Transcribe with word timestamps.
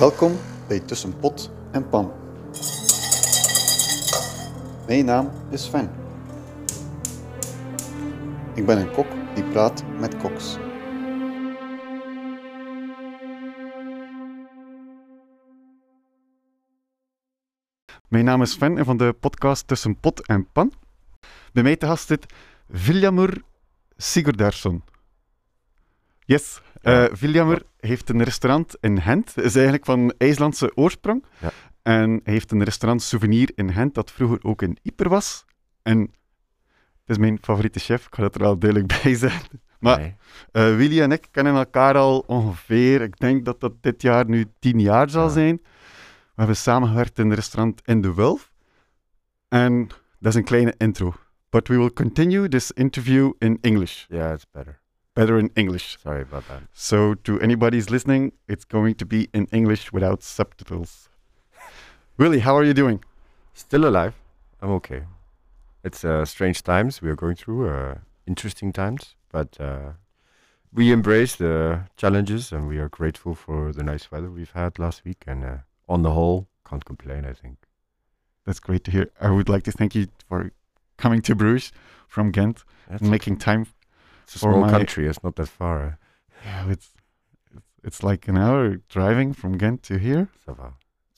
Welkom 0.00 0.36
bij 0.68 0.80
Tussen 0.80 1.18
Pot 1.18 1.50
en 1.72 1.88
Pan. 1.88 2.12
Mijn 4.86 5.04
naam 5.04 5.30
is 5.50 5.64
Sven. 5.64 5.90
Ik 8.54 8.66
ben 8.66 8.78
een 8.78 8.90
kok 8.90 9.06
die 9.34 9.44
praat 9.44 9.84
met 9.98 10.16
koks. 10.16 10.56
Mijn 18.08 18.24
naam 18.24 18.42
is 18.42 18.50
Sven 18.50 18.78
en 18.78 18.84
van 18.84 18.96
de 18.96 19.12
podcast 19.20 19.66
Tussen 19.66 19.96
Pot 20.00 20.26
en 20.26 20.48
Pan. 20.52 20.72
Bij 21.52 21.62
mij 21.62 21.76
te 21.76 21.86
gast 21.86 22.06
zit 22.06 22.26
Viljamur 22.70 23.42
Sigurdarsson. 23.96 24.82
Yes, 26.24 26.60
Ja. 26.82 27.06
eh 27.06 27.14
Viljamur 27.16 27.62
heeft 27.80 28.08
een 28.08 28.22
restaurant 28.22 28.76
in 28.80 29.00
Gent. 29.02 29.36
is 29.36 29.54
eigenlijk 29.54 29.84
van 29.84 30.14
IJslandse 30.18 30.72
oorsprong. 30.76 31.24
Ja. 31.40 31.50
En 31.82 32.10
hij 32.24 32.32
heeft 32.32 32.52
een 32.52 32.64
restaurant 32.64 33.02
Souvenir 33.02 33.50
in 33.54 33.72
Gent 33.72 33.94
dat 33.94 34.10
vroeger 34.10 34.38
ook 34.42 34.62
in 34.62 34.76
Yper 34.82 35.08
was. 35.08 35.44
En 35.82 35.98
het 36.00 36.10
is 37.06 37.18
mijn 37.18 37.38
favoriete 37.42 37.78
chef, 37.78 38.06
ik 38.06 38.14
ga 38.14 38.22
dat 38.22 38.34
er 38.34 38.40
wel 38.40 38.58
duidelijk 38.58 38.92
bij 39.02 39.14
zeggen. 39.14 39.60
Maar 39.78 39.98
Nee. 39.98 40.14
eh, 40.52 40.76
Willy 40.76 41.00
en 41.00 41.12
ik 41.12 41.28
kennen 41.30 41.54
elkaar 41.54 41.96
al 41.96 42.18
ongeveer, 42.26 43.00
ik 43.02 43.18
denk 43.18 43.44
dat 43.44 43.60
dat 43.60 43.72
dit 43.82 44.02
jaar 44.02 44.28
nu 44.28 44.46
tien 44.58 44.80
jaar 44.80 45.10
zal 45.10 45.24
Ja. 45.26 45.30
zijn. 45.32 45.60
We 46.34 46.46
hebben 46.46 46.56
samengewerkt 46.56 47.18
in 47.18 47.26
een 47.30 47.34
restaurant 47.34 47.80
in 47.84 48.00
de 48.00 48.14
Wulf. 48.14 48.52
En 49.48 49.86
dat 50.18 50.32
is 50.32 50.34
een 50.34 50.44
kleine 50.44 50.74
intro. 50.78 51.14
But 51.50 51.68
we 51.68 51.76
will 51.76 51.92
continue 51.92 52.48
this 52.48 52.70
interview 52.72 53.32
in 53.38 53.58
English. 53.60 54.04
Yeah, 54.08 54.32
it's 54.32 54.46
better. 54.52 54.79
Better 55.14 55.38
in 55.38 55.50
English. 55.56 55.98
Sorry 56.02 56.22
about 56.22 56.46
that. 56.48 56.62
So, 56.72 57.14
to 57.14 57.40
anybody's 57.40 57.90
listening, 57.90 58.32
it's 58.48 58.64
going 58.64 58.94
to 58.96 59.04
be 59.04 59.28
in 59.32 59.46
English 59.52 59.92
without 59.92 60.22
subtitles. 60.22 61.08
Willie, 62.16 62.40
how 62.40 62.56
are 62.56 62.64
you 62.64 62.74
doing? 62.74 63.02
Still 63.54 63.86
alive. 63.86 64.14
I'm 64.62 64.70
okay. 64.70 65.02
It's 65.82 66.04
uh, 66.04 66.24
strange 66.24 66.62
times 66.62 67.02
we 67.02 67.08
are 67.10 67.16
going 67.16 67.36
through, 67.36 67.68
uh, 67.68 67.94
interesting 68.26 68.72
times, 68.72 69.16
but 69.32 69.58
uh, 69.58 69.92
we 70.72 70.92
embrace 70.92 71.36
the 71.36 71.86
challenges 71.96 72.52
and 72.52 72.68
we 72.68 72.78
are 72.78 72.88
grateful 72.88 73.34
for 73.34 73.72
the 73.72 73.82
nice 73.82 74.10
weather 74.10 74.30
we've 74.30 74.52
had 74.52 74.78
last 74.78 75.04
week. 75.04 75.24
And 75.26 75.44
uh, 75.44 75.56
on 75.88 76.02
the 76.02 76.12
whole, 76.12 76.46
can't 76.68 76.84
complain, 76.84 77.24
I 77.24 77.32
think. 77.32 77.56
That's 78.46 78.60
great 78.60 78.84
to 78.84 78.90
hear. 78.90 79.10
I 79.20 79.30
would 79.30 79.48
like 79.48 79.64
to 79.64 79.72
thank 79.72 79.94
you 79.94 80.08
for 80.28 80.52
coming 80.96 81.22
to 81.22 81.34
Bruges 81.34 81.72
from 82.06 82.30
Ghent 82.30 82.64
That's 82.88 83.02
and 83.02 83.10
making 83.10 83.38
time. 83.38 83.66
It's 84.34 84.36
a 84.36 84.38
small 84.38 84.60
my- 84.60 84.70
country, 84.70 85.06
it's 85.08 85.22
not 85.22 85.34
that 85.36 85.48
far. 85.48 85.82
Uh, 85.82 85.92
Yeah, 86.44 86.70
it's, 86.72 86.88
it's 87.84 88.02
like 88.02 88.28
an 88.28 88.36
hour 88.38 88.78
driving 88.88 89.34
from 89.34 89.58
Ghent 89.58 89.82
to 89.82 89.98
here, 89.98 90.28
ça 90.46 90.54
va. 90.56 90.72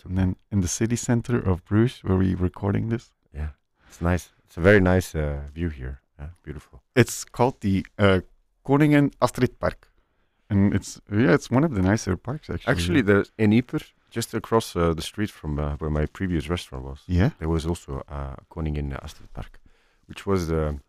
And 0.04 0.16
then 0.18 0.36
in 0.50 0.60
the 0.62 0.68
city 0.68 0.96
center 0.96 1.38
of 1.38 1.64
Bruges, 1.64 2.02
where 2.02 2.16
we're 2.16 2.36
recording 2.36 2.88
this. 2.88 3.12
Yeah, 3.32 3.50
it's 3.88 4.00
nice. 4.00 4.30
It's 4.46 4.56
a 4.56 4.60
very 4.60 4.80
nice 4.80 5.14
uh, 5.14 5.42
view 5.54 5.68
here. 5.70 6.00
Yeah, 6.18 6.30
beautiful. 6.42 6.82
It's 6.96 7.24
called 7.24 7.60
the 7.60 7.86
uh, 7.98 8.20
Koningin 8.64 9.12
Astrid 9.20 9.58
Park, 9.60 9.88
and 10.50 10.74
it's 10.74 11.00
yeah, 11.08 11.34
it's 11.34 11.50
one 11.52 11.62
of 11.64 11.72
the 11.74 11.82
nicer 11.82 12.16
parks 12.16 12.50
actually. 12.50 12.72
Actually, 12.72 13.02
there's 13.02 13.30
in 13.38 13.52
Yper, 13.52 13.80
just 14.10 14.34
across 14.34 14.74
uh, 14.74 14.92
the 14.92 15.02
street 15.02 15.30
from 15.30 15.58
uh, 15.58 15.76
where 15.78 15.90
my 15.90 16.06
previous 16.06 16.48
restaurant 16.48 16.84
was, 16.84 17.00
yeah, 17.06 17.30
there 17.38 17.48
was 17.48 17.64
also 17.64 18.02
a 18.08 18.36
koningin 18.50 18.92
Astrid 19.04 19.32
Park, 19.32 19.60
which 20.08 20.26
was 20.26 20.48
the 20.48 20.80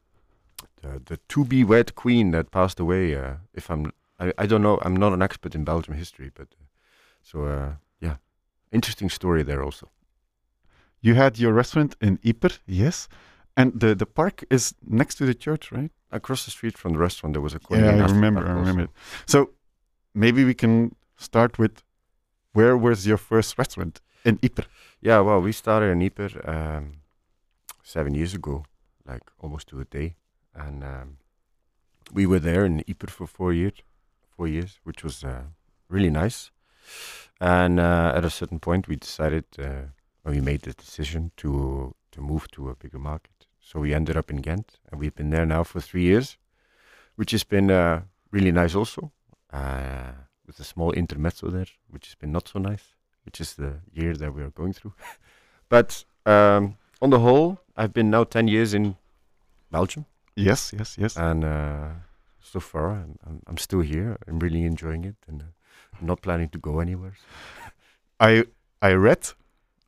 the, 0.84 1.02
the 1.06 1.18
to 1.28 1.46
be 1.46 1.64
wed 1.64 1.96
queen 1.96 2.32
that 2.32 2.46
passed 2.52 2.80
away. 2.80 3.16
Uh, 3.16 3.34
if 3.54 3.70
I'm, 3.70 3.92
I, 4.20 4.26
I 4.44 4.46
don't 4.48 4.62
know, 4.62 4.78
I'm 4.86 4.96
not 4.96 5.14
an 5.14 5.22
expert 5.22 5.56
in 5.56 5.64
Belgium 5.64 5.96
history, 5.96 6.30
but 6.36 6.48
uh, 6.52 6.66
so 7.22 7.38
uh, 7.46 7.70
yeah, 8.00 8.16
interesting 8.72 9.10
story 9.12 9.44
there 9.44 9.64
also. 9.64 9.88
you 11.06 11.16
had 11.16 11.38
your 11.38 11.54
restaurant 11.54 11.96
in 12.02 12.18
Yper, 12.24 12.60
yes, 12.66 13.08
and 13.56 13.80
the 13.82 13.96
the 13.96 14.06
park 14.06 14.44
is 14.50 14.74
next 14.82 15.18
to 15.18 15.26
the 15.26 15.34
church, 15.46 15.72
right? 15.72 15.92
Across 16.12 16.46
the 16.46 16.52
street 16.52 16.78
from 16.78 16.94
the 16.94 17.00
restaurant, 17.00 17.34
there 17.34 17.44
was 17.44 17.56
a 17.56 17.60
Yeah. 17.70 18.06
I 18.06 18.12
remember. 18.14 18.42
I 18.48 18.54
remember. 18.54 18.84
it. 18.84 18.90
So 19.26 19.38
maybe 20.14 20.44
we 20.46 20.54
can 20.54 20.92
start 21.18 21.58
with 21.58 21.84
where 22.54 22.76
was 22.78 23.06
your 23.06 23.18
first 23.18 23.58
restaurant 23.58 24.02
in 24.24 24.38
Yper? 24.42 24.66
Yeah, 25.02 25.20
well, 25.26 25.42
we 25.42 25.52
started 25.52 25.88
in 25.92 26.00
Yper 26.10 26.30
um, 26.48 26.92
seven 27.84 28.14
years 28.14 28.34
ago, 28.36 28.64
like 29.12 29.24
almost 29.40 29.68
to 29.70 29.80
a 29.80 29.86
day, 29.86 30.16
and 30.56 30.84
um, 30.84 31.18
we 32.12 32.26
were 32.26 32.40
there 32.40 32.66
in 32.66 32.84
Yper 32.88 33.10
for 33.10 33.28
four 33.28 33.54
years, 33.54 33.74
four 34.36 34.48
years, 34.48 34.80
which 34.84 35.04
was 35.04 35.24
uh, 35.24 35.44
really 35.90 36.10
nice. 36.10 36.52
And 37.40 37.80
uh, 37.80 38.14
at 38.16 38.26
a 38.26 38.30
certain 38.30 38.60
point, 38.60 38.88
we 38.88 38.96
decided, 38.96 39.46
uh, 39.60 39.88
we 40.26 40.42
made 40.42 40.62
the 40.62 40.74
decision 40.74 41.32
to 41.38 41.96
to 42.12 42.22
move 42.22 42.50
to 42.52 42.70
a 42.70 42.76
bigger 42.76 43.00
market. 43.00 43.48
So 43.60 43.80
we 43.80 43.94
ended 43.94 44.16
up 44.16 44.30
in 44.30 44.38
Ghent, 44.38 44.80
and 44.92 45.00
we've 45.00 45.16
been 45.16 45.32
there 45.32 45.46
now 45.46 45.64
for 45.64 45.82
three 45.82 46.04
years, 46.04 46.38
which 47.16 47.32
has 47.32 47.44
been 47.44 47.72
uh, 47.72 48.02
really 48.32 48.52
nice 48.52 48.76
also. 48.76 49.12
Uh, 49.52 50.12
with 50.46 50.60
a 50.60 50.64
small 50.64 50.92
intermezzo 50.92 51.50
there, 51.50 51.68
which 51.90 52.08
has 52.08 52.16
been 52.16 52.32
not 52.32 52.48
so 52.48 52.60
nice 52.60 52.94
which 53.26 53.40
is 53.42 53.54
the 53.56 53.80
year 53.94 54.16
that 54.16 54.34
we 54.34 54.42
are 54.42 54.50
going 54.50 54.74
through. 54.74 54.94
but 55.70 56.04
um, 56.26 56.78
on 57.02 57.10
the 57.10 57.20
whole, 57.20 57.60
I've 57.76 57.94
been 57.94 58.10
now 58.10 58.24
10 58.24 58.48
years 58.48 58.74
in 58.74 58.96
Belgium, 59.72 60.06
Yes, 60.36 60.74
yes, 60.78 60.98
yes. 60.98 61.16
and 61.16 61.44
uh, 61.44 61.90
so 62.42 62.60
far 62.60 62.92
I'm, 62.92 63.42
I'm, 63.48 63.58
still 63.58 63.82
here. 63.82 64.18
I'm 64.28 64.40
really 64.40 64.64
enjoying 64.64 65.04
it, 65.06 65.16
and 65.28 65.42
uh, 65.42 65.46
I'm 66.00 66.08
not 66.08 66.22
planning 66.22 66.50
to 66.50 66.58
go 66.58 66.80
anywhere. 66.80 67.14
I 68.20 68.46
I 68.82 68.94
read, 68.94 69.34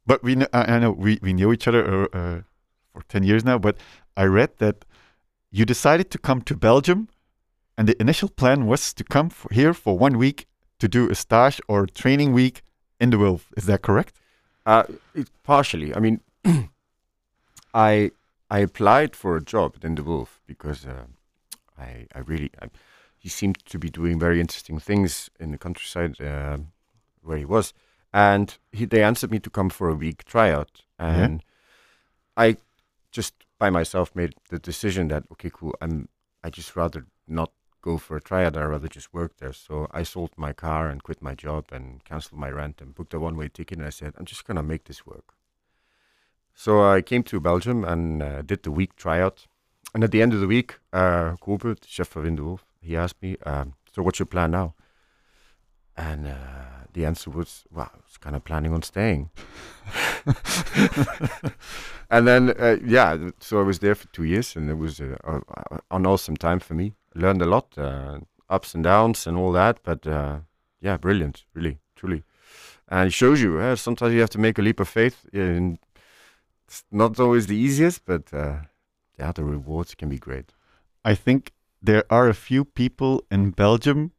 but 0.06 0.24
we 0.24 0.36
kn- 0.36 0.50
I, 0.54 0.76
I 0.76 0.80
know 0.80 0.92
we, 0.92 1.20
we 1.22 1.34
know 1.34 1.52
each 1.52 1.68
other 1.68 1.84
uh, 1.86 2.08
uh, 2.14 2.42
for 2.94 3.02
ten 3.08 3.24
years 3.24 3.44
now. 3.44 3.58
But 3.58 3.78
I 4.16 4.26
read 4.26 4.58
that 4.58 4.86
you 5.52 5.66
decided 5.66 6.12
to 6.12 6.18
come 6.18 6.42
to 6.42 6.56
Belgium, 6.56 7.08
and 7.78 7.88
the 7.88 8.00
initial 8.00 8.30
plan 8.30 8.68
was 8.68 8.94
to 8.94 9.04
come 9.04 9.30
for 9.30 9.54
here 9.54 9.74
for 9.74 9.98
one 9.98 10.18
week 10.18 10.48
to 10.80 10.88
do 10.88 11.10
a 11.10 11.16
stage 11.16 11.60
or 11.68 11.88
training 11.88 12.34
week 12.34 12.62
in 13.00 13.10
the 13.10 13.18
Wolf. 13.18 13.52
Is 13.58 13.66
that 13.66 13.82
correct? 13.82 14.14
Uh, 14.66 14.84
it, 15.14 15.30
partially. 15.44 15.96
I 15.96 16.00
mean, 16.00 16.22
I 17.74 18.12
I 18.50 18.60
applied 18.60 19.16
for 19.16 19.36
a 19.36 19.44
job 19.44 19.78
in 19.84 19.96
the 19.96 20.04
Wolf 20.04 20.42
because 20.46 20.86
uh, 20.86 21.06
I 21.78 22.08
I 22.14 22.20
really 22.20 22.52
I, 22.62 22.70
he 23.18 23.30
seemed 23.30 23.58
to 23.66 23.80
be 23.80 23.90
doing 23.90 24.20
very 24.20 24.40
interesting 24.40 24.80
things 24.80 25.30
in 25.40 25.52
the 25.52 25.58
countryside 25.58 26.22
uh, 26.22 26.58
where 27.24 27.38
he 27.38 27.46
was, 27.46 27.74
and 28.14 28.58
he, 28.72 28.86
they 28.86 29.04
answered 29.04 29.32
me 29.32 29.40
to 29.40 29.50
come 29.50 29.70
for 29.70 29.90
a 29.90 29.96
week 29.96 30.24
tryout, 30.26 30.84
and 31.00 31.44
I 32.38 32.58
just 33.12 33.34
by 33.58 33.70
myself 33.70 34.16
made 34.16 34.36
the 34.50 34.60
decision 34.60 35.08
that 35.08 35.24
okay, 35.32 35.50
cool, 35.52 35.74
I'm 35.82 36.08
I 36.44 36.50
just 36.50 36.76
rather 36.76 37.06
not 37.28 37.52
go 37.82 37.98
for 37.98 38.18
a 38.18 38.22
tryout. 38.22 38.58
I'd 38.58 38.66
rather 38.66 38.88
just 38.88 39.14
work 39.14 39.38
there. 39.38 39.54
So 39.54 39.88
I 39.92 40.04
sold 40.04 40.32
my 40.38 40.54
car 40.54 40.90
and 40.90 41.04
quit 41.04 41.22
my 41.22 41.36
job 41.36 41.66
and 41.72 42.04
canceled 42.04 42.40
my 42.40 42.50
rent 42.50 42.82
and 42.82 42.96
booked 42.96 43.14
a 43.14 43.20
one-way 43.20 43.50
ticket. 43.50 43.78
And 43.78 43.88
I 43.88 43.92
said, 43.92 44.14
I'm 44.18 44.26
just 44.26 44.46
gonna 44.46 44.64
make 44.64 44.86
this 44.86 45.06
work. 45.06 45.36
So 46.56 46.84
I 46.84 47.02
came 47.02 47.22
to 47.24 47.40
Belgium 47.40 47.84
and 47.84 48.24
uh, 48.24 48.42
did 48.42 48.64
the 48.64 48.72
week 48.72 48.96
tryout. 48.96 49.46
And 49.94 50.04
at 50.04 50.12
the 50.12 50.22
end 50.22 50.34
of 50.34 50.40
the 50.40 50.48
week, 50.48 50.80
uh, 50.94 51.36
chef 51.86 52.16
of 52.16 52.26
In 52.26 52.60
he 52.82 52.96
asked 52.96 53.22
me, 53.22 53.38
um, 53.46 53.74
"So 53.94 54.02
what's 54.02 54.20
your 54.20 54.26
plan 54.26 54.52
now?" 54.52 54.74
And 55.98 56.28
uh, 56.28 56.88
the 56.94 57.06
answer 57.06 57.30
was, 57.30 57.64
"Well, 57.72 57.90
I 57.94 57.98
was 57.98 58.18
kind 58.18 58.36
of 58.36 58.44
planning 58.44 58.74
on 58.74 58.82
staying." 58.82 59.30
and 62.10 62.28
then, 62.28 62.54
uh, 62.60 62.78
yeah, 62.86 63.30
so 63.40 63.60
I 63.60 63.64
was 63.64 63.80
there 63.80 63.96
for 63.96 64.08
two 64.08 64.24
years, 64.24 64.56
and 64.56 64.70
it 64.70 64.78
was 64.78 65.00
uh, 65.00 65.40
an 65.92 66.06
awesome 66.06 66.36
time 66.36 66.60
for 66.60 66.74
me. 66.74 66.94
Learned 67.14 67.42
a 67.42 67.46
lot, 67.46 67.78
uh, 67.78 68.20
ups 68.50 68.76
and 68.76 68.84
downs, 68.84 69.28
and 69.28 69.38
all 69.38 69.52
that. 69.54 69.80
But 69.84 70.06
uh, 70.06 70.40
yeah, 70.82 70.98
brilliant, 70.98 71.46
really, 71.54 71.80
truly. 71.96 72.24
And 72.90 73.08
it 73.08 73.14
shows 73.14 73.42
you. 73.42 73.60
Uh, 73.60 73.76
sometimes 73.76 74.14
you 74.14 74.20
have 74.20 74.30
to 74.32 74.40
make 74.40 74.60
a 74.60 74.62
leap 74.62 74.80
of 74.80 74.88
faith. 74.88 75.26
In, 75.34 75.80
it's 76.68 76.84
not 76.92 77.20
always 77.20 77.48
the 77.48 77.56
easiest, 77.56 78.06
but 78.06 78.34
uh, 78.34 78.58
yeah, 79.20 79.32
the 79.32 79.44
rewards 79.44 79.96
can 79.96 80.10
be 80.10 80.18
great. 80.18 80.52
I 81.04 81.16
think 81.16 81.52
there 81.82 82.04
are 82.10 82.28
a 82.28 82.34
few 82.34 82.66
people 82.66 83.24
in 83.30 83.52
Belgium 83.52 84.12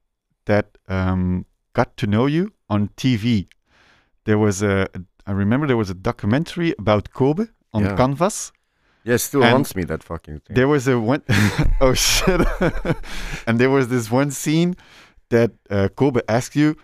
that 0.45 0.79
um, 0.89 1.47
got 1.73 1.97
to 1.97 2.07
know 2.07 2.27
you 2.27 2.53
on 2.69 2.89
TV. 2.97 3.49
There 4.25 4.39
was 4.39 4.63
a, 4.63 4.89
I 5.27 5.33
remember 5.33 5.67
there 5.67 5.77
was 5.77 5.91
a 5.91 5.95
documentary 5.95 6.75
about 6.79 7.13
Kobe 7.13 7.47
on 7.73 7.83
Yeah. 7.83 7.97
Canvas. 7.97 8.53
Yeah, 9.05 9.15
it 9.15 9.19
still 9.19 9.43
And 9.43 9.53
haunts 9.53 9.75
me 9.77 9.85
that 9.85 10.03
fucking 10.03 10.41
thing. 10.41 10.55
There 10.57 10.67
was 10.69 10.89
a 10.89 10.99
one 10.99 11.23
oh 11.81 11.95
shit. 11.95 12.41
and 13.47 13.59
there 13.61 13.71
was 13.71 13.87
this 13.89 14.11
one 14.11 14.31
scene 14.33 14.75
that 15.29 15.53
uh, 15.71 15.89
Kobe 15.97 16.21
asked 16.29 16.57
you, 16.57 16.77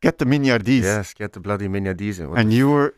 get 0.00 0.18
the 0.18 0.24
mignardises. 0.24 0.82
Yes, 0.84 1.14
get 1.14 1.32
the 1.32 1.40
bloody 1.40 1.68
mignardise. 1.68 2.20
What, 2.20 2.38
And 2.38 2.52
you 2.52 2.70
were, 2.70 2.94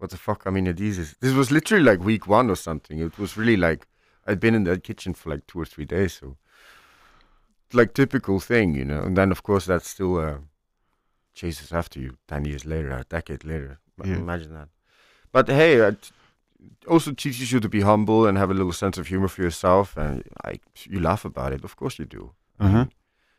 what 0.00 0.10
the 0.10 0.16
fuck 0.16 0.46
are 0.46 0.52
mignardises? 0.52 1.14
This 1.20 1.32
was 1.34 1.50
literally 1.50 1.84
like 1.84 2.00
week 2.04 2.26
one 2.26 2.50
or 2.50 2.56
something. 2.56 2.98
It 2.98 3.18
was 3.18 3.36
really 3.36 3.56
like 3.56 3.86
I'd 4.26 4.40
been 4.40 4.54
in 4.54 4.64
that 4.64 4.82
kitchen 4.82 5.14
for 5.14 5.30
like 5.30 5.46
two 5.46 5.60
or 5.60 5.64
three 5.66 5.84
days, 5.84 6.12
so 6.20 6.36
like 7.72 7.92
typical 7.94 8.40
thing, 8.40 8.74
you 8.74 8.84
know. 8.84 9.00
And 9.02 9.16
then 9.16 9.30
of 9.30 9.42
course 9.42 9.66
that's 9.66 9.88
still 9.88 10.16
uh, 10.18 10.38
chases 11.34 11.72
after 11.72 12.00
you 12.00 12.16
ten 12.28 12.44
years 12.44 12.64
later, 12.64 12.90
a 12.90 13.04
decade 13.04 13.44
later. 13.44 13.78
Yeah. 14.04 14.16
Imagine 14.16 14.54
that. 14.54 14.68
But 15.32 15.48
hey, 15.48 15.76
it 15.76 16.10
also 16.88 17.12
teaches 17.12 17.52
you 17.52 17.60
to 17.60 17.68
be 17.68 17.82
humble 17.82 18.26
and 18.26 18.38
have 18.38 18.50
a 18.50 18.54
little 18.54 18.72
sense 18.72 18.98
of 18.98 19.06
humor 19.08 19.28
for 19.28 19.42
yourself, 19.42 19.96
and 19.96 20.24
I, 20.44 20.60
you 20.88 21.00
laugh 21.00 21.24
about 21.24 21.52
it. 21.52 21.64
Of 21.64 21.76
course 21.76 21.98
you 21.98 22.06
do. 22.06 22.32
I 22.58 22.64
Uh-huh. 22.66 22.78
mean, 22.78 22.90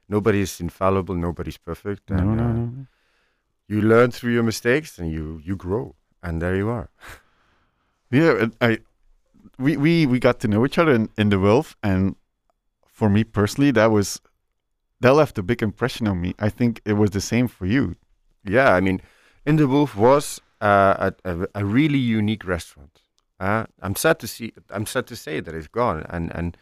Nobody's 0.09 0.59
infallible. 0.59 1.15
Nobody's 1.15 1.57
perfect. 1.57 2.09
No, 2.09 2.17
and, 2.17 2.37
no, 2.37 2.43
uh. 2.43 2.85
You 3.67 3.81
learn 3.81 4.11
through 4.11 4.33
your 4.33 4.43
mistakes, 4.43 4.99
and 4.99 5.09
you 5.11 5.39
you 5.47 5.55
grow, 5.55 5.95
and 6.23 6.41
there 6.41 6.55
you 6.55 6.69
are. 6.69 6.89
Yeah, 8.11 8.47
I 8.59 8.79
we 9.57 9.77
we 9.77 10.05
we 10.05 10.19
got 10.19 10.39
to 10.41 10.47
know 10.47 10.65
each 10.65 10.77
other 10.77 10.93
in, 10.93 11.09
in 11.17 11.29
the 11.29 11.39
Wolf, 11.39 11.75
and 11.81 12.15
for 12.85 13.09
me 13.09 13.23
personally, 13.23 13.71
that 13.71 13.91
was 13.91 14.21
that 14.99 15.13
left 15.13 15.37
a 15.37 15.43
big 15.43 15.63
impression 15.63 16.07
on 16.07 16.21
me. 16.21 16.33
I 16.37 16.49
think 16.49 16.81
it 16.85 16.93
was 16.93 17.11
the 17.11 17.21
same 17.21 17.47
for 17.47 17.65
you. 17.65 17.95
Yeah, 18.43 18.73
I 18.73 18.81
mean, 18.81 19.01
In 19.45 19.55
the 19.55 19.67
Wolf 19.67 19.95
was 19.95 20.41
uh, 20.61 21.11
a, 21.25 21.31
a 21.31 21.47
a 21.55 21.65
really 21.65 21.97
unique 21.97 22.45
restaurant. 22.45 23.01
Uh, 23.39 23.65
I'm 23.81 23.95
sad 23.95 24.19
to 24.19 24.27
see. 24.27 24.53
I'm 24.69 24.85
sad 24.85 25.07
to 25.07 25.15
say 25.15 25.39
that 25.39 25.55
it's 25.55 25.67
gone, 25.67 26.05
and 26.09 26.31
and 26.35 26.57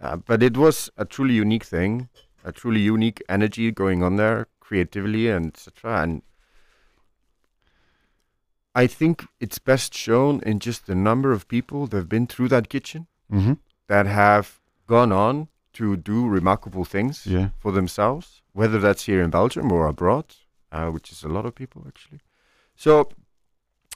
uh, 0.00 0.16
but 0.16 0.42
it 0.42 0.56
was 0.56 0.90
a 0.96 1.04
truly 1.04 1.34
unique 1.34 1.64
thing, 1.64 2.08
a 2.44 2.52
truly 2.52 2.80
unique 2.80 3.22
energy 3.28 3.70
going 3.70 4.02
on 4.02 4.16
there, 4.16 4.46
creatively 4.60 5.28
and 5.28 5.46
etc. 5.48 6.02
And 6.02 6.22
I 8.84 8.88
think 8.88 9.24
it's 9.40 9.58
best 9.58 9.94
shown 9.94 10.40
in 10.46 10.58
just 10.58 10.86
the 10.86 10.94
number 10.94 11.32
of 11.32 11.46
people 11.46 11.86
that 11.86 11.96
have 11.96 12.08
been 12.08 12.26
through 12.26 12.48
that 12.48 12.68
kitchen 12.68 13.06
Mm-hmm. 13.32 13.52
that 13.86 14.06
have 14.06 14.46
gone 14.86 15.12
on 15.12 15.48
to 15.72 15.96
do 15.96 16.28
remarkable 16.34 16.84
things 16.84 17.26
Yeah. 17.26 17.48
for 17.58 17.72
themselves, 17.72 18.42
whether 18.52 18.80
that's 18.80 19.06
here 19.06 19.22
in 19.24 19.30
Belgium 19.30 19.70
or 19.72 19.86
abroad, 19.86 20.24
uh, 20.72 20.90
which 20.94 21.12
is 21.12 21.22
a 21.24 21.28
lot 21.28 21.46
of 21.46 21.54
people 21.54 21.82
actually. 21.86 22.18
So 22.74 23.08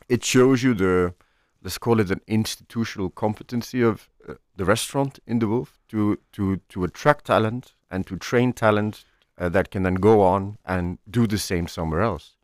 it 0.09 0.25
shows 0.25 0.63
you 0.63 0.75
the, 0.75 1.15
let's 1.63 1.79
call 1.79 2.01
it 2.01 2.11
an 2.11 2.21
institutional 2.27 3.11
competency 3.11 3.83
of 3.83 4.09
uh, 4.29 4.35
the 4.57 4.65
restaurant 4.65 5.19
in 5.27 5.39
the 5.41 5.47
Wolf 5.49 5.79
to 5.89 6.17
to 6.33 6.57
to 6.69 6.85
attract 6.85 7.25
talent 7.25 7.75
and 7.91 8.07
to 8.07 8.17
train 8.17 8.53
talent 8.53 9.05
uh, 9.41 9.49
that 9.51 9.71
can 9.71 9.83
then 9.83 9.95
go 10.01 10.21
on 10.21 10.57
and 10.65 10.99
do 11.11 11.27
the 11.27 11.39
same 11.39 11.67
somewhere 11.67 12.03
else. 12.03 12.37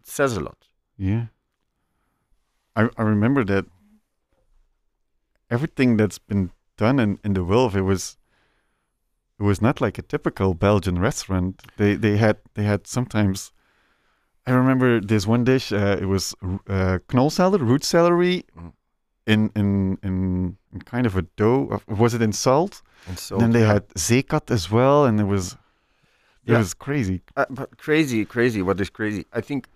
It 0.00 0.08
says 0.08 0.36
a 0.36 0.40
lot. 0.40 0.68
Yeah. 0.98 1.26
I 2.76 2.88
I 2.96 3.02
remember 3.02 3.44
that 3.44 3.64
everything 5.50 5.96
that's 5.96 6.18
been 6.18 6.50
done 6.76 6.98
in, 6.98 7.18
in 7.24 7.32
the 7.34 7.44
Wolf, 7.44 7.74
it 7.74 7.82
was 7.82 8.16
it 9.38 9.42
was 9.42 9.60
not 9.60 9.80
like 9.80 9.98
a 9.98 10.02
typical 10.02 10.54
Belgian 10.54 10.98
restaurant. 10.98 11.62
They 11.76 11.94
they 11.94 12.16
had 12.16 12.36
they 12.54 12.64
had 12.64 12.86
sometimes 12.86 13.52
I 14.46 14.52
remember 14.52 15.00
this 15.00 15.26
one 15.26 15.44
dish, 15.44 15.72
uh, 15.72 15.98
it 16.00 16.06
was 16.06 16.34
uh, 16.68 16.98
knolselder, 17.08 17.60
root 17.60 17.84
celery 17.84 18.44
Mm. 18.56 18.72
in, 19.26 19.50
in 19.56 19.98
in 20.02 20.56
in 20.72 20.80
kind 20.82 21.06
of 21.06 21.16
a 21.16 21.22
dough. 21.36 21.68
Of, 21.72 21.98
was 21.98 22.14
it 22.14 22.22
in 22.22 22.32
salt? 22.32 22.82
And 23.08 23.18
so 23.18 23.38
then 23.38 23.50
they 23.52 23.62
had 23.66 23.88
zeekat 23.94 24.50
as 24.50 24.70
well, 24.70 25.04
and 25.04 25.20
it 25.20 25.26
was 25.26 25.56
it 26.44 26.52
Yeah. 26.52 26.58
was 26.58 26.74
crazy. 26.74 27.20
Uh, 27.36 27.46
but 27.50 27.76
crazy, 27.76 28.24
crazy. 28.24 28.62
What 28.62 28.80
is 28.80 28.90
crazy? 28.90 29.24
I 29.32 29.40
think 29.40 29.66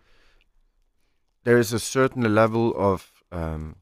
there 1.45 1.59
is 1.59 1.73
a 1.73 1.79
certain 1.79 2.35
level 2.35 2.73
of 2.77 3.13
um, 3.33 3.77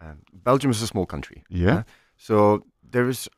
um, 0.00 0.18
Belgium 0.32 0.70
is 0.70 0.82
a 0.82 0.86
small 0.86 1.06
country, 1.06 1.44
Yeah. 1.50 1.76
Uh, 1.78 1.82
so 2.16 2.64
there 2.92 3.08
is 3.08 3.28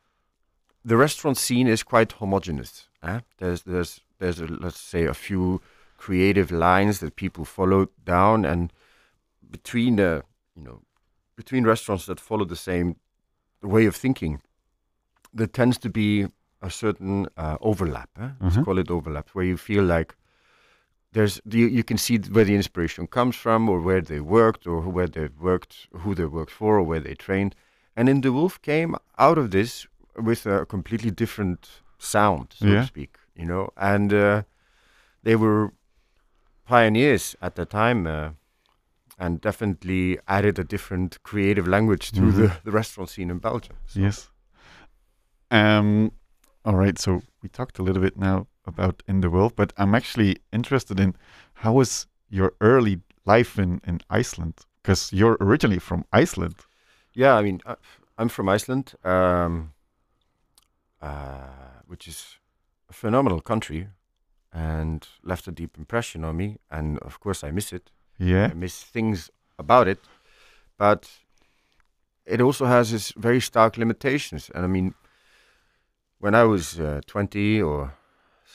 the 0.84 0.96
restaurant 0.96 1.36
scene 1.38 1.69
is 1.70 1.82
quite 1.84 2.12
homogenous. 2.20 2.88
eh? 3.02 3.20
There's 3.38 3.62
there's 3.62 4.00
there's 4.19 4.40
a, 4.40 4.46
let's 4.46 4.80
say 4.80 5.06
a 5.06 5.14
few 5.14 5.60
creative 5.96 6.50
lines 6.54 6.98
that 6.98 7.14
people 7.16 7.44
follow 7.44 7.88
down, 8.04 8.44
and 8.44 8.72
between 9.50 9.96
the 9.96 10.22
you 10.56 10.62
know 10.64 10.80
between 11.36 11.64
restaurants 11.66 12.06
that 12.06 12.20
follow 12.20 12.44
the 12.44 12.56
same 12.56 12.94
way 13.62 13.86
of 13.86 13.96
thinking, 13.96 14.40
there 15.36 15.46
tends 15.48 15.78
to 15.78 15.88
be 15.88 16.26
a 16.60 16.70
certain 16.70 17.26
uh, 17.36 17.56
overlap. 17.60 18.08
eh? 18.20 18.28
Let's 18.40 18.56
call 18.64 18.78
it 18.78 18.90
overlap, 18.90 19.28
where 19.34 19.44
you 19.44 19.56
feel 19.56 19.84
like 19.84 20.14
there's 21.12 21.40
you, 21.44 21.66
you 21.66 21.84
can 21.84 21.98
see 21.98 22.18
where 22.18 22.44
the 22.44 22.54
inspiration 22.54 23.06
comes 23.06 23.36
from, 23.36 23.68
or 23.68 23.80
where 23.80 24.00
they 24.00 24.20
worked, 24.20 24.66
or 24.66 24.80
where 24.82 25.08
they 25.08 25.28
worked, 25.40 25.88
who 26.02 26.14
they 26.14 26.24
worked 26.26 26.52
for, 26.52 26.78
or 26.78 26.82
where 26.82 27.00
they 27.00 27.14
trained. 27.14 27.54
And 27.96 28.08
in 28.08 28.20
the 28.22 28.32
Wolf 28.32 28.60
came 28.62 28.96
out 29.18 29.38
of 29.38 29.50
this 29.50 29.86
with 30.16 30.46
a 30.46 30.64
completely 30.66 31.10
different 31.10 31.68
sound, 31.98 32.54
so 32.58 32.66
Yeah. 32.66 32.80
to 32.80 32.86
speak. 32.86 33.16
You 33.36 33.46
know, 33.46 33.68
and 33.76 34.12
uh, 34.12 34.42
they 35.22 35.36
were 35.36 35.72
pioneers 36.66 37.36
at 37.40 37.54
the 37.54 37.64
time. 37.66 38.06
Uh, 38.06 38.30
and 39.18 39.40
definitely 39.40 40.18
added 40.26 40.58
a 40.58 40.64
different 40.64 41.22
creative 41.22 41.68
language 41.68 42.10
to 42.10 42.20
Mhm. 42.22 42.34
the, 42.36 42.56
the 42.64 42.70
restaurant 42.72 43.08
scene 43.10 43.30
in 43.30 43.38
Belgium. 43.38 43.76
So- 43.86 44.00
Yes. 44.00 44.30
Um. 45.50 46.12
All 46.64 46.74
right. 46.76 46.98
So 46.98 47.22
we 47.42 47.48
talked 47.48 47.78
a 47.78 47.82
little 47.82 48.02
bit 48.02 48.16
now 48.16 48.46
about 48.64 49.02
in 49.06 49.20
the 49.20 49.30
Wolf, 49.30 49.54
but 49.56 49.72
I'm 49.76 49.94
actually 49.94 50.38
interested 50.52 51.00
in 51.00 51.14
how 51.54 51.72
was 51.74 52.06
your 52.30 52.52
early 52.60 53.00
life 53.24 53.58
in 53.58 53.80
in 53.86 54.00
Iceland? 54.10 54.54
Because 54.82 55.12
you're 55.12 55.36
originally 55.40 55.78
from 55.78 56.04
Iceland. 56.12 56.54
Yeah, 57.14 57.34
I 57.34 57.42
mean, 57.42 57.60
I'm 58.18 58.28
from 58.28 58.48
Iceland, 58.48 58.94
um, 59.04 59.72
uh, 61.00 61.82
which 61.86 62.08
is 62.08 62.38
a 62.88 62.92
phenomenal 62.92 63.40
country 63.40 63.88
and 64.52 65.06
left 65.22 65.48
a 65.48 65.52
deep 65.52 65.78
impression 65.78 66.24
on 66.24 66.36
me. 66.36 66.58
And 66.70 66.98
of 66.98 67.20
course, 67.20 67.42
I 67.42 67.50
miss 67.50 67.72
it. 67.72 67.90
Yeah. 68.18 68.48
I 68.50 68.54
miss 68.54 68.82
things 68.82 69.30
about 69.58 69.88
it. 69.88 69.98
But 70.78 71.10
it 72.26 72.40
also 72.40 72.66
has 72.66 72.92
its 72.92 73.12
very 73.16 73.40
stark 73.40 73.76
limitations. 73.76 74.50
And 74.54 74.64
I 74.64 74.68
mean, 74.68 74.94
when 76.18 76.34
I 76.34 76.44
was 76.44 76.78
uh, 76.78 77.00
20 77.06 77.62
or 77.62 77.94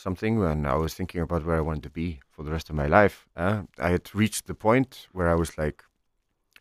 something, 0.07 0.39
when 0.39 0.65
I 0.65 0.75
was 0.75 0.94
thinking 0.94 1.21
about 1.21 1.44
where 1.45 1.57
I 1.57 1.68
wanted 1.68 1.83
to 1.83 1.89
be 1.89 2.09
for 2.33 2.44
the 2.45 2.51
rest 2.51 2.69
of 2.69 2.75
my 2.75 2.88
life, 3.00 3.18
uh, 3.36 3.63
I 3.88 3.89
had 3.95 4.15
reached 4.15 4.44
the 4.48 4.54
point 4.68 5.07
where 5.12 5.30
I 5.33 5.36
was 5.36 5.57
like, 5.57 5.83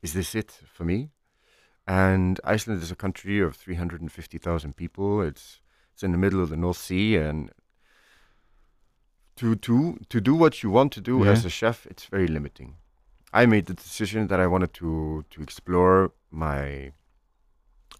is 0.02 0.12
this 0.12 0.34
it 0.34 0.50
for 0.74 0.84
me? 0.84 1.10
And 1.86 2.40
Iceland 2.54 2.82
is 2.82 2.90
a 2.90 2.96
country 3.04 3.36
of 3.40 3.54
350,000 3.54 4.74
people. 4.74 5.10
It's 5.28 5.60
it's 5.92 6.02
in 6.02 6.12
the 6.12 6.18
middle 6.18 6.42
of 6.42 6.48
the 6.48 6.56
North 6.56 6.80
Sea, 6.86 7.16
and 7.28 7.50
to 9.36 9.54
to 9.66 9.76
to 10.12 10.20
do 10.20 10.34
what 10.42 10.54
you 10.62 10.72
want 10.72 10.92
to 10.94 11.00
do 11.00 11.24
Yeah. 11.24 11.32
as 11.32 11.44
a 11.44 11.50
chef, 11.60 11.86
it's 11.86 12.06
very 12.10 12.26
limiting. 12.26 12.70
I 13.40 13.46
made 13.46 13.64
the 13.66 13.74
decision 13.74 14.26
that 14.26 14.40
I 14.40 14.46
wanted 14.46 14.72
to 14.80 15.24
to 15.30 15.42
explore 15.42 16.10
my 16.30 16.92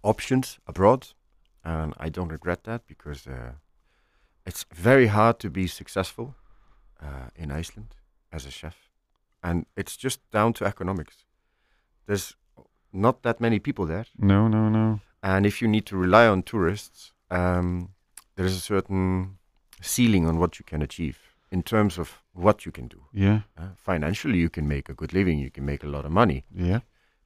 options 0.01 0.59
abroad, 0.65 1.01
and 1.63 1.93
I 2.05 2.09
don't 2.09 2.31
regret 2.37 2.63
that 2.63 2.81
because 2.87 3.29
uh, 3.29 3.53
it's 4.47 4.65
very 4.73 5.07
hard 5.07 5.39
to 5.39 5.49
be 5.49 5.67
successful 5.67 6.35
uh, 7.01 7.29
in 7.35 7.51
Iceland 7.51 7.95
as 8.31 8.45
a 8.45 8.51
chef, 8.51 8.75
and 9.43 9.65
it's 9.75 9.97
just 9.97 10.19
down 10.31 10.53
to 10.53 10.65
economics. 10.65 11.25
There's 12.05 12.35
not 12.93 13.21
that 13.23 13.39
many 13.41 13.59
people 13.59 13.85
there, 13.85 14.05
No. 14.17 14.47
No. 14.47 14.69
No. 14.69 14.99
and 15.21 15.45
if 15.45 15.61
you 15.61 15.67
need 15.67 15.85
to 15.85 15.97
rely 15.97 16.27
on 16.27 16.43
tourists, 16.43 17.13
um, 17.31 17.89
there 18.35 18.45
is 18.47 18.55
a 18.55 18.59
certain 18.61 19.37
ceiling 19.81 20.27
on 20.27 20.37
what 20.39 20.57
you 20.59 20.65
can 20.65 20.81
achieve 20.81 21.17
in 21.51 21.63
terms 21.63 21.97
of 21.99 22.21
what 22.33 22.65
you 22.65 22.71
can 22.71 22.87
do. 22.87 22.97
Yeah. 23.13 23.39
Uh, 23.57 23.69
financially, 23.75 24.37
you 24.39 24.49
can 24.49 24.67
make 24.67 24.89
a 24.89 24.93
good 24.93 25.13
living, 25.13 25.39
you 25.39 25.51
can 25.51 25.65
make 25.65 25.83
a 25.83 25.87
lot 25.89 26.05
of 26.05 26.11
money, 26.11 26.43
Yeah. 26.55 26.79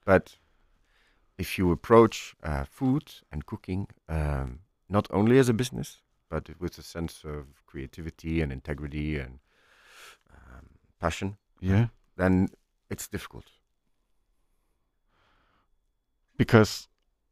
but 0.06 0.38
if 1.38 1.58
you 1.58 1.72
approach 1.72 2.36
uh, 2.44 2.66
food 2.66 3.04
and 3.32 3.46
cooking 3.46 3.88
um, 4.10 4.60
not 4.90 5.08
only 5.12 5.40
as 5.40 5.50
a 5.50 5.54
business, 5.54 6.02
but 6.32 6.50
with 6.62 6.78
a 6.80 6.82
sense 6.84 7.16
of 7.26 7.46
creativity 7.72 8.42
and 8.42 8.52
integrity 8.52 9.20
and 9.24 9.40
um, 10.36 10.66
passion, 11.00 11.38
Yeah. 11.60 11.88
then 12.18 12.48
it's 12.90 13.08
difficult. 13.10 13.46
because 16.38 16.88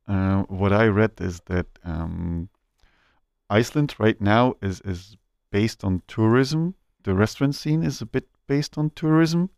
uh, 0.07 0.43
what 0.43 0.71
I 0.71 0.85
read 0.87 1.11
is 1.19 1.41
that 1.45 1.65
um, 1.83 2.49
Iceland 3.49 3.95
right 3.97 4.19
now 4.21 4.53
is 4.61 4.81
is 4.81 5.17
based 5.51 5.83
on 5.83 6.01
tourism. 6.07 6.75
The 7.03 7.13
restaurant 7.13 7.55
scene 7.55 7.83
is 7.83 8.01
a 8.01 8.05
bit 8.05 8.27
based 8.47 8.77
on 8.77 8.91
tourism, 8.91 9.49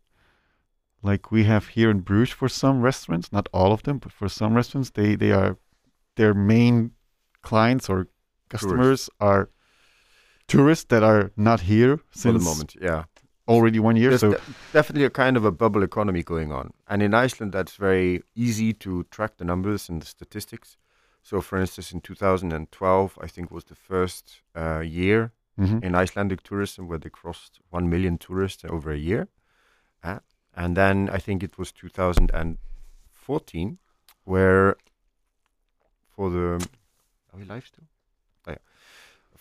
like 1.02 1.30
we 1.30 1.44
have 1.44 1.68
here 1.76 1.90
in 1.90 2.00
Bruges 2.00 2.34
for 2.34 2.48
some 2.48 2.80
restaurants. 2.84 3.30
Not 3.32 3.48
all 3.52 3.72
of 3.72 3.82
them, 3.82 3.98
but 3.98 4.12
for 4.12 4.28
some 4.28 4.54
restaurants, 4.56 4.90
they 4.90 5.16
they 5.16 5.32
are 5.32 5.56
their 6.16 6.34
main 6.34 6.92
clients 7.42 7.90
or 7.90 8.06
customers 8.60 9.10
are 9.18 9.48
tourists 10.46 10.84
that 10.88 11.02
are 11.02 11.30
not 11.36 11.60
here 11.60 11.98
For 12.10 12.32
the 12.32 12.38
moment, 12.38 12.74
yeah. 12.80 13.04
already 13.46 13.78
one 13.78 13.96
year. 13.96 14.10
There's 14.10 14.20
so 14.20 14.32
de- 14.32 14.40
definitely 14.72 15.04
a 15.06 15.10
kind 15.10 15.36
of 15.36 15.44
a 15.44 15.50
bubble 15.50 15.82
economy 15.82 16.22
going 16.22 16.52
on, 16.52 16.72
and 16.86 17.02
in 17.02 17.14
Iceland, 17.14 17.52
that's 17.52 17.76
very 17.76 18.22
easy 18.34 18.72
to 18.74 19.04
track 19.10 19.36
the 19.36 19.44
numbers 19.44 19.88
and 19.90 20.02
the 20.02 20.06
statistics. 20.06 20.76
So, 21.22 21.40
for 21.40 21.58
instance, 21.60 21.92
in 21.94 22.00
2012, 22.00 23.18
I 23.24 23.28
think 23.28 23.50
was 23.50 23.64
the 23.64 23.74
first 23.76 24.42
uh, 24.56 24.80
year 24.80 25.32
Mhm. 25.58 25.82
in 25.84 25.94
Icelandic 25.94 26.42
tourism, 26.42 26.88
where 26.88 26.98
they 26.98 27.10
crossed 27.10 27.60
one 27.70 27.88
million 27.88 28.18
tourists 28.18 28.64
over 28.64 28.90
a 28.92 28.96
year. 28.98 29.28
Uh, 30.02 30.18
and 30.54 30.76
then 30.76 31.08
I 31.16 31.18
think 31.18 31.42
it 31.42 31.58
was 31.58 31.72
2014, 31.72 33.78
where 34.24 34.76
for 36.16 36.30
the 36.30 36.68
are 37.32 37.38
we 37.38 37.44
live 37.44 37.66
still? 37.66 37.84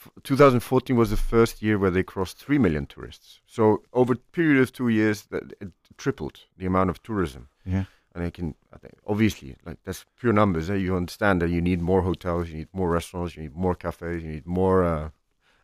Oh, 0.06 0.12
yeah. 0.16 0.18
F- 0.18 0.24
2014 0.24 0.96
was 0.98 1.10
the 1.10 1.18
first 1.18 1.62
year 1.62 1.78
where 1.78 1.92
they 1.92 2.04
crossed 2.04 2.38
three 2.38 2.58
million 2.60 2.86
tourists. 2.86 3.40
So 3.46 3.82
over 3.92 4.14
a 4.14 4.18
period 4.32 4.62
of 4.62 4.72
two 4.72 4.90
years, 4.90 5.28
that 5.30 5.44
it 5.62 5.72
tripled 5.98 6.40
the 6.58 6.66
amount 6.66 6.90
of 6.90 7.02
tourism. 7.04 7.48
Yeah. 7.66 7.86
And 8.16 8.24
I 8.26 8.30
can 8.32 8.56
I 8.74 8.78
think 8.78 8.94
obviously 9.06 9.56
like 9.66 9.78
that's 9.86 10.06
pure 10.20 10.34
numbers. 10.34 10.70
Eh? 10.70 10.76
You 10.76 10.96
understand 10.98 11.42
that 11.42 11.50
you 11.50 11.62
need 11.62 11.82
more 11.82 12.02
hotels, 12.02 12.50
you 12.50 12.58
need 12.58 12.68
more 12.74 12.90
restaurants, 12.94 13.36
you 13.36 13.44
need 13.44 13.56
more 13.56 13.76
cafes, 13.76 14.22
you 14.24 14.30
need 14.32 14.46
more 14.46 14.84
uh, 14.84 15.10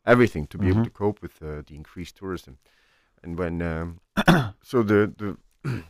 everything 0.05 0.47
to 0.47 0.57
be 0.57 0.67
able 0.69 0.79
Mhm. 0.81 0.83
to 0.85 0.89
cope 0.91 1.21
with 1.21 1.41
uh, 1.41 1.61
the 1.67 1.75
increased 1.75 2.15
tourism. 2.17 2.57
And 3.23 3.37
when 3.39 3.61
um, 3.61 3.99
so 4.63 4.83
the 4.83 5.11
the 5.17 5.37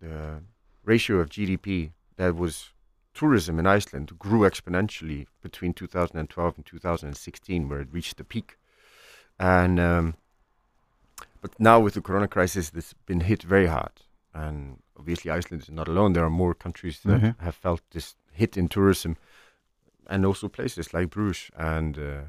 the 0.00 0.42
ratio 0.84 1.18
of 1.20 1.28
GDP 1.28 1.92
that 2.16 2.34
was 2.36 2.72
tourism 3.14 3.58
in 3.58 3.66
Iceland 3.66 4.18
grew 4.18 4.40
exponentially 4.40 5.26
between 5.42 5.74
2012 5.74 6.56
and 6.56 6.66
2016, 6.66 7.68
where 7.68 7.80
it 7.80 7.88
reached 7.92 8.16
the 8.16 8.24
peak. 8.24 8.56
And 9.38 9.80
um, 9.80 10.14
but 11.40 11.58
now 11.58 11.80
with 11.80 11.94
the 11.94 12.00
Corona 12.02 12.28
crisis, 12.28 12.70
it's 12.74 12.94
been 13.06 13.20
hit 13.20 13.42
very 13.42 13.66
hard. 13.66 13.92
And 14.34 14.82
obviously, 14.98 15.30
Iceland 15.30 15.62
is 15.62 15.70
not 15.70 15.88
alone. 15.88 16.12
There 16.12 16.24
are 16.24 16.30
more 16.30 16.54
countries 16.54 17.00
that 17.00 17.20
Mhm. 17.20 17.38
have 17.40 17.54
felt 17.54 17.82
this 17.90 18.16
hit 18.32 18.56
in 18.56 18.68
tourism, 18.68 19.16
and 20.06 20.24
also 20.26 20.48
places 20.48 20.92
like 20.94 21.10
Bruges. 21.10 21.50
And 21.56 21.98
uh, 21.98 22.22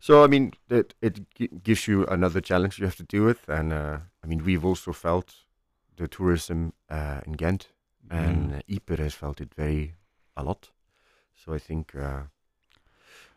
so, 0.00 0.24
I 0.24 0.26
mean, 0.28 0.52
it 0.68 0.94
it 1.00 1.20
gi- 1.34 1.48
gives 1.64 1.88
you 1.88 2.06
another 2.06 2.40
challenge 2.40 2.78
you 2.78 2.86
have 2.86 2.96
to 2.96 3.02
deal 3.16 3.24
with. 3.24 3.48
And 3.48 3.72
uh, 3.72 3.98
I 4.22 4.26
mean, 4.26 4.44
we've 4.44 4.64
also 4.64 4.92
felt 4.92 5.34
the 5.96 6.06
tourism 6.08 6.72
uh, 6.90 7.20
in 7.26 7.32
Ghent, 7.32 7.68
and 8.10 8.50
Mm. 8.52 8.58
uh, 8.58 8.62
Ypres 8.76 8.98
has 9.00 9.14
felt 9.14 9.40
it 9.40 9.54
very 9.54 9.94
a 10.36 10.42
lot. 10.42 10.70
So 11.34 11.54
I 11.54 11.58
think 11.58 11.94
uh, 11.94 12.22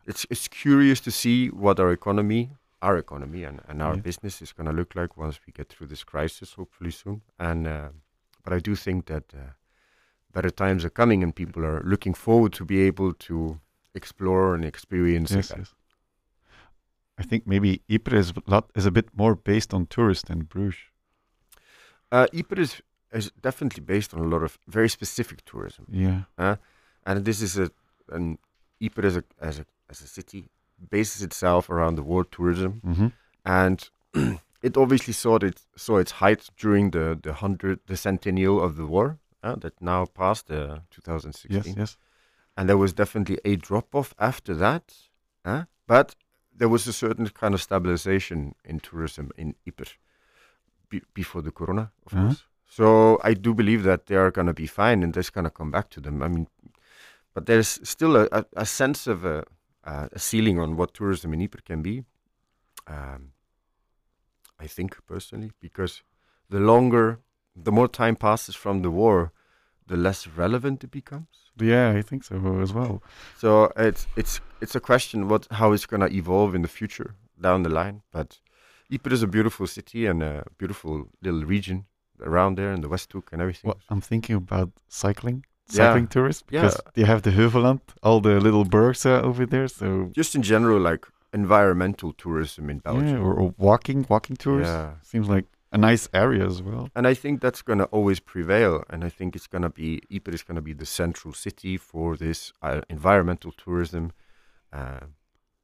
it's 0.05 0.25
it's 0.29 0.47
curious 0.47 1.01
to 1.01 1.11
see 1.11 1.49
what 1.49 1.79
our 1.79 1.91
economy, 1.91 2.49
our 2.81 2.97
economy, 2.97 3.43
and, 3.45 3.61
and 3.67 3.81
our 3.81 3.95
Yeah. 3.95 4.03
business 4.03 4.41
is 4.41 4.53
going 4.53 4.69
to 4.69 4.75
look 4.75 4.95
like 4.95 5.17
once 5.17 5.39
we 5.47 5.53
get 5.53 5.69
through 5.69 5.87
this 5.89 6.03
crisis, 6.03 6.53
hopefully 6.53 6.91
soon. 6.91 7.21
And 7.37 7.67
uh, 7.67 7.89
but 8.43 8.53
I 8.53 8.59
do 8.59 8.75
think 8.75 9.05
that 9.05 9.33
uh, 9.33 9.53
better 10.33 10.51
times 10.51 10.85
are 10.85 10.93
coming, 10.93 11.23
and 11.23 11.33
people 11.35 11.65
are 11.65 11.81
looking 11.83 12.15
forward 12.15 12.53
to 12.53 12.65
be 12.65 12.87
able 12.87 13.13
to 13.13 13.59
explore 13.93 14.55
and 14.55 14.65
experience 14.65 15.35
Yes, 15.35 15.51
yes. 15.57 15.73
I 17.17 17.23
think 17.23 17.47
maybe 17.47 17.81
Ypres 17.87 18.27
is 18.29 18.33
a 18.35 18.51
lot 18.51 18.71
is 18.75 18.85
a 18.85 18.91
bit 18.91 19.05
more 19.13 19.35
based 19.35 19.73
on 19.73 19.87
tourists 19.87 20.27
than 20.27 20.43
Bruges. 20.43 20.91
Uh, 22.11 22.27
Ypres 22.33 22.59
is, 22.59 22.81
is 23.25 23.31
definitely 23.41 23.83
based 23.83 24.13
on 24.13 24.19
a 24.19 24.27
lot 24.27 24.43
of 24.43 24.57
very 24.67 24.89
specific 24.89 25.43
tourism. 25.45 25.85
Yeah. 25.89 26.23
And 27.05 27.25
this 27.25 27.41
is 27.41 27.57
a 27.57 27.69
an 28.09 28.37
Ypres 28.79 29.05
as 29.05 29.17
a 29.17 29.23
as 29.41 29.59
a 29.59 29.65
as 29.89 30.01
a 30.01 30.07
city 30.07 30.49
bases 30.89 31.21
itself 31.21 31.69
around 31.69 31.95
the 31.95 32.03
world 32.03 32.31
tourism, 32.31 32.81
hmm 32.83 33.07
and 33.45 33.89
it 34.61 34.77
obviously 34.77 35.13
saw 35.13 35.35
it 35.37 35.61
saw 35.75 35.97
its 35.99 36.11
height 36.21 36.49
during 36.57 36.91
the 36.91 37.17
the 37.21 37.33
hundred 37.33 37.79
the 37.87 37.95
centennial 37.97 38.61
of 38.61 38.75
the 38.75 38.85
war 38.85 39.17
uh, 39.43 39.55
that 39.55 39.73
now 39.81 40.05
passed 40.05 40.51
uh, 40.51 40.79
2016, 40.91 41.49
Yes, 41.55 41.75
yes. 41.77 41.97
and 42.57 42.67
there 42.69 42.77
was 42.77 42.93
definitely 42.93 43.37
a 43.45 43.55
drop 43.55 43.93
off 43.95 44.13
after 44.19 44.55
that, 44.55 44.93
uh, 45.45 45.63
but 45.87 46.15
there 46.57 46.69
was 46.69 46.87
a 46.87 46.93
certain 46.93 47.27
kind 47.29 47.53
of 47.53 47.61
stabilization 47.61 48.55
in 48.63 48.79
tourism 48.79 49.29
in 49.37 49.55
Ypres 49.65 49.93
be- 50.89 51.03
before 51.13 51.41
the 51.43 51.51
corona, 51.51 51.91
of 52.05 52.13
Uh-huh. 52.13 52.25
course. 52.27 52.43
So 52.67 53.19
I 53.23 53.33
do 53.35 53.53
believe 53.53 53.83
that 53.83 54.05
they 54.07 54.15
are 54.15 54.31
going 54.31 54.47
to 54.47 54.53
be 54.53 54.67
fine 54.67 55.03
and 55.03 55.13
that's 55.13 55.29
going 55.29 55.43
to 55.45 55.51
come 55.57 55.71
back 55.71 55.89
to 55.91 56.01
them. 56.01 56.21
I 56.23 56.27
mean, 56.27 56.47
but 57.35 57.45
there's 57.45 57.79
still 57.83 58.15
a, 58.15 58.27
a, 58.31 58.45
a 58.55 58.65
sense 58.65 59.05
of 59.05 59.25
a, 59.25 59.43
a, 59.83 60.09
a 60.13 60.19
ceiling 60.19 60.57
on 60.57 60.75
what 60.77 60.95
tourism 60.95 61.33
in 61.33 61.41
Ypres 61.41 61.63
can 61.65 61.83
be. 61.83 62.03
Um, 62.87 63.33
I 64.59 64.67
think 64.67 64.97
personally, 65.05 65.51
because 65.59 66.01
the 66.49 66.59
longer, 66.59 67.19
the 67.55 67.71
more 67.71 67.89
time 67.89 68.15
passes 68.15 68.55
from 68.55 68.81
the 68.81 68.89
war, 68.89 69.31
the 69.85 69.97
less 69.97 70.25
relevant 70.27 70.83
it 70.83 70.91
becomes. 70.91 71.27
Yeah, 71.59 71.91
I 71.91 72.01
think 72.01 72.23
so 72.23 72.59
as 72.61 72.73
well. 72.73 73.03
So 73.37 73.71
it's 73.77 74.07
it's 74.15 74.41
it's 74.61 74.75
a 74.75 74.79
question 74.79 75.27
what 75.29 75.47
how 75.51 75.73
it's 75.73 75.85
gonna 75.85 76.09
evolve 76.11 76.55
in 76.55 76.61
the 76.61 76.67
future 76.67 77.15
down 77.39 77.63
the 77.63 77.69
line. 77.69 78.01
But 78.11 78.39
Ypres 78.91 79.13
is 79.13 79.23
a 79.23 79.27
beautiful 79.27 79.67
city 79.67 80.05
and 80.05 80.21
a 80.23 80.45
beautiful 80.57 81.09
little 81.21 81.45
region 81.45 81.85
around 82.21 82.57
there 82.57 82.73
in 82.73 82.81
the 82.81 82.89
Westhoek 82.89 83.31
and 83.31 83.41
everything. 83.41 83.69
Well, 83.69 83.79
I'm 83.89 84.01
thinking 84.01 84.35
about 84.35 84.71
cycling, 84.87 85.45
Yeah. 85.69 85.75
cycling 85.87 86.07
tourists, 86.07 86.43
Yeah. 86.51 86.61
because 86.61 86.81
you 86.95 87.05
have 87.05 87.21
the 87.21 87.31
Heuvelland, 87.31 87.81
all 88.03 88.21
the 88.21 88.39
little 88.39 88.65
bergs 88.65 89.05
are 89.05 89.23
over 89.25 89.45
there. 89.45 89.67
So 89.67 90.11
Just 90.15 90.35
in 90.35 90.41
general, 90.43 90.79
like 90.79 91.05
environmental 91.33 92.13
tourism 92.13 92.69
in 92.69 92.77
yeah, 92.77 92.91
Belgium. 92.93 93.21
or, 93.21 93.33
or 93.33 93.53
walking, 93.57 94.05
walking 94.09 94.35
tours 94.37 94.67
Yeah. 94.67 94.93
seems 95.01 95.27
like 95.27 95.45
a 95.71 95.77
nice 95.77 96.07
area 96.13 96.45
as 96.45 96.61
well. 96.61 96.87
And 96.95 97.07
I 97.07 97.13
think 97.15 97.41
that's 97.41 97.61
gonna 97.61 97.85
always 97.91 98.19
prevail. 98.19 98.83
And 98.89 99.03
I 99.03 99.09
think 99.09 99.35
it's 99.35 99.47
gonna 99.47 99.69
be 99.69 99.99
Ypres 100.09 100.35
is 100.35 100.43
gonna 100.43 100.61
be 100.61 100.73
the 100.73 100.85
central 100.85 101.33
city 101.33 101.77
for 101.77 102.15
this 102.15 102.53
uh, 102.61 102.81
environmental 102.89 103.51
tourism 103.51 104.11
uh, 104.71 104.99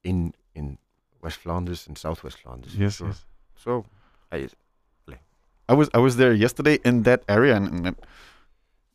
in 0.03 0.33
in 0.55 0.77
West 1.21 1.37
Flanders 1.37 1.87
and 1.87 1.97
Southwest 1.97 2.37
Flanders. 2.39 2.75
Yes, 2.75 2.95
sure. 2.95 3.07
yes. 3.07 3.25
So 3.55 3.85
I, 4.31 4.49
I 5.69 5.73
was 5.73 5.89
I 5.93 5.99
was 5.99 6.15
there 6.17 6.33
yesterday 6.33 6.79
in 6.83 7.03
that 7.03 7.23
area, 7.27 7.55
and, 7.55 7.87
and 7.87 7.95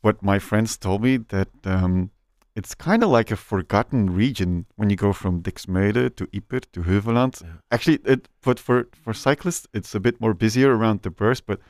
what 0.03 0.23
my 0.23 0.39
friends 0.39 0.77
told 0.77 1.03
me 1.03 1.19
that 1.19 1.49
um, 1.65 2.11
it's 2.55 2.75
kind 2.75 3.03
of 3.03 3.11
like 3.11 3.31
a 3.31 3.37
forgotten 3.37 4.11
region 4.17 4.67
when 4.77 4.91
you 4.91 4.97
go 4.97 5.13
from 5.13 5.43
Dixmude 5.43 6.17
to 6.17 6.29
Ypres 6.33 6.69
to 6.73 6.83
Heuvelland. 6.83 7.43
Yeah. 7.43 7.49
Actually, 7.71 7.99
it 8.05 8.29
but 8.43 8.59
for 8.59 8.87
for 9.03 9.15
cyclists, 9.15 9.67
it's 9.73 9.95
a 9.95 10.01
bit 10.01 10.21
more 10.21 10.35
busier 10.35 10.77
around 10.77 11.03
the 11.03 11.11
burst, 11.11 11.47
but. 11.47 11.61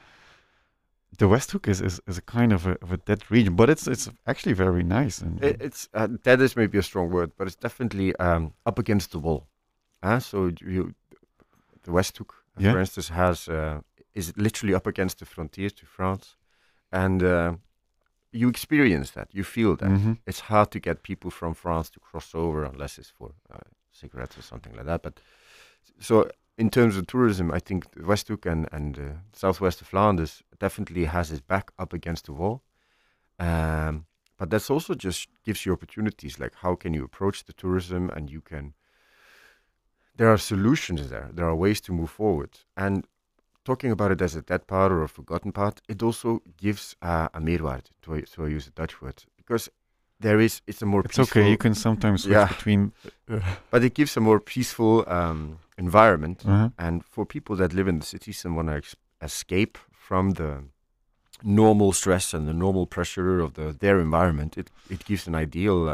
The 1.19 1.29
Westhoek 1.29 1.67
is, 1.67 1.81
is, 1.81 1.99
is 2.07 2.19
a 2.19 2.23
kind 2.23 2.53
of 2.53 2.67
a, 2.67 2.77
of 2.83 2.93
a 2.93 2.99
dead 2.99 3.23
region, 3.31 3.57
but 3.57 3.71
it's 3.71 3.87
it's 3.89 4.11
actually 4.27 4.53
very 4.53 4.83
nice. 4.83 5.23
And 5.25 5.43
It, 5.43 5.63
it's 5.63 5.89
uh, 5.95 6.09
that 6.25 6.41
is 6.43 6.57
maybe 6.57 6.77
a 6.79 6.83
strong 6.83 7.11
word, 7.11 7.31
but 7.39 7.47
it's 7.47 7.57
definitely 7.57 8.15
um, 8.17 8.53
up 8.67 8.79
against 8.79 9.13
the 9.13 9.19
wall. 9.19 9.47
Uh, 10.03 10.19
so 10.19 10.51
you, 10.61 10.95
the 11.85 11.91
Westhoek, 11.91 12.31
uh, 12.31 12.61
Yeah. 12.61 12.73
for 12.73 12.81
instance, 12.81 13.09
has 13.09 13.49
uh, 13.49 13.81
is 14.15 14.33
literally 14.37 14.75
up 14.75 14.87
against 14.87 15.19
the 15.19 15.25
frontiers 15.25 15.73
to 15.75 15.87
France, 15.87 16.37
and 16.91 17.23
uh, 17.23 17.55
you 18.37 18.49
experience 18.49 19.11
that. 19.13 19.29
You 19.33 19.45
feel 19.45 19.77
that 19.77 19.91
Mhm. 19.91 20.19
it's 20.27 20.41
hard 20.41 20.71
to 20.71 20.79
get 20.81 21.03
people 21.03 21.31
from 21.31 21.55
France 21.55 21.91
to 21.91 22.01
cross 22.01 22.35
over 22.35 22.65
unless 22.65 22.99
it's 22.99 23.11
for 23.19 23.31
uh, 23.51 23.59
cigarettes 23.93 24.37
or 24.39 24.43
something 24.43 24.75
like 24.77 24.87
that. 24.87 25.03
But 25.03 25.21
so 26.01 26.29
in 26.59 26.71
terms 26.71 26.97
of 26.97 27.07
tourism, 27.07 27.51
I 27.51 27.61
think 27.61 27.91
the 27.91 28.03
Westhoek 28.03 28.47
and 28.53 28.69
and 28.73 28.99
uh, 28.99 29.03
southwest 29.33 29.81
of 29.81 29.89
Flanders 29.89 30.43
definitely 30.59 31.05
has 31.07 31.31
its 31.31 31.41
back 31.47 31.71
up 31.79 31.93
against 31.93 32.25
the 32.25 32.33
wall. 32.33 32.61
Um, 33.39 34.07
but 34.39 34.51
that's 34.51 34.71
also 34.71 34.95
just 34.95 35.29
gives 35.45 35.65
you 35.65 35.73
opportunities 35.73 36.39
like 36.39 36.55
how 36.63 36.77
can 36.77 36.95
you 36.95 37.05
approach 37.05 37.45
the 37.45 37.53
tourism 37.53 38.11
and 38.11 38.31
you 38.31 38.41
can 38.43 38.75
there 40.17 40.29
are 40.33 40.39
solutions 40.39 41.09
there 41.11 41.29
there 41.33 41.47
are 41.47 41.55
ways 41.57 41.81
to 41.81 41.93
move 41.93 42.11
forward 42.11 42.51
and 42.77 43.07
talking 43.67 43.93
about 43.93 44.11
it 44.13 44.23
as 44.23 44.37
a 44.37 44.43
dead 44.43 44.63
part 44.67 44.91
or 44.93 45.03
a 45.03 45.09
forgotten 45.09 45.53
part 45.53 45.81
it 45.89 46.03
also 46.03 46.41
gives 46.65 46.97
uh, 47.03 47.29
a 47.35 47.41
meerwaarde 47.41 47.91
to, 48.03 48.11
to 48.35 48.47
use 48.57 48.67
a 48.69 48.75
dutch 48.81 48.95
word 49.03 49.25
because 49.37 49.71
there 50.21 50.41
is 50.45 50.63
it's 50.67 50.83
a 50.83 50.87
more 50.87 51.03
it's 51.05 51.17
peaceful 51.17 51.41
okay. 51.43 51.51
You 51.51 51.59
can 51.59 51.75
sometimes 51.75 52.23
switch 52.23 52.33
Yeah. 52.37 52.49
between. 52.49 52.93
but 53.73 53.83
it 53.85 53.95
gives 53.99 54.17
a 54.17 54.21
more 54.21 54.41
peaceful 54.41 55.05
um, 55.19 55.59
environment 55.79 56.43
Uh-huh. 56.47 56.69
and 56.79 57.05
for 57.05 57.27
people 57.27 57.57
that 57.57 57.73
live 57.73 57.89
in 57.91 57.99
the 57.99 58.07
cities 58.07 58.45
and 58.45 58.57
want 58.57 58.69
to 58.69 58.75
ex- 58.77 58.97
escape 59.21 59.77
from 59.93 60.31
the 60.35 60.63
normal 61.43 61.93
stress 61.93 62.35
and 62.35 62.47
the 62.49 62.53
normal 62.55 62.87
pressure 62.87 63.41
of 63.45 63.53
the 63.55 63.73
their 63.81 64.01
environment, 64.01 64.57
it, 64.57 64.71
it 64.91 65.05
gives 65.05 65.27
an 65.29 65.35
ideal 65.35 65.89
uh, 65.89 65.93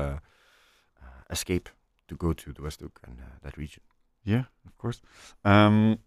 uh, 1.02 1.06
escape 1.30 1.68
to 2.08 2.14
go 2.16 2.32
to 2.32 2.52
the 2.52 2.62
Westhoek 2.62 2.96
and 3.06 3.18
uh, 3.20 3.24
that 3.42 3.56
region. 3.56 3.82
Yeah, 4.24 4.44
of 4.66 4.76
course. 4.78 5.00
Um, 5.44 5.98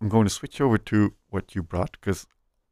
I'm 0.00 0.08
going 0.08 0.24
to 0.24 0.30
switch 0.30 0.60
over 0.60 0.78
to 0.78 1.14
what 1.30 1.54
you 1.54 1.62
brought 1.62 1.92
because 1.92 2.26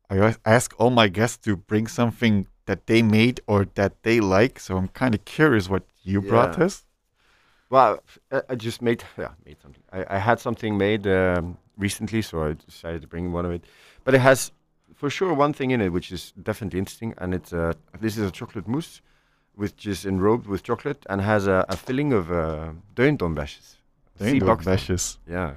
I 0.08 0.34
ask 0.44 0.74
all 0.78 0.90
my 0.90 1.08
guests 1.08 1.38
to 1.38 1.56
bring 1.56 1.86
something 1.86 2.46
that 2.66 2.86
they 2.86 3.02
made 3.02 3.40
or 3.46 3.66
that 3.74 4.02
they 4.02 4.20
like. 4.20 4.58
So 4.60 4.76
I'm 4.76 4.88
kind 4.88 5.14
of 5.14 5.24
curious 5.24 5.68
what 5.68 5.84
you 6.02 6.20
brought 6.20 6.58
us. 6.58 6.84
Well, 7.68 7.98
I, 8.48 8.54
just 8.54 8.80
made 8.80 9.02
yeah 9.18 9.30
made 9.44 9.56
something. 9.60 9.82
I, 9.92 10.16
I 10.16 10.18
had 10.18 10.38
something 10.38 10.78
made 10.78 11.06
um, 11.06 11.58
recently, 11.76 12.22
so 12.22 12.44
I 12.44 12.52
decided 12.52 13.02
to 13.02 13.08
bring 13.08 13.32
one 13.32 13.44
of 13.44 13.50
it. 13.50 13.64
But 14.04 14.14
it 14.14 14.20
has 14.20 14.52
for 14.94 15.10
sure 15.10 15.34
one 15.34 15.52
thing 15.52 15.72
in 15.72 15.80
it 15.80 15.92
which 15.92 16.12
is 16.12 16.32
definitely 16.40 16.78
interesting, 16.78 17.14
and 17.18 17.34
it's 17.34 17.52
uh, 17.52 17.72
this 18.00 18.16
is 18.16 18.28
a 18.28 18.30
chocolate 18.30 18.68
mousse, 18.68 19.00
which 19.56 19.84
is 19.84 20.04
enrobed 20.04 20.46
with 20.46 20.62
chocolate 20.62 21.04
and 21.10 21.20
has 21.22 21.48
a, 21.48 21.64
a 21.68 21.76
filling 21.76 22.12
of 22.12 22.30
uh, 22.30 22.70
sea 24.18 24.38
duindoorn 24.38 24.62
Yeah. 25.28 25.54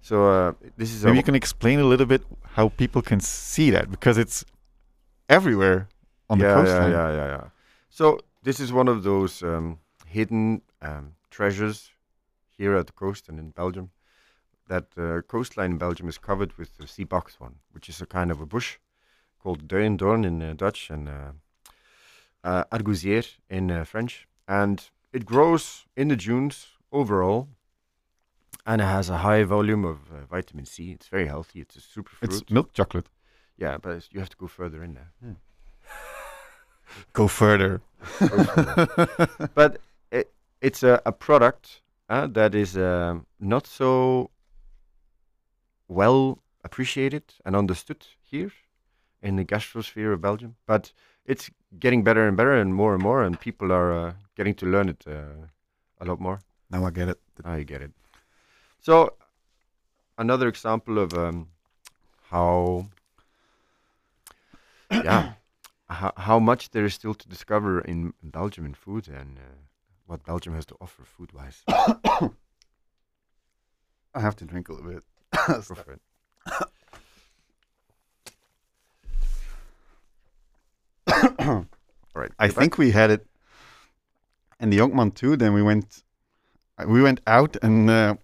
So 0.00 0.28
uh, 0.28 0.52
this 0.76 0.92
is 0.92 1.04
Maybe 1.04 1.18
you 1.18 1.22
can 1.22 1.34
explain 1.34 1.80
a 1.80 1.84
little 1.84 2.06
bit 2.06 2.22
how 2.52 2.70
people 2.70 3.02
can 3.02 3.20
see 3.20 3.70
that 3.70 3.90
because 3.90 4.16
it's 4.16 4.44
everywhere 5.28 5.88
on 6.30 6.38
yeah, 6.38 6.48
the 6.48 6.54
coastline. 6.54 6.90
Yeah, 6.92 7.08
yeah, 7.08 7.16
yeah, 7.16 7.28
yeah. 7.28 7.44
So 7.90 8.18
this 8.42 8.60
is 8.60 8.72
one 8.72 8.88
of 8.88 9.02
those 9.02 9.42
um, 9.42 9.78
hidden 10.06 10.62
um, 10.80 11.14
treasures 11.30 11.90
here 12.56 12.76
at 12.76 12.86
the 12.86 12.92
coast 12.92 13.28
and 13.28 13.38
in 13.38 13.50
Belgium. 13.50 13.90
That 14.68 14.90
the 14.92 15.24
coastline 15.26 15.72
in 15.72 15.78
Belgium 15.78 16.08
is 16.08 16.18
covered 16.18 16.58
with 16.58 16.76
the 16.76 16.86
sea 16.86 17.04
buckthorn, 17.04 17.56
which 17.72 17.88
is 17.88 18.02
a 18.02 18.06
kind 18.06 18.30
of 18.30 18.40
a 18.40 18.46
bush 18.46 18.76
called 19.42 19.66
duindoorn 19.66 20.26
in 20.26 20.42
uh, 20.42 20.52
Dutch 20.54 20.90
and 20.90 21.08
uh, 21.08 21.32
uh, 22.44 22.64
argousier 22.70 23.26
in 23.48 23.70
uh, 23.70 23.84
French. 23.84 24.28
And 24.46 24.90
it 25.12 25.24
grows 25.24 25.86
in 25.96 26.08
the 26.08 26.16
dunes 26.16 26.66
overall, 26.92 27.48
and 28.68 28.80
it 28.80 28.84
has 28.84 29.10
a 29.10 29.16
high 29.16 29.42
volume 29.44 29.84
of 29.84 29.98
uh, 30.12 30.26
vitamin 30.30 30.66
C. 30.66 30.92
It's 30.92 31.08
very 31.08 31.26
healthy. 31.26 31.60
It's 31.60 31.76
a 31.76 31.80
superfood. 31.80 32.22
It's 32.22 32.50
milk 32.50 32.72
chocolate. 32.72 33.08
yeah, 33.56 33.78
but 33.82 33.90
it's- 33.90 34.08
you 34.12 34.20
have 34.20 34.28
to 34.30 34.36
go 34.36 34.46
further 34.46 34.82
in 34.84 34.94
there. 34.94 35.10
Go 37.12 37.28
further. 37.28 37.80
Go 38.18 38.44
further. 38.54 39.50
but 39.54 39.80
it, 40.10 40.26
it's 40.60 40.82
a, 40.82 41.00
a 41.04 41.12
product 41.12 41.82
uh, 42.08 42.26
that 42.28 42.54
is 42.54 42.76
um, 42.76 43.26
not 43.38 43.66
so 43.66 44.30
well 45.88 46.38
appreciated 46.64 47.22
and 47.44 47.54
understood 47.56 48.06
here 48.22 48.52
in 49.22 49.36
the 49.36 49.44
gastrosphere 49.44 50.12
of 50.14 50.20
Belgium. 50.20 50.56
But 50.66 50.92
it's 51.26 51.50
getting 51.78 52.04
better 52.04 52.26
and 52.26 52.36
better 52.36 52.54
and 52.54 52.74
more 52.74 52.94
and 52.94 53.02
more, 53.02 53.22
and 53.22 53.38
people 53.38 53.70
are 53.72 53.92
uh, 53.92 54.12
getting 54.36 54.54
to 54.56 54.66
learn 54.66 54.88
it 54.88 55.04
uh, 55.06 55.46
a 56.00 56.04
lot 56.04 56.20
more. 56.20 56.40
Now 56.70 56.86
I 56.86 56.90
get 56.90 57.08
it. 57.08 57.18
Now 57.44 57.52
I 57.52 57.62
get 57.64 57.82
it. 57.82 57.92
So, 58.80 59.14
another 60.16 60.48
example 60.48 60.98
of 60.98 61.14
um, 61.14 61.48
how, 62.30 62.86
yeah, 64.90 65.32
how, 65.88 66.12
how 66.16 66.38
much 66.38 66.70
there 66.70 66.84
is 66.84 66.94
still 66.94 67.14
to 67.14 67.28
discover 67.28 67.80
in 67.80 68.12
Belgium 68.22 68.64
in 68.64 68.74
food 68.74 69.08
and 69.08 69.38
uh, 69.38 69.58
what 70.06 70.24
Belgium 70.24 70.54
has 70.54 70.64
to 70.66 70.76
offer 70.80 71.02
food 71.04 71.32
wise. 71.32 71.62
I 74.14 74.20
have 74.20 74.36
to 74.36 74.44
drink 74.44 74.68
a 74.68 74.72
little 74.72 74.90
bit. 74.90 75.02
Go 75.46 75.60
for 75.60 75.92
it. 75.92 76.00
All 81.40 81.66
right. 82.14 82.32
I 82.38 82.46
you're 82.46 82.52
back? 82.52 82.60
think 82.62 82.78
we 82.78 82.90
had 82.90 83.10
it 83.10 83.26
in 84.60 84.70
the 84.70 84.78
Jonkman 84.78 85.14
too. 85.14 85.36
Then 85.36 85.52
we 85.52 85.62
went, 85.62 86.02
uh, 86.78 86.84
we 86.88 87.02
went 87.02 87.20
out 87.26 87.56
and 87.62 87.90
uh, 87.90 88.16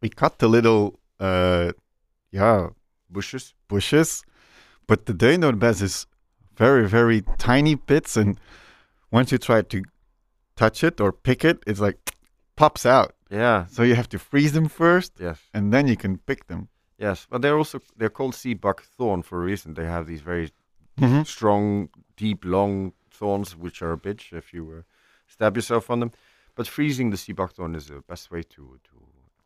we 0.00 0.08
cut 0.08 0.38
the 0.38 0.48
little, 0.48 0.98
uh, 1.20 1.72
yeah, 2.30 2.68
bushes. 3.10 3.54
bushes, 3.68 4.22
but 4.86 5.06
the 5.06 5.12
Deinorbes 5.14 5.82
is 5.82 6.06
very, 6.56 6.88
very 6.88 7.22
tiny 7.38 7.74
bits, 7.74 8.16
and 8.16 8.38
once 9.10 9.32
you 9.32 9.38
try 9.38 9.62
to 9.62 9.82
touch 10.56 10.82
it 10.84 11.00
or 11.00 11.12
pick 11.12 11.44
it, 11.44 11.62
it's 11.66 11.80
like 11.80 11.98
pops 12.56 12.84
out. 12.86 13.14
Yeah. 13.30 13.66
So 13.66 13.82
you 13.82 13.94
have 13.94 14.08
to 14.10 14.18
freeze 14.18 14.52
them 14.52 14.68
first, 14.68 15.12
Yes. 15.20 15.38
and 15.54 15.72
then 15.72 15.86
you 15.86 15.96
can 15.96 16.18
pick 16.18 16.46
them. 16.46 16.68
Yes. 16.98 17.26
But 17.30 17.42
they're 17.42 17.56
also 17.58 17.80
they're 17.96 18.10
called 18.10 18.34
sea 18.34 18.54
buckthorn 18.54 19.22
for 19.22 19.40
a 19.42 19.44
reason. 19.44 19.74
They 19.74 19.86
have 19.86 20.06
these 20.06 20.22
very 20.22 20.50
Mm-hmm. 21.00 21.22
strong, 21.22 21.90
deep, 22.16 22.44
long 22.44 22.92
thorns, 23.08 23.54
which 23.56 23.82
are 23.82 23.92
a 23.92 23.96
bitch 23.96 24.32
if 24.32 24.52
you 24.52 24.78
uh, 24.78 24.82
stab 25.28 25.54
yourself 25.56 25.90
on 25.90 26.00
them. 26.00 26.10
But 26.56 26.66
freezing 26.66 27.10
the 27.10 27.16
sea 27.16 27.32
buckthorn 27.32 27.76
is 27.76 27.86
the 27.86 28.00
best 28.08 28.32
way 28.32 28.42
to 28.42 28.80
to 28.82 28.96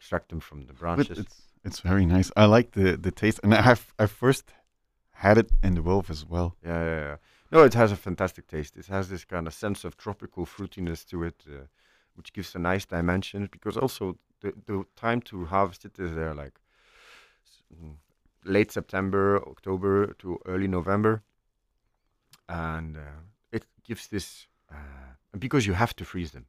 extract 0.02 0.28
them 0.28 0.40
from 0.40 0.60
the 0.66 0.72
But 0.72 0.78
branches. 0.80 1.18
it's 1.18 1.42
it's 1.64 1.80
very 1.80 2.04
nice. 2.06 2.30
I 2.36 2.56
like 2.56 2.70
the 2.72 2.96
the 3.02 3.10
taste, 3.10 3.40
and 3.44 3.52
I 3.54 3.62
have 3.62 3.80
I 4.02 4.06
first 4.06 4.52
had 5.10 5.38
it 5.38 5.50
in 5.62 5.74
the 5.74 5.82
wolf 5.82 6.10
as 6.10 6.24
well. 6.28 6.56
yeah, 6.66 6.84
yeah, 6.84 7.00
yeah. 7.08 7.16
No, 7.50 7.64
it 7.64 7.74
has 7.74 7.92
a 7.92 7.96
fantastic 7.96 8.46
taste. 8.46 8.76
It 8.78 8.86
has 8.88 9.08
this 9.08 9.24
kind 9.26 9.46
of 9.46 9.52
sense 9.54 9.84
of 9.88 9.96
tropical 9.96 10.46
fruitiness 10.46 11.04
to 11.06 11.24
it, 11.24 11.44
uh, 11.46 11.66
which 12.16 12.32
gives 12.32 12.54
a 12.54 12.58
nice 12.58 12.86
dimension. 12.86 13.48
Because 13.50 13.80
also 13.80 14.16
the 14.40 14.52
the 14.66 14.84
time 15.00 15.20
to 15.20 15.44
harvest 15.44 15.84
it 15.84 15.98
is 15.98 16.10
there, 16.14 16.34
like 16.44 16.58
mm, 17.70 17.96
late 18.44 18.72
September, 18.72 19.38
October 19.46 20.14
to 20.18 20.38
early 20.46 20.68
November, 20.68 21.22
and 22.48 22.96
uh, 22.96 23.00
it 23.52 23.64
gives 23.88 24.08
this. 24.08 24.48
Uh, 24.70 25.38
because 25.38 25.68
you 25.68 25.74
have 25.76 25.92
to 25.94 26.04
freeze 26.04 26.30
them. 26.32 26.46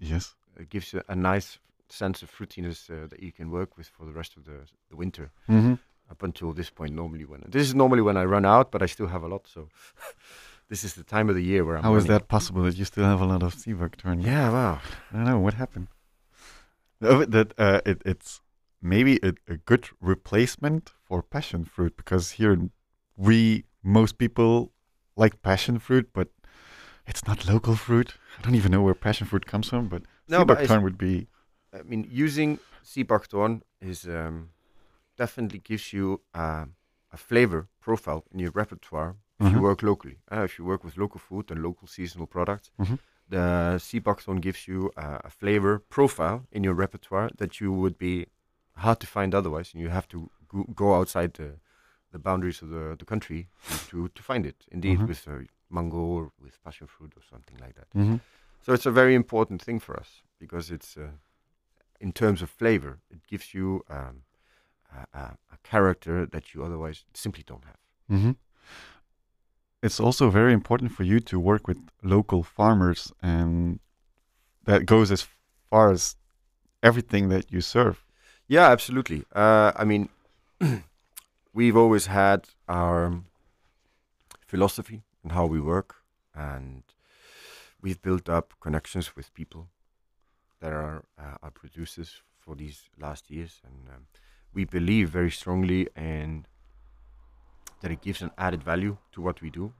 Yes. 0.00 0.36
it 0.60 0.68
gives 0.70 0.92
you 0.92 1.02
a 1.08 1.14
nice 1.14 1.58
sense 1.92 2.22
of 2.22 2.30
fruitiness 2.30 2.90
uh, 2.90 3.06
that 3.08 3.22
you 3.22 3.32
can 3.32 3.50
work 3.50 3.76
with 3.76 3.88
for 3.88 4.04
the 4.06 4.12
rest 4.12 4.36
of 4.36 4.44
the, 4.44 4.58
the 4.90 4.96
winter 4.96 5.30
Mm-hmm. 5.48 5.74
up 6.10 6.22
until 6.22 6.52
this 6.52 6.70
point 6.70 6.92
normally 6.94 7.24
when 7.24 7.42
this 7.48 7.62
is 7.68 7.74
normally 7.74 8.02
when 8.02 8.16
i 8.16 8.24
run 8.24 8.44
out 8.44 8.70
but 8.72 8.82
i 8.82 8.86
still 8.86 9.06
have 9.08 9.22
a 9.22 9.28
lot 9.28 9.46
so 9.46 9.68
this 10.70 10.84
is 10.84 10.92
the 10.94 11.04
time 11.04 11.28
of 11.30 11.34
the 11.34 11.42
year 11.42 11.64
where 11.64 11.76
i'm 11.76 11.82
How 11.82 11.94
is 11.96 12.04
running. 12.04 12.18
that 12.20 12.28
possible 12.28 12.62
that 12.64 12.76
you 12.76 12.84
still 12.84 13.04
have 13.04 13.20
a 13.20 13.26
lot 13.26 13.42
of 13.42 13.54
sea 13.54 13.72
buckthorn? 13.74 14.20
yeah 14.20 14.50
wow 14.50 14.80
I 15.12 15.16
don't 15.16 15.24
know 15.24 15.38
what 15.40 15.54
happened. 15.54 15.88
No, 17.00 17.24
that 17.24 17.52
uh, 17.58 17.80
it, 17.86 18.02
it's 18.04 18.40
maybe 18.82 19.18
a, 19.22 19.32
a 19.46 19.56
good 19.56 19.88
replacement 20.00 20.92
for 21.04 21.22
passion 21.22 21.64
fruit 21.64 21.96
because 21.96 22.32
here 22.32 22.58
we 23.16 23.64
most 23.82 24.18
people 24.18 24.72
like 25.16 25.40
passion 25.42 25.78
fruit, 25.78 26.10
but 26.12 26.28
it's 27.06 27.26
not 27.26 27.46
local 27.46 27.74
fruit. 27.76 28.14
I 28.38 28.42
don't 28.42 28.54
even 28.56 28.72
know 28.72 28.82
where 28.82 28.94
passion 28.94 29.26
fruit 29.26 29.46
comes 29.46 29.68
from, 29.68 29.88
but 29.88 30.02
No, 30.28 30.38
sea 30.40 30.44
but 30.44 30.82
would 30.82 30.98
be 30.98 31.28
i 31.72 31.82
mean 31.82 32.06
using 32.10 32.58
sea 32.82 33.02
buckthorn 33.04 33.62
is 33.80 34.04
um, 34.06 34.50
definitely 35.16 35.58
gives 35.58 35.92
you 35.92 36.20
uh, 36.34 36.64
a 37.12 37.16
flavor 37.16 37.68
profile 37.80 38.22
in 38.32 38.38
your 38.40 38.52
repertoire 38.52 39.16
if 39.40 39.46
you 39.52 39.58
Mhm. 39.58 39.62
work 39.62 39.82
locally 39.82 40.16
uh, 40.32 40.42
if 40.44 40.58
you 40.58 40.64
work 40.64 40.82
with 40.84 40.96
local 40.96 41.20
food 41.20 41.50
and 41.50 41.62
local 41.62 41.86
seasonal 41.88 42.26
products 42.26 42.70
Mhm. 42.78 42.98
the 43.28 43.78
sea 43.78 44.00
buckthorn 44.00 44.40
gives 44.40 44.66
you 44.68 44.90
uh, 44.96 45.18
a 45.24 45.30
flavor 45.30 45.78
profile 45.88 46.46
in 46.50 46.64
your 46.64 46.74
repertoire 46.74 47.30
that 47.36 47.60
you 47.60 47.72
would 47.72 47.96
be 47.98 48.26
hard 48.76 48.98
to 49.00 49.06
find 49.06 49.34
otherwise, 49.34 49.74
and 49.74 49.82
you 49.82 49.90
have 49.90 50.06
to 50.08 50.30
go, 50.48 50.64
go 50.74 50.94
outside 50.94 51.34
the 51.34 51.50
the 52.10 52.18
boundaries 52.18 52.62
of 52.62 52.70
the, 52.70 52.96
the 52.98 53.04
country 53.04 53.48
to, 53.90 54.08
to, 54.08 54.22
find 54.22 54.46
it. 54.46 54.64
Indeed, 54.72 54.98
Mhm. 54.98 55.08
with 55.08 55.28
uh, 55.28 55.40
mango 55.68 55.98
or 55.98 56.32
with 56.42 56.56
passion 56.64 56.86
fruit 56.86 57.12
or 57.16 57.22
something 57.22 57.58
like 57.58 57.74
that. 57.74 57.88
Mhm. 57.94 58.20
So 58.62 58.72
it's 58.72 58.86
a 58.86 58.90
very 58.90 59.14
important 59.14 59.60
thing 59.62 59.78
for 59.80 59.94
us 60.00 60.22
because 60.40 60.70
it's 60.70 60.96
uh, 60.96 61.10
in 62.00 62.12
terms 62.12 62.42
of 62.42 62.50
flavor, 62.50 62.98
it 63.10 63.26
gives 63.26 63.54
you 63.54 63.82
um, 63.90 64.22
a, 64.94 65.18
a, 65.18 65.22
a 65.52 65.56
character 65.62 66.26
that 66.26 66.54
you 66.54 66.64
otherwise 66.64 67.04
simply 67.14 67.42
don't 67.46 67.64
have. 67.64 67.76
Mhm. 68.10 68.36
It's 69.82 70.00
also 70.00 70.30
very 70.30 70.52
important 70.52 70.92
for 70.92 71.04
you 71.04 71.20
to 71.20 71.38
work 71.38 71.68
with 71.68 71.78
local 72.02 72.42
farmers, 72.42 73.12
and 73.22 73.78
that 74.64 74.86
goes 74.86 75.10
as 75.12 75.26
far 75.70 75.90
as 75.92 76.16
everything 76.82 77.28
that 77.28 77.52
you 77.52 77.60
serve. 77.60 78.04
Yeah, 78.48 78.68
absolutely. 78.70 79.24
Uh, 79.34 79.72
I 79.76 79.84
mean, 79.84 80.08
we've 81.52 81.76
always 81.76 82.06
had 82.06 82.48
our 82.68 83.22
philosophy 84.46 85.02
and 85.22 85.32
how 85.32 85.46
we 85.46 85.60
work, 85.60 85.96
and 86.34 86.82
we've 87.80 88.00
built 88.02 88.28
up 88.28 88.54
connections 88.60 89.14
with 89.14 89.32
people 89.34 89.68
that 90.60 90.72
are 90.72 91.04
uh, 91.18 91.36
our 91.42 91.50
producers 91.50 92.22
for 92.38 92.54
these 92.56 92.88
last 92.98 93.30
years, 93.30 93.60
and 93.64 93.88
um, 93.88 94.06
we 94.54 94.64
believe 94.64 95.10
very 95.10 95.30
strongly 95.30 95.88
in 95.96 96.46
that 97.80 97.90
it 97.90 98.00
gives 98.00 98.22
an 98.22 98.30
added 98.38 98.62
value 98.62 98.96
to 99.12 99.20
what 99.22 99.40
we 99.40 99.50
do, 99.50 99.72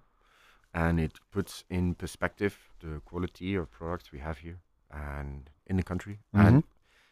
and 0.73 1.01
it 1.01 1.19
puts 1.31 1.65
in 1.69 1.95
perspective 1.95 2.57
the 2.81 3.01
quality 3.05 3.55
of 3.57 3.71
products 3.71 4.13
we 4.13 4.19
have 4.21 4.39
here 4.39 4.61
and 4.91 5.51
in 5.67 5.77
the 5.77 5.83
country, 5.83 6.19
and 6.33 6.63
Mhm. 6.63 6.65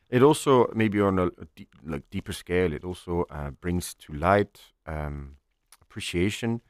it 0.08 0.22
also 0.22 0.70
maybe 0.74 1.00
on 1.00 1.18
a, 1.18 1.26
a 1.26 1.46
deep, 1.56 1.74
like 1.82 2.08
deeper 2.10 2.32
scale 2.32 2.72
it 2.72 2.84
also 2.84 3.24
uh, 3.30 3.50
brings 3.50 3.94
to 3.94 4.12
light 4.12 4.60
um, 4.86 5.36
appreciation 5.82 6.60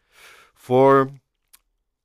for 0.54 1.10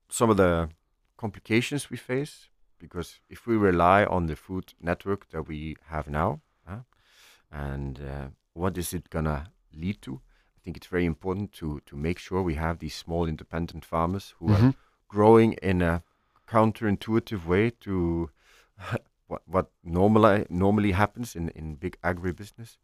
some 0.09 0.29
of 0.29 0.37
the 0.37 0.69
complications 1.17 1.89
we 1.89 1.97
face 1.97 2.49
because 2.81 3.19
if 3.29 3.47
we 3.47 3.55
rely 3.55 4.03
on 4.05 4.25
the 4.27 4.35
food 4.35 4.73
network 4.81 5.29
that 5.29 5.47
we 5.47 5.75
have 5.89 6.09
now 6.09 6.41
huh, 6.67 6.79
and 7.51 7.99
uh, 7.99 8.27
what 8.53 8.77
is 8.77 8.93
it 8.93 9.09
gonna 9.09 9.51
lead 9.73 10.01
to 10.01 10.13
i 10.57 10.59
think 10.63 10.77
it's 10.77 10.87
very 10.91 11.05
important 11.05 11.51
to 11.59 11.79
to 11.85 11.95
make 11.95 12.19
sure 12.19 12.41
we 12.41 12.55
have 12.55 12.79
these 12.79 12.95
small 12.95 13.27
independent 13.27 13.85
farmers 13.85 14.33
who 14.39 14.51
are 14.53 14.59
Mhm. 14.59 14.73
growing 15.07 15.53
in 15.61 15.81
a 15.81 16.01
counterintuitive 16.47 17.45
way 17.45 17.69
to 17.69 18.29
what 19.27 19.41
what 19.45 19.67
normally 19.83 20.45
normally 20.49 20.91
happens 20.91 21.35
in 21.35 21.49
in 21.49 21.75
big 21.75 21.97
agribusiness 22.01 22.77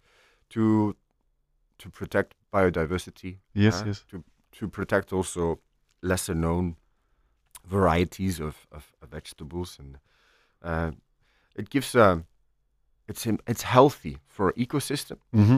to 0.50 0.96
to 1.78 1.90
protect 1.90 2.36
biodiversity 2.54 3.38
Yes, 3.54 3.82
uh, 3.82 3.86
yes. 3.88 4.06
to 4.10 4.24
to 4.60 4.68
protect 4.68 5.14
also 5.14 5.60
lesser 6.02 6.36
known 6.36 6.76
varieties 7.70 8.40
of, 8.40 8.56
of, 8.72 8.94
of 9.02 9.10
vegetables 9.10 9.78
and 9.80 9.98
uh, 10.64 10.92
it 11.56 11.70
gives 11.70 11.96
a 11.96 12.24
it's 13.08 13.26
im- 13.28 13.40
it's 13.48 13.64
healthy 13.64 14.18
for 14.28 14.54
ecosystem 14.54 15.18
Mm-hmm. 15.34 15.58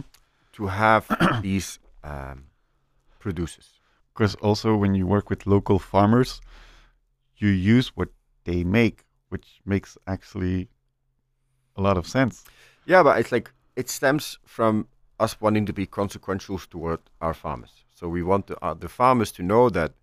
to 0.53 0.67
have 0.67 1.07
these 1.41 1.79
um, 2.03 2.45
producers. 3.19 3.67
Because 4.13 4.35
also 4.35 4.75
when 4.75 4.95
you 4.95 5.07
work 5.07 5.29
with 5.29 5.45
local 5.47 5.79
farmers, 5.79 6.41
you 7.37 7.49
use 7.49 7.89
what 7.95 8.09
they 8.43 8.63
make, 8.63 9.05
which 9.29 9.61
makes 9.65 9.97
actually 10.05 10.67
a 11.75 11.81
lot 11.81 11.97
of 11.97 12.05
sense. 12.07 12.43
Yeah, 12.85 13.03
but 13.03 13.19
it's 13.19 13.31
like 13.31 13.51
it 13.75 13.89
stems 13.89 14.37
from 14.45 14.87
us 15.19 15.39
wanting 15.41 15.65
to 15.67 15.73
be 15.73 15.85
consequential 15.85 16.57
toward 16.59 16.99
our 17.21 17.33
farmers. 17.33 17.71
So 17.95 18.07
we 18.07 18.23
want 18.23 18.47
the, 18.47 18.55
uh, 18.63 18.73
the 18.73 18.89
farmers 18.89 19.31
to 19.33 19.43
know 19.43 19.69
that 19.69 19.93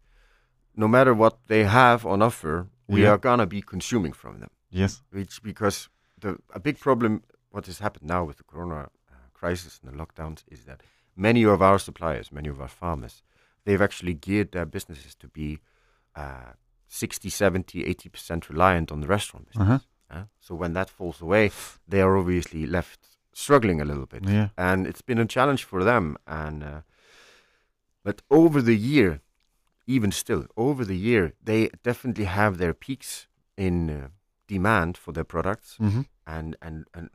no 0.77 0.89
matter 0.89 1.15
what 1.15 1.39
they 1.47 1.65
have 1.65 2.07
on 2.07 2.23
offer, 2.23 2.69
we 2.87 3.03
Yeah. 3.03 3.13
are 3.13 3.19
gonna 3.19 3.47
be 3.47 3.63
consuming 3.63 4.13
from 4.15 4.39
them. 4.41 4.51
Yes. 4.71 5.03
Which 5.11 5.43
because 5.43 5.89
the 6.21 6.39
a 6.55 6.61
big 6.61 6.79
problem 6.79 7.23
what 7.51 7.67
has 7.67 7.79
happened 7.79 8.09
now 8.09 8.25
with 8.25 8.37
the 8.37 8.45
corona 8.45 8.89
uh, 9.11 9.15
crisis 9.33 9.81
and 9.83 9.93
the 9.93 9.97
lockdowns 9.97 10.45
is 10.51 10.65
that 10.65 10.83
many 11.17 11.45
of 11.45 11.61
our 11.63 11.79
suppliers, 11.79 12.31
many 12.31 12.49
of 12.51 12.61
our 12.61 12.69
farmers, 12.69 13.23
they've 13.65 13.81
actually 13.85 14.15
geared 14.15 14.53
their 14.53 14.67
businesses 14.67 15.15
to 15.15 15.29
be 15.29 15.59
uh, 16.15 16.53
60, 16.89 17.31
70, 17.31 17.83
80% 17.85 18.49
reliant 18.49 18.93
on 18.93 19.01
the 19.01 19.07
restaurant 19.09 19.47
business. 19.49 19.69
Uh-huh. 20.11 20.19
uh, 20.19 20.25
so 20.41 20.55
when 20.55 20.73
that 20.75 20.91
falls 20.91 21.21
away, 21.21 21.51
they 21.89 22.01
are 22.01 22.17
obviously 22.17 22.67
left 22.67 23.01
struggling 23.33 23.81
a 23.81 23.85
little 23.85 24.07
bit. 24.07 24.25
Yeah. 24.25 24.49
And 24.57 24.87
it's 24.87 25.03
been 25.03 25.19
a 25.19 25.27
challenge 25.27 25.65
for 25.65 25.83
them. 25.85 26.17
And 26.27 26.63
uh, 26.63 26.81
but 28.05 28.23
over 28.31 28.63
the 28.63 28.77
year, 28.77 29.21
even 29.87 30.13
still, 30.13 30.47
over 30.57 30.85
the 30.85 30.97
year, 30.97 31.33
they 31.45 31.71
definitely 31.83 32.25
have 32.25 32.59
their 32.59 32.75
peaks 32.75 33.27
in 33.57 33.89
uh, 33.91 34.09
demand 34.49 34.97
for 34.97 35.13
their 35.13 35.25
products, 35.25 35.77
Mm-hmm. 35.81 36.03
and 36.27 36.57
and 36.61 36.85
and 36.95 37.11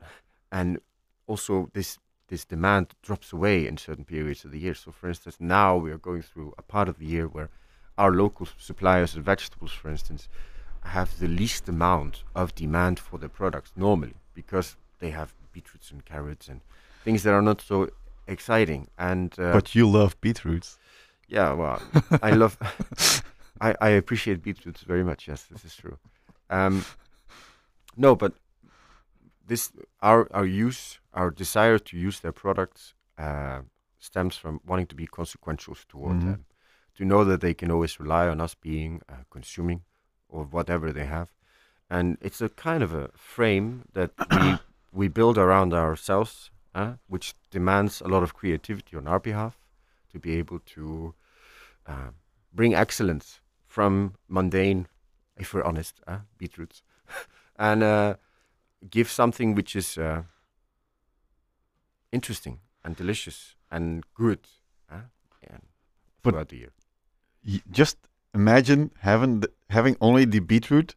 and 0.50 0.78
also 1.26 1.68
this 1.72 1.98
this 2.28 2.44
demand 2.46 2.86
drops 3.02 3.32
away 3.32 3.66
in 3.66 3.76
certain 3.76 4.04
periods 4.04 4.44
of 4.44 4.50
the 4.52 4.58
year. 4.58 4.74
So, 4.74 4.90
for 4.90 5.08
instance, 5.08 5.36
now 5.38 5.76
we 5.76 5.90
are 5.92 5.98
going 5.98 6.22
through 6.22 6.54
a 6.56 6.62
part 6.62 6.88
of 6.88 6.96
the 6.98 7.04
year 7.06 7.26
where 7.28 7.48
our 7.98 8.10
local 8.12 8.46
suppliers 8.58 9.16
of 9.16 9.24
vegetables, 9.24 9.72
for 9.72 9.90
instance, 9.90 10.28
have 10.82 11.18
the 11.18 11.28
least 11.28 11.68
amount 11.68 12.24
of 12.34 12.54
demand 12.54 12.98
for 12.98 13.18
their 13.18 13.28
products 13.28 13.72
normally 13.76 14.14
because 14.34 14.76
they 14.98 15.10
have 15.10 15.34
beetroots 15.52 15.90
and 15.90 16.04
carrots 16.06 16.48
and 16.48 16.60
things 17.04 17.22
that 17.22 17.34
are 17.34 17.42
not 17.42 17.60
so 17.60 17.88
exciting. 18.26 18.88
And 18.96 19.38
uh, 19.38 19.52
But 19.52 19.74
you 19.74 19.86
love 19.90 20.18
beetroots. 20.20 20.78
Yeah, 21.32 21.52
well, 21.54 21.80
I 22.22 22.30
love, 22.42 22.56
I, 23.60 23.74
I 23.80 23.88
appreciate 23.90 24.42
beetroots 24.42 24.82
very 24.82 25.02
much. 25.04 25.26
Yes, 25.28 25.44
this 25.50 25.64
is 25.64 25.74
true. 25.74 25.96
Um, 26.50 26.84
no, 27.96 28.14
but 28.14 28.32
this 29.46 29.72
our 30.00 30.28
our 30.32 30.46
use, 30.46 31.00
our 31.12 31.30
desire 31.30 31.78
to 31.78 31.96
use 31.96 32.20
their 32.20 32.32
products, 32.32 32.94
uh, 33.18 33.60
stems 33.98 34.36
from 34.36 34.60
wanting 34.66 34.86
to 34.88 34.94
be 34.94 35.06
consequential 35.06 35.74
toward 35.88 36.16
Mhm. 36.18 36.24
them, 36.24 36.44
to 36.96 37.04
know 37.04 37.24
that 37.24 37.40
they 37.40 37.54
can 37.54 37.70
always 37.70 37.98
rely 38.00 38.28
on 38.28 38.40
us 38.40 38.54
being 38.54 39.00
uh, 39.08 39.24
consuming 39.30 39.82
or 40.28 40.44
whatever 40.44 40.92
they 40.92 41.06
have, 41.06 41.28
and 41.90 42.16
it's 42.20 42.40
a 42.42 42.48
kind 42.48 42.82
of 42.82 42.92
a 42.94 43.08
frame 43.16 43.82
that 43.92 44.10
we 44.30 44.58
we 44.92 45.08
build 45.08 45.38
around 45.38 45.72
ourselves, 45.72 46.50
uh, 46.74 46.94
which 47.08 47.34
demands 47.50 48.02
a 48.02 48.08
lot 48.08 48.22
of 48.22 48.34
creativity 48.34 48.96
on 48.96 49.06
our 49.06 49.20
behalf 49.20 49.54
to 50.12 50.18
be 50.18 50.38
able 50.40 50.58
to 50.74 51.14
uh, 51.86 52.10
bring 52.52 52.74
excellence 52.74 53.40
from 53.66 54.14
mundane, 54.28 54.86
if 55.36 55.54
we're 55.54 55.64
honest, 55.64 56.00
uh, 56.06 56.18
beetroots, 56.38 56.82
and 57.56 57.82
uh, 57.82 58.14
give 58.90 59.10
something 59.10 59.54
which 59.54 59.74
is 59.74 59.98
uh, 59.98 60.22
interesting 62.10 62.60
and 62.84 62.96
delicious 62.96 63.54
and 63.70 64.04
good 64.14 64.40
uh, 64.90 65.06
and 65.48 65.62
throughout 66.22 66.48
the 66.48 66.56
year. 66.56 66.72
Just 67.70 67.96
imagine 68.34 68.92
having 69.00 69.40
the, 69.40 69.50
having 69.70 69.96
only 70.00 70.24
the 70.24 70.40
beetroot. 70.40 70.94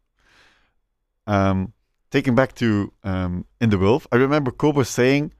Um, 1.27 1.73
taking 2.11 2.35
back 2.35 2.53
to 2.55 2.93
um, 3.03 3.45
in 3.59 3.69
the 3.71 3.79
wolf, 3.79 4.05
I 4.11 4.17
remember 4.17 4.51
Kobe 4.51 4.83
saying, 4.83 5.33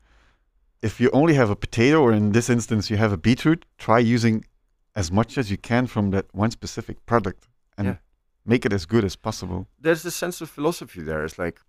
if 0.82 1.00
you 1.00 1.10
only 1.14 1.36
have 1.36 1.50
a 1.50 1.56
potato, 1.56 2.02
or 2.02 2.12
in 2.12 2.32
this 2.32 2.50
instance 2.50 2.90
you 2.90 2.98
have 2.98 3.12
a 3.12 3.18
beetroot, 3.18 3.66
try 3.78 4.00
using 4.00 4.46
as 4.96 5.12
much 5.12 5.38
as 5.38 5.52
you 5.52 5.58
can 5.58 5.88
from 5.88 6.12
that 6.12 6.26
one 6.34 6.52
specific 6.52 7.06
product 7.06 7.48
and 7.78 7.88
Yeah. 7.88 7.98
make 8.46 8.66
it 8.66 8.74
as 8.74 8.86
good 8.86 9.04
as 9.04 9.16
possible. 9.16 9.68
There's 9.80 10.06
a 10.06 10.12
sense 10.12 10.42
of 10.42 10.50
philosophy 10.50 11.02
there. 11.02 11.26
It's 11.26 11.38
like 11.38 11.60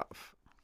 uh, 0.00 0.04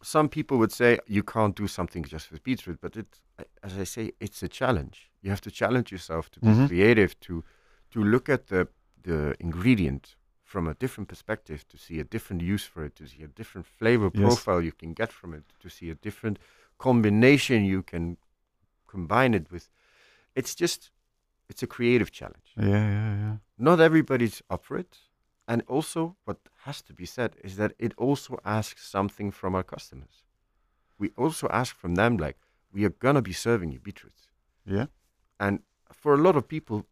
some 0.02 0.28
people 0.28 0.56
would 0.58 0.72
say 0.72 0.98
you 1.06 1.22
can't 1.22 1.54
do 1.56 1.66
something 1.66 2.04
just 2.04 2.30
with 2.30 2.42
beetroot, 2.42 2.80
but 2.80 2.96
it, 2.96 3.20
as 3.62 3.78
I 3.78 3.84
say, 3.84 4.12
it's 4.20 4.42
a 4.42 4.48
challenge. 4.48 5.10
You 5.22 5.30
have 5.30 5.40
to 5.42 5.50
challenge 5.50 5.92
yourself 5.92 6.30
to 6.30 6.40
be 6.40 6.48
Mhm. 6.48 6.66
creative, 6.68 7.18
to 7.20 7.44
to 7.90 8.02
look 8.02 8.28
at 8.28 8.46
the 8.46 8.66
the 9.02 9.34
ingredient 9.38 10.16
from 10.42 10.66
a 10.68 10.74
different 10.74 11.08
perspective, 11.08 11.64
to 11.68 11.76
see 11.76 12.00
a 12.00 12.04
different 12.04 12.42
use 12.42 12.64
for 12.64 12.84
it, 12.84 12.94
to 12.96 13.06
see 13.06 13.22
a 13.24 13.28
different 13.28 13.66
flavor 13.66 14.10
Yes. 14.14 14.22
profile 14.22 14.62
you 14.62 14.72
can 14.72 14.94
get 14.94 15.12
from 15.12 15.34
it, 15.34 15.44
to 15.60 15.68
see 15.68 15.90
a 15.90 15.94
different 15.94 16.38
combination 16.78 17.64
you 17.64 17.82
can 17.82 18.16
combine 18.86 19.34
it 19.34 19.50
with. 19.50 19.68
It's 20.34 20.54
just, 20.54 20.90
it's 21.48 21.62
a 21.62 21.66
creative 21.66 22.10
challenge 22.10 22.52
Yeah, 22.56 22.66
yeah, 22.68 23.16
yeah. 23.24 23.36
not 23.58 23.80
everybody's 23.80 24.42
up 24.50 24.64
for 24.64 24.76
it. 24.78 24.98
And 25.46 25.62
also, 25.68 26.16
what 26.24 26.38
has 26.64 26.80
to 26.82 26.94
be 26.94 27.04
said 27.04 27.36
is 27.44 27.56
that 27.56 27.72
it 27.78 27.92
also 27.98 28.38
asks 28.44 28.86
something 28.88 29.30
from 29.30 29.54
our 29.54 29.62
customers. 29.62 30.24
We 30.98 31.10
also 31.18 31.48
ask 31.48 31.76
from 31.76 31.96
them, 31.96 32.16
like, 32.16 32.38
we 32.72 32.84
are 32.86 32.94
going 33.04 33.16
to 33.16 33.22
be 33.22 33.34
serving 33.34 33.70
you 33.72 33.78
beetroots. 33.78 34.28
Yeah. 34.64 34.86
And 35.38 35.58
for 35.92 36.14
a 36.14 36.16
lot 36.16 36.36
of 36.36 36.48
people, 36.48 36.86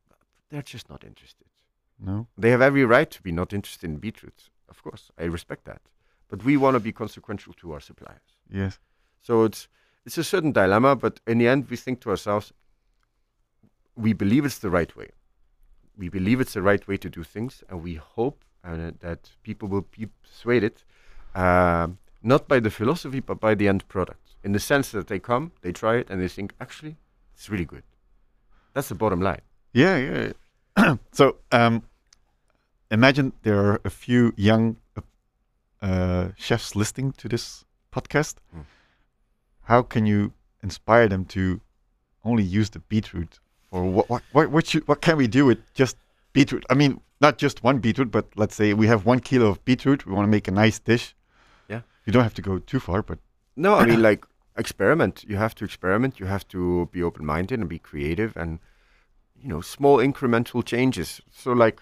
they're 0.50 0.60
just 0.74 0.90
not 0.90 1.02
interested. 1.02 1.46
No. 1.98 2.26
They 2.36 2.50
have 2.50 2.60
every 2.60 2.84
right 2.84 3.10
to 3.10 3.22
be 3.22 3.32
not 3.32 3.52
interested 3.52 3.88
in 3.88 3.96
beetroots. 3.96 4.50
Of 4.68 4.82
course, 4.82 5.10
I 5.18 5.24
respect 5.24 5.64
that. 5.64 5.80
But 6.28 6.44
we 6.44 6.56
want 6.56 6.74
to 6.74 6.80
be 6.80 6.92
consequential 6.92 7.54
to 7.54 7.72
our 7.72 7.80
suppliers. 7.80 8.36
Yes. 8.50 8.78
So 9.20 9.44
it's 9.44 9.68
it's 10.04 10.18
a 10.18 10.24
certain 10.24 10.52
dilemma, 10.52 10.96
but 10.96 11.20
in 11.26 11.38
the 11.38 11.48
end, 11.48 11.70
we 11.70 11.76
think 11.76 12.00
to 12.00 12.10
ourselves, 12.10 12.52
we 13.96 14.12
believe 14.12 14.44
it's 14.44 14.58
the 14.58 14.70
right 14.70 14.94
way. 14.96 15.10
We 15.96 16.08
believe 16.08 16.40
it's 16.40 16.54
the 16.54 16.62
right 16.62 16.86
way 16.88 16.96
to 16.96 17.10
do 17.10 17.22
things, 17.22 17.62
and 17.68 17.82
we 17.82 17.94
hope 17.94 18.44
uh, 18.64 18.92
that 19.00 19.30
people 19.42 19.68
will 19.68 19.86
be 19.96 20.06
persuaded, 20.22 20.82
um, 21.34 21.98
not 22.22 22.48
by 22.48 22.60
the 22.60 22.70
philosophy, 22.70 23.20
but 23.20 23.40
by 23.40 23.54
the 23.54 23.68
end 23.68 23.86
product. 23.88 24.36
In 24.44 24.52
the 24.52 24.60
sense 24.60 24.90
that 24.92 25.06
they 25.06 25.18
come, 25.18 25.52
they 25.60 25.72
try 25.72 25.96
it, 25.96 26.08
and 26.10 26.20
they 26.20 26.28
think, 26.28 26.54
actually, 26.60 26.96
it's 27.34 27.50
really 27.50 27.64
good. 27.64 27.82
That's 28.74 28.88
the 28.88 28.94
bottom 28.94 29.20
line. 29.20 29.42
Yeah, 29.72 29.96
yeah. 29.96 30.32
yeah. 30.76 30.96
so, 31.12 31.36
um, 31.50 31.82
imagine 32.90 33.32
there 33.42 33.58
are 33.58 33.80
a 33.84 33.90
few 33.90 34.32
young 34.36 34.76
uh, 34.96 35.00
uh, 35.82 36.28
chefs 36.36 36.74
listening 36.74 37.12
to 37.12 37.28
this 37.28 37.64
podcast. 37.92 38.36
Mm. 38.56 38.64
How 39.62 39.82
can 39.82 40.06
you 40.06 40.32
inspire 40.62 41.08
them 41.08 41.24
to 41.26 41.60
only 42.24 42.42
use 42.42 42.70
the 42.70 42.78
beetroot, 42.78 43.40
or 43.72 43.84
what? 43.84 44.08
What? 44.08 44.22
What? 44.32 44.50
What, 44.50 44.66
should, 44.66 44.86
what 44.86 45.00
can 45.00 45.16
we 45.16 45.26
do 45.26 45.44
with 45.46 45.58
just 45.74 45.96
beetroot? 46.32 46.64
I 46.70 46.74
mean, 46.74 47.00
not 47.20 47.38
just 47.38 47.64
one 47.64 47.78
beetroot, 47.78 48.10
but 48.10 48.26
let's 48.36 48.54
say 48.54 48.74
we 48.74 48.86
have 48.86 49.04
one 49.04 49.18
kilo 49.18 49.46
of 49.48 49.64
beetroot. 49.64 50.06
We 50.06 50.12
want 50.12 50.26
to 50.26 50.30
make 50.30 50.46
a 50.46 50.52
nice 50.52 50.78
dish. 50.78 51.14
Yeah. 51.68 51.80
You 52.06 52.12
don't 52.12 52.22
have 52.22 52.34
to 52.34 52.42
go 52.42 52.58
too 52.58 52.78
far, 52.78 53.02
but 53.02 53.18
No, 53.56 53.74
I 53.74 53.86
mean 53.86 54.02
like 54.10 54.24
experiment. 54.56 55.24
You 55.26 55.36
have 55.36 55.54
to 55.56 55.64
experiment. 55.64 56.20
You 56.20 56.26
have 56.26 56.46
to 56.48 56.88
be 56.92 57.02
open 57.02 57.24
minded 57.26 57.58
and 57.58 57.68
be 57.68 57.78
creative 57.78 58.36
and 58.36 58.60
you 59.42 59.48
know, 59.48 59.60
small 59.60 59.98
incremental 59.98 60.64
changes. 60.64 61.20
So 61.30 61.52
like 61.52 61.80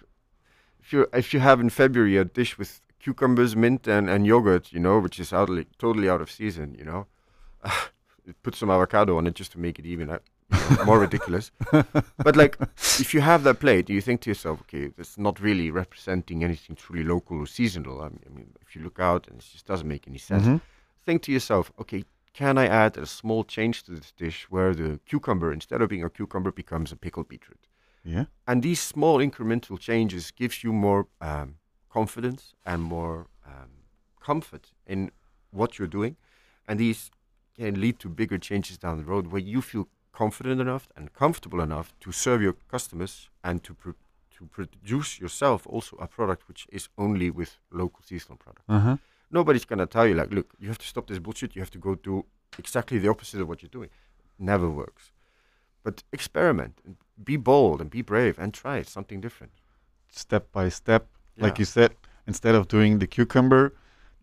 if 0.80 0.92
you 0.92 1.06
if 1.12 1.34
you 1.34 1.40
have 1.40 1.60
in 1.60 1.70
February 1.70 2.16
a 2.16 2.24
dish 2.24 2.56
with 2.58 2.80
cucumbers, 3.00 3.54
mint 3.56 3.86
and, 3.86 4.08
and 4.08 4.26
yogurt, 4.26 4.72
you 4.72 4.80
know, 4.80 4.98
which 4.98 5.18
is 5.18 5.32
out, 5.32 5.50
totally 5.78 6.08
out 6.08 6.20
of 6.20 6.30
season, 6.30 6.74
you 6.78 6.84
know. 6.84 7.06
put 8.42 8.54
some 8.54 8.70
avocado 8.70 9.16
on 9.18 9.26
it 9.26 9.34
just 9.34 9.52
to 9.52 9.58
make 9.58 9.78
it 9.78 9.86
even 9.86 10.08
more 10.84 10.98
ridiculous. 10.98 11.50
But 12.18 12.36
like 12.36 12.58
if 12.98 13.14
you 13.14 13.20
have 13.20 13.42
that 13.44 13.60
plate, 13.60 13.88
you 13.88 14.00
think 14.00 14.20
to 14.22 14.30
yourself, 14.30 14.60
okay, 14.62 14.88
that's 14.96 15.16
not 15.18 15.40
really 15.40 15.70
representing 15.70 16.44
anything 16.44 16.76
truly 16.76 17.04
local 17.04 17.38
or 17.38 17.46
seasonal. 17.46 18.00
I 18.00 18.08
mean, 18.08 18.20
I 18.26 18.30
mean 18.30 18.52
if 18.60 18.74
you 18.76 18.82
look 18.82 18.98
out 19.00 19.28
and 19.28 19.38
it 19.40 19.46
just 19.52 19.66
doesn't 19.66 19.88
make 19.88 20.06
any 20.08 20.18
sense 20.18 20.46
Mhm. 20.46 20.60
think 21.04 21.22
to 21.22 21.32
yourself, 21.32 21.72
okay, 21.80 22.04
can 22.32 22.58
I 22.58 22.66
add 22.66 22.96
a 22.96 23.06
small 23.06 23.44
change 23.44 23.82
to 23.84 23.92
this 23.92 24.12
dish 24.12 24.46
where 24.50 24.74
the 24.74 25.00
cucumber, 25.06 25.52
instead 25.52 25.82
of 25.82 25.88
being 25.88 26.04
a 26.04 26.10
cucumber, 26.10 26.52
becomes 26.52 26.92
a 26.92 26.96
pickled 26.96 27.28
beetroot? 27.28 27.66
yeah, 28.04 28.24
And 28.46 28.62
these 28.62 28.80
small 28.80 29.18
incremental 29.18 29.78
changes 29.78 30.30
gives 30.30 30.62
you 30.64 30.72
more 30.72 31.06
um, 31.20 31.56
confidence 31.88 32.54
and 32.64 32.82
more 32.82 33.26
um, 33.46 33.70
comfort 34.20 34.72
in 34.86 35.10
what 35.50 35.78
you're 35.78 35.88
doing, 35.88 36.16
and 36.68 36.78
these 36.78 37.10
can 37.56 37.80
lead 37.80 37.98
to 37.98 38.08
bigger 38.08 38.38
changes 38.38 38.78
down 38.78 38.98
the 38.98 39.04
road 39.04 39.26
where 39.32 39.42
you 39.42 39.60
feel 39.62 39.88
confident 40.12 40.60
enough 40.60 40.88
and 40.96 41.12
comfortable 41.12 41.60
enough 41.60 41.94
to 42.00 42.12
serve 42.12 42.42
your 42.42 42.54
customers 42.70 43.28
and 43.42 43.62
to 43.62 43.74
pro- 43.74 43.94
to 44.38 44.46
produce 44.46 45.20
yourself 45.20 45.66
also 45.66 45.96
a 45.96 46.06
product 46.06 46.48
which 46.48 46.66
is 46.72 46.88
only 46.96 47.30
with 47.30 47.58
local 47.70 48.00
seasonal 48.04 48.36
product 48.38 48.64
uh 48.68 48.78
huh, 48.80 48.96
Nobody's 49.30 49.64
gonna 49.64 49.86
tell 49.86 50.06
you 50.08 50.14
like, 50.14 50.32
look, 50.32 50.48
you 50.58 50.68
have 50.68 50.78
to 50.78 50.86
stop 50.86 51.06
this 51.06 51.20
bullshit. 51.20 51.54
You 51.54 51.62
have 51.62 51.70
to 51.70 51.78
go 51.78 51.94
do 51.94 52.24
exactly 52.58 52.98
the 52.98 53.08
opposite 53.08 53.40
of 53.40 53.48
what 53.48 53.62
you're 53.62 53.70
doing. 53.70 53.90
Never 54.38 54.68
works. 54.68 55.12
But 55.84 56.02
experiment 56.12 56.80
and 56.84 56.96
be 57.24 57.36
bold 57.36 57.80
and 57.80 57.88
be 57.90 58.02
brave 58.02 58.38
and 58.40 58.52
try 58.52 58.82
something 58.82 59.20
different. 59.20 59.52
Step 60.08 60.50
by 60.50 60.68
step, 60.68 61.06
like 61.38 61.58
you 61.60 61.64
said, 61.64 61.90
instead 62.26 62.56
of 62.56 62.66
doing 62.66 62.98
the 62.98 63.06
cucumber, 63.06 63.72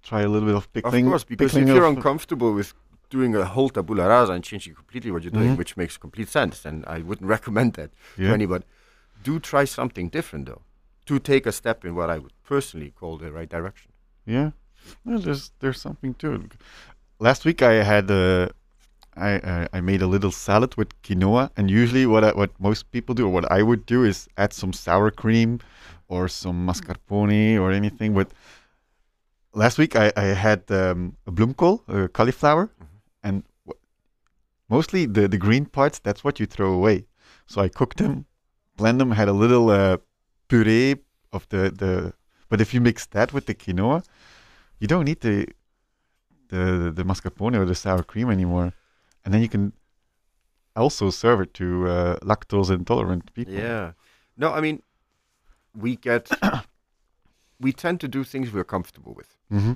try 0.03 0.21
a 0.23 0.27
little 0.27 0.47
bit 0.47 0.57
of 0.57 0.71
pickling. 0.73 1.05
Of 1.05 1.11
course, 1.11 1.23
because 1.23 1.51
pickling 1.51 1.69
if 1.69 1.75
you're 1.75 1.87
uncomfortable 1.87 2.53
with 2.53 2.73
doing 3.09 3.35
a 3.35 3.45
whole 3.45 3.69
tabula 3.69 4.07
rasa 4.07 4.33
and 4.33 4.43
changing 4.43 4.75
completely 4.75 5.11
what 5.11 5.23
you're 5.23 5.31
doing, 5.31 5.51
Mhm. 5.53 5.57
which 5.57 5.77
makes 5.77 5.97
complete 5.97 6.29
sense, 6.29 6.65
and 6.69 6.85
I 6.85 6.97
wouldn't 7.07 7.29
recommend 7.35 7.73
that 7.73 7.91
to 8.17 8.23
anybody. 8.33 8.65
Do 9.23 9.39
try 9.39 9.65
something 9.65 10.09
different 10.09 10.45
though, 10.45 10.61
to 11.05 11.19
take 11.19 11.45
a 11.49 11.51
step 11.51 11.85
in 11.85 11.95
what 11.95 12.09
I 12.09 12.17
would 12.19 12.33
personally 12.43 12.91
call 12.99 13.17
the 13.17 13.31
right 13.31 13.49
direction. 13.49 13.91
Yeah, 14.25 14.51
well, 15.05 15.19
there's 15.19 15.51
there's 15.59 15.81
something 15.81 16.13
to 16.15 16.33
it. 16.33 16.51
Last 17.19 17.45
week 17.45 17.61
I 17.61 17.83
had 17.83 18.11
uh, 18.11 18.47
I 19.15 19.31
uh, 19.51 19.67
I 19.77 19.81
made 19.81 20.01
a 20.03 20.07
little 20.15 20.31
salad 20.31 20.75
with 20.77 20.89
quinoa, 21.03 21.49
and 21.57 21.71
usually 21.71 22.05
what 22.05 22.23
I, 22.23 22.31
what 22.41 22.51
most 22.59 22.91
people 22.91 23.15
do, 23.15 23.25
or 23.27 23.31
what 23.37 23.45
I 23.59 23.61
would 23.63 23.85
do, 23.85 24.03
is 24.03 24.27
add 24.37 24.53
some 24.53 24.73
sour 24.73 25.09
cream 25.11 25.59
or 26.07 26.27
some 26.29 26.65
mascarpone 26.67 27.57
or 27.59 27.71
anything. 27.71 28.13
But 28.13 28.27
last 29.53 29.77
week 29.77 29.95
I 29.95 30.11
I 30.15 30.25
had 30.47 30.61
um, 30.71 31.15
a 31.25 31.31
bloemkool, 31.31 31.81
uh, 31.87 32.07
cauliflower, 32.17 32.69
and 33.23 33.43
mostly 34.69 35.05
the 35.05 35.27
the 35.27 35.37
green 35.37 35.65
parts. 35.65 35.99
That's 35.99 36.23
what 36.23 36.39
you 36.39 36.45
throw 36.45 36.73
away. 36.73 37.07
So 37.45 37.61
I 37.61 37.69
cooked 37.69 37.97
them, 37.97 38.25
blend 38.75 38.99
them, 38.99 39.11
had 39.11 39.27
a 39.27 39.33
little 39.33 39.69
uh, 39.69 39.97
puree 40.47 40.95
of 41.31 41.47
the 41.49 41.71
the. 41.71 42.13
But 42.49 42.61
if 42.61 42.73
you 42.73 42.81
mix 42.81 43.05
that 43.07 43.33
with 43.33 43.45
the 43.45 43.53
quinoa, 43.55 44.03
you 44.79 44.87
don't 44.87 45.05
need 45.05 45.19
the 45.21 45.47
the 46.49 46.91
the 46.95 47.03
mascarpone 47.03 47.55
or 47.55 47.65
the 47.65 47.75
sour 47.75 48.03
cream 48.03 48.29
anymore, 48.29 48.73
and 49.25 49.33
then 49.33 49.41
you 49.41 49.49
can 49.49 49.73
also 50.75 51.09
serve 51.09 51.41
it 51.41 51.53
to 51.55 51.87
uh, 51.87 52.17
lactose 52.21 52.69
intolerant 52.69 53.33
people. 53.33 53.53
Yeah. 53.53 53.93
No, 54.37 54.53
I 54.53 54.61
mean, 54.61 54.83
we 55.73 55.95
get, 55.95 56.29
we 57.59 57.73
tend 57.73 57.99
to 58.01 58.07
do 58.07 58.23
things 58.23 58.53
we're 58.53 58.63
comfortable 58.63 59.13
with. 59.13 59.35
hmm 59.49 59.73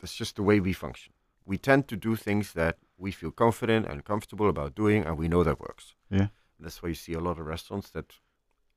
That's 0.00 0.14
just 0.14 0.36
the 0.36 0.42
way 0.42 0.60
we 0.60 0.72
function. 0.72 1.12
We 1.44 1.58
tend 1.58 1.88
to 1.88 1.96
do 1.96 2.16
things 2.16 2.52
that 2.52 2.76
we 2.98 3.10
feel 3.12 3.30
confident 3.32 3.86
and 3.86 4.04
comfortable 4.04 4.48
about 4.48 4.74
doing, 4.74 5.04
and 5.04 5.18
we 5.18 5.28
know 5.28 5.44
that 5.44 5.60
works. 5.60 5.94
Yeah. 6.10 6.28
That's 6.60 6.82
why 6.82 6.90
you 6.90 6.94
see 6.94 7.14
a 7.14 7.20
lot 7.20 7.38
of 7.38 7.46
restaurants 7.46 7.90
that 7.90 8.20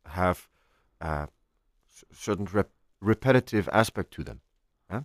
have 0.05 0.49
uh, 1.01 1.27
certain 2.11 2.45
rep- 2.53 2.71
repetitive 3.01 3.69
aspect 3.71 4.11
to 4.11 4.23
them. 4.23 4.41
huh? 4.89 5.01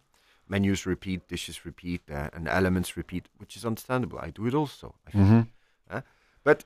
Menus 0.48 0.86
repeat, 0.86 1.28
dishes 1.28 1.64
repeat, 1.64 2.02
uh, 2.10 2.30
and 2.32 2.48
elements 2.48 2.96
repeat, 2.96 3.28
which 3.38 3.56
is 3.56 3.64
understandable. 3.64 4.18
I 4.18 4.30
do 4.30 4.46
it 4.46 4.54
also. 4.54 4.94
I 5.06 5.10
think. 5.10 5.26
hmm 5.28 5.98
But 6.42 6.64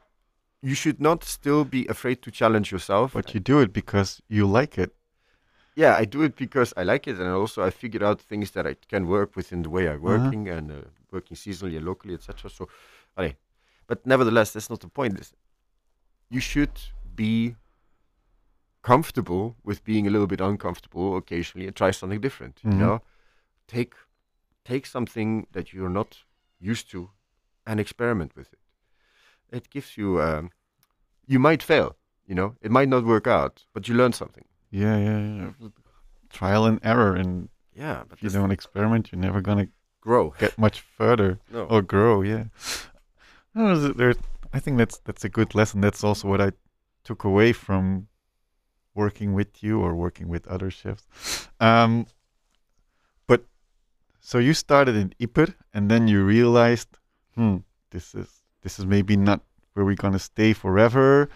you 0.62 0.74
should 0.74 1.00
not 1.00 1.24
still 1.24 1.64
be 1.64 1.87
afraid 1.88 2.22
to 2.22 2.30
challenge 2.30 2.70
yourself. 2.72 3.12
But 3.12 3.35
you 3.35 3.40
do 3.40 3.61
it 3.61 3.72
because 3.72 4.22
you 4.28 4.46
like 4.46 4.78
it. 4.78 4.94
Yeah, 5.76 5.96
I 6.00 6.04
do 6.04 6.22
it 6.22 6.37
because 6.37 6.72
I 6.76 6.82
like 6.84 7.06
it, 7.10 7.18
and 7.18 7.28
also 7.28 7.62
I 7.62 7.70
figured 7.70 8.02
out 8.02 8.20
things 8.20 8.50
that 8.52 8.66
I 8.66 8.74
can 8.88 9.06
work 9.06 9.37
within 9.37 9.62
the 9.62 9.70
way 9.70 9.88
I'm 9.88 10.04
Uh-huh. 10.04 10.18
working 10.18 10.48
and 10.48 10.70
uh, 10.70 10.76
working 11.10 11.37
seasonally 11.37 11.76
and 11.76 11.84
locally, 11.87 12.14
etc. 12.14 12.50
So, 12.50 12.68
allee. 13.16 13.37
but 13.87 14.06
nevertheless, 14.06 14.52
that's 14.52 14.70
not 14.70 14.80
the 14.80 14.88
point. 14.88 15.32
You 16.30 16.40
should 16.40 16.80
be 17.14 17.56
comfortable 18.82 19.56
with 19.64 19.82
being 19.84 20.06
a 20.06 20.10
little 20.10 20.26
bit 20.26 20.40
uncomfortable 20.40 21.16
occasionally 21.16 21.66
and 21.66 21.76
try 21.76 21.90
something 21.90 22.20
different. 22.20 22.60
Mhm. 22.62 22.72
You 22.72 22.78
know, 22.78 23.00
take 23.66 23.94
take 24.64 24.87
something 24.87 25.46
that 25.52 25.72
you're 25.72 25.90
not 25.90 26.24
used 26.60 26.90
to 26.90 27.10
and 27.66 27.80
experiment 27.80 28.34
with 28.37 28.52
it. 28.52 28.58
It 29.50 29.70
gives 29.70 29.96
you. 29.96 30.20
Um, 30.20 30.50
you 31.26 31.38
might 31.38 31.62
fail. 31.62 31.96
You 32.26 32.34
know, 32.34 32.56
it 32.60 32.70
might 32.70 32.88
not 32.88 33.04
work 33.04 33.26
out, 33.26 33.66
but 33.74 33.88
you 33.88 33.94
learn 33.94 34.12
something. 34.12 34.44
Yeah, 34.74 34.96
yeah, 34.98 35.20
yeah. 35.60 35.68
Trial 36.30 36.64
and 36.66 36.80
error, 36.82 37.14
and 37.14 37.48
Yeah, 37.72 38.02
but 38.08 38.18
if 38.18 38.22
you 38.24 38.30
don't 38.30 38.50
experiment, 38.50 39.10
you're 39.12 39.20
never 39.20 39.40
gonna 39.40 39.68
grow. 40.00 40.30
get 40.38 40.58
much 40.58 40.80
further 40.80 41.38
No. 41.50 41.64
or 41.66 41.80
grow. 41.82 42.22
Yeah. 42.22 42.44
No, 43.54 43.76
there. 44.00 44.14
I 44.52 44.60
think 44.60 44.78
that's 44.78 44.98
that's 45.06 45.24
a 45.24 45.28
good 45.28 45.54
lesson. 45.54 45.80
That's 45.80 46.02
also 46.04 46.28
what 46.28 46.40
I 46.40 46.52
took 47.04 47.24
away 47.24 47.52
from 47.52 48.08
working 48.94 49.34
with 49.34 49.62
you 49.62 49.80
or 49.80 49.94
working 49.94 50.28
with 50.28 50.46
other 50.48 50.70
chefs. 50.70 51.06
Um, 51.60 52.06
but 53.26 53.40
so 54.20 54.38
you 54.38 54.54
started 54.54 54.96
in 54.96 55.12
Ypres, 55.20 55.54
and 55.72 55.88
then 55.90 56.08
you 56.08 56.24
realized, 56.24 56.88
hmm, 57.34 57.58
this 57.90 58.14
is 58.14 58.42
this 58.62 58.78
is 58.78 58.87
maybe 58.87 59.16
not 59.16 59.40
where 59.74 59.84
we're 59.87 60.02
gonna 60.04 60.18
stay 60.18 60.52
forever. 60.52 61.28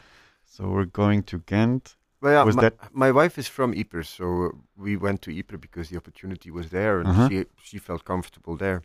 So 0.44 0.68
we're 0.70 0.86
going 1.02 1.22
to 1.24 1.38
Ghent. 1.46 1.94
Well, 2.20 2.32
yeah, 2.32 2.44
Was 2.44 2.56
my, 2.56 2.62
that- 2.62 2.94
my 2.94 3.10
wife 3.12 3.38
is 3.38 3.48
from 3.48 3.72
Ypres, 3.74 4.08
so 4.08 4.50
we 4.76 4.96
went 4.96 5.22
to 5.22 5.30
Ypres 5.30 5.60
because 5.60 5.88
the 5.88 5.96
opportunity 5.96 6.50
was 6.50 6.68
there, 6.70 7.00
and 7.00 7.08
Uh-huh. 7.08 7.28
she 7.28 7.44
she 7.62 7.78
felt 7.78 8.04
comfortable 8.04 8.56
there. 8.56 8.82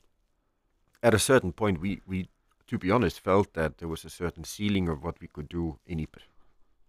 At 1.02 1.14
a 1.14 1.20
certain 1.20 1.52
point, 1.54 1.80
we 1.82 2.02
we, 2.08 2.28
to 2.68 2.78
be 2.78 2.92
honest, 2.92 3.20
felt 3.24 3.54
that 3.54 3.78
there 3.78 3.90
was 3.90 4.06
a 4.06 4.10
certain 4.10 4.44
ceiling 4.46 4.90
of 4.90 5.04
what 5.04 5.20
we 5.20 5.28
could 5.28 5.48
do 5.50 5.80
in 5.86 6.00
Ypres, 6.00 6.28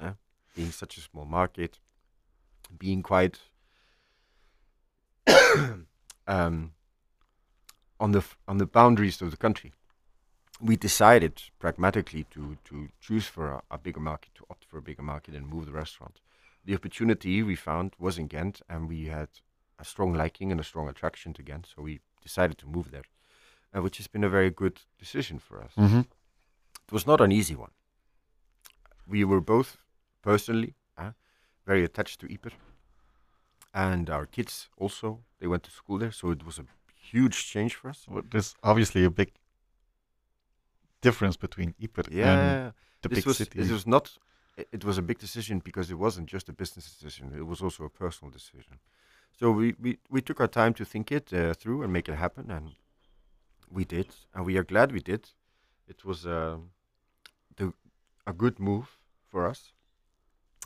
eh? 0.00 0.12
being 0.54 0.72
such 0.72 0.98
a 0.98 1.00
small 1.00 1.24
market, 1.26 1.80
being 2.78 3.02
quite 3.02 3.38
um, 6.26 6.72
on 7.98 8.12
the 8.12 8.18
f- 8.18 8.36
on 8.46 8.58
the 8.58 8.66
boundaries 8.66 9.22
of 9.22 9.30
the 9.30 9.36
country. 9.36 9.72
We 10.60 10.76
decided 10.76 11.42
pragmatically 11.58 12.24
to 12.30 12.56
to 12.64 12.88
choose 13.00 13.26
for 13.30 13.48
a, 13.50 13.62
a 13.70 13.78
bigger 13.78 14.00
market, 14.00 14.34
to 14.34 14.44
opt 14.50 14.64
for 14.64 14.78
a 14.78 14.82
bigger 14.82 15.02
market, 15.04 15.34
and 15.34 15.46
move 15.48 15.64
the 15.66 15.72
restaurant. 15.72 16.20
The 16.64 16.74
opportunity 16.74 17.42
we 17.42 17.56
found 17.56 17.94
was 17.98 18.18
in 18.18 18.26
Ghent, 18.26 18.62
and 18.68 18.88
we 18.88 19.06
had 19.06 19.28
a 19.78 19.84
strong 19.84 20.14
liking 20.14 20.50
and 20.50 20.60
a 20.60 20.64
strong 20.64 20.88
attraction 20.88 21.32
to 21.34 21.42
Ghent, 21.42 21.66
so 21.74 21.82
we 21.82 22.00
decided 22.22 22.56
to 22.58 22.66
move 22.66 22.90
there, 22.90 23.04
uh, 23.74 23.82
which 23.82 23.98
has 23.98 24.06
been 24.08 24.24
a 24.24 24.28
very 24.30 24.50
good 24.50 24.80
decision 24.98 25.38
for 25.38 25.62
us. 25.62 25.72
Mm-hmm. 25.76 26.00
It 26.00 26.92
was 26.92 27.06
not 27.06 27.20
an 27.20 27.32
easy 27.32 27.54
one. 27.54 27.72
We 29.06 29.24
were 29.24 29.40
both 29.40 29.76
personally 30.22 30.74
uh, 30.96 31.10
very 31.66 31.84
attached 31.84 32.20
to 32.20 32.32
Ypres, 32.32 32.54
and 33.74 34.08
our 34.08 34.26
kids 34.26 34.68
also. 34.78 35.20
They 35.40 35.46
went 35.46 35.64
to 35.64 35.70
school 35.70 35.98
there, 35.98 36.12
so 36.12 36.30
it 36.30 36.46
was 36.46 36.58
a 36.58 36.64
huge 36.94 37.46
change 37.50 37.74
for 37.74 37.90
us. 37.90 38.06
So 38.06 38.22
there's 38.30 38.54
obviously 38.62 39.04
a 39.04 39.10
big 39.10 39.32
difference 41.02 41.36
between 41.36 41.74
Ypres 41.82 42.06
and 42.06 42.16
Yeah, 42.16 42.70
the 43.02 43.08
this 43.08 43.18
big 43.18 43.26
was 43.26 43.36
city. 43.36 43.58
this 43.60 43.70
was 43.70 43.86
not. 43.86 44.16
It 44.56 44.84
was 44.84 44.98
a 44.98 45.02
big 45.02 45.18
decision 45.18 45.58
because 45.58 45.90
it 45.90 45.98
wasn't 45.98 46.28
just 46.28 46.48
a 46.48 46.52
business 46.52 46.92
decision; 46.92 47.32
it 47.36 47.46
was 47.46 47.60
also 47.60 47.84
a 47.84 47.90
personal 47.90 48.30
decision. 48.30 48.78
So 49.32 49.50
we 49.50 49.74
we, 49.80 49.98
we 50.08 50.20
took 50.20 50.40
our 50.40 50.48
time 50.48 50.74
to 50.74 50.84
think 50.84 51.10
it 51.10 51.32
uh, 51.32 51.54
through 51.54 51.82
and 51.82 51.92
make 51.92 52.08
it 52.08 52.14
happen, 52.14 52.50
and 52.50 52.76
we 53.70 53.84
did, 53.84 54.08
and 54.32 54.46
we 54.46 54.56
are 54.56 54.64
glad 54.64 54.92
we 54.92 55.00
did. 55.00 55.30
It 55.88 56.04
was 56.04 56.22
the 56.22 57.72
a 58.26 58.32
good 58.32 58.58
move 58.58 58.98
for 59.26 59.46
us, 59.46 59.72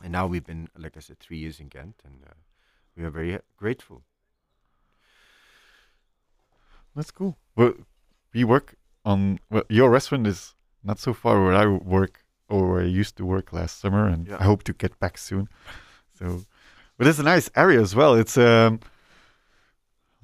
and 0.03 0.13
now 0.13 0.27
we've 0.27 0.45
been, 0.45 0.69
like 0.77 0.97
I 0.97 1.01
said, 1.01 1.19
three 1.19 1.39
years 1.39 1.61
in 1.61 1.69
Ghent, 1.69 2.03
and 2.05 2.23
uh, 2.25 2.35
we 2.97 3.05
are 3.05 3.11
very 3.11 3.39
grateful. 3.57 4.03
That's 6.95 7.11
cool. 7.11 7.37
Well, 7.57 7.75
we 8.33 8.45
work 8.45 8.75
on 9.05 9.39
well, 9.51 9.65
your 9.69 9.91
restaurant 9.91 10.27
is 10.27 10.55
not 10.83 10.99
so 10.99 11.13
far 11.13 11.43
where 11.43 11.55
I 11.55 11.67
work 11.67 12.25
or 12.49 12.69
where 12.71 12.81
I 12.83 12.87
used 13.01 13.17
to 13.17 13.25
work 13.27 13.53
last 13.53 13.79
summer, 13.81 14.07
and 14.07 14.27
Yeah. 14.27 14.37
I 14.41 14.45
hope 14.45 14.63
to 14.65 14.73
get 14.73 14.99
back 14.99 15.19
soon. 15.19 15.49
So, 16.19 16.43
but 16.97 17.07
it's 17.07 17.19
a 17.19 17.23
nice 17.23 17.51
area 17.55 17.81
as 17.81 17.95
well. 17.95 18.15
It's 18.15 18.37
um, 18.37 18.81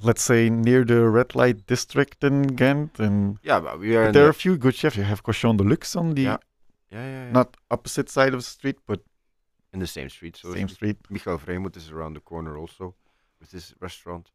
let's 0.03 0.23
say 0.23 0.51
near 0.51 0.85
the 0.85 1.09
red 1.09 1.35
light 1.35 1.67
district 1.67 2.25
in 2.25 2.43
Ghent, 2.57 2.99
and 3.01 3.39
Yeah, 3.43 3.61
but 3.61 3.79
we 3.79 3.97
are 3.97 4.07
but 4.07 4.15
there 4.15 4.27
are 4.27 4.31
a 4.31 4.35
few 4.35 4.57
good 4.57 4.75
chefs. 4.75 4.97
You 4.97 5.05
have 5.05 5.23
Cochon 5.23 5.57
de 5.57 5.65
Luxe 5.65 5.97
on 5.97 6.15
the 6.15 6.23
Yeah. 6.23 6.37
yeah, 6.91 7.05
yeah, 7.07 7.25
yeah. 7.27 7.33
not 7.33 7.57
opposite 7.71 8.09
side 8.11 8.35
of 8.35 8.41
the 8.41 8.51
street, 8.51 8.77
but 8.87 9.01
in 9.73 9.81
the 9.81 9.87
same 9.87 10.09
street. 10.09 10.37
So 10.37 10.53
same 10.53 10.69
street. 10.69 10.97
Michael 11.11 11.39
Vrijmoed 11.39 11.77
is 11.77 11.91
around 11.91 12.15
the 12.15 12.21
corner 12.21 12.57
also 12.57 12.95
with 13.41 13.51
this 13.51 13.75
restaurant. 13.81 14.31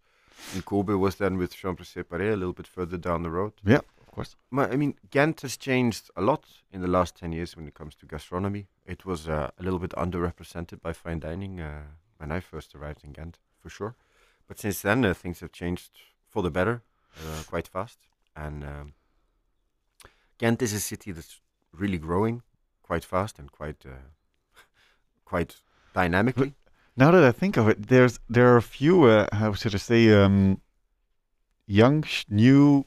And 0.54 0.63
Kobe 0.63 0.93
was 0.93 1.15
then 1.15 1.38
with 1.38 1.54
Chambre 1.54 1.84
Séparée 1.84 2.32
a 2.34 2.36
little 2.38 2.54
bit 2.54 2.67
further 2.67 2.97
down 2.97 3.23
the 3.23 3.30
road. 3.30 3.54
Yeah, 3.65 3.82
of 4.10 4.15
course. 4.15 4.36
I 4.52 4.76
mean, 4.76 4.95
Ghent 5.12 5.41
has 5.41 5.56
changed 5.56 6.10
a 6.15 6.22
lot 6.22 6.43
in 6.72 6.82
the 6.82 6.88
last 6.88 7.15
10 7.15 7.32
years 7.32 7.56
when 7.56 7.67
it 7.67 7.76
comes 7.76 7.93
to 7.95 8.08
gastronomy. 8.08 8.67
It 8.86 9.06
was 9.06 9.28
uh, 9.28 9.52
a 9.60 9.63
little 9.63 9.78
bit 9.78 9.91
underrepresented 9.91 10.82
by 10.82 10.93
fine 10.93 11.19
dining 11.19 11.60
uh, 11.60 11.84
when 12.17 12.32
I 12.32 12.39
first 12.39 12.74
arrived 12.74 13.04
in 13.04 13.13
Ghent, 13.13 13.38
for 13.62 13.69
sure. 13.69 13.95
But 14.48 14.60
since 14.60 14.82
then, 14.82 15.06
uh, 15.06 15.13
things 15.13 15.41
have 15.41 15.52
changed 15.52 15.91
for 16.28 16.41
the 16.41 16.50
better 16.50 16.82
uh, 17.17 17.43
quite 17.45 17.67
fast. 17.67 18.00
And 18.36 18.63
um, 18.63 18.93
Ghent 20.39 20.62
is 20.63 20.74
a 20.74 20.80
city 20.80 21.12
that's 21.12 21.39
really 21.72 22.00
growing 22.00 22.41
quite 22.82 23.06
fast 23.06 23.38
and 23.38 23.52
quite, 23.52 23.86
uh, 23.86 24.10
quite 25.26 25.58
dynamically. 25.93 26.56
Now 26.98 27.12
that 27.12 27.24
I 27.24 27.32
think 27.32 27.58
of 27.58 27.69
it, 27.69 27.88
there's 27.89 28.19
there 28.28 28.52
are 28.54 28.58
a 28.58 28.62
few. 28.62 29.04
Uh, 29.04 29.28
how 29.32 29.54
should 29.54 29.76
I 29.76 29.78
say? 29.78 30.12
Um, 30.12 30.62
young, 31.69 32.04
new, 32.30 32.86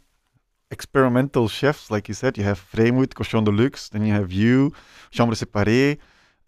experimental 0.72 1.46
chefs, 1.48 1.90
like 1.90 2.08
you 2.08 2.14
said. 2.14 2.36
You 2.38 2.44
have 2.44 2.60
Vrijmoed, 2.72 3.14
Cochon 3.14 3.44
de 3.44 3.50
Luxe, 3.52 3.88
then 3.90 4.02
you 4.06 4.12
have 4.14 4.32
you, 4.32 4.72
Chambre 5.10 5.34
Séparée, 5.36 5.98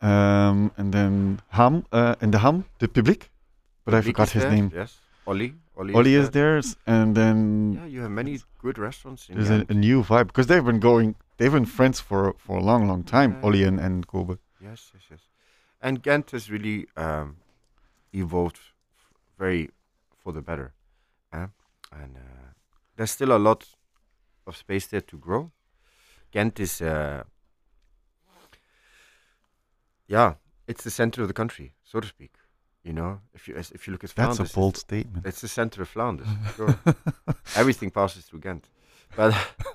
um, 0.01 0.71
and 0.77 0.93
then 0.93 1.41
Ham, 1.51 1.85
uh, 1.93 2.15
and 2.21 2.33
the 2.35 2.39
Ham, 2.39 2.65
the 2.79 2.89
Public, 2.89 3.31
but 3.85 3.95
I 3.95 4.01
forgot 4.01 4.31
his 4.31 4.43
there, 4.43 4.53
name. 4.53 4.71
Yes, 4.75 4.99
Ollie. 5.27 5.55
Ollie, 5.77 5.95
Oli 5.95 6.15
is 6.15 6.31
there, 6.31 6.61
and 6.87 7.17
then 7.17 7.73
Yeah, 7.75 7.87
you 7.95 8.01
have 8.03 8.11
many 8.11 8.41
good 8.63 8.79
restaurants 8.79 9.29
in 9.29 9.35
there's 9.37 9.51
a, 9.51 9.67
a 9.69 9.75
new 9.75 10.03
vibe 10.05 10.29
because 10.29 10.47
they've 10.47 10.65
been 10.65 10.79
going, 10.81 11.17
they've 11.37 11.53
been 11.59 11.67
friends 11.67 11.99
for 12.01 12.35
for 12.39 12.55
a 12.59 12.65
long, 12.71 12.87
long 12.87 13.03
time. 13.03 13.31
Yeah. 13.33 13.47
Oli 13.47 13.63
and 13.65 13.81
and 13.81 14.07
Kobe. 14.07 14.37
Yes, 14.61 14.93
yes, 14.95 15.03
yes. 15.11 15.21
And 15.83 16.01
Ghent 16.01 16.31
has 16.31 16.49
really 16.49 16.87
um, 16.97 17.37
evolved 18.13 18.59
very 19.39 19.71
for 20.23 20.33
the 20.33 20.41
better. 20.41 20.73
eh? 21.33 21.47
And 21.93 22.17
uh, 22.17 22.53
there's 22.97 23.11
still 23.11 23.33
a 23.33 23.39
lot 23.49 23.67
of 24.47 24.57
space 24.57 24.87
there 24.87 25.01
to 25.01 25.19
grow. 25.19 25.53
Ghent 26.31 26.61
is, 26.61 26.81
uh, 26.81 27.25
yeah, 30.07 30.35
it's 30.67 30.85
the 30.85 30.91
center 30.91 31.23
of 31.23 31.29
the 31.29 31.35
country, 31.35 31.75
so 31.83 32.01
to 32.01 32.09
speak. 32.09 32.33
You 32.83 32.93
know, 32.93 33.21
if 33.33 33.49
you 33.49 33.57
if 33.57 33.87
you 33.87 33.93
look 33.93 34.05
at 34.05 34.11
Flanders, 34.11 34.39
That's 34.39 34.53
a 34.53 34.55
bold 34.55 34.77
statement. 34.77 35.25
it's 35.25 35.41
the 35.41 35.49
center 35.49 35.81
of 35.83 35.89
Flanders. 35.89 36.29
sure. 36.57 36.79
Everything 37.57 37.91
passes 37.91 38.27
through 38.27 38.41
Ghent. 38.41 38.69
But 39.17 39.35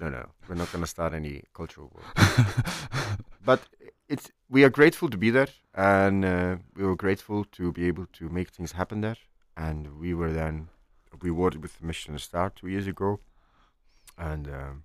no, 0.00 0.08
no, 0.08 0.26
we're 0.48 0.54
not 0.54 0.70
going 0.70 0.84
to 0.84 0.86
start 0.86 1.14
any 1.14 1.42
cultural 1.54 1.90
war. 1.92 2.04
but 3.44 3.60
it's 4.08 4.30
we 4.48 4.62
are 4.62 4.70
grateful 4.70 5.08
to 5.08 5.16
be 5.16 5.30
there, 5.30 5.48
and 5.74 6.24
uh, 6.24 6.56
we 6.76 6.84
were 6.84 6.96
grateful 6.96 7.44
to 7.52 7.72
be 7.72 7.86
able 7.88 8.06
to 8.12 8.28
make 8.28 8.50
things 8.50 8.72
happen 8.72 9.00
there. 9.00 9.16
And 9.56 9.98
we 9.98 10.14
were 10.14 10.32
then 10.32 10.68
rewarded 11.22 11.62
with 11.62 11.78
the 11.78 11.86
Michelin 11.86 12.18
star 12.18 12.50
two 12.50 12.68
years 12.68 12.86
ago, 12.86 13.20
and 14.16 14.48
um, 14.48 14.84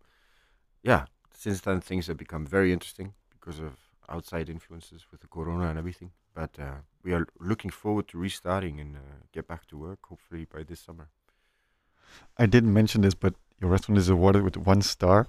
yeah, 0.84 1.06
since 1.36 1.62
then 1.62 1.82
things 1.82 2.08
have 2.08 2.18
become 2.18 2.46
very 2.46 2.72
interesting 2.72 3.14
because 3.32 3.60
of 3.60 3.74
outside 4.10 4.50
influences 4.50 5.06
with 5.12 5.22
the 5.22 5.28
corona 5.28 5.68
and 5.68 5.78
everything. 5.78 6.12
But 6.34 6.52
uh, 6.60 6.82
we 7.04 7.14
are 7.14 7.28
looking 7.40 7.72
forward 7.72 8.08
to 8.10 8.18
restarting 8.18 8.80
and 8.80 8.96
uh, 8.96 9.00
get 9.32 9.48
back 9.48 9.68
to 9.68 9.78
work 9.78 10.00
hopefully 10.08 10.46
by 10.46 10.64
this 10.64 10.80
summer. 10.80 11.10
I 12.38 12.46
didn't 12.46 12.74
mention 12.74 13.02
this, 13.02 13.14
but 13.14 13.36
your 13.60 13.70
restaurant 13.70 13.98
is 13.98 14.10
awarded 14.10 14.44
with 14.44 14.58
one 14.58 14.82
star. 14.82 15.28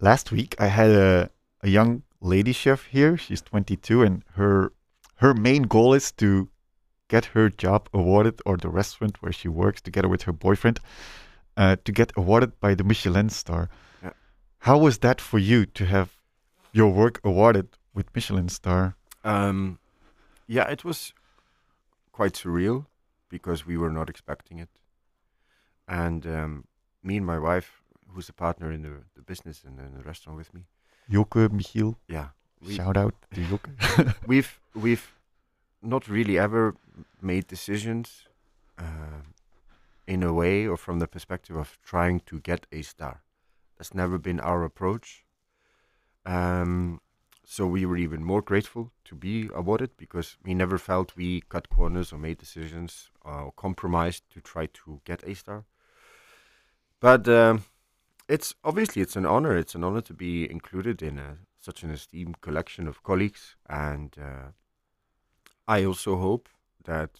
Last 0.00 0.32
week, 0.32 0.54
I 0.58 0.66
had 0.66 0.90
a, 0.90 1.30
a 1.62 1.68
young 1.68 2.02
lady 2.20 2.52
chef 2.52 2.86
here. 2.86 3.16
She's 3.16 3.42
22, 3.42 4.02
and 4.02 4.24
her 4.34 4.72
her 5.16 5.34
main 5.34 5.62
goal 5.62 5.94
is 5.94 6.10
to 6.12 6.48
get 7.14 7.24
her 7.36 7.46
job 7.64 7.82
awarded, 7.92 8.36
or 8.46 8.56
the 8.56 8.72
restaurant 8.80 9.14
where 9.22 9.34
she 9.40 9.48
works 9.62 9.80
together 9.88 10.08
with 10.08 10.22
her 10.22 10.32
boyfriend, 10.46 10.78
uh, 11.62 11.76
to 11.84 11.90
get 12.00 12.10
awarded 12.16 12.52
by 12.64 12.74
the 12.74 12.84
Michelin 12.90 13.28
star. 13.28 13.62
Yeah. 14.02 14.14
How 14.66 14.76
was 14.86 14.94
that 14.98 15.20
for 15.20 15.38
you 15.38 15.66
to 15.78 15.84
have 15.94 16.08
your 16.72 16.90
work 17.02 17.20
awarded 17.22 17.68
with 17.96 18.06
Michelin 18.16 18.48
star? 18.48 18.82
Um, 19.24 19.78
yeah, 20.46 20.66
it 20.74 20.84
was 20.84 21.12
quite 22.12 22.34
surreal 22.42 22.86
because 23.28 23.66
we 23.66 23.76
were 23.76 23.92
not 23.98 24.08
expecting 24.08 24.58
it. 24.58 24.70
And 25.86 26.26
um, 26.26 26.52
me 27.02 27.14
and 27.18 27.26
my 27.26 27.38
wife, 27.38 27.68
who's 28.12 28.28
a 28.28 28.36
partner 28.46 28.72
in 28.72 28.82
the, 28.82 28.94
the 29.16 29.22
business 29.22 29.64
and 29.66 29.78
in 29.78 29.94
the 29.98 30.04
restaurant 30.10 30.38
with 30.38 30.54
me, 30.54 30.62
Joke, 31.10 31.34
Michiel, 31.58 31.96
yeah, 32.08 32.28
we, 32.64 32.74
shout 32.74 32.96
out 32.96 33.14
to 33.34 33.40
Joke. 33.50 33.68
we've 34.26 34.60
we've 34.74 35.06
not 35.82 36.08
really 36.08 36.38
ever 36.38 36.74
made 37.20 37.46
decisions 37.46 38.28
uh, 38.78 39.22
in 40.06 40.22
a 40.22 40.32
way 40.32 40.66
or 40.66 40.76
from 40.76 40.98
the 40.98 41.06
perspective 41.06 41.56
of 41.56 41.78
trying 41.84 42.20
to 42.20 42.40
get 42.40 42.66
a 42.72 42.82
star. 42.82 43.22
That's 43.78 43.94
never 43.94 44.18
been 44.18 44.40
our 44.40 44.64
approach. 44.64 45.24
Um, 46.24 47.00
so 47.44 47.66
we 47.66 47.84
were 47.84 47.96
even 47.96 48.24
more 48.24 48.40
grateful 48.40 48.92
to 49.04 49.14
be 49.14 49.50
awarded 49.52 49.90
because 49.96 50.36
we 50.44 50.54
never 50.54 50.78
felt 50.78 51.16
we 51.16 51.42
cut 51.48 51.68
corners 51.68 52.12
or 52.12 52.18
made 52.18 52.38
decisions 52.38 53.10
uh, 53.26 53.44
or 53.44 53.52
compromised 53.52 54.22
to 54.30 54.40
try 54.40 54.66
to 54.66 55.00
get 55.04 55.22
a 55.26 55.34
star. 55.34 55.64
But 57.00 57.26
um, 57.28 57.64
it's 58.28 58.54
obviously 58.62 59.02
it's 59.02 59.16
an 59.16 59.26
honor. 59.26 59.56
It's 59.56 59.74
an 59.74 59.82
honor 59.82 60.00
to 60.02 60.14
be 60.14 60.48
included 60.48 61.02
in 61.02 61.18
a, 61.18 61.38
such 61.58 61.82
an 61.82 61.90
esteemed 61.90 62.40
collection 62.40 62.86
of 62.86 63.02
colleagues, 63.02 63.56
and 63.68 64.16
uh, 64.18 64.52
I 65.76 65.84
also 65.84 66.16
hope 66.16 66.48
that 66.84 67.10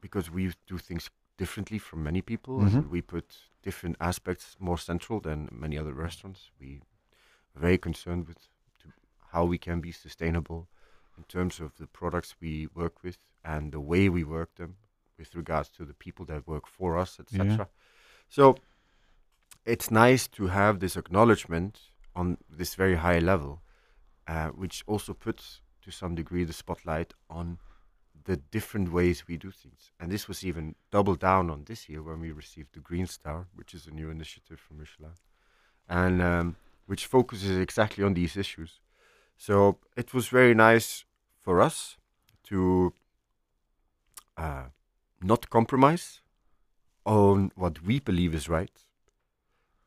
because 0.00 0.30
we 0.30 0.52
do 0.66 0.78
things 0.78 1.10
differently 1.36 1.78
from 1.78 2.02
many 2.02 2.22
people, 2.22 2.54
Mhm. 2.58 2.66
and 2.74 2.90
we 2.90 3.02
put 3.02 3.26
different 3.62 3.96
aspects 4.00 4.56
more 4.58 4.78
central 4.78 5.20
than 5.20 5.48
many 5.52 5.78
other 5.78 5.94
restaurants. 5.94 6.50
We 6.60 6.82
are 7.54 7.60
very 7.60 7.78
concerned 7.78 8.26
with 8.28 8.48
to 8.80 8.88
how 9.32 9.44
we 9.48 9.58
can 9.58 9.80
be 9.80 9.92
sustainable 9.92 10.68
in 11.16 11.24
terms 11.24 11.60
of 11.60 11.74
the 11.76 11.86
products 11.86 12.36
we 12.40 12.66
work 12.74 13.02
with 13.02 13.18
and 13.44 13.72
the 13.72 13.80
way 13.80 14.08
we 14.08 14.24
work 14.24 14.54
them 14.54 14.76
with 15.18 15.34
regards 15.34 15.68
to 15.70 15.84
the 15.84 15.94
people 15.94 16.24
that 16.26 16.46
work 16.46 16.66
for 16.66 16.98
us, 16.98 17.20
etc. 17.20 17.44
Yeah. 17.46 17.66
So 18.28 18.56
it's 19.64 19.90
nice 19.90 20.28
to 20.28 20.46
have 20.48 20.78
this 20.78 20.96
acknowledgement 20.96 21.90
on 22.14 22.38
this 22.58 22.74
very 22.74 22.96
high 22.96 23.18
level, 23.20 23.62
uh, 24.26 24.50
which 24.50 24.82
also 24.86 25.14
puts 25.14 25.61
to 25.82 25.90
some 25.90 26.14
degree 26.14 26.44
the 26.44 26.52
spotlight 26.52 27.12
on 27.28 27.58
the 28.24 28.36
different 28.36 28.92
ways 28.92 29.24
we 29.26 29.36
do 29.36 29.50
things. 29.50 29.90
And 29.98 30.10
this 30.10 30.28
was 30.28 30.44
even 30.44 30.74
doubled 30.90 31.18
down 31.18 31.50
on 31.50 31.64
this 31.64 31.88
year 31.88 32.02
when 32.02 32.20
we 32.20 32.30
received 32.30 32.74
the 32.74 32.80
Green 32.80 33.06
Star, 33.06 33.46
which 33.54 33.74
is 33.74 33.86
a 33.86 33.90
new 33.90 34.10
initiative 34.10 34.60
from 34.60 34.78
Michelin, 34.78 35.14
and 35.88 36.22
um, 36.22 36.56
which 36.86 37.06
focuses 37.06 37.58
exactly 37.58 38.04
on 38.04 38.14
these 38.14 38.36
issues. 38.36 38.80
So 39.36 39.78
it 39.96 40.14
was 40.14 40.28
very 40.28 40.54
nice 40.54 41.04
for 41.40 41.60
us 41.60 41.96
to 42.44 42.92
uh, 44.36 44.66
not 45.20 45.50
compromise 45.50 46.20
on 47.04 47.50
what 47.56 47.82
we 47.82 47.98
believe 47.98 48.34
is 48.34 48.48
right, 48.48 48.84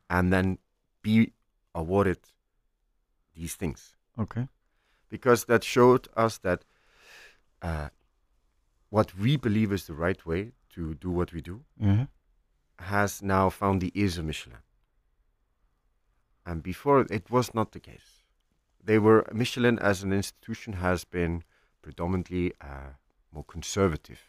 and 0.09 0.33
then 0.33 0.57
be 1.01 1.31
awarded 1.73 2.19
these 3.33 3.55
things 3.55 3.95
okay. 4.17 4.47
Because 5.15 5.45
that 5.45 5.63
showed 5.63 6.07
us 6.25 6.37
that 6.39 6.59
uh, 7.61 7.87
what 8.89 9.07
we 9.23 9.37
believe 9.37 9.71
is 9.73 9.85
the 9.85 9.93
right 10.05 10.25
way 10.25 10.51
to 10.75 10.81
do 10.95 11.09
what 11.19 11.31
we 11.33 11.41
do 11.41 11.55
Yeah. 11.79 12.05
has 12.79 13.21
now 13.21 13.49
found 13.49 13.81
the 13.81 13.91
ears 13.93 14.17
of 14.17 14.25
Michelin. 14.25 14.59
And 16.45 16.61
before 16.63 17.05
it 17.09 17.29
was 17.31 17.53
not 17.53 17.71
the 17.71 17.79
case. 17.79 18.23
They 18.87 18.99
were 18.99 19.23
Michelin 19.33 19.79
as 19.79 20.03
an 20.03 20.13
institution 20.13 20.73
has 20.73 21.05
been 21.05 21.43
predominantly 21.81 22.53
uh, 22.61 22.91
more 23.31 23.45
conservative, 23.45 24.19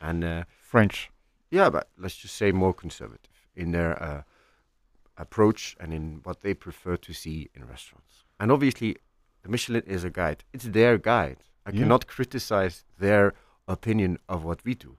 and 0.00 0.24
uh, 0.24 0.44
French. 0.72 1.10
yeah, 1.50 1.70
but 1.70 1.84
let's 1.98 2.16
just 2.22 2.36
say 2.36 2.52
more 2.52 2.72
conservative 2.74 3.36
in 3.54 3.72
their 3.72 3.92
uh, 4.02 4.22
approach 5.16 5.76
and 5.80 5.92
in 5.92 6.20
what 6.24 6.40
they 6.40 6.54
prefer 6.54 6.96
to 6.96 7.12
see 7.12 7.48
in 7.54 7.66
restaurants. 7.66 8.24
And 8.38 8.50
obviously, 8.50 8.96
the 9.42 9.48
Michelin 9.48 9.82
is 9.86 10.04
a 10.04 10.10
guide. 10.10 10.44
It's 10.52 10.64
their 10.66 10.98
guide. 10.98 11.38
I 11.66 11.70
Yeah. 11.70 11.80
cannot 11.82 12.06
criticize 12.06 12.84
their 12.98 13.32
opinion 13.66 14.18
of 14.28 14.44
what 14.44 14.64
we 14.64 14.74
do. 14.74 14.96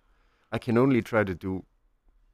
I 0.52 0.58
can 0.60 0.78
only 0.78 1.02
try 1.02 1.24
to 1.24 1.36
do 1.36 1.66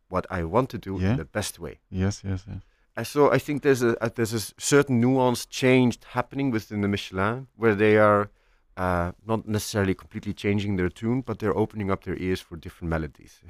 what 0.10 0.26
I 0.30 0.44
want 0.44 0.70
to 0.70 0.78
do 0.78 0.98
Yeah. 1.00 1.12
in 1.12 1.18
the 1.18 1.26
best 1.26 1.60
way. 1.60 1.80
Yes, 1.90 2.24
yes, 2.24 2.46
yes. 2.48 2.62
And 2.96 3.06
so 3.06 3.32
I 3.32 3.40
think 3.40 3.62
there's 3.62 3.84
a, 3.84 3.96
there's 4.16 4.34
a 4.34 4.40
certain 4.58 5.00
nuance 5.00 5.46
change 5.46 6.00
happening 6.14 6.50
within 6.52 6.82
the 6.82 6.88
Michelin 6.88 7.48
where 7.56 7.76
they 7.76 7.98
are 7.98 8.30
uh, 8.76 9.12
not 9.26 9.48
necessarily 9.48 9.94
completely 9.96 10.34
changing 10.34 10.78
their 10.78 10.90
tune, 10.90 11.22
but 11.22 11.40
they're 11.40 11.58
opening 11.58 11.90
up 11.92 12.04
their 12.04 12.18
ears 12.18 12.40
for 12.42 12.56
different 12.58 12.90
melodies. 12.90 13.42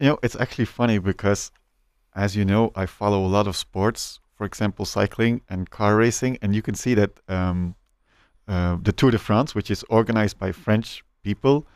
You 0.00 0.06
know, 0.10 0.18
it's 0.22 0.36
actually 0.36 0.66
funny 0.66 0.98
because, 0.98 1.50
as 2.14 2.36
you 2.36 2.44
know, 2.44 2.70
I 2.76 2.86
follow 2.86 3.24
a 3.24 3.30
lot 3.36 3.46
of 3.48 3.56
sports, 3.56 4.20
for 4.38 4.44
example, 4.46 4.84
cycling 4.84 5.42
and 5.50 5.68
car 5.68 5.96
racing, 5.96 6.38
and 6.40 6.54
you 6.54 6.62
can 6.62 6.76
see 6.76 6.94
that 6.94 7.10
um, 7.28 7.74
uh, 8.46 8.78
the 8.80 8.92
Tour 8.92 9.10
de 9.10 9.18
France, 9.18 9.52
which 9.52 9.68
is 9.68 9.84
organized 9.90 10.38
by 10.38 10.52
French 10.52 11.04
people, 11.24 11.66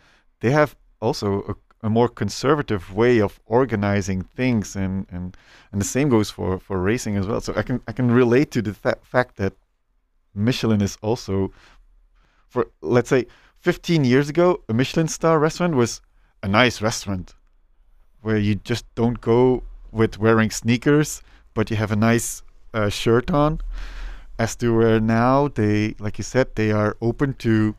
they 0.41 0.53
have 0.53 0.77
also 1.01 1.43
a, 1.83 1.87
a 1.87 1.91
more 1.91 2.09
conservative 2.09 2.95
way 2.95 3.21
of 3.21 3.41
organizing 3.47 4.23
things, 4.23 4.77
and, 4.77 5.07
and 5.11 5.37
and 5.73 5.81
the 5.81 5.85
same 5.85 6.09
goes 6.09 6.31
for 6.31 6.61
for 6.61 6.81
racing 6.81 7.17
as 7.17 7.27
well. 7.27 7.41
So 7.41 7.53
I 7.57 7.63
can 7.63 7.81
I 7.89 7.93
can 7.93 8.13
relate 8.13 8.53
to 8.53 8.63
the 8.63 8.75
fa- 8.75 8.99
fact 9.03 9.37
that 9.39 9.55
Michelin 10.35 10.81
is 10.81 10.97
also, 11.03 11.53
for 12.49 12.69
let's 12.81 13.09
say, 13.09 13.27
15 13.59 14.05
years 14.05 14.29
ago, 14.29 14.63
a 14.69 14.73
Michelin 14.73 15.09
star 15.09 15.41
restaurant 15.41 15.75
was 15.75 16.01
a 16.45 16.49
nice 16.49 16.81
restaurant 16.81 17.35
where 18.21 18.39
you 18.39 18.55
just 18.55 18.85
don't 18.95 19.21
go 19.21 19.65
with 19.91 20.19
wearing 20.19 20.51
sneakers, 20.51 21.23
but 21.55 21.71
you 21.71 21.77
have 21.77 21.93
a 21.93 21.97
nice 21.97 22.43
uh, 22.75 22.89
shirt 22.89 23.31
on. 23.31 23.61
As 24.39 24.57
they 24.57 24.69
where 24.69 25.01
now 25.01 25.49
they, 25.49 25.95
like 25.99 26.19
you 26.19 26.25
said, 26.25 26.55
they 26.55 26.73
are 26.73 26.97
open 27.01 27.35
to 27.35 27.77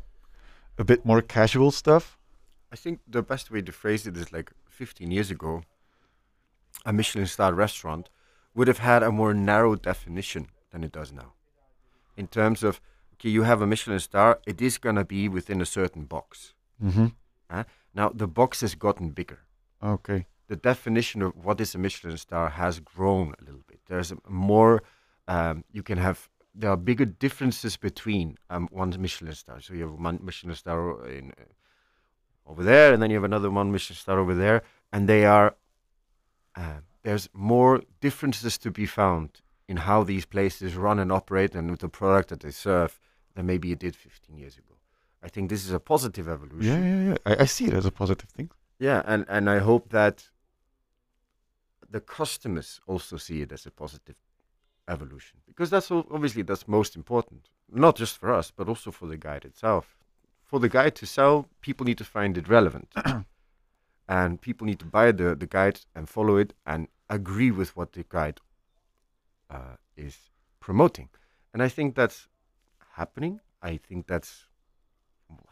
a 0.77 0.83
bit 0.83 1.05
more 1.05 1.21
casual 1.21 1.71
stuff. 1.71 2.17
I 2.71 2.75
think 2.75 2.99
the 3.07 3.21
best 3.21 3.51
way 3.51 3.61
to 3.61 3.71
phrase 3.71 4.07
it 4.07 4.17
is 4.17 4.31
like 4.31 4.51
15 4.69 5.11
years 5.11 5.29
ago, 5.29 5.61
a 6.85 6.93
Michelin 6.93 7.27
star 7.27 7.53
restaurant 7.53 8.09
would 8.55 8.67
have 8.67 8.79
had 8.79 9.03
a 9.03 9.11
more 9.11 9.33
narrow 9.33 9.75
definition 9.75 10.47
than 10.71 10.83
it 10.83 10.91
does 10.91 11.11
now. 11.11 11.33
In 12.17 12.27
terms 12.27 12.63
of, 12.63 12.81
okay, 13.13 13.29
you 13.29 13.43
have 13.43 13.61
a 13.61 13.67
Michelin 13.67 13.99
star, 13.99 14.39
it 14.45 14.61
is 14.61 14.77
going 14.77 14.95
to 14.95 15.05
be 15.05 15.27
within 15.27 15.61
a 15.61 15.65
certain 15.65 16.03
box. 16.03 16.53
Mm-hmm. 16.83 17.07
huh? 17.49 17.63
Now, 17.93 18.09
the 18.09 18.27
box 18.27 18.61
has 18.61 18.75
gotten 18.75 19.09
bigger. 19.11 19.39
Okay. 19.81 20.25
The 20.47 20.55
definition 20.55 21.21
of 21.21 21.35
what 21.35 21.61
is 21.61 21.75
a 21.75 21.77
Michelin 21.77 22.17
star 22.17 22.49
has 22.49 22.79
grown 22.79 23.33
a 23.39 23.43
little 23.43 23.63
bit. 23.67 23.72
There's 23.93 24.11
more, 24.27 24.81
um, 25.27 25.63
you 25.71 25.83
can 25.83 25.99
have, 25.99 26.27
there 26.55 26.71
are 26.71 26.77
bigger 26.77 27.05
differences 27.05 27.77
between 27.77 28.39
um, 28.49 28.67
one 28.71 28.89
Michelin 28.99 29.35
star. 29.35 29.61
So 29.61 29.75
you 29.75 29.81
have 29.81 29.91
one 29.91 30.19
Michelin 30.23 30.55
star 30.55 31.07
in, 31.07 31.31
uh, 31.31 32.49
over 32.49 32.63
there, 32.63 32.91
and 32.91 32.99
then 32.99 33.11
you 33.11 33.17
have 33.17 33.23
another 33.23 33.51
one 33.51 33.71
Michelin 33.71 33.97
star 33.97 34.17
over 34.17 34.33
there, 34.33 34.63
and 34.91 35.07
they 35.07 35.25
are, 35.25 35.55
uh, 36.55 36.79
there's 37.03 37.29
more 37.33 37.83
differences 38.01 38.57
to 38.57 38.71
be 38.71 38.87
found 38.87 39.29
in 39.67 39.77
how 39.77 40.03
these 40.03 40.25
places 40.25 40.75
run 40.75 40.97
and 40.97 41.11
operate 41.11 41.53
and 41.53 41.69
with 41.69 41.81
the 41.81 41.87
product 41.87 42.29
that 42.29 42.39
they 42.39 42.49
serve 42.49 42.99
than 43.35 43.45
maybe 43.45 43.71
it 43.71 43.77
did 43.77 43.95
15 43.95 44.35
years 44.39 44.57
ago. 44.57 44.73
I 45.21 45.29
think 45.29 45.51
this 45.51 45.63
is 45.67 45.71
a 45.71 45.79
positive 45.79 46.27
evolution. 46.27 46.83
Yeah, 46.83 46.89
yeah, 46.89 47.09
yeah. 47.09 47.17
I, 47.27 47.43
I 47.43 47.45
see 47.45 47.65
it 47.65 47.73
as 47.73 47.85
a 47.85 47.91
positive 47.91 48.29
thing. 48.31 48.49
Yeah, 48.79 49.03
and, 49.05 49.23
and 49.29 49.47
I 49.51 49.59
hope 49.59 49.89
that 49.89 50.31
the 51.93 52.01
customers 52.01 52.81
also 52.87 53.17
see 53.17 53.41
it 53.43 53.51
as 53.51 53.65
a 53.67 53.71
positive 53.71 54.15
evolution 54.89 55.37
because 55.47 55.69
that's 55.69 55.91
obviously 55.91 56.41
that's 56.41 56.67
most 56.67 56.95
important, 56.95 57.49
not 57.71 57.95
just 57.95 58.17
for 58.17 58.33
us, 58.33 58.51
but 58.51 58.67
also 58.67 58.91
for 58.91 59.07
the 59.07 59.15
guide 59.15 59.45
itself. 59.45 59.95
For 60.43 60.59
the 60.59 60.69
guide 60.69 60.95
to 60.95 61.05
sell, 61.05 61.47
people 61.61 61.85
need 61.85 61.99
to 61.99 62.03
find 62.03 62.37
it 62.37 62.49
relevant, 62.49 62.89
and 64.07 64.41
people 64.41 64.65
need 64.65 64.79
to 64.79 64.85
buy 64.85 65.11
the 65.11 65.35
the 65.35 65.47
guide 65.47 65.79
and 65.95 66.09
follow 66.09 66.35
it 66.37 66.53
and 66.65 66.87
agree 67.09 67.51
with 67.51 67.77
what 67.77 67.93
the 67.93 68.05
guide 68.09 68.39
uh, 69.49 69.75
is 69.95 70.15
promoting. 70.59 71.09
And 71.53 71.61
I 71.61 71.69
think 71.69 71.95
that's 71.95 72.27
happening. 72.95 73.39
I 73.61 73.77
think 73.77 74.07
that's 74.07 74.45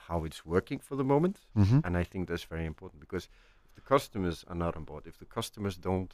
how 0.08 0.26
it's 0.26 0.46
working 0.46 0.80
for 0.80 0.96
the 0.96 1.04
moment. 1.04 1.38
Mm-hmm. 1.56 1.80
And 1.84 1.98
I 1.98 2.04
think 2.04 2.28
that's 2.28 2.44
very 2.44 2.66
important 2.66 3.00
because 3.00 3.30
if 3.72 3.76
the 3.76 3.82
customers 3.96 4.44
are 4.48 4.56
not 4.56 4.76
on 4.76 4.84
board, 4.84 5.04
if 5.08 5.18
the 5.18 5.26
customers 5.26 5.78
don't 5.78 6.14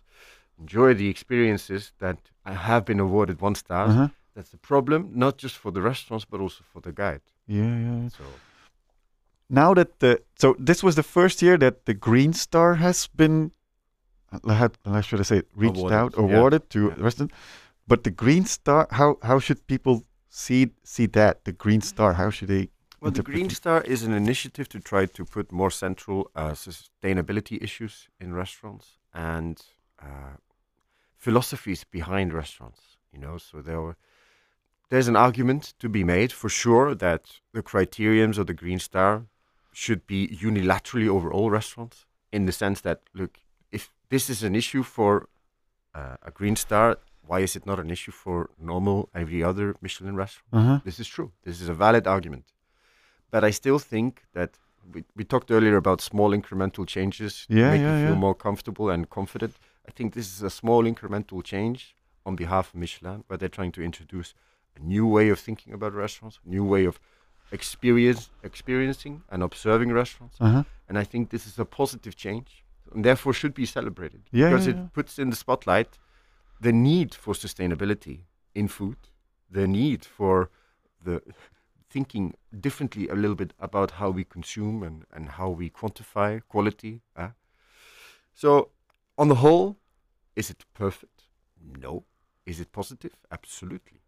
enjoy 0.59 0.93
the 0.93 1.09
experiences 1.09 1.91
that 1.99 2.17
I 2.45 2.53
have 2.53 2.85
been 2.85 2.99
awarded 2.99 3.41
one 3.41 3.55
star, 3.55 3.87
Uh-huh. 3.87 4.07
that's 4.35 4.53
a 4.53 4.57
problem, 4.57 5.09
not 5.13 5.37
just 5.43 5.55
for 5.57 5.71
the 5.71 5.81
restaurants, 5.81 6.25
but 6.25 6.39
also 6.39 6.63
for 6.73 6.81
the 6.81 6.91
guide. 6.91 7.21
Yeah, 7.47 7.63
yeah. 7.79 8.01
yeah. 8.03 8.09
So, 8.09 8.23
Now 9.49 9.73
that 9.75 9.99
the 9.99 10.19
so 10.41 10.55
this 10.67 10.83
was 10.83 10.95
the 10.95 11.03
first 11.03 11.41
year 11.41 11.57
that 11.57 11.85
the 11.85 11.93
Green 11.93 12.33
Star 12.33 12.75
has 12.75 13.07
been, 13.15 13.51
uh, 14.31 14.53
had, 14.53 14.71
how 14.85 15.01
should 15.01 15.19
I 15.21 15.23
say, 15.23 15.37
it, 15.37 15.47
reached 15.55 15.77
Awarded, 15.77 15.97
out, 15.97 16.13
yeah. 16.17 16.23
awarded 16.23 16.69
to 16.69 16.79
Yeah. 16.79 17.03
restaurant. 17.05 17.31
But 17.87 18.03
the 18.03 18.11
Green 18.11 18.45
Star, 18.45 18.87
how 18.91 19.17
how 19.21 19.39
should 19.39 19.59
people 19.67 20.03
see 20.29 20.71
see 20.83 21.07
that 21.07 21.43
the 21.43 21.53
Green 21.53 21.81
Star? 21.81 22.13
How 22.13 22.29
should 22.29 22.49
they? 22.49 22.67
Well, 22.99 23.11
the 23.11 23.23
Green? 23.23 23.49
Star 23.49 23.81
is 23.81 24.03
an 24.03 24.13
initiative 24.13 24.67
to 24.69 24.79
try 24.79 25.05
to 25.05 25.25
put 25.25 25.51
more 25.51 25.71
central 25.71 26.31
uh, 26.35 26.51
sustainability 26.51 27.61
issues 27.61 28.07
in 28.19 28.33
restaurants 28.33 28.97
and 29.13 29.61
uh, 30.01 30.37
philosophies 31.17 31.83
behind 31.83 32.33
restaurants. 32.33 32.81
You 33.13 33.19
know, 33.19 33.37
so 33.37 33.61
there 33.61 33.81
were, 33.81 33.97
there's 34.89 35.07
an 35.07 35.15
argument 35.15 35.73
to 35.79 35.89
be 35.89 36.03
made 36.03 36.31
for 36.31 36.49
sure 36.49 36.95
that 36.95 37.39
the 37.53 37.61
criterions 37.61 38.37
of 38.37 38.47
the 38.47 38.53
Green 38.53 38.79
Star 38.79 39.25
should 39.73 40.07
be 40.07 40.27
unilaterally 40.27 41.07
over 41.07 41.31
all 41.31 41.49
restaurants 41.51 42.05
in 42.31 42.45
the 42.45 42.51
sense 42.51 42.81
that 42.81 43.01
look, 43.13 43.39
if 43.71 43.91
this 44.09 44.29
is 44.29 44.43
an 44.43 44.55
issue 44.55 44.83
for 44.83 45.29
uh, 45.93 46.17
a 46.23 46.31
Green 46.31 46.55
Star, 46.55 46.97
why 47.25 47.39
is 47.41 47.55
it 47.55 47.65
not 47.65 47.79
an 47.79 47.91
issue 47.91 48.11
for 48.11 48.49
normal 48.59 49.09
every 49.13 49.43
other 49.43 49.75
Michelin 49.81 50.15
restaurant? 50.15 50.47
Uh-huh. 50.53 50.79
This 50.83 50.99
is 50.99 51.07
true. 51.07 51.31
This 51.43 51.61
is 51.61 51.69
a 51.69 51.73
valid 51.73 52.07
argument. 52.07 52.45
But 53.31 53.43
I 53.43 53.51
still 53.51 53.79
think 53.79 54.23
that 54.33 54.57
we, 54.93 55.03
we 55.15 55.23
talked 55.23 55.51
earlier 55.51 55.75
about 55.75 56.01
small 56.01 56.31
incremental 56.31 56.87
changes 56.87 57.45
Yeah, 57.49 57.65
to 57.65 57.71
make 57.71 57.81
yeah, 57.81 57.99
you 57.99 58.07
feel 58.07 58.15
more 58.15 58.35
comfortable 58.35 58.89
and 58.89 59.09
confident. 59.09 59.55
I 59.87 59.91
think 59.91 60.13
this 60.13 60.27
is 60.35 60.41
a 60.41 60.49
small 60.49 60.83
incremental 60.83 61.43
change 61.43 61.95
on 62.25 62.35
behalf 62.35 62.69
of 62.69 62.75
Michelin, 62.75 63.23
where 63.27 63.37
they're 63.37 63.49
trying 63.49 63.71
to 63.73 63.81
introduce 63.81 64.33
a 64.75 64.79
new 64.79 65.05
way 65.07 65.29
of 65.29 65.39
thinking 65.39 65.73
about 65.73 65.93
restaurants, 65.93 66.39
a 66.45 66.49
new 66.49 66.63
way 66.63 66.85
of 66.85 66.99
experience, 67.51 68.29
experiencing 68.43 69.23
and 69.29 69.43
observing 69.43 69.91
restaurants. 69.91 70.37
Uh-huh. 70.39 70.63
And 70.87 70.97
I 70.97 71.03
think 71.03 71.29
this 71.29 71.45
is 71.47 71.59
a 71.59 71.65
positive 71.65 72.15
change, 72.15 72.63
and 72.93 73.03
therefore 73.03 73.33
should 73.33 73.53
be 73.53 73.65
celebrated 73.65 74.21
Yeah, 74.31 74.49
because 74.49 74.67
yeah, 74.67 74.73
it 74.73 74.77
yeah. 74.77 74.87
puts 74.93 75.19
in 75.19 75.29
the 75.29 75.35
spotlight 75.35 75.97
the 76.59 76.71
need 76.71 77.13
for 77.13 77.33
sustainability 77.33 78.21
in 78.55 78.67
food, 78.67 78.97
the 79.49 79.67
need 79.67 80.03
for 80.03 80.49
the 81.03 81.21
thinking 81.89 82.33
differently 82.59 83.07
a 83.07 83.15
little 83.15 83.35
bit 83.35 83.53
about 83.59 83.91
how 83.91 84.09
we 84.09 84.23
consume 84.23 84.83
and, 84.83 85.05
and 85.11 85.29
how 85.29 85.49
we 85.49 85.69
quantify 85.69 86.41
quality. 86.47 87.01
eh? 87.15 87.29
So, 88.33 88.69
on 89.17 89.27
the 89.29 89.35
whole, 89.35 89.77
is 90.35 90.49
it 90.49 90.65
perfect? 90.73 91.23
No. 91.81 92.03
Is 92.45 92.59
it 92.59 92.71
positive? 92.71 93.13
Absolutely. 93.31 94.01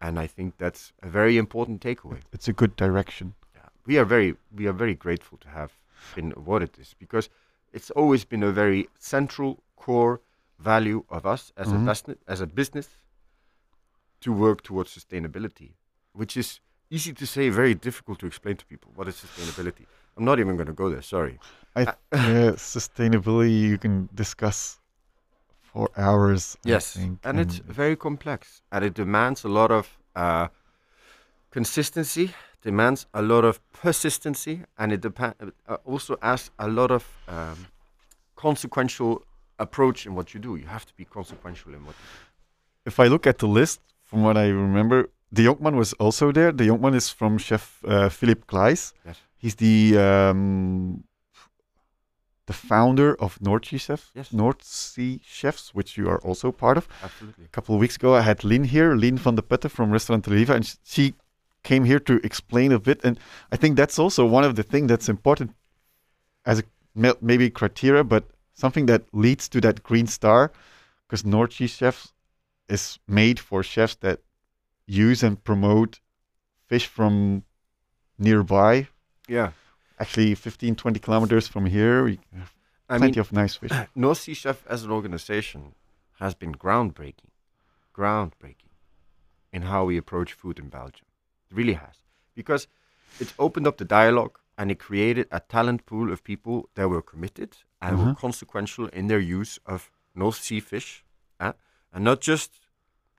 And 0.00 0.18
I 0.18 0.26
think 0.26 0.54
that's 0.58 0.92
a 1.02 1.08
very 1.08 1.36
important 1.38 1.80
takeaway. 1.82 2.20
It's 2.32 2.48
a 2.48 2.52
good 2.52 2.74
direction. 2.76 3.34
Yeah. 3.54 3.68
We 3.86 3.98
are 3.98 4.04
very 4.04 4.36
we 4.54 4.66
are 4.66 4.72
very 4.72 4.94
grateful 4.94 5.38
to 5.38 5.48
have 5.48 5.72
been 6.14 6.32
awarded 6.36 6.72
this 6.72 6.94
because 6.94 7.28
it's 7.72 7.90
always 7.90 8.24
been 8.24 8.42
a 8.42 8.50
very 8.52 8.88
central 8.98 9.62
core 9.76 10.20
value 10.58 11.04
of 11.08 11.24
us 11.26 11.52
as 11.56 11.68
Mhm. 11.68 11.82
a 11.82 11.84
business 11.86 12.18
as 12.26 12.40
a 12.40 12.46
business 12.46 12.88
to 14.20 14.32
work 14.32 14.62
towards 14.62 14.90
sustainability, 14.98 15.74
which 16.12 16.36
is 16.36 16.60
easy 16.90 17.12
to 17.12 17.26
say, 17.26 17.48
very 17.48 17.74
difficult 17.74 18.18
to 18.18 18.26
explain 18.26 18.56
to 18.56 18.66
people. 18.66 18.90
What 18.94 19.08
is 19.08 19.14
sustainability? 19.14 19.86
I'm 20.16 20.24
not 20.24 20.38
even 20.40 20.56
going 20.56 20.66
to 20.66 20.72
go 20.72 20.90
there. 20.90 21.02
Sorry. 21.02 21.38
I 21.76 21.82
Uh, 21.82 21.92
yeah, 22.12 22.50
sustainability 22.56 23.60
you 23.60 23.78
can 23.78 24.08
discuss 24.14 24.80
for 25.62 25.88
hours. 25.96 26.56
Yes, 26.64 26.94
think, 26.94 27.20
and 27.24 27.38
it's 27.38 27.58
very 27.58 27.96
complex, 27.96 28.62
and 28.72 28.84
it 28.84 28.94
demands 28.94 29.44
a 29.44 29.48
lot 29.48 29.70
of 29.70 29.98
uh, 30.16 30.48
consistency, 31.50 32.34
demands 32.62 33.06
a 33.14 33.22
lot 33.22 33.44
of 33.44 33.60
persistency, 33.72 34.64
and 34.76 34.92
it 34.92 35.00
depa- 35.00 35.52
uh, 35.68 35.76
also 35.84 36.16
asks 36.22 36.50
a 36.58 36.68
lot 36.68 36.90
of 36.90 37.04
um, 37.28 37.66
consequential 38.34 39.22
approach 39.58 40.06
in 40.06 40.14
what 40.16 40.34
you 40.34 40.40
do. 40.40 40.56
You 40.56 40.66
have 40.66 40.84
to 40.86 40.94
be 40.96 41.04
consequential 41.04 41.72
in 41.72 41.86
what. 41.86 41.94
you 41.94 42.08
if 42.84 42.98
I 42.98 43.06
look 43.06 43.26
at 43.26 43.38
the 43.38 43.46
list, 43.46 43.80
from 44.04 44.22
what 44.22 44.36
I 44.36 44.48
remember, 44.48 45.08
De 45.32 45.42
Jonkman 45.44 45.76
was 45.76 45.92
also 45.94 46.32
there. 46.32 46.52
De 46.52 46.64
Jonkman 46.66 46.94
is 46.94 47.08
from 47.10 47.38
Chef 47.38 47.82
uh, 47.86 48.08
Filip 48.08 48.46
Claeys. 48.46 48.92
Yes. 49.06 49.16
He's 49.36 49.54
the 49.54 49.96
um, 49.98 51.04
the 52.46 52.52
founder 52.52 53.14
of 53.20 53.40
North 53.40 53.66
Sea 53.66 53.78
Chefs, 53.78 54.10
Yes. 54.14 54.32
North 54.32 54.62
Sea 54.64 55.20
Chefs, 55.24 55.72
which 55.72 55.96
you 55.96 56.08
are 56.08 56.18
also 56.22 56.50
part 56.50 56.76
of. 56.76 56.88
Absolutely. 57.02 57.44
A 57.44 57.48
couple 57.48 57.74
of 57.76 57.80
weeks 57.80 57.94
ago, 57.96 58.14
I 58.14 58.22
had 58.22 58.42
Lynn 58.42 58.64
here, 58.64 58.96
Lynn 58.96 59.16
van 59.18 59.36
de 59.36 59.42
Putte 59.42 59.70
from 59.70 59.92
Restaurant 59.92 60.26
Riva, 60.26 60.54
and 60.54 60.76
she 60.84 61.14
came 61.62 61.84
here 61.84 62.00
to 62.00 62.14
explain 62.24 62.72
a 62.72 62.78
bit. 62.80 63.00
And 63.04 63.18
I 63.52 63.56
think 63.56 63.76
that's 63.76 63.98
also 63.98 64.26
one 64.26 64.42
of 64.44 64.56
the 64.56 64.62
things 64.64 64.88
that's 64.88 65.08
important 65.08 65.52
as 66.44 66.58
a 66.58 66.64
maybe 67.20 67.50
criteria, 67.50 68.02
but 68.02 68.24
something 68.54 68.86
that 68.86 69.02
leads 69.12 69.48
to 69.50 69.60
that 69.60 69.82
green 69.84 70.08
star, 70.08 70.50
because 71.06 71.24
North 71.24 71.52
Sea 71.52 71.68
Chefs 71.68 72.12
is 72.68 72.98
made 73.06 73.38
for 73.38 73.62
chefs 73.62 73.94
that 73.96 74.18
use 74.90 75.22
and 75.22 75.42
promote 75.44 76.00
fish 76.66 76.86
from 76.86 77.44
nearby. 78.18 78.88
Yeah, 79.28 79.52
Actually, 79.98 80.34
15, 80.34 80.76
20 80.76 80.98
kilometers 80.98 81.46
from 81.46 81.66
here, 81.66 82.04
we 82.04 82.18
have 82.34 82.54
I 82.88 82.96
plenty 82.98 83.16
mean, 83.16 83.20
of 83.20 83.32
nice 83.32 83.54
fish. 83.56 83.70
North 83.94 84.18
Sea 84.18 84.34
Chef 84.34 84.66
as 84.66 84.82
an 84.84 84.90
organization 84.90 85.74
has 86.18 86.34
been 86.34 86.54
groundbreaking, 86.54 87.30
groundbreaking 87.94 88.72
in 89.52 89.62
how 89.62 89.84
we 89.84 89.96
approach 89.98 90.32
food 90.32 90.58
in 90.58 90.68
Belgium. 90.68 91.06
It 91.50 91.56
really 91.56 91.74
has. 91.74 91.96
Because 92.34 92.66
it's 93.20 93.34
opened 93.38 93.66
up 93.66 93.76
the 93.76 93.84
dialogue 93.84 94.38
and 94.56 94.70
it 94.70 94.78
created 94.78 95.26
a 95.30 95.40
talent 95.40 95.84
pool 95.86 96.10
of 96.12 96.24
people 96.24 96.68
that 96.76 96.88
were 96.88 97.02
committed 97.02 97.56
and 97.80 97.98
were 97.98 98.12
Mhm. 98.12 98.16
consequential 98.16 98.86
in 98.88 99.06
their 99.08 99.20
use 99.20 99.58
of 99.66 99.90
North 100.14 100.36
Sea 100.36 100.60
fish. 100.60 101.04
eh? 101.40 101.52
And 101.92 102.04
not 102.04 102.20
just 102.20 102.50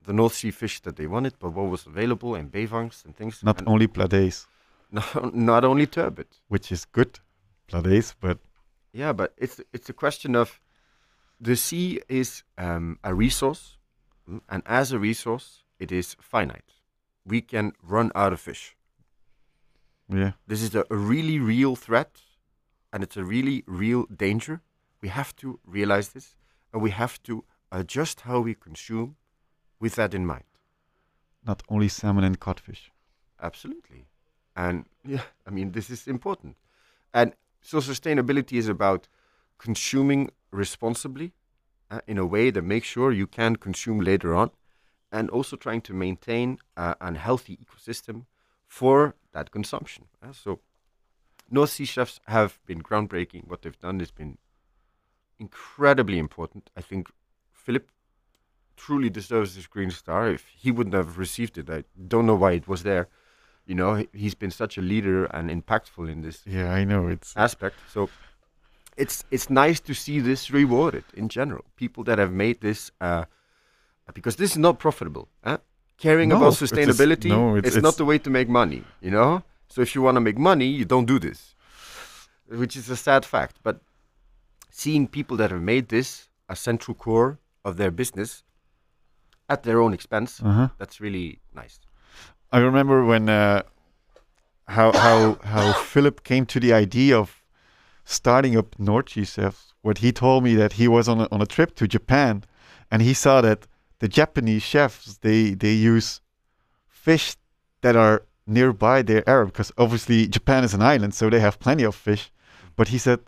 the 0.04 0.12
North 0.12 0.34
Sea 0.34 0.50
fish 0.50 0.80
that 0.80 0.96
they 0.96 1.06
wanted, 1.06 1.34
but 1.38 1.50
what 1.52 1.70
was 1.70 1.86
available 1.86 2.34
in 2.34 2.50
bijvangst 2.50 3.04
and 3.04 3.16
things. 3.16 3.42
Not 3.42 3.58
and 3.58 3.68
only 3.68 3.86
pladijs, 3.88 4.46
not, 4.90 5.34
not 5.34 5.64
only 5.64 5.86
turbot. 5.86 6.40
which 6.48 6.72
is 6.72 6.84
good, 6.84 7.20
pladijs, 7.68 8.14
but 8.20 8.38
Yeah, 8.92 9.12
but 9.14 9.32
it's 9.36 9.60
it's 9.72 9.88
a 9.90 9.94
question 9.94 10.36
of 10.36 10.60
the 11.40 11.56
sea 11.56 12.00
is 12.08 12.44
um, 12.58 12.98
a 13.02 13.14
resource, 13.14 13.78
mm, 14.28 14.40
and 14.48 14.62
as 14.66 14.92
a 14.92 14.98
resource, 14.98 15.64
it 15.78 15.90
is 15.92 16.16
finite. 16.20 16.72
We 17.24 17.40
can 17.40 17.72
run 17.82 18.10
out 18.14 18.32
of 18.32 18.40
fish. 18.40 18.76
yeah. 20.08 20.32
This 20.46 20.62
is 20.62 20.74
a, 20.74 20.84
a 20.90 20.96
really 20.96 21.38
real 21.38 21.76
threat, 21.76 22.20
and 22.92 23.02
it's 23.02 23.16
a 23.16 23.24
really 23.24 23.62
real 23.66 24.06
danger 24.16 24.60
We 25.02 25.08
have 25.08 25.34
to 25.36 25.58
realize 25.66 26.08
this, 26.10 26.36
and 26.72 26.82
we 26.82 26.90
have 26.90 27.22
to 27.22 27.44
adjust 27.70 28.20
how 28.20 28.40
we 28.40 28.54
consume 28.54 29.16
with 29.82 29.96
that 29.96 30.14
in 30.14 30.24
mind. 30.24 30.44
Not 31.44 31.62
only 31.68 31.88
salmon 31.88 32.24
and 32.24 32.38
codfish. 32.38 32.92
Absolutely. 33.42 34.06
And 34.54 34.86
yeah, 35.04 35.24
I 35.44 35.50
mean, 35.50 35.72
this 35.72 35.90
is 35.90 36.06
important. 36.06 36.56
And 37.12 37.34
so 37.60 37.78
sustainability 37.78 38.56
is 38.58 38.68
about 38.68 39.08
consuming 39.58 40.30
responsibly 40.52 41.32
uh, 41.90 42.00
in 42.06 42.16
a 42.16 42.24
way 42.24 42.50
that 42.50 42.62
makes 42.62 42.86
sure 42.86 43.10
you 43.10 43.26
can 43.26 43.56
consume 43.56 43.98
later 44.00 44.34
on 44.36 44.52
and 45.10 45.28
also 45.30 45.56
trying 45.56 45.80
to 45.82 45.92
maintain 45.92 46.58
uh, 46.76 46.94
a 47.00 47.18
healthy 47.18 47.58
ecosystem 47.64 48.26
for 48.68 49.16
that 49.32 49.50
consumption. 49.50 50.04
Uh, 50.22 50.32
so 50.32 50.60
North 51.50 51.70
Sea 51.70 51.84
chefs 51.84 52.20
have 52.26 52.60
been 52.66 52.82
groundbreaking. 52.82 53.48
What 53.48 53.62
they've 53.62 53.78
done 53.78 53.98
has 53.98 54.12
been 54.12 54.38
incredibly 55.40 56.18
important. 56.18 56.70
I 56.76 56.82
think 56.82 57.10
Philip 57.50 57.90
truly 58.86 59.10
deserves 59.10 59.50
this 59.54 59.66
green 59.74 59.90
star. 59.90 60.22
If 60.38 60.44
he 60.62 60.70
wouldn't 60.76 60.94
have 61.00 61.16
received 61.18 61.54
it, 61.58 61.68
I 61.70 61.84
don't 62.12 62.26
know 62.26 62.38
why 62.42 62.52
it 62.60 62.66
was 62.66 62.82
there. 62.82 63.04
You 63.70 63.76
know, 63.80 63.94
he- 64.00 64.08
he's 64.22 64.34
been 64.42 64.50
such 64.62 64.74
a 64.78 64.82
leader 64.92 65.18
and 65.36 65.44
impactful 65.50 66.06
in 66.14 66.18
this 66.22 66.38
Yeah, 66.46 66.68
I 66.80 66.84
know 66.90 67.02
it's 67.14 67.30
aspect. 67.36 67.76
So 67.94 68.00
it's 69.02 69.16
it's 69.30 69.48
nice 69.64 69.80
to 69.88 69.94
see 69.94 70.18
this 70.20 70.50
rewarded 70.50 71.04
in 71.20 71.28
general. 71.28 71.64
People 71.76 72.02
that 72.08 72.18
have 72.18 72.32
made 72.32 72.56
this 72.60 72.90
uh, 73.00 73.24
because 74.14 74.36
this 74.36 74.50
is 74.50 74.58
not 74.58 74.74
profitable. 74.78 75.26
Huh? 75.44 75.58
Caring 75.96 76.28
No, 76.30 76.36
about 76.36 76.52
it's 76.52 76.62
sustainability 76.62 77.28
no, 77.28 77.56
it's, 77.58 77.68
it's- 77.68 77.82
not 77.82 77.96
the 77.96 78.04
way 78.04 78.18
to 78.18 78.30
make 78.30 78.48
money. 78.48 78.82
You 79.00 79.10
know. 79.16 79.42
So 79.74 79.80
if 79.80 79.94
you 79.94 80.02
want 80.04 80.16
to 80.16 80.20
make 80.28 80.38
money, 80.38 80.66
you 80.80 80.84
don't 80.84 81.06
do 81.14 81.18
this, 81.18 81.54
which 82.62 82.76
is 82.76 82.90
a 82.90 82.96
sad 82.96 83.24
fact. 83.24 83.54
But 83.62 83.76
seeing 84.70 85.08
people 85.08 85.36
that 85.38 85.50
have 85.50 85.62
made 85.62 85.86
this 85.88 86.28
a 86.48 86.56
central 86.56 86.94
core 86.94 87.38
of 87.64 87.76
their 87.76 87.90
business 87.90 88.42
at 89.48 89.62
their 89.62 89.80
own 89.80 89.92
expense, 89.92 90.40
uh-huh. 90.42 90.68
that's 90.78 91.00
really 91.00 91.40
nice. 91.54 91.80
I 92.50 92.58
remember 92.58 93.04
when 93.04 93.28
uh, 93.28 93.62
how 94.68 94.92
how 94.92 95.38
how 95.44 95.72
Filip 95.92 96.22
came 96.24 96.46
to 96.46 96.60
the 96.60 96.72
idea 96.72 97.18
of 97.18 97.42
starting 98.04 98.56
up 98.56 98.78
North 98.78 99.10
Sea 99.10 99.24
chefs. 99.24 99.74
What 99.82 99.98
he 99.98 100.12
told 100.12 100.44
me 100.44 100.54
that 100.54 100.74
he 100.74 100.86
was 100.86 101.08
on 101.08 101.20
a, 101.20 101.28
on 101.32 101.42
a 101.42 101.46
trip 101.46 101.74
to 101.76 101.88
Japan, 101.88 102.44
and 102.90 103.02
he 103.02 103.14
saw 103.14 103.40
that 103.40 103.66
the 103.98 104.08
Japanese 104.08 104.62
chefs 104.62 105.18
they 105.18 105.54
they 105.54 105.72
use 105.72 106.20
fish 106.86 107.36
that 107.80 107.96
are 107.96 108.22
nearby 108.46 109.02
their 109.02 109.28
area 109.28 109.46
because 109.46 109.72
obviously 109.78 110.26
Japan 110.26 110.64
is 110.64 110.74
an 110.74 110.82
island, 110.82 111.14
so 111.14 111.30
they 111.30 111.40
have 111.40 111.58
plenty 111.58 111.84
of 111.84 111.94
fish. 111.94 112.30
But 112.76 112.88
he 112.88 112.98
said, 112.98 113.20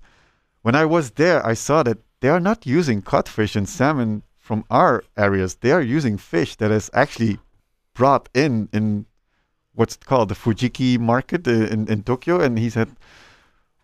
when 0.62 0.74
I 0.74 0.84
was 0.84 1.12
there, 1.12 1.44
I 1.44 1.54
saw 1.54 1.82
that 1.82 1.98
they 2.20 2.28
are 2.28 2.40
not 2.40 2.66
using 2.66 3.02
codfish 3.02 3.54
and 3.56 3.68
salmon 3.68 4.22
from 4.44 4.62
our 4.68 5.02
areas. 5.16 5.54
They 5.54 5.72
are 5.72 5.80
using 5.80 6.18
fish 6.18 6.56
that 6.56 6.70
is 6.70 6.90
actually 6.92 7.38
brought 7.94 8.28
in 8.34 8.68
in 8.74 9.06
what's 9.72 9.96
called 9.96 10.28
the 10.28 10.34
Tsukiji 10.34 10.98
market 10.98 11.48
uh, 11.48 11.72
in, 11.74 11.88
in 11.88 12.02
Tokyo, 12.02 12.40
and 12.40 12.58
he 12.58 12.68
said, 12.68 12.88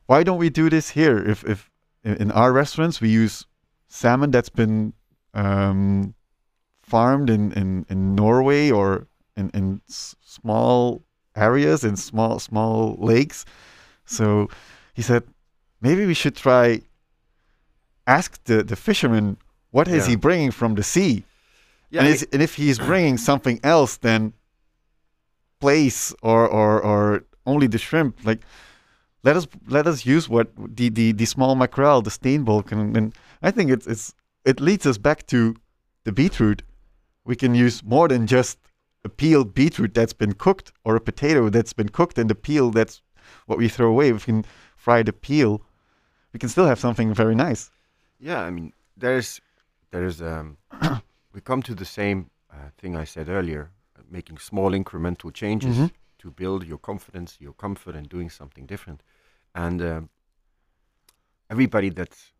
"Why 0.05 0.23
don't 0.23 0.37
we 0.37 0.51
do 0.51 0.69
this 0.69 0.91
here? 0.91 1.17
If 1.19 1.45
if 1.45 1.71
in, 2.05 2.31
our 2.33 2.53
restaurants 2.53 3.01
we 3.01 3.09
use 3.09 3.47
salmon 3.89 4.31
that's 4.31 4.51
been 4.51 4.93
um, 5.33 6.15
farmed 6.83 7.31
in, 7.31 7.53
in, 7.53 7.87
in 7.89 8.15
Norway 8.15 8.71
or 8.71 9.07
in, 9.37 9.51
in 9.55 9.81
small 9.89 11.03
areas 11.35 11.85
in 11.85 11.97
small 11.97 12.39
small 12.39 12.97
lakes." 13.01 13.47
So 14.05 14.51
he 14.93 15.01
said, 15.01 15.23
"Maybe 15.81 16.05
we 16.05 16.15
should 16.15 16.37
try 16.37 16.83
ask 18.07 18.45
the 18.45 18.63
the 18.63 18.77
fisherman." 18.77 19.39
What 19.71 19.89
is 19.89 20.05
Yeah. 20.05 20.11
he 20.11 20.17
bringing 20.17 20.51
from 20.51 20.75
the 20.75 20.83
sea? 20.83 21.25
Yeah, 21.91 22.03
and, 22.03 22.09
is, 22.09 22.27
and 22.33 22.43
if 22.43 22.55
he's 22.55 22.79
bringing 22.79 23.19
something 23.19 23.59
else 23.65 23.97
than 23.97 24.33
plaice 25.61 26.15
or, 26.23 26.47
or 26.49 26.81
or 26.81 27.25
only 27.47 27.67
the 27.67 27.79
shrimp, 27.79 28.25
like 28.25 28.41
let 29.23 29.37
us 29.37 29.47
let 29.69 29.87
us 29.87 30.07
use 30.07 30.29
what 30.29 30.49
the 30.77 30.89
the, 30.89 31.13
the 31.13 31.25
small 31.27 31.55
mackerel, 31.55 32.03
the 32.03 32.11
steenbolk, 32.11 32.73
and, 32.73 32.97
and 32.97 33.15
I 33.43 33.51
think 33.51 33.71
it's 33.71 33.87
it's 33.87 34.15
it 34.45 34.61
leads 34.61 34.87
us 34.87 34.99
back 34.99 35.27
to 35.27 35.55
the 36.05 36.13
beetroot. 36.13 36.63
We 37.25 37.37
can 37.37 37.55
use 37.55 37.83
more 37.85 38.09
than 38.09 38.27
just 38.27 38.59
a 39.05 39.09
peeled 39.09 39.55
beetroot 39.55 39.95
that's 39.95 40.13
been 40.15 40.33
cooked 40.35 40.73
or 40.85 40.97
a 40.97 41.01
potato 41.01 41.49
that's 41.51 41.73
been 41.73 41.89
cooked 41.89 42.19
and 42.19 42.29
the 42.31 42.35
peel 42.35 42.71
that's 42.71 43.03
what 43.47 43.59
we 43.59 43.69
throw 43.69 43.89
away. 43.89 44.13
We 44.13 44.19
can 44.21 44.45
fry 44.77 45.03
the 45.03 45.13
peel. 45.13 45.61
We 46.33 46.39
can 46.39 46.49
still 46.49 46.67
have 46.67 46.79
something 46.79 47.13
very 47.15 47.35
nice. 47.35 47.71
Yeah, 48.19 48.41
I 48.41 48.51
mean, 48.51 48.73
there's, 48.97 49.41
there's, 49.91 50.21
um, 50.23 50.57
we 51.35 51.41
come 51.41 51.63
to 51.63 51.75
the 51.75 51.85
same 51.85 52.31
uh, 52.53 52.57
thing 52.79 52.97
I 52.97 53.05
said 53.05 53.29
earlier, 53.29 53.71
uh, 53.99 54.03
making 54.11 54.39
small 54.39 54.71
incremental 54.73 55.33
changes 55.33 55.77
Mhm. 55.77 55.91
to 56.19 56.31
build 56.31 56.65
your 56.67 56.79
confidence, 56.79 57.37
your 57.41 57.55
comfort 57.55 57.95
and 57.97 58.09
doing 58.09 58.31
something 58.31 58.67
different. 58.67 59.03
And 59.55 59.81
um, 59.83 60.09
everybody 61.49 61.91
that's 61.91 62.33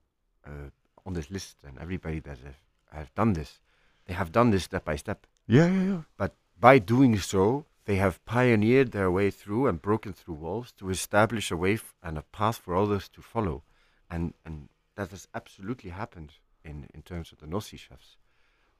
uh, 0.47 0.71
on 1.07 1.15
this 1.15 1.31
list 1.31 1.57
and 1.65 1.79
everybody 1.79 2.21
that 2.21 2.39
have, 2.39 2.57
have 2.93 3.15
done 3.15 3.33
this, 3.35 3.61
they 4.07 4.15
have 4.15 4.31
done 4.33 4.51
this 4.51 4.65
step 4.65 4.85
by 4.85 4.97
step. 4.97 5.27
Yeah, 5.47 5.67
yeah, 5.67 5.83
yeah. 5.83 6.03
But 6.17 6.35
by 6.59 6.79
doing 6.79 7.19
so, 7.19 7.67
they 7.85 7.97
have 7.97 8.25
pioneered 8.25 8.93
their 8.93 9.11
way 9.11 9.31
through 9.31 9.67
and 9.67 9.81
broken 9.81 10.13
through 10.13 10.35
walls 10.35 10.73
to 10.73 10.91
establish 10.91 11.51
a 11.51 11.57
way 11.57 11.75
f- 11.75 11.95
and 12.03 12.19
a 12.19 12.23
path 12.23 12.59
for 12.59 12.77
others 12.77 13.09
to 13.11 13.23
follow. 13.23 13.63
And, 14.11 14.35
and 14.45 14.69
that 14.97 15.11
has 15.11 15.27
absolutely 15.35 15.91
happened 15.91 16.35
in, 16.65 16.89
in 16.95 17.03
terms 17.03 17.33
of 17.33 17.39
the 17.39 17.47
North 17.47 17.65
Sea 17.65 17.77
chefs, 17.77 18.17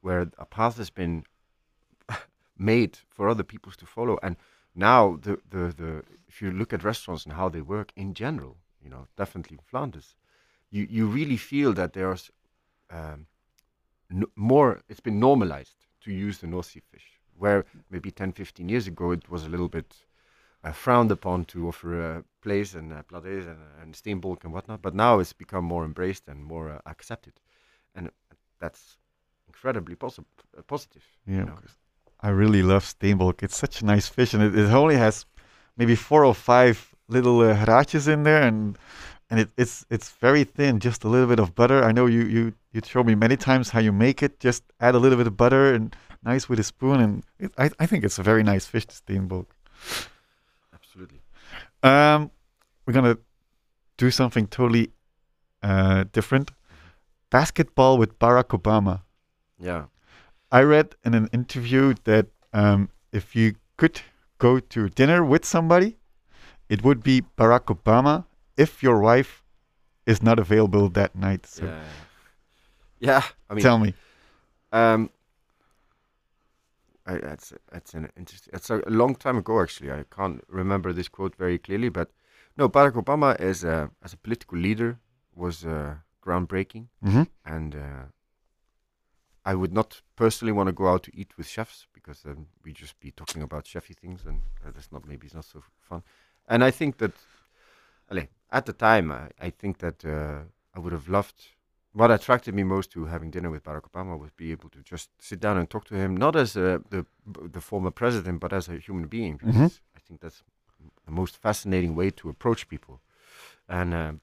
where 0.01 0.29
a 0.37 0.45
path 0.45 0.77
has 0.77 0.89
been 0.89 1.23
made 2.57 2.97
for 3.09 3.29
other 3.29 3.43
peoples 3.43 3.77
to 3.77 3.85
follow. 3.85 4.17
And 4.23 4.35
now, 4.75 5.17
the, 5.21 5.39
the, 5.49 5.73
the, 5.75 6.03
if 6.27 6.41
you 6.41 6.51
look 6.51 6.73
at 6.73 6.83
restaurants 6.83 7.25
and 7.25 7.33
how 7.33 7.49
they 7.49 7.61
work 7.61 7.91
in 7.95 8.13
general, 8.13 8.57
you 8.83 8.89
know, 8.89 9.07
definitely 9.17 9.55
in 9.55 9.63
Flanders, 9.65 10.15
you, 10.69 10.87
you 10.89 11.05
really 11.07 11.37
feel 11.37 11.73
that 11.73 11.93
there's 11.93 12.31
um, 12.89 13.27
more, 14.35 14.81
it's 14.89 14.99
been 14.99 15.19
normalized 15.19 15.85
to 16.01 16.11
use 16.11 16.39
the 16.39 16.47
North 16.47 16.67
Sea 16.67 16.81
fish, 16.91 17.19
where 17.37 17.65
maybe 17.89 18.11
10, 18.11 18.31
15 18.31 18.69
years 18.69 18.87
ago 18.87 19.11
it 19.11 19.29
was 19.29 19.45
a 19.45 19.49
little 19.49 19.69
bit 19.69 19.95
uh, 20.63 20.71
frowned 20.71 21.11
upon 21.11 21.45
to 21.45 21.67
offer 21.67 22.01
uh, 22.01 22.21
plaice 22.41 22.75
and 22.75 22.93
uh, 22.93 23.01
and, 23.13 23.57
and 23.81 23.93
steenbolk 23.93 24.43
and 24.43 24.53
whatnot, 24.53 24.81
but 24.81 24.93
now 24.93 25.19
it's 25.19 25.33
become 25.33 25.65
more 25.65 25.83
embraced 25.83 26.27
and 26.27 26.43
more 26.43 26.69
uh, 26.69 26.79
accepted. 26.85 27.33
And 27.95 28.09
that's 28.59 28.97
incredibly 29.47 29.95
posi- 29.95 30.25
uh, 30.57 30.61
positive. 30.63 31.03
Yeah, 31.25 31.39
you 31.39 31.45
know. 31.45 31.59
I 32.21 32.29
really 32.29 32.61
love 32.61 32.83
steenbolk. 32.83 33.43
It's 33.43 33.57
such 33.57 33.81
a 33.81 33.85
nice 33.85 34.07
fish, 34.07 34.33
and 34.33 34.43
it, 34.43 34.57
it 34.57 34.71
only 34.71 34.95
has 34.95 35.25
maybe 35.77 35.95
four 35.95 36.23
or 36.23 36.35
five 36.35 36.93
little 37.07 37.41
uh, 37.41 37.83
in 38.07 38.23
there, 38.23 38.43
and 38.43 38.77
and 39.29 39.39
it, 39.39 39.49
it's 39.57 39.85
it's 39.89 40.09
very 40.21 40.43
thin, 40.43 40.79
just 40.79 41.03
a 41.03 41.07
little 41.07 41.27
bit 41.27 41.39
of 41.39 41.55
butter. 41.55 41.83
I 41.83 41.91
know 41.91 42.05
you 42.05 42.23
you 42.23 42.53
you 42.73 42.81
showed 42.85 43.07
me 43.07 43.15
many 43.15 43.37
times 43.37 43.69
how 43.69 43.79
you 43.79 43.91
make 43.91 44.21
it. 44.21 44.39
Just 44.39 44.63
add 44.79 44.95
a 44.95 44.99
little 44.99 45.17
bit 45.17 45.27
of 45.27 45.35
butter 45.35 45.73
and 45.73 45.95
nice 46.23 46.47
with 46.49 46.59
a 46.59 46.63
spoon, 46.63 46.99
and 47.01 47.23
it, 47.39 47.51
I 47.57 47.69
I 47.79 47.85
think 47.87 48.03
it's 48.03 48.19
a 48.19 48.23
very 48.23 48.43
nice 48.43 48.67
fish, 48.67 48.85
the 48.85 48.93
steenbolk. 48.93 49.47
Absolutely. 50.73 51.21
Um, 51.83 52.31
we're 52.85 52.93
gonna 52.93 53.17
do 53.97 54.11
something 54.11 54.47
totally 54.47 54.91
uh, 55.63 56.05
different. 56.11 56.51
Basketball 57.31 57.97
with 57.97 58.19
Barack 58.19 58.49
Obama. 58.59 59.01
Yeah. 59.59 59.85
I 60.51 60.61
read 60.61 60.95
in 61.03 61.13
an 61.15 61.27
interview 61.31 61.95
that 62.03 62.27
um, 62.53 62.89
if 63.11 63.35
you 63.35 63.55
could 63.77 64.01
go 64.37 64.59
to 64.59 64.89
dinner 64.89 65.23
with 65.25 65.45
somebody, 65.45 65.97
it 66.69 66.83
would 66.83 67.01
be 67.01 67.23
Barack 67.37 67.65
Obama 67.75 68.25
if 68.57 68.83
your 68.83 68.99
wife 68.99 69.43
is 70.05 70.21
not 70.21 70.37
available 70.39 70.89
that 70.89 71.15
night. 71.15 71.45
So 71.45 71.65
yeah. 71.65 71.83
Yeah. 72.99 73.23
I 73.49 73.53
mean, 73.53 73.63
tell 73.63 73.79
me. 73.79 73.93
Um, 74.71 75.09
I, 77.05 77.15
that's 77.17 77.53
that's 77.71 77.93
an 77.93 78.09
interesting. 78.17 78.51
It's 78.53 78.69
a 78.69 78.81
long 78.87 79.15
time 79.15 79.37
ago, 79.37 79.61
actually. 79.61 79.91
I 79.91 80.03
can't 80.15 80.43
remember 80.47 80.93
this 80.93 81.07
quote 81.07 81.35
very 81.35 81.57
clearly, 81.57 81.89
but 81.89 82.11
no, 82.57 82.69
Barack 82.69 82.93
Obama 82.93 83.35
as 83.39 83.63
a 83.63 83.89
as 84.03 84.13
a 84.13 84.17
political 84.17 84.57
leader 84.57 84.99
was 85.33 85.65
uh, 85.65 85.95
groundbreaking, 86.21 86.87
hmm 87.01 87.23
and 87.45 87.75
uh, 87.75 88.05
I 89.45 89.55
would 89.55 89.73
not 89.73 90.01
personally 90.15 90.51
want 90.51 90.67
to 90.67 90.73
go 90.73 90.87
out 90.87 91.03
to 91.03 91.11
eat 91.15 91.37
with 91.37 91.47
chefs 91.47 91.87
because 91.93 92.21
then 92.21 92.47
we 92.63 92.73
just 92.73 92.99
be 92.99 93.11
talking 93.11 93.41
about 93.41 93.65
chefy 93.65 93.95
things, 93.95 94.25
and 94.25 94.41
uh, 94.65 94.71
that's 94.73 94.91
not 94.91 95.07
maybe 95.07 95.25
it's 95.25 95.35
not 95.35 95.45
so 95.45 95.63
fun. 95.79 96.03
And 96.47 96.63
I 96.63 96.71
think 96.71 96.97
that, 96.97 97.13
at 98.51 98.65
the 98.65 98.73
time, 98.73 99.11
I, 99.11 99.29
I 99.39 99.49
think 99.49 99.77
that 99.79 100.05
uh, 100.05 100.41
I 100.75 100.79
would 100.79 100.91
have 100.93 101.07
loved. 101.09 101.35
What 101.93 102.11
attracted 102.11 102.53
me 102.55 102.63
most 102.63 102.91
to 102.91 103.05
having 103.05 103.31
dinner 103.31 103.49
with 103.49 103.63
Barack 103.63 103.89
Obama 103.91 104.17
was 104.17 104.31
be 104.31 104.51
able 104.51 104.69
to 104.69 104.79
just 104.79 105.09
sit 105.19 105.39
down 105.41 105.57
and 105.57 105.69
talk 105.69 105.85
to 105.85 105.95
him, 105.95 106.15
not 106.15 106.35
as 106.35 106.55
uh, 106.55 106.79
the 106.89 107.05
the 107.51 107.61
former 107.61 107.91
president, 107.91 108.39
but 108.39 108.53
as 108.53 108.69
a 108.69 108.77
human 108.77 109.07
being. 109.07 109.37
Because 109.37 109.55
Mhm. 109.55 109.79
I 109.95 109.99
think 109.99 110.21
that's 110.21 110.43
the 111.05 111.11
most 111.11 111.37
fascinating 111.37 111.95
way 111.95 112.09
to 112.11 112.29
approach 112.29 112.67
people. 112.67 113.01
And 113.67 113.93
um 113.93 114.21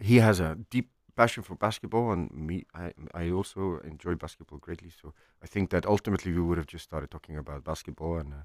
he 0.00 0.16
has 0.20 0.40
a 0.40 0.56
deep 0.70 0.88
passion 1.14 1.42
for 1.42 1.54
basketball, 1.56 2.12
and 2.12 2.30
me, 2.30 2.64
I, 2.74 2.92
I 3.14 3.30
also 3.30 3.78
enjoy 3.84 4.14
basketball 4.14 4.58
greatly. 4.58 4.90
So 4.90 5.14
I 5.42 5.46
think 5.46 5.70
that 5.70 5.86
ultimately 5.86 6.32
we 6.32 6.40
would 6.40 6.58
have 6.58 6.66
just 6.66 6.84
started 6.84 7.10
talking 7.10 7.36
about 7.36 7.64
basketball 7.64 8.18
and 8.18 8.32
uh, 8.32 8.36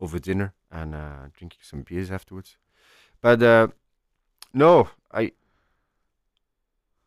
over 0.00 0.18
dinner 0.18 0.52
and 0.70 0.94
uh, 0.94 1.28
drinking 1.32 1.60
some 1.62 1.82
beers 1.82 2.10
afterwards. 2.10 2.56
But 3.20 3.42
uh, 3.42 3.68
no, 4.52 4.88
I 5.12 5.32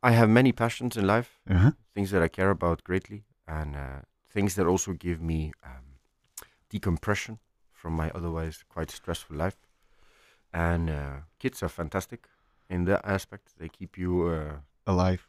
I 0.02 0.12
have 0.12 0.30
many 0.30 0.52
passions 0.52 0.98
in 0.98 1.06
life, 1.08 1.40
Uh-huh. 1.50 1.72
things 1.94 2.12
that 2.12 2.22
I 2.22 2.28
care 2.30 2.50
about 2.52 2.84
greatly, 2.84 3.24
and 3.48 3.76
uh, 3.76 4.02
things 4.30 4.54
that 4.56 4.66
also 4.68 4.94
give 4.94 5.22
me 5.22 5.52
um, 5.64 6.00
decompression 6.70 7.40
from 7.74 7.94
my 7.94 8.10
otherwise 8.12 8.64
quite 8.70 8.92
stressful 8.92 9.36
life. 9.38 9.58
And 10.54 10.90
uh, 10.90 11.18
kids 11.40 11.64
are 11.64 11.70
fantastic 11.70 12.28
in 12.70 12.86
that 12.86 13.02
aspect. 13.06 13.58
They 13.58 13.70
keep 13.70 13.98
you 13.98 14.24
uh, 14.28 14.58
Alive. 14.86 15.28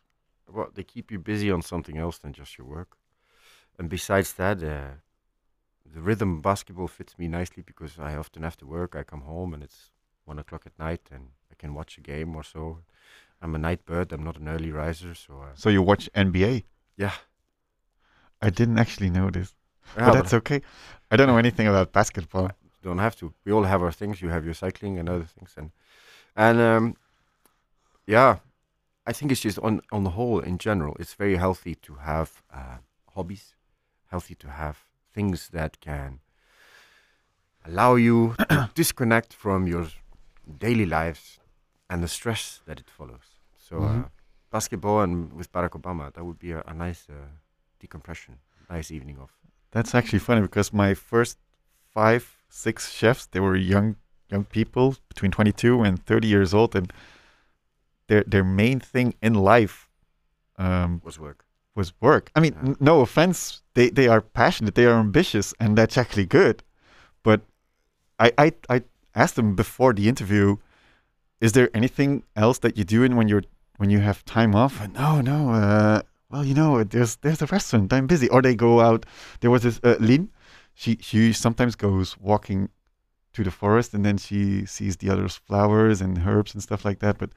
well, 0.52 0.70
they 0.74 0.82
keep 0.82 1.10
you 1.10 1.18
busy 1.18 1.50
on 1.50 1.62
something 1.62 1.96
else 1.98 2.18
than 2.18 2.32
just 2.32 2.58
your 2.58 2.66
work. 2.66 2.96
And 3.78 3.88
besides 3.88 4.32
that, 4.34 4.62
uh, 4.62 4.94
the 5.94 6.00
rhythm 6.00 6.36
of 6.36 6.42
basketball 6.42 6.88
fits 6.88 7.18
me 7.18 7.28
nicely 7.28 7.62
because 7.62 7.98
I 7.98 8.16
often 8.16 8.42
have 8.42 8.56
to 8.58 8.66
work. 8.66 8.94
I 8.96 9.02
come 9.02 9.22
home 9.22 9.54
and 9.54 9.62
it's 9.62 9.90
one 10.24 10.38
o'clock 10.38 10.62
at 10.66 10.78
night, 10.78 11.02
and 11.10 11.28
I 11.50 11.54
can 11.58 11.74
watch 11.74 11.98
a 11.98 12.00
game 12.00 12.36
or 12.36 12.42
so. 12.44 12.78
I'm 13.42 13.54
a 13.54 13.58
night 13.58 13.84
bird. 13.84 14.12
I'm 14.12 14.24
not 14.24 14.36
an 14.38 14.48
early 14.48 14.70
riser, 14.72 15.14
so 15.14 15.34
uh, 15.42 15.54
So 15.54 15.68
you 15.70 15.82
watch 15.82 16.08
NBA? 16.14 16.64
yeah. 16.96 17.12
I 18.42 18.50
didn't 18.50 18.78
actually 18.78 19.10
know 19.10 19.30
this, 19.30 19.54
Yeah, 19.96 20.04
but 20.06 20.12
that's 20.12 20.32
okay. 20.34 20.62
I 21.10 21.16
don't 21.16 21.26
know 21.26 21.36
anything 21.38 21.66
about 21.66 21.92
basketball. 21.92 22.50
You 22.82 22.88
don't 22.90 22.98
have 22.98 23.16
to. 23.16 23.32
We 23.44 23.52
all 23.52 23.64
have 23.64 23.82
our 23.82 23.92
things. 23.92 24.20
You 24.22 24.30
have 24.30 24.44
your 24.44 24.54
cycling 24.54 24.98
and 24.98 25.08
other 25.08 25.24
things, 25.24 25.54
and 25.56 25.70
and 26.36 26.60
um, 26.60 26.96
yeah, 28.06 28.38
I 29.10 29.12
think 29.12 29.32
it's 29.32 29.40
just 29.48 29.58
on 29.58 29.80
on 29.96 30.02
the 30.04 30.10
whole, 30.18 30.38
in 30.50 30.56
general, 30.58 30.94
it's 31.00 31.14
very 31.24 31.36
healthy 31.44 31.74
to 31.86 31.92
have 32.10 32.28
uh, 32.60 32.78
hobbies, 33.14 33.44
healthy 34.12 34.34
to 34.36 34.48
have 34.48 34.76
things 35.14 35.48
that 35.58 35.72
can 35.80 36.20
allow 37.66 37.96
you 37.96 38.34
to 38.48 38.70
disconnect 38.82 39.30
from 39.34 39.66
your 39.66 39.86
daily 40.64 40.86
lives 40.86 41.38
and 41.88 42.02
the 42.02 42.08
stress 42.08 42.60
that 42.66 42.78
it 42.80 42.90
follows. 42.98 43.26
So, 43.68 43.76
uh, 43.76 43.88
Mhm. 43.88 44.08
basketball 44.50 44.98
and 45.04 45.32
with 45.38 45.48
Barack 45.52 45.74
Obama, 45.80 46.04
that 46.14 46.24
would 46.24 46.38
be 46.38 46.52
a, 46.52 46.60
a 46.66 46.74
nice 46.74 47.02
uh, 47.10 47.14
decompression, 47.80 48.34
nice 48.76 48.88
evening 48.96 49.18
off. 49.22 49.32
That's 49.70 49.94
actually 49.94 50.20
funny 50.28 50.40
because 50.48 50.72
my 50.72 50.94
first 50.94 51.38
five, 51.94 52.22
six 52.48 52.76
chefs, 52.98 53.26
they 53.32 53.40
were 53.40 53.56
young 53.56 53.96
young 54.32 54.44
people 54.44 54.86
between 55.08 55.32
22 55.32 55.82
and 55.86 55.94
30 56.06 56.28
years 56.28 56.54
old, 56.54 56.76
and 56.76 56.92
their 58.10 58.24
their 58.32 58.44
main 58.44 58.80
thing 58.80 59.14
in 59.22 59.34
life 59.54 59.88
um, 60.58 61.00
Was 61.04 61.18
work. 61.18 61.44
was 61.74 61.92
work. 62.00 62.30
I 62.36 62.40
mean, 62.40 62.54
Yeah. 62.54 62.74
no 62.80 63.00
offense, 63.00 63.62
they 63.74 63.90
they 63.90 64.08
are 64.08 64.20
passionate, 64.20 64.74
they 64.74 64.86
are 64.86 64.98
ambitious, 65.00 65.54
and 65.60 65.76
that's 65.78 65.96
actually 65.96 66.26
good. 66.26 66.56
But 67.22 67.40
I 68.26 68.28
I 68.46 68.52
I 68.76 68.82
asked 69.14 69.34
them 69.36 69.54
before 69.56 69.94
the 69.94 70.06
interview, 70.08 70.56
is 71.40 71.52
there 71.52 71.68
anything 71.74 72.22
else 72.34 72.58
that 72.60 72.76
you 72.76 72.84
do 72.84 73.02
in 73.04 73.16
when 73.16 73.28
you're 73.28 73.44
when 73.78 73.90
you 73.90 74.00
have 74.00 74.22
time 74.24 74.54
off? 74.54 74.80
And 74.80 74.92
no, 74.94 75.20
no. 75.22 75.38
Uh, 75.54 76.00
well, 76.30 76.44
you 76.44 76.54
know, 76.54 76.84
there's 76.84 77.16
there's 77.22 77.42
a 77.42 77.46
restaurant. 77.46 77.92
I'm 77.92 78.06
busy. 78.06 78.28
Or 78.28 78.42
they 78.42 78.54
go 78.54 78.80
out. 78.80 79.06
There 79.40 79.50
was 79.50 79.62
this 79.62 79.80
uh, 79.84 79.96
Lynn. 80.00 80.28
She 80.74 80.96
she 81.00 81.32
sometimes 81.32 81.76
goes 81.76 82.16
walking 82.20 82.68
to 83.32 83.42
the 83.44 83.50
forest 83.50 83.94
and 83.94 84.04
then 84.04 84.18
she 84.18 84.66
sees 84.66 84.96
the 84.96 85.08
others 85.12 85.40
flowers 85.46 86.00
and 86.02 86.18
herbs 86.26 86.54
and 86.54 86.62
stuff 86.62 86.84
like 86.84 86.98
that. 86.98 87.16
But 87.18 87.30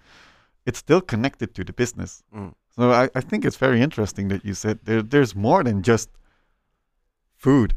it's 0.66 0.80
still 0.80 1.02
connected 1.02 1.54
to 1.56 1.64
the 1.64 1.74
business. 1.74 2.24
Mm. 2.36 2.54
So 2.76 2.92
I, 2.92 3.10
I 3.16 3.22
think 3.22 3.46
it's 3.46 3.58
very 3.58 3.82
interesting 3.82 4.30
that 4.30 4.44
you 4.46 4.54
said 4.54 4.80
there 4.84 5.02
there's 5.04 5.36
more 5.36 5.64
than 5.64 5.84
just 5.84 6.10
food. 7.38 7.74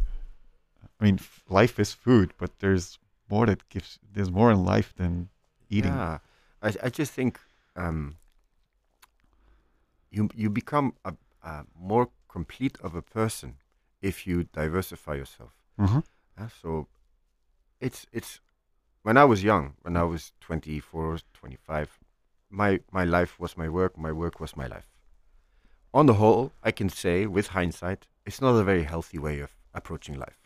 I 1.01 1.05
mean, 1.05 1.17
f- 1.21 1.43
life 1.49 1.79
is 1.79 1.93
food, 1.93 2.33
but 2.39 2.51
there's 2.61 2.99
more 3.29 3.47
that 3.47 3.69
gives. 3.69 3.99
There's 4.15 4.31
more 4.31 4.51
in 4.53 4.65
life 4.65 4.95
than 4.97 5.29
eating. 5.69 5.93
Yeah, 5.93 6.19
I 6.63 6.69
I 6.83 6.89
just 6.89 7.13
think 7.13 7.39
um, 7.77 8.17
you 10.11 10.29
you 10.35 10.51
become 10.51 10.95
a, 11.05 11.15
a 11.43 11.65
more 11.79 12.09
complete 12.29 12.79
of 12.83 12.95
a 12.95 13.03
person 13.03 13.57
if 14.01 14.27
you 14.27 14.45
diversify 14.45 15.15
yourself. 15.15 15.53
Mhm. 15.79 16.03
Uh, 16.39 16.49
so 16.63 16.87
it's 17.81 18.07
it's 18.13 18.41
when 19.03 19.17
I 19.17 19.25
was 19.25 19.43
young, 19.43 19.75
when 19.83 19.97
I 19.97 20.03
was 20.03 20.33
24, 20.41 21.19
25, 21.35 21.99
my 22.51 22.81
my 22.93 23.05
life 23.05 23.39
was 23.41 23.57
my 23.57 23.69
work, 23.69 23.97
my 23.99 24.13
work 24.13 24.41
was 24.41 24.57
my 24.57 24.67
life. 24.67 24.89
On 25.93 26.07
the 26.07 26.15
whole, 26.15 26.53
I 26.63 26.73
can 26.73 26.89
say 26.89 27.27
with 27.27 27.49
hindsight, 27.49 28.07
it's 28.27 28.41
not 28.41 28.55
a 28.55 28.65
very 28.65 28.85
healthy 28.85 29.19
way 29.19 29.41
of 29.41 29.51
approaching 29.73 30.19
life. 30.19 30.39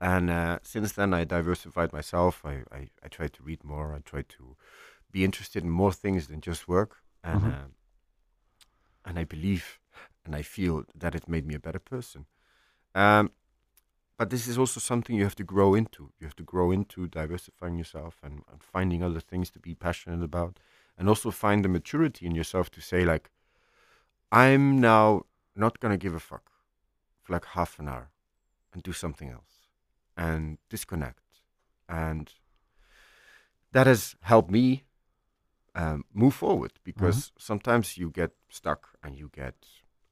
And 0.00 0.30
uh, 0.30 0.58
since 0.62 0.92
then, 0.92 1.12
I 1.14 1.24
diversified 1.24 1.92
myself. 1.92 2.42
I, 2.44 2.62
I, 2.72 2.90
I 3.02 3.08
tried 3.08 3.32
to 3.34 3.42
read 3.42 3.64
more. 3.64 3.94
I 3.94 4.00
tried 4.00 4.28
to 4.30 4.56
be 5.12 5.24
interested 5.24 5.62
in 5.64 5.70
more 5.70 5.92
things 5.92 6.28
than 6.28 6.40
just 6.40 6.68
work. 6.68 6.96
And 7.22 7.42
Mhm. 7.42 7.52
uh, 7.52 7.68
and 9.04 9.18
I 9.18 9.24
believe 9.24 9.78
and 10.24 10.34
I 10.34 10.42
feel 10.42 10.84
that 10.94 11.14
it 11.14 11.28
made 11.28 11.46
me 11.46 11.54
a 11.54 11.58
better 11.60 11.78
person. 11.78 12.26
Um, 12.94 13.30
but 14.18 14.30
this 14.30 14.46
is 14.46 14.58
also 14.58 14.80
something 14.80 15.16
you 15.16 15.24
have 15.24 15.36
to 15.36 15.44
grow 15.44 15.74
into. 15.74 16.12
You 16.20 16.26
have 16.26 16.36
to 16.36 16.42
grow 16.42 16.70
into 16.70 17.06
diversifying 17.06 17.78
yourself 17.78 18.18
and, 18.22 18.42
and 18.50 18.62
finding 18.62 19.02
other 19.02 19.20
things 19.20 19.50
to 19.52 19.58
be 19.58 19.74
passionate 19.74 20.22
about, 20.22 20.58
and 21.00 21.08
also 21.08 21.30
find 21.30 21.64
the 21.64 21.68
maturity 21.68 22.26
in 22.26 22.34
yourself 22.34 22.70
to 22.70 22.80
say 22.82 23.06
like, 23.06 23.30
I'm 24.30 24.80
now 24.80 25.22
not 25.56 25.80
gonna 25.80 25.96
give 25.96 26.14
a 26.14 26.20
fuck 26.20 26.52
for 27.22 27.32
like 27.32 27.46
half 27.46 27.78
an 27.78 27.88
hour 27.88 28.10
and 28.74 28.82
do 28.82 28.92
something 28.92 29.30
else 29.30 29.66
and 30.14 30.58
disconnect. 30.68 31.22
And 31.88 32.30
that 33.72 33.86
has 33.86 34.14
helped 34.20 34.50
me 34.50 34.84
um, 35.74 36.04
move 36.12 36.34
forward 36.34 36.72
because 36.84 37.32
sometimes 37.38 37.96
you 37.96 38.10
get 38.10 38.32
stuck 38.50 38.90
and 39.02 39.16
you 39.18 39.30
get 39.34 39.54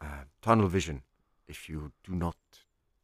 uh, 0.00 0.24
tunnel 0.40 0.68
vision 0.68 1.02
if 1.46 1.68
you 1.68 1.92
do 2.02 2.14
not 2.14 2.38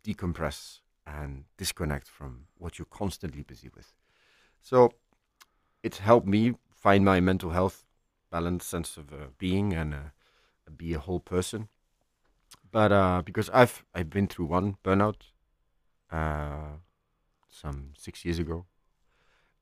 decompress 0.03 0.80
and 1.07 1.45
disconnect 1.59 2.09
from 2.09 2.47
what 2.57 2.78
you're 2.78 2.87
constantly 2.87 3.43
busy 3.43 3.68
with. 3.76 3.93
So 4.62 4.93
it 5.82 5.97
helped 5.97 6.26
me 6.26 6.55
find 6.85 7.05
my 7.05 7.18
mental 7.20 7.51
health 7.51 7.87
balance, 8.30 8.64
sense 8.66 8.99
of 9.01 9.12
uh, 9.12 9.28
being, 9.39 9.72
and 9.72 9.95
uh, 9.95 9.99
be 10.76 10.93
a 10.95 10.99
whole 10.99 11.20
person. 11.20 11.68
But 12.70 12.93
uh, 12.93 13.22
because 13.24 13.49
I've 13.61 13.76
I've 13.95 14.11
been 14.11 14.28
through 14.28 14.49
one 14.59 14.76
burnout, 14.85 15.20
uh, 16.12 16.76
some 17.49 17.93
six 17.97 18.24
years 18.24 18.39
ago, 18.39 18.66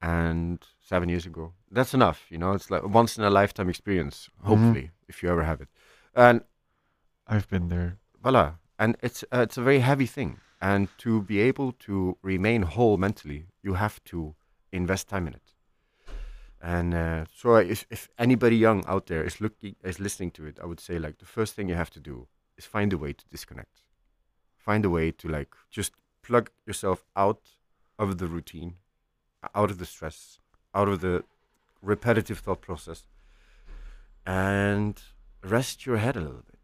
and 0.01 0.59
seven 0.81 1.09
years 1.09 1.27
ago. 1.27 1.53
That's 1.71 1.95
enough, 1.95 2.27
you 2.29 2.39
know. 2.39 2.53
It's 2.53 2.71
like 2.71 2.83
a 2.83 2.89
once 2.89 3.19
in 3.19 3.25
a 3.25 3.31
lifetime 3.31 3.71
experience. 3.71 4.29
Hopefully, 4.43 4.91
if 5.09 5.23
you 5.23 5.29
ever 5.31 5.45
have 5.45 5.61
it, 5.61 5.69
and 6.15 6.43
I've 7.27 7.49
been 7.49 7.69
there. 7.69 7.99
voila. 8.23 8.55
And 8.79 8.97
it's 9.01 9.23
uh, 9.33 9.43
it's 9.47 9.59
a 9.59 9.63
very 9.63 9.81
heavy 9.81 10.07
thing. 10.07 10.41
And 10.61 10.89
to 10.99 11.23
be 11.23 11.39
able 11.49 11.73
to 11.87 12.17
remain 12.23 12.63
whole 12.63 12.97
mentally, 12.97 13.47
you 13.63 13.75
have 13.75 14.03
to 14.05 14.35
invest 14.73 15.09
time 15.09 15.27
in 15.29 15.35
it. 15.35 15.52
And 16.63 16.95
uh, 16.95 17.25
so, 17.35 17.57
if, 17.57 17.85
if 17.91 18.09
anybody 18.19 18.57
young 18.57 18.85
out 18.87 19.07
there 19.07 19.25
is 19.25 19.41
looking 19.41 19.75
is 19.83 19.99
listening 19.99 20.31
to 20.33 20.47
it, 20.47 20.59
I 20.63 20.67
would 20.67 20.79
say 20.79 20.97
like 20.97 21.19
the 21.19 21.27
first 21.27 21.55
thing 21.55 21.69
you 21.69 21.75
have 21.75 21.91
to 21.91 22.01
do 22.01 22.29
is 22.57 22.65
find 22.65 22.93
a 22.93 22.99
way 22.99 23.13
to 23.13 23.25
disconnect. 23.33 23.83
Find 24.59 24.85
a 24.85 24.91
way 24.91 25.11
to 25.11 25.29
like 25.29 25.57
just 25.71 25.93
plug 26.23 26.51
yourself 26.65 27.05
out 27.17 27.41
of 27.99 28.19
the 28.19 28.29
routine, 28.29 28.77
out 29.57 29.73
of 29.73 29.79
the 29.79 29.87
stress, 29.87 30.39
out 30.73 30.89
of 30.89 31.01
the 31.01 31.25
repetitive 31.83 32.39
thought 32.39 32.61
process, 32.61 33.09
and 34.25 35.03
rest 35.43 35.85
your 35.85 35.97
head 35.97 36.17
a 36.17 36.21
little 36.21 36.45
bit. 36.47 36.61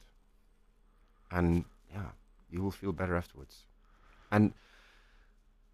And 1.33 1.65
yeah, 1.93 2.11
you 2.49 2.63
will 2.63 2.71
feel 2.71 2.93
better 2.93 3.17
afterwards. 3.17 3.65
And 4.31 4.53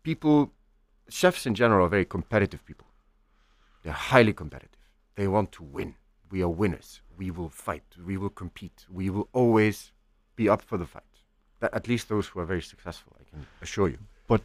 people, 0.03 0.51
chefs 1.11 1.45
in 1.45 1.55
general, 1.55 1.85
are 1.85 1.91
very 1.91 2.07
competitive 2.07 2.64
people. 2.64 2.87
They're 3.85 3.93
highly 3.93 4.32
competitive. 4.32 4.80
They 5.14 5.28
want 5.28 5.53
to 5.53 5.62
win. 5.62 5.95
We 6.30 6.43
are 6.43 6.49
winners. 6.49 7.03
We 7.16 7.30
will 7.30 7.51
fight. 7.51 7.85
We 8.05 8.16
will 8.16 8.30
compete. 8.30 8.87
We 8.91 9.11
will 9.11 9.28
always 9.32 9.93
be 10.35 10.49
up 10.49 10.62
for 10.62 10.78
the 10.78 10.87
fight. 10.87 11.03
That 11.61 11.72
at 11.74 11.87
least 11.87 12.09
those 12.09 12.26
who 12.26 12.41
are 12.41 12.47
very 12.47 12.62
successful, 12.62 13.12
I 13.20 13.24
can 13.30 13.47
assure 13.62 13.89
you. 13.89 13.99
But 14.26 14.41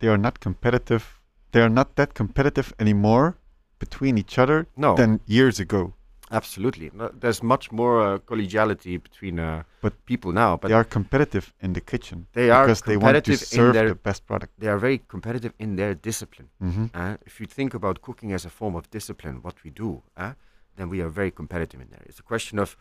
they 0.00 0.08
are 0.08 0.18
not 0.18 0.40
competitive. 0.40 1.20
They 1.52 1.62
are 1.62 1.70
not 1.70 1.96
that 1.96 2.14
competitive 2.14 2.74
anymore 2.78 3.38
between 3.78 4.18
each 4.18 4.38
other 4.38 4.66
No, 4.76 4.94
than 4.96 5.20
years 5.26 5.58
ago. 5.60 5.94
Absolutely. 6.30 6.90
No, 6.94 7.10
there's 7.20 7.42
much 7.42 7.70
more 7.72 8.00
uh, 8.00 8.18
collegiality 8.18 9.02
between 9.02 9.38
uh, 9.38 9.62
But 9.82 9.92
people 10.06 10.32
now, 10.32 10.56
but 10.56 10.68
they 10.68 10.74
are 10.74 10.84
competitive 10.84 11.52
in 11.60 11.72
the 11.72 11.80
kitchen 11.80 12.26
They 12.32 12.50
are 12.50 12.66
because 12.66 12.82
they 12.82 12.96
want 12.96 13.24
to 13.24 13.36
serve 13.36 13.72
their- 13.74 13.88
the 13.88 13.94
best 13.94 14.26
product. 14.26 14.52
they 14.58 14.68
are 14.68 14.78
very 14.78 14.98
competitive 15.08 15.52
in 15.58 15.76
their 15.76 15.94
discipline. 15.94 16.48
hmm 16.60 16.86
Uh, 16.94 17.16
if 17.26 17.40
you 17.40 17.46
think 17.46 17.74
about 17.74 18.00
cooking 18.00 18.32
as 18.32 18.44
a 18.46 18.50
form 18.50 18.74
of 18.76 18.84
discipline, 18.90 19.36
what 19.42 19.54
we 19.64 19.70
do, 19.70 20.02
uh, 20.16 20.32
and 20.78 20.90
we 20.90 21.00
are 21.02 21.10
very 21.10 21.30
competitive 21.30 21.80
in 21.82 21.88
there. 21.90 22.02
It's 22.08 22.20
a 22.20 22.22
question 22.32 22.58
of, 22.58 22.76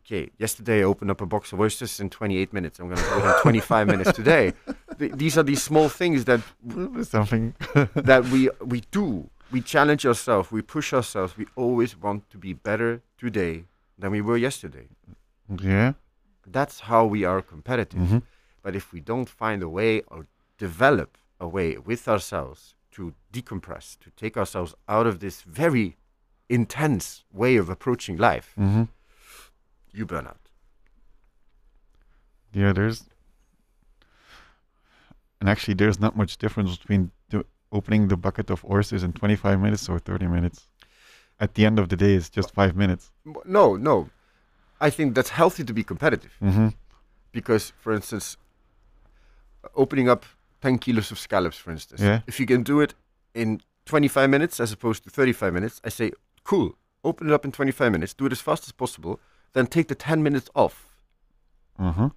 okay, 0.00 0.30
yesterday 0.38 0.78
I 0.80 0.84
opened 0.84 1.10
up 1.10 1.20
a 1.20 1.26
box 1.26 1.52
of 1.52 1.60
oysters 1.60 2.00
in 2.00 2.08
28 2.10 2.52
minutes. 2.52 2.78
I'm 2.80 2.88
going 2.88 3.02
to 3.02 3.08
do 3.10 3.18
it 3.18 3.26
in 3.36 3.42
25 3.42 3.86
minutes 3.86 4.12
today. 4.12 4.52
Th- 4.98 5.12
these 5.22 5.36
are 5.38 5.42
these 5.44 5.62
small 5.62 5.88
things 5.88 6.24
that 6.24 6.40
Something. 7.02 7.54
that 7.94 8.22
we 8.32 8.40
we 8.72 8.82
do. 8.90 9.28
We 9.54 9.60
challenge 9.60 10.04
ourselves. 10.04 10.50
We 10.50 10.62
push 10.62 10.92
ourselves. 10.92 11.36
We 11.36 11.46
always 11.54 11.96
want 11.96 12.28
to 12.30 12.38
be 12.38 12.52
better 12.70 13.02
today 13.16 13.64
than 14.00 14.10
we 14.10 14.20
were 14.20 14.36
yesterday. 14.48 14.86
yeah. 15.60 15.92
That's 16.46 16.80
how 16.80 17.02
we 17.14 17.24
are 17.24 17.40
competitive. 17.40 18.00
hmm 18.08 18.18
But 18.64 18.74
if 18.74 18.92
we 18.92 19.00
don't 19.00 19.28
find 19.42 19.62
a 19.62 19.68
way 19.68 20.02
or 20.12 20.26
develop 20.58 21.10
a 21.38 21.46
way 21.56 21.78
with 21.90 22.08
ourselves 22.08 22.74
to 22.96 23.14
decompress, 23.32 23.96
to 24.04 24.10
take 24.22 24.36
ourselves 24.36 24.74
out 24.88 25.06
of 25.06 25.18
this 25.18 25.42
very 25.42 25.96
intense 26.48 27.24
way 27.32 27.58
of 27.62 27.68
approaching 27.68 28.16
life, 28.30 28.48
hmm 28.56 28.84
you 29.98 30.04
burn 30.06 30.26
out. 30.26 30.44
Yeah, 32.52 32.72
there's, 32.72 33.04
and 35.40 35.48
actually, 35.48 35.74
there's 35.74 36.00
not 36.00 36.16
much 36.16 36.36
difference 36.38 36.76
between 36.76 37.10
do, 37.30 37.44
opening 37.74 38.08
the 38.08 38.16
bucket 38.16 38.50
of 38.50 38.64
oysters 38.64 39.02
in 39.02 39.12
25 39.12 39.60
minutes 39.60 39.88
or 39.88 39.98
30 39.98 40.28
minutes. 40.28 40.68
At 41.40 41.54
the 41.54 41.66
end 41.66 41.78
of 41.80 41.88
the 41.88 41.96
day, 41.96 42.14
it's 42.14 42.30
just 42.30 42.54
five 42.54 42.76
minutes. 42.76 43.10
No, 43.44 43.74
no. 43.76 44.08
I 44.80 44.90
think 44.90 45.14
that's 45.14 45.30
healthy 45.30 45.64
to 45.64 45.72
be 45.74 45.82
competitive 45.84 46.32
hmm 46.40 46.68
because, 47.32 47.72
for 47.80 47.92
instance, 47.92 48.36
opening 49.74 50.08
up 50.08 50.24
10 50.60 50.78
kilos 50.78 51.10
of 51.10 51.18
scallops, 51.18 51.56
for 51.58 51.72
instance, 51.72 52.00
Yeah. 52.00 52.20
if 52.28 52.38
you 52.38 52.46
can 52.46 52.62
do 52.62 52.80
it 52.80 52.94
in 53.34 53.60
25 53.86 54.30
minutes 54.30 54.60
as 54.60 54.72
opposed 54.72 55.02
to 55.04 55.10
35 55.10 55.52
minutes, 55.52 55.80
I 55.84 55.88
say, 55.90 56.12
cool, 56.44 56.76
open 57.02 57.28
it 57.28 57.32
up 57.32 57.44
in 57.44 57.50
25 57.50 57.90
minutes, 57.90 58.14
do 58.14 58.26
it 58.26 58.32
as 58.32 58.40
fast 58.40 58.64
as 58.68 58.72
possible, 58.72 59.18
then 59.52 59.66
take 59.66 59.88
the 59.88 59.94
10 59.96 60.22
minutes 60.22 60.48
off 60.54 60.88
Uh-huh. 61.78 62.10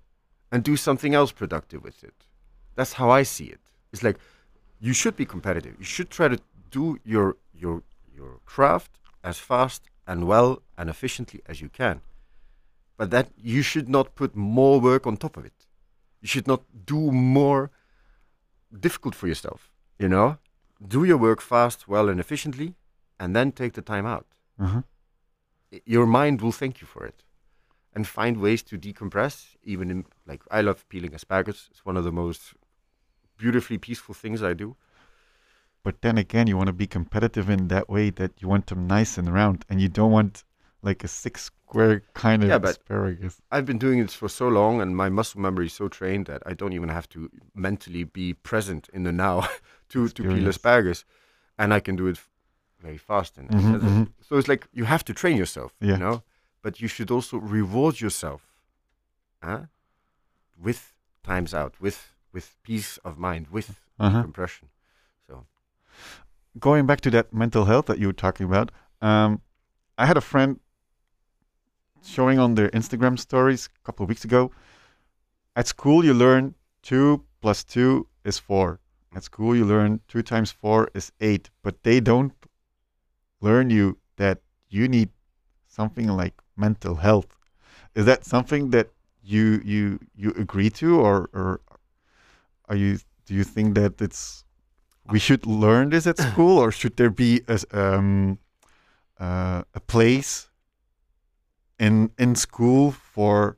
and 0.52 0.64
do 0.64 0.78
something 0.78 1.16
else 1.16 1.32
productive 1.32 1.84
with 1.84 2.04
it. 2.04 2.28
That's 2.76 2.94
how 2.94 3.10
I 3.10 3.24
see 3.24 3.46
it. 3.46 3.60
It's 3.92 4.04
like 4.04 4.18
you 4.80 4.94
should 4.94 5.16
be 5.16 5.26
competitive. 5.26 5.76
You 5.80 5.86
should 5.86 6.10
try 6.10 6.28
to 6.28 6.40
do 6.72 7.00
your 7.04 7.36
your 7.54 7.84
your 8.16 8.40
craft 8.46 9.00
as 9.24 9.38
fast 9.40 9.84
and 10.06 10.28
well 10.28 10.62
and 10.78 10.90
efficiently 10.90 11.42
as 11.46 11.62
you 11.62 11.70
can. 11.70 12.02
But 12.98 13.10
that 13.12 13.28
you 13.38 13.62
should 13.62 13.88
not 13.90 14.16
put 14.16 14.36
more 14.36 14.80
work 14.80 15.06
on 15.06 15.18
top 15.18 15.38
of 15.38 15.46
it. 15.46 15.68
You 16.22 16.28
should 16.28 16.48
not 16.48 16.62
do 16.86 17.12
more 17.12 17.70
difficult 18.80 19.16
for 19.16 19.28
yourself. 19.28 19.72
You 20.00 20.10
know, 20.10 20.38
do 20.86 21.04
your 21.04 21.18
work 21.18 21.42
fast, 21.42 21.88
well, 21.88 22.10
and 22.10 22.20
efficiently, 22.20 22.76
and 23.20 23.36
then 23.36 23.52
take 23.52 23.74
the 23.74 23.82
time 23.82 24.06
out. 24.06 24.28
Mm-hmm. 24.60 24.80
I- 25.74 25.82
Your 25.86 26.06
mind 26.06 26.42
will 26.42 26.52
thank 26.52 26.82
you 26.82 26.88
for 26.88 27.06
it, 27.06 27.24
and 27.94 28.08
find 28.08 28.38
ways 28.38 28.64
to 28.64 28.78
decompress. 28.78 29.56
Even 29.64 29.90
in 29.92 30.06
like 30.26 30.42
I 30.52 30.62
love 30.62 30.88
peeling 30.90 31.14
asparagus. 31.14 31.68
It's 31.72 31.86
one 31.86 31.98
of 31.98 32.04
the 32.04 32.12
most 32.12 32.54
beautifully 33.38 33.78
peaceful 33.78 34.16
things 34.16 34.42
I 34.44 34.54
do. 34.54 34.76
But 35.84 36.02
then 36.02 36.18
again, 36.18 36.48
you 36.48 36.58
want 36.58 36.68
to 36.68 36.74
be 36.74 36.88
competitive 36.88 37.50
in 37.50 37.68
that 37.70 37.88
way 37.90 38.10
that 38.12 38.42
you 38.42 38.48
want 38.50 38.68
them 38.68 38.88
nice 38.88 39.18
and 39.18 39.34
round, 39.34 39.64
and 39.70 39.80
you 39.82 39.88
don't 39.90 40.12
want 40.12 40.44
like 40.82 41.04
a 41.04 41.08
six 41.08 41.44
square 41.46 42.02
kind 42.14 42.44
of 42.44 42.50
Yeah, 42.50 42.58
but- 42.60 42.72
asparagus. 42.72 43.42
I've 43.52 43.66
been 43.66 43.78
doing 43.80 44.02
this 44.02 44.14
for 44.14 44.30
so 44.30 44.48
long, 44.48 44.82
and 44.82 44.96
my 44.96 45.10
muscle 45.10 45.40
memory 45.42 45.68
is 45.68 45.74
so 45.74 45.88
trained 45.88 46.26
that 46.28 46.42
I 46.46 46.54
don't 46.54 46.74
even 46.74 46.90
have 46.90 47.08
to 47.10 47.30
mentally 47.56 48.04
be 48.04 48.34
present 48.34 48.90
in 48.94 49.04
the 49.04 49.12
now 49.12 49.48
to, 49.90 50.08
to 50.10 50.24
peel 50.24 50.48
asparagus, 50.48 51.06
and 51.58 51.74
I 51.74 51.80
can 51.80 51.96
do 51.96 52.08
it 52.08 52.20
very 52.82 52.98
fast. 52.98 53.38
And 53.38 53.50
Mhm, 53.50 53.74
and- 53.74 53.82
mhm. 53.84 54.08
so 54.22 54.38
it's 54.38 54.48
like 54.48 54.68
you 54.74 54.86
have 54.86 55.04
to 55.06 55.14
train 55.14 55.38
yourself, 55.38 55.74
Yeah. 55.80 55.94
you 55.94 55.98
know, 56.00 56.24
but 56.62 56.82
you 56.82 56.88
should 56.90 57.12
also 57.12 57.38
reward 57.38 58.02
yourself, 58.02 58.42
huh? 59.42 59.66
with 60.60 60.94
times 61.24 61.54
out, 61.54 61.80
with 61.80 62.14
with 62.38 62.56
peace 62.70 62.92
of 63.08 63.18
mind, 63.18 63.44
with 63.58 63.70
Uh-huh. 64.00 64.22
compression. 64.22 64.68
So 65.28 65.34
Going 66.60 66.86
back 66.90 67.02
to 67.02 67.10
that 67.12 67.34
mental 67.34 67.66
health 67.66 67.86
that 67.90 67.98
you 68.02 68.08
were 68.08 68.22
talking 68.26 68.46
about, 68.52 68.68
um, 69.02 69.42
I 69.98 70.06
had 70.06 70.18
a 70.18 70.22
friend 70.32 70.60
showing 72.04 72.40
on 72.40 72.56
their 72.56 72.70
Instagram 72.80 73.18
stories 73.18 73.62
a 73.82 73.84
couple 73.86 74.04
of 74.04 74.10
weeks 74.10 74.26
ago. 74.26 74.52
At 75.56 75.68
school, 75.68 76.06
you 76.06 76.14
learn 76.14 76.54
two 76.84 77.24
plus 77.42 77.64
two 77.64 78.08
is 78.24 78.38
four. 78.40 78.80
At 79.16 79.24
school, 79.24 79.56
you 79.56 79.66
learn 79.66 80.00
two 80.08 80.22
times 80.22 80.52
four 80.52 80.90
is 80.94 81.12
eight, 81.20 81.50
but 81.64 81.76
they 81.84 82.00
don't 82.00 82.34
learn 83.42 83.70
you 83.78 83.98
that 84.18 84.38
you 84.70 84.88
need 84.88 85.10
something 85.68 86.08
like 86.22 86.36
mental 86.56 86.96
health. 86.96 87.28
Is 87.96 88.06
that 88.06 88.26
something 88.26 88.72
that 88.72 88.88
you 89.24 89.46
you 89.74 90.00
you 90.16 90.30
agree 90.44 90.70
to, 90.82 90.88
or 91.08 91.18
or 91.34 91.60
are 92.68 92.76
you 92.76 92.98
do 93.26 93.34
you 93.34 93.44
think 93.44 93.76
that 93.76 94.02
it's 94.02 94.44
we 95.12 95.20
should 95.20 95.46
learn 95.46 95.90
this 95.90 96.06
at 96.08 96.18
school, 96.18 96.58
or 96.60 96.72
should 96.72 96.98
there 96.98 97.10
be 97.10 97.42
a 97.48 97.58
um, 97.72 98.40
uh, 99.20 99.64
a 99.74 99.80
place 99.80 100.50
in 101.80 102.12
in 102.18 102.36
school 102.36 102.92
for 102.92 103.58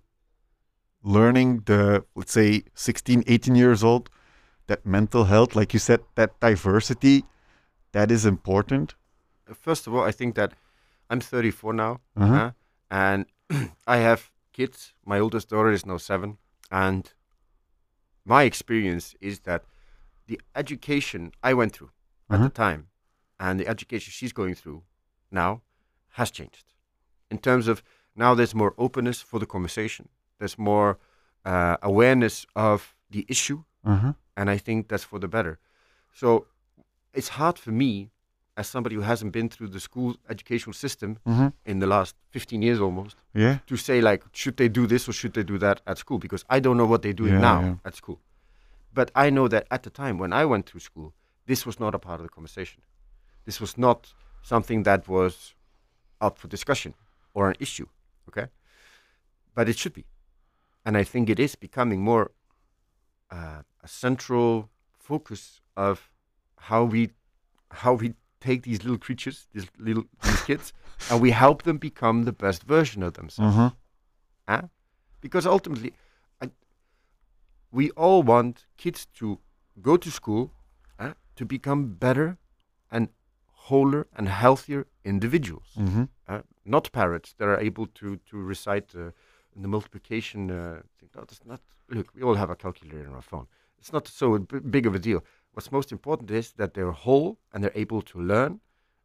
learning 1.04 1.62
the 1.66 2.04
let's 2.16 2.34
say 2.34 2.64
16 2.76 3.24
18 3.28 3.56
years 3.56 3.84
old 3.84 4.10
that 4.68 4.86
mental 4.86 5.24
health 5.26 5.56
like 5.56 5.74
you 5.74 5.80
said 5.80 6.02
that 6.16 6.40
diversity 6.40 7.24
that 7.94 8.12
is 8.12 8.26
important 8.26 8.96
uh, 9.50 9.54
first 9.54 9.88
of 9.88 9.94
all, 9.96 10.04
I 10.04 10.12
think 10.12 10.36
that 10.36 10.54
I'm 11.10 11.20
34 11.22 11.74
now, 11.74 12.00
Uh-huh. 12.16 12.34
huh? 12.34 12.52
and 12.92 13.26
I 13.88 13.98
have 13.98 14.30
kids. 14.54 14.94
My 15.06 15.20
oldest 15.20 15.50
daughter 15.50 15.72
is 15.72 15.86
now 15.86 15.98
seven, 15.98 16.38
and 16.70 17.12
my 18.36 18.44
experience 18.52 19.06
is 19.30 19.36
that 19.50 19.62
the 20.30 20.40
education 20.62 21.22
I 21.50 21.52
went 21.60 21.72
through 21.76 21.92
at 22.30 22.36
Uh-huh. 22.36 22.48
the 22.48 22.54
time 22.66 22.82
and 23.40 23.60
the 23.60 23.68
education 23.76 24.12
she's 24.12 24.34
going 24.42 24.56
through 24.62 24.82
now 25.32 25.52
has 26.18 26.30
changed. 26.32 26.66
In 27.32 27.38
terms 27.48 27.68
of 27.68 27.76
now, 28.16 28.36
there's 28.38 28.56
more 28.64 28.74
openness 28.78 29.20
for 29.30 29.40
the 29.40 29.46
conversation. 29.56 30.06
There's 30.40 30.58
more 30.58 30.92
uh, 31.52 31.78
awareness 31.82 32.46
of 32.56 32.96
the 33.16 33.24
issue, 33.28 33.60
uh-huh. 33.84 34.14
and 34.36 34.50
I 34.56 34.58
think 34.66 34.88
that's 34.90 35.06
for 35.12 35.20
the 35.20 35.28
better. 35.28 35.54
So 36.22 36.28
it's 37.14 37.30
hard 37.40 37.58
for 37.64 37.72
me, 37.72 37.92
as 38.60 38.68
somebody 38.68 38.96
who 38.96 39.02
hasn't 39.02 39.32
been 39.32 39.50
through 39.50 39.70
the 39.72 39.80
school 39.80 40.12
educational 40.34 40.74
system 40.74 41.18
Mhm. 41.26 41.54
in 41.66 41.80
the 41.80 41.88
last 41.88 42.16
15 42.32 42.62
years 42.62 42.80
almost, 42.80 43.16
yeah 43.34 43.56
to 43.68 43.76
say 43.78 44.02
like, 44.02 44.22
should 44.34 44.56
they 44.58 44.70
do 44.80 44.86
this 44.88 45.08
or 45.10 45.14
should 45.14 45.34
they 45.34 45.44
do 45.44 45.58
that 45.58 45.82
at 45.86 45.98
school? 45.98 46.20
Because 46.20 46.44
I 46.56 46.60
don't 46.60 46.76
know 46.78 46.90
what 46.92 47.02
they're 47.02 47.20
doing 47.24 47.34
Yeah, 47.36 47.52
now 47.52 47.60
yeah. 47.62 47.76
at 47.86 47.96
school. 47.96 48.20
But 48.94 49.08
I 49.26 49.30
know 49.30 49.48
that 49.48 49.64
at 49.76 49.82
the 49.84 49.90
time 49.90 50.16
when 50.22 50.34
I 50.42 50.44
went 50.46 50.66
through 50.70 50.82
school, 50.82 51.14
this 51.46 51.66
was 51.66 51.80
not 51.80 51.96
a 51.96 52.00
part 52.00 52.20
of 52.20 52.26
the 52.28 52.34
conversation. 52.38 52.82
This 53.46 53.60
was 53.62 53.78
not 53.78 54.14
something 54.42 54.84
that 54.84 55.08
was 55.08 55.56
up 56.26 56.38
for 56.40 56.48
discussion 56.50 56.94
or 57.34 57.48
an 57.50 57.56
issue. 57.60 57.88
Okay, 58.28 58.48
but 59.56 59.68
it 59.70 59.78
should 59.78 59.94
be, 59.94 60.06
and 60.86 60.98
I 61.02 61.04
think 61.06 61.30
it 61.30 61.40
is 61.40 61.56
becoming 61.56 62.02
more 62.04 62.26
uh, 63.32 63.62
a 63.84 63.88
central 63.88 64.70
focus 65.10 65.62
of 65.76 66.12
how 66.70 66.84
we 66.94 67.02
how 67.84 67.94
we 68.02 68.14
take 68.40 68.62
these 68.64 68.84
little 68.84 68.98
creatures, 68.98 69.48
these 69.54 69.68
little 69.78 70.04
these 70.24 70.42
kids, 70.44 70.74
and 71.10 71.22
we 71.22 71.32
help 71.32 71.64
them 71.64 71.78
become 71.78 72.24
the 72.24 72.32
best 72.32 72.64
version 72.64 73.04
of 73.04 73.14
themselves. 73.14 73.56
uh-huh. 73.56 73.72
Huh? 74.48 74.62
Because 75.22 75.46
ultimately, 75.46 75.94
I, 76.42 76.50
we 77.72 77.92
all 77.92 78.24
want 78.24 78.66
kids 78.78 79.06
to 79.20 79.40
go 79.82 79.98
to 79.98 80.10
school 80.12 80.52
huh, 81.00 81.14
to 81.36 81.46
become 81.46 81.94
better 82.00 82.38
and 82.92 83.10
wholer 83.68 84.08
and 84.18 84.28
healthier 84.28 84.86
individuals, 85.04 85.68
hmm 85.76 86.04
uh, 86.28 86.42
not 86.66 86.92
parrots 86.92 87.34
that 87.38 87.48
are 87.48 87.60
able 87.60 87.88
to 87.88 88.18
to 88.30 88.38
recite 88.38 88.96
uh, 88.96 89.12
the 89.62 89.68
multiplication 89.68 90.50
uh, 90.52 90.82
thing. 90.98 91.10
No, 91.16 91.22
that's 91.22 91.46
not. 91.46 91.60
Look, 91.90 92.08
we 92.16 92.22
all 92.24 92.36
have 92.36 92.52
a 92.52 92.56
calculator 92.56 93.06
in 93.08 93.14
our 93.14 93.22
phone. 93.22 93.48
It's 93.80 93.92
not 93.92 94.08
so 94.08 94.38
b- 94.38 94.60
big 94.60 94.86
of 94.86 94.94
a 94.96 95.00
deal. 95.00 95.24
What's 95.54 95.72
most 95.72 95.92
important 95.92 96.32
is 96.32 96.54
that 96.54 96.74
they're 96.74 96.92
whole 96.92 97.38
and 97.54 97.64
they're 97.64 97.76
able 97.76 98.02
to 98.04 98.20
learn 98.22 98.60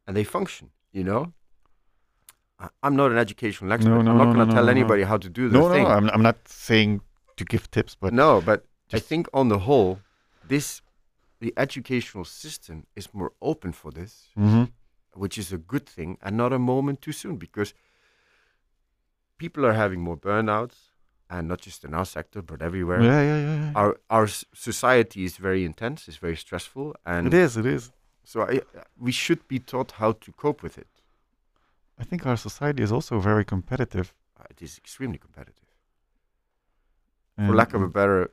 and 0.07 0.17
they 0.17 0.25
function. 0.25 0.71
You 0.93 1.05
know. 1.05 1.33
I'm 2.83 2.97
not 2.97 3.11
an 3.11 3.19
educational 3.19 3.73
expert. 3.73 3.91
no, 3.91 4.01
no, 4.03 4.11
I'm 4.13 4.19
not 4.19 4.29
no, 4.29 4.35
going 4.35 4.49
to 4.49 4.55
tell 4.55 4.69
anybody 4.69 5.03
how 5.03 5.17
to 5.19 5.29
do 5.29 5.49
the 5.49 5.59
no 5.59 5.69
thing. 5.71 5.85
no 5.85 5.91
I'm, 5.91 6.09
I'm 6.11 6.23
not 6.23 6.39
saying 6.49 7.01
to 7.37 7.45
give 7.45 7.69
tips 7.71 7.97
but 8.01 8.13
no, 8.15 8.41
but 8.41 8.65
I 8.93 9.01
think 9.01 9.27
on 9.35 9.49
the 9.49 9.59
whole, 9.59 9.99
this 10.47 10.81
the 11.41 11.53
educational 11.57 12.25
system 12.25 12.87
is 12.95 13.13
more 13.13 13.33
open 13.43 13.73
for 13.73 13.91
this, 13.91 14.29
Mhm. 14.39 14.71
which 15.15 15.37
is 15.37 15.53
a 15.53 15.59
good 15.59 15.85
thing, 15.87 16.17
and 16.23 16.37
not 16.37 16.53
a 16.53 16.59
moment 16.59 17.03
too 17.03 17.13
soon 17.13 17.37
because 17.37 17.75
people 19.37 19.67
are 19.67 19.73
having 19.75 20.01
more 20.01 20.17
burnouts, 20.17 20.77
and 21.31 21.49
not 21.49 21.61
just 21.61 21.85
in 21.85 21.95
our 21.95 22.05
sector 22.05 22.43
but 22.43 22.61
everywhere. 22.63 23.03
yeah 23.03 23.23
yeah 23.23 23.39
yeah, 23.47 23.57
yeah. 23.65 23.73
Our 23.75 23.97
our 24.11 24.27
society 24.71 25.25
is 25.25 25.37
very 25.37 25.65
intense, 25.65 26.09
it's 26.09 26.19
very 26.19 26.37
stressful, 26.37 26.95
and 27.07 27.27
it 27.27 27.35
is 27.35 27.57
it 27.57 27.67
is 27.67 27.93
so 28.25 28.43
I, 28.43 28.61
we 28.99 29.13
should 29.13 29.47
be 29.49 29.59
taught 29.59 29.93
how 29.93 30.13
to 30.13 30.33
cope 30.33 30.63
with 30.63 30.79
it. 30.79 30.89
I 31.99 32.05
think 32.05 32.27
our 32.27 32.37
society 32.37 32.83
is 32.83 32.91
also 32.91 33.19
very 33.21 33.45
competitive. 33.45 34.13
Uh, 34.39 34.45
it 34.51 34.63
is 34.63 34.79
extremely 34.79 35.19
competitive. 35.19 35.69
and- 37.37 37.49
for 37.49 37.55
lack 37.55 37.75
of 37.75 37.83
a 37.83 37.89
better 37.89 38.31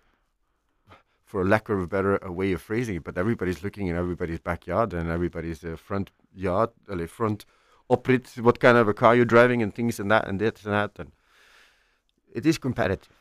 for 1.25 1.45
lack 1.45 1.69
of 1.69 1.79
a 1.79 1.87
better 1.87 2.17
a 2.17 2.31
way 2.31 2.51
of 2.53 2.61
phrasing 2.61 2.95
it, 2.97 3.03
but 3.03 3.17
everybody's 3.17 3.63
looking 3.63 3.87
in 3.87 3.95
everybody's 3.95 4.39
backyard 4.39 4.93
and 4.93 5.09
everybody's 5.09 5.63
uh, 5.63 5.77
front 5.77 6.11
yard, 6.33 6.69
uh, 6.89 7.07
front 7.07 7.45
oprit, 7.89 8.37
what 8.41 8.59
kind 8.59 8.77
of 8.77 8.87
a 8.89 8.93
car 8.93 9.15
you're 9.15 9.23
driving 9.37 9.61
and 9.63 9.73
things 9.73 9.99
and 9.99 10.11
that 10.11 10.27
and 10.27 10.39
this 10.41 10.65
and 10.65 10.73
that, 10.73 10.91
and 10.99 11.11
it 12.31 12.45
is 12.45 12.57
competitive. 12.57 13.15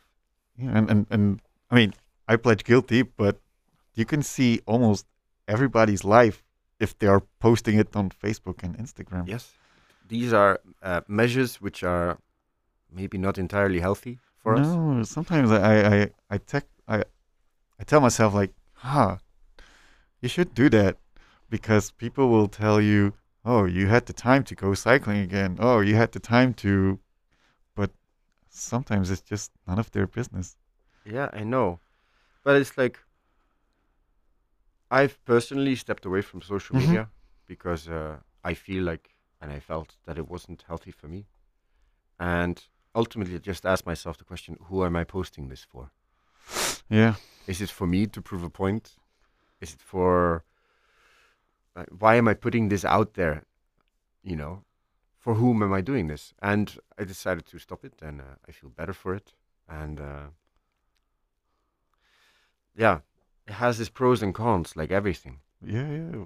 Yeah, 0.57 0.77
and, 0.77 0.89
and 0.89 1.05
and 1.09 1.41
I 1.69 1.75
mean, 1.75 1.93
I 2.27 2.35
pledge 2.35 2.63
guilty, 2.63 3.01
but 3.03 3.39
you 3.95 4.05
can 4.05 4.21
see 4.21 4.61
almost 4.65 5.05
everybody's 5.47 6.03
life 6.03 6.43
if 6.79 6.97
they 6.97 7.07
are 7.07 7.21
posting 7.39 7.77
it 7.77 7.95
on 7.95 8.09
Facebook 8.09 8.63
and 8.63 8.77
Instagram. 8.77 9.27
Yes, 9.27 9.51
these 10.07 10.33
are 10.33 10.59
uh, 10.81 11.01
measures 11.07 11.61
which 11.61 11.83
are 11.83 12.17
maybe 12.91 13.17
not 13.17 13.37
entirely 13.37 13.79
healthy 13.79 14.19
for 14.37 14.55
us. 14.55 14.67
no, 14.67 15.03
sometimes 15.03 15.51
I 15.51 15.73
I 15.95 16.09
I 16.29 16.37
tech 16.37 16.65
I 16.87 17.03
I 17.79 17.83
tell 17.83 18.01
myself 18.01 18.33
like, 18.33 18.53
huh, 18.73 19.17
you 20.21 20.29
should 20.29 20.53
do 20.53 20.69
that 20.69 20.97
because 21.49 21.91
people 21.91 22.29
will 22.29 22.47
tell 22.47 22.79
you, 22.79 23.13
oh, 23.45 23.65
you 23.65 23.87
had 23.87 24.05
the 24.05 24.13
time 24.13 24.43
to 24.45 24.55
go 24.55 24.73
cycling 24.73 25.19
again. 25.19 25.57
Oh, 25.59 25.79
you 25.81 25.95
had 25.95 26.11
the 26.11 26.19
time 26.19 26.53
to, 26.55 26.99
sometimes 28.51 29.09
it's 29.11 29.21
just 29.21 29.51
none 29.67 29.79
of 29.79 29.91
their 29.91 30.07
business. 30.07 30.57
Yeah, 31.05 31.29
I 31.33 31.43
know, 31.43 31.79
but 32.43 32.55
it's 32.55 32.77
like 32.77 32.99
I've 34.91 35.23
personally 35.25 35.75
stepped 35.75 36.05
away 36.05 36.21
from 36.21 36.41
social 36.41 36.75
Mhm. 36.75 36.83
media 36.83 37.09
because 37.47 37.87
uh, 37.89 38.17
I 38.43 38.53
feel 38.53 38.83
like 38.83 39.15
and 39.41 39.51
I 39.51 39.59
felt 39.59 39.97
that 40.05 40.17
it 40.17 40.27
wasn't 40.29 40.63
healthy 40.67 40.91
for 40.91 41.07
me, 41.07 41.25
and 42.19 42.63
ultimately 42.93 43.35
I 43.35 43.39
just 43.39 43.65
asked 43.65 43.85
myself 43.87 44.17
the 44.17 44.23
question: 44.25 44.57
Who 44.69 44.85
am 44.85 44.95
I 44.95 45.03
posting 45.03 45.49
this 45.49 45.63
for? 45.63 45.91
Yeah, 46.89 47.15
Is 47.47 47.61
it 47.61 47.69
for 47.69 47.87
me 47.87 48.07
to 48.07 48.21
prove 48.21 48.43
a 48.43 48.49
point? 48.49 48.97
Is 49.61 49.73
it 49.73 49.81
for 49.81 50.43
uh, 51.75 51.85
why 51.99 52.15
am 52.15 52.27
I 52.27 52.33
putting 52.33 52.69
this 52.69 52.85
out 52.85 53.13
there? 53.13 53.43
You 54.23 54.35
know, 54.35 54.63
for 55.21 55.35
whom 55.35 55.61
am 55.61 55.71
I 55.71 55.81
doing 55.81 56.07
this? 56.07 56.33
And 56.41 56.77
I 56.97 57.03
decided 57.03 57.45
to 57.45 57.59
stop 57.59 57.85
it, 57.85 57.93
and 58.01 58.19
uh, 58.19 58.35
I 58.49 58.51
feel 58.51 58.71
better 58.71 58.91
for 58.93 59.13
it. 59.13 59.33
And 59.69 59.99
uh, 59.99 60.27
yeah, 62.75 62.99
it 63.47 63.53
has 63.53 63.79
its 63.79 63.89
pros 63.89 64.23
and 64.23 64.33
cons, 64.33 64.75
like 64.75 64.91
everything. 64.91 65.39
yeah, 65.63 65.89
yeah. 65.89 66.25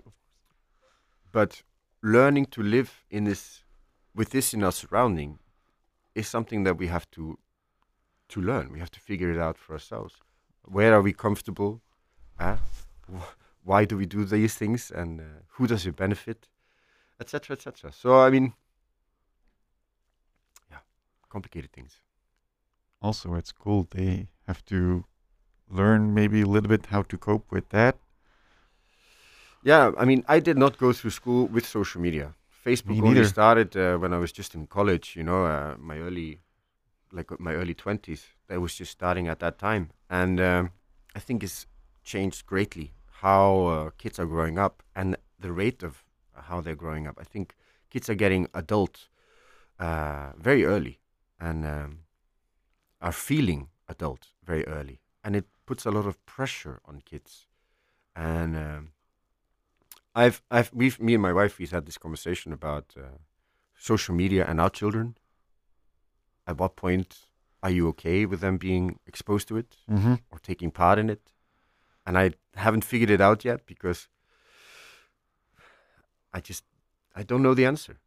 But 1.31 1.63
learning 2.01 2.45
to 2.51 2.63
live 2.63 3.03
in 3.09 3.25
this, 3.25 3.65
with 4.15 4.29
this 4.29 4.53
in 4.53 4.63
our 4.63 4.71
surrounding, 4.71 5.39
is 6.15 6.29
something 6.29 6.63
that 6.63 6.77
we 6.77 6.87
have 6.87 7.11
to 7.11 7.37
to 8.29 8.41
learn. 8.41 8.71
We 8.71 8.79
have 8.79 8.91
to 8.91 8.99
figure 8.99 9.31
it 9.31 9.37
out 9.37 9.57
for 9.57 9.73
ourselves. 9.73 10.15
Where 10.63 10.93
are 10.95 11.01
we 11.01 11.13
comfortable? 11.13 11.81
Uh, 12.39 12.57
why 13.63 13.85
do 13.85 13.97
we 13.97 14.05
do 14.05 14.23
these 14.23 14.55
things, 14.55 14.89
and 14.89 15.19
uh, 15.19 15.23
who 15.57 15.67
does 15.67 15.85
it 15.85 15.95
benefit, 15.97 16.47
etc., 17.19 17.55
etc. 17.55 17.91
So 17.91 18.19
I 18.19 18.29
mean, 18.29 18.53
complicated 21.35 21.71
things. 21.77 21.93
also 23.07 23.27
at 23.35 23.45
school 23.47 23.79
they 23.97 24.11
have 24.47 24.61
to 24.73 24.79
learn 25.79 26.01
maybe 26.19 26.39
a 26.41 26.49
little 26.55 26.69
bit 26.75 26.83
how 26.93 27.01
to 27.11 27.17
cope 27.17 27.45
with 27.55 27.67
that 27.69 27.95
Yeah, 29.63 29.91
I 29.97 30.05
mean, 30.05 30.23
I 30.27 30.39
did 30.39 30.57
not 30.57 30.77
go 30.77 30.93
through 30.93 31.11
school 31.11 31.47
with 31.47 31.65
social 31.65 32.01
media. 32.01 32.33
Facebook 32.65 33.01
only 33.01 33.09
neither. 33.15 33.25
started 33.25 33.75
uh, 33.75 33.97
when 34.01 34.13
I 34.13 34.17
was 34.17 34.31
just 34.31 34.55
in 34.55 34.67
college. 34.67 35.15
You 35.15 35.23
know, 35.23 35.45
uh, 35.45 35.75
my 35.79 35.97
early, 35.97 36.39
like 37.11 37.31
uh, 37.31 37.37
my 37.39 37.53
early 37.53 37.73
twenties. 37.73 38.21
I 38.49 38.57
was 38.57 38.75
just 38.79 38.91
starting 38.91 39.27
at 39.27 39.39
that 39.39 39.57
time, 39.57 39.89
and 40.09 40.39
um, 40.39 40.71
I 41.15 41.19
think 41.19 41.43
it's 41.43 41.65
changed 42.03 42.45
greatly 42.45 42.91
how 43.23 43.65
uh, 43.65 43.89
kids 43.97 44.19
are 44.19 44.27
growing 44.27 44.59
up 44.59 44.83
and 44.95 45.15
the 45.39 45.51
rate 45.51 45.81
of 45.83 46.03
how 46.49 46.61
they're 46.61 46.81
growing 46.85 47.07
up. 47.07 47.15
I 47.19 47.23
think 47.23 47.55
kids 47.89 48.09
are 48.09 48.15
getting 48.15 48.47
adult 48.53 49.09
uh, 49.79 50.33
very 50.37 50.63
early 50.65 50.99
and 51.39 51.65
um, 51.65 51.99
are 53.01 53.11
feeling 53.11 53.69
adult 53.87 54.27
very 54.43 54.65
early, 54.67 54.99
and 55.23 55.35
it 55.35 55.45
puts 55.65 55.85
a 55.85 55.91
lot 55.91 56.05
of 56.05 56.23
pressure 56.25 56.79
on 56.85 57.01
kids. 57.01 57.47
And 58.15 58.55
um, 58.55 58.91
I've, 60.15 60.41
I've, 60.49 60.71
we've, 60.73 60.99
me 60.99 61.13
and 61.13 61.21
my 61.21 61.33
wife, 61.33 61.59
we've 61.59 61.71
had 61.71 61.85
this 61.85 61.97
conversation 61.97 62.53
about 62.53 62.95
uh, 62.97 63.17
social 63.77 64.15
media 64.15 64.45
and 64.47 64.61
our 64.61 64.69
children. 64.69 65.17
At 66.47 66.57
what 66.57 66.75
point 66.75 67.25
are 67.61 67.71
you 67.71 67.87
okay 67.89 68.25
with 68.25 68.39
them 68.39 68.57
being 68.57 68.99
exposed 69.05 69.47
to 69.49 69.57
it 69.57 69.75
mm-hmm. 69.89 70.15
or 70.31 70.39
taking 70.39 70.71
part 70.71 70.99
in 70.99 71.09
it? 71.09 71.31
And 72.05 72.17
I 72.17 72.31
haven't 72.55 72.85
figured 72.85 73.09
it 73.09 73.19
out 73.19 73.43
yet 73.43 73.65
because 73.65 74.07
I 76.31 76.39
just, 76.39 76.63
I 77.15 77.23
don't 77.23 77.41
know 77.41 77.55
the 77.55 77.65
answer. 77.65 77.99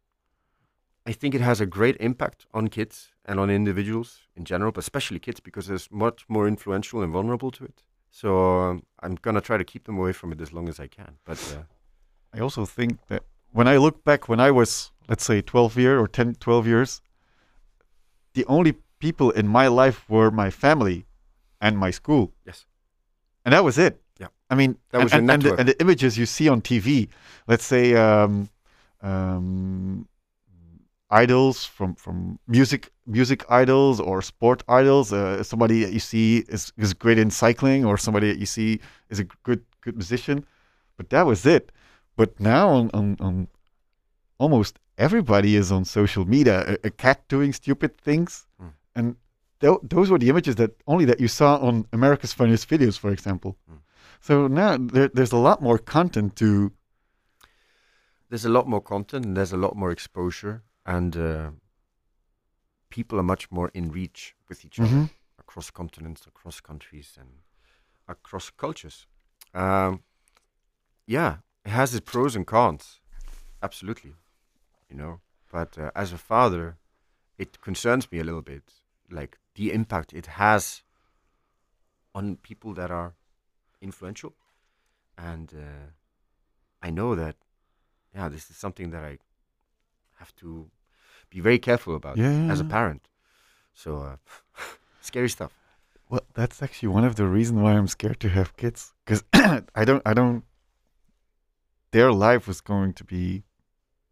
I 1.05 1.11
think 1.11 1.35
it 1.35 1.41
has 1.41 1.59
a 1.59 1.65
great 1.65 1.97
impact 1.99 2.45
on 2.53 2.67
kids 2.69 3.09
and 3.29 3.39
on 3.39 3.49
individuals 3.49 4.09
in 4.35 4.43
general, 4.51 4.71
but 4.71 4.79
especially 4.83 5.19
kids 5.19 5.39
because 5.39 5.67
they're 5.67 5.87
much 6.05 6.19
more 6.27 6.47
influential 6.47 7.01
and 7.03 7.13
vulnerable 7.13 7.51
to 7.51 7.63
it. 7.65 7.83
So 8.11 8.29
um, 8.59 8.83
I'm 9.03 9.15
gonna 9.21 9.41
try 9.49 9.57
to 9.57 9.63
keep 9.63 9.83
them 9.85 9.97
away 10.01 10.13
from 10.13 10.31
it 10.33 10.41
as 10.41 10.51
long 10.51 10.67
as 10.69 10.79
I 10.79 10.87
can. 10.87 11.11
But 11.25 11.39
uh, 11.55 11.63
i 12.37 12.39
also 12.45 12.63
think 12.65 12.91
that 13.07 13.23
when 13.57 13.67
i 13.67 13.75
look 13.77 14.03
back 14.09 14.29
when 14.29 14.39
i 14.39 14.51
was 14.51 14.91
let's 15.11 15.25
say 15.29 15.41
12 15.41 15.77
year 15.83 15.99
or 15.99 16.07
10 16.07 16.35
12 16.35 16.67
years 16.67 17.01
the 18.33 18.45
only 18.45 18.73
people 18.99 19.31
in 19.31 19.47
my 19.47 19.67
life 19.67 20.07
were 20.09 20.29
my 20.31 20.49
family 20.51 21.05
and 21.59 21.75
my 21.85 21.91
school 21.91 22.31
Yes. 22.45 22.65
and 23.45 23.53
that 23.53 23.63
was 23.63 23.77
it 23.77 23.93
Yeah. 24.19 24.27
i 24.51 24.55
mean 24.55 24.77
That 24.91 25.03
was 25.03 25.13
and, 25.13 25.25
your 25.25 25.31
and, 25.31 25.31
and, 25.31 25.41
the, 25.41 25.49
network. 25.49 25.59
and 25.59 25.69
the 25.69 25.81
images 25.81 26.17
you 26.19 26.25
see 26.27 26.47
on 26.49 26.61
tv 26.61 27.09
let's 27.47 27.65
say 27.65 27.95
um, 27.95 28.49
um, 29.01 30.07
idols 31.09 31.65
from 31.65 31.95
from 31.95 32.39
music 32.47 32.91
music 33.05 33.43
idols 33.49 33.99
or 33.99 34.21
sport 34.21 34.63
idols 34.67 35.11
uh, 35.11 35.41
somebody 35.43 35.83
that 35.83 35.91
you 35.91 35.99
see 35.99 36.45
is, 36.49 36.71
is 36.77 36.93
great 36.93 37.17
in 37.17 37.31
cycling 37.31 37.83
or 37.83 37.97
somebody 37.97 38.27
that 38.31 38.37
you 38.39 38.45
see 38.45 38.79
is 39.09 39.19
a 39.19 39.23
good 39.43 39.63
good 39.81 39.95
musician. 39.95 40.45
But 40.97 41.09
that 41.09 41.25
was 41.25 41.45
it. 41.45 41.71
But 42.15 42.39
now 42.39 42.69
on, 42.69 42.89
on, 42.93 43.15
on 43.19 43.47
almost 44.37 44.79
everybody 44.97 45.55
is 45.55 45.71
on 45.71 45.85
social 45.85 46.25
media 46.25 46.77
a, 46.83 46.87
a 46.87 46.89
cat 46.89 47.27
doing 47.27 47.53
stupid 47.53 47.97
things. 47.97 48.45
Mm. 48.61 48.71
and 48.95 49.15
tho- 49.59 49.81
those 49.83 50.11
were 50.11 50.19
the 50.19 50.29
images 50.29 50.55
that 50.55 50.71
only 50.85 51.05
that 51.05 51.19
you 51.19 51.27
saw 51.27 51.57
on 51.57 51.85
america's 51.93 52.33
funniest 52.33 52.69
videos 52.69 52.97
for 52.99 53.11
example. 53.11 53.57
Mm. 53.71 53.79
so 54.19 54.47
now 54.47 54.77
there, 54.77 55.09
there's 55.13 55.31
a 55.31 55.37
lot 55.37 55.61
more 55.61 55.77
content 55.77 56.35
to 56.35 56.71
there's 58.29 58.45
a 58.45 58.49
lot 58.49 58.67
more 58.67 58.81
content 58.81 59.25
and 59.25 59.35
there's 59.35 59.53
a 59.53 59.57
lot 59.57 59.75
more 59.75 59.91
exposure, 59.91 60.61
and 60.89 61.15
uh, 61.15 61.51
people 62.89 63.19
are 63.19 63.23
much 63.33 63.51
more 63.51 63.69
in 63.73 63.91
reach 63.91 64.35
with 64.49 64.65
each 64.65 64.79
other 64.79 64.89
Mhm. 64.89 65.09
across 65.37 65.71
continents, 65.71 66.27
across 66.27 66.61
countries, 66.61 67.17
and 67.19 67.29
across 68.07 68.49
cultures. 68.49 69.07
Um, 69.53 70.03
yeah, 71.07 71.37
it 71.65 71.71
has 71.71 71.93
its 71.93 72.11
pros 72.11 72.35
and 72.35 72.45
cons, 72.47 73.01
absolutely, 73.61 74.15
you 74.89 74.97
know. 74.97 75.21
But 75.51 75.77
uh, 75.77 75.91
as 75.95 76.11
a 76.13 76.17
father, 76.17 76.77
it 77.37 77.61
concerns 77.61 78.11
me 78.11 78.19
a 78.19 78.23
little 78.23 78.41
bit, 78.41 78.73
like 79.09 79.37
the 79.53 79.71
impact 79.71 80.13
it 80.13 80.25
has 80.25 80.83
on 82.13 82.37
people 82.37 82.73
that 82.73 82.89
are 82.91 83.13
influential, 83.81 84.33
and 85.17 85.53
uh, 85.53 85.91
I 86.87 86.89
know 86.91 87.15
that, 87.15 87.35
yeah, 88.15 88.29
this 88.29 88.49
is 88.49 88.57
something 88.57 88.91
that 88.91 89.03
I 89.03 89.19
have 90.17 90.35
to 90.35 90.71
be 91.29 91.39
very 91.39 91.59
careful 91.59 91.95
about 91.95 92.17
yeah 92.17 92.51
as 92.51 92.59
a 92.59 92.65
parent. 92.65 93.07
So, 93.73 93.97
uh, 93.97 94.15
scary 95.01 95.29
stuff. 95.29 95.53
Well, 96.09 96.21
that's 96.33 96.61
actually 96.61 96.89
one 96.89 97.05
of 97.05 97.15
the 97.15 97.25
reasons 97.27 97.61
why 97.61 97.73
I'm 97.73 97.87
scared 97.87 98.19
to 98.21 98.29
have 98.29 98.57
kids 98.57 98.93
because 99.05 99.23
I 99.75 99.85
don't, 99.85 100.01
I 100.05 100.13
don't. 100.13 100.43
Their 101.91 102.11
life 102.11 102.47
was 102.47 102.61
going 102.61 102.93
to 102.93 103.03
be 103.03 103.43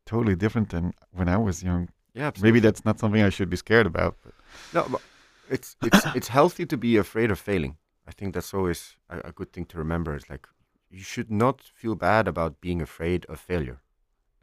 totally 0.06 0.36
different 0.36 0.70
than 0.70 0.94
when 1.12 1.28
I 1.28 1.38
was 1.38 1.64
young. 1.64 1.90
Yeah, 2.14 2.32
Maybe 2.42 2.60
that's 2.60 2.84
not 2.86 3.00
something 3.00 3.22
I 3.22 3.30
should 3.30 3.50
be 3.50 3.58
scared 3.58 3.86
about. 3.86 4.16
But 4.24 4.34
no, 4.74 4.88
but 4.90 5.02
it's 5.50 5.76
it's 5.84 6.06
it's 6.16 6.28
healthy 6.30 6.66
to 6.66 6.78
be 6.78 6.98
afraid 6.98 7.32
of 7.32 7.40
failing. 7.40 7.78
I 8.08 8.12
think 8.12 8.34
that's 8.34 8.54
always 8.54 8.96
a, 9.10 9.20
a 9.30 9.32
good 9.32 9.52
thing 9.52 9.66
to 9.66 9.78
remember. 9.78 10.16
It's 10.16 10.30
like 10.30 10.48
you 10.90 11.04
should 11.04 11.30
not 11.30 11.62
feel 11.62 11.96
bad 11.96 12.28
about 12.28 12.62
being 12.62 12.82
afraid 12.82 13.26
of 13.26 13.40
failure, 13.40 13.80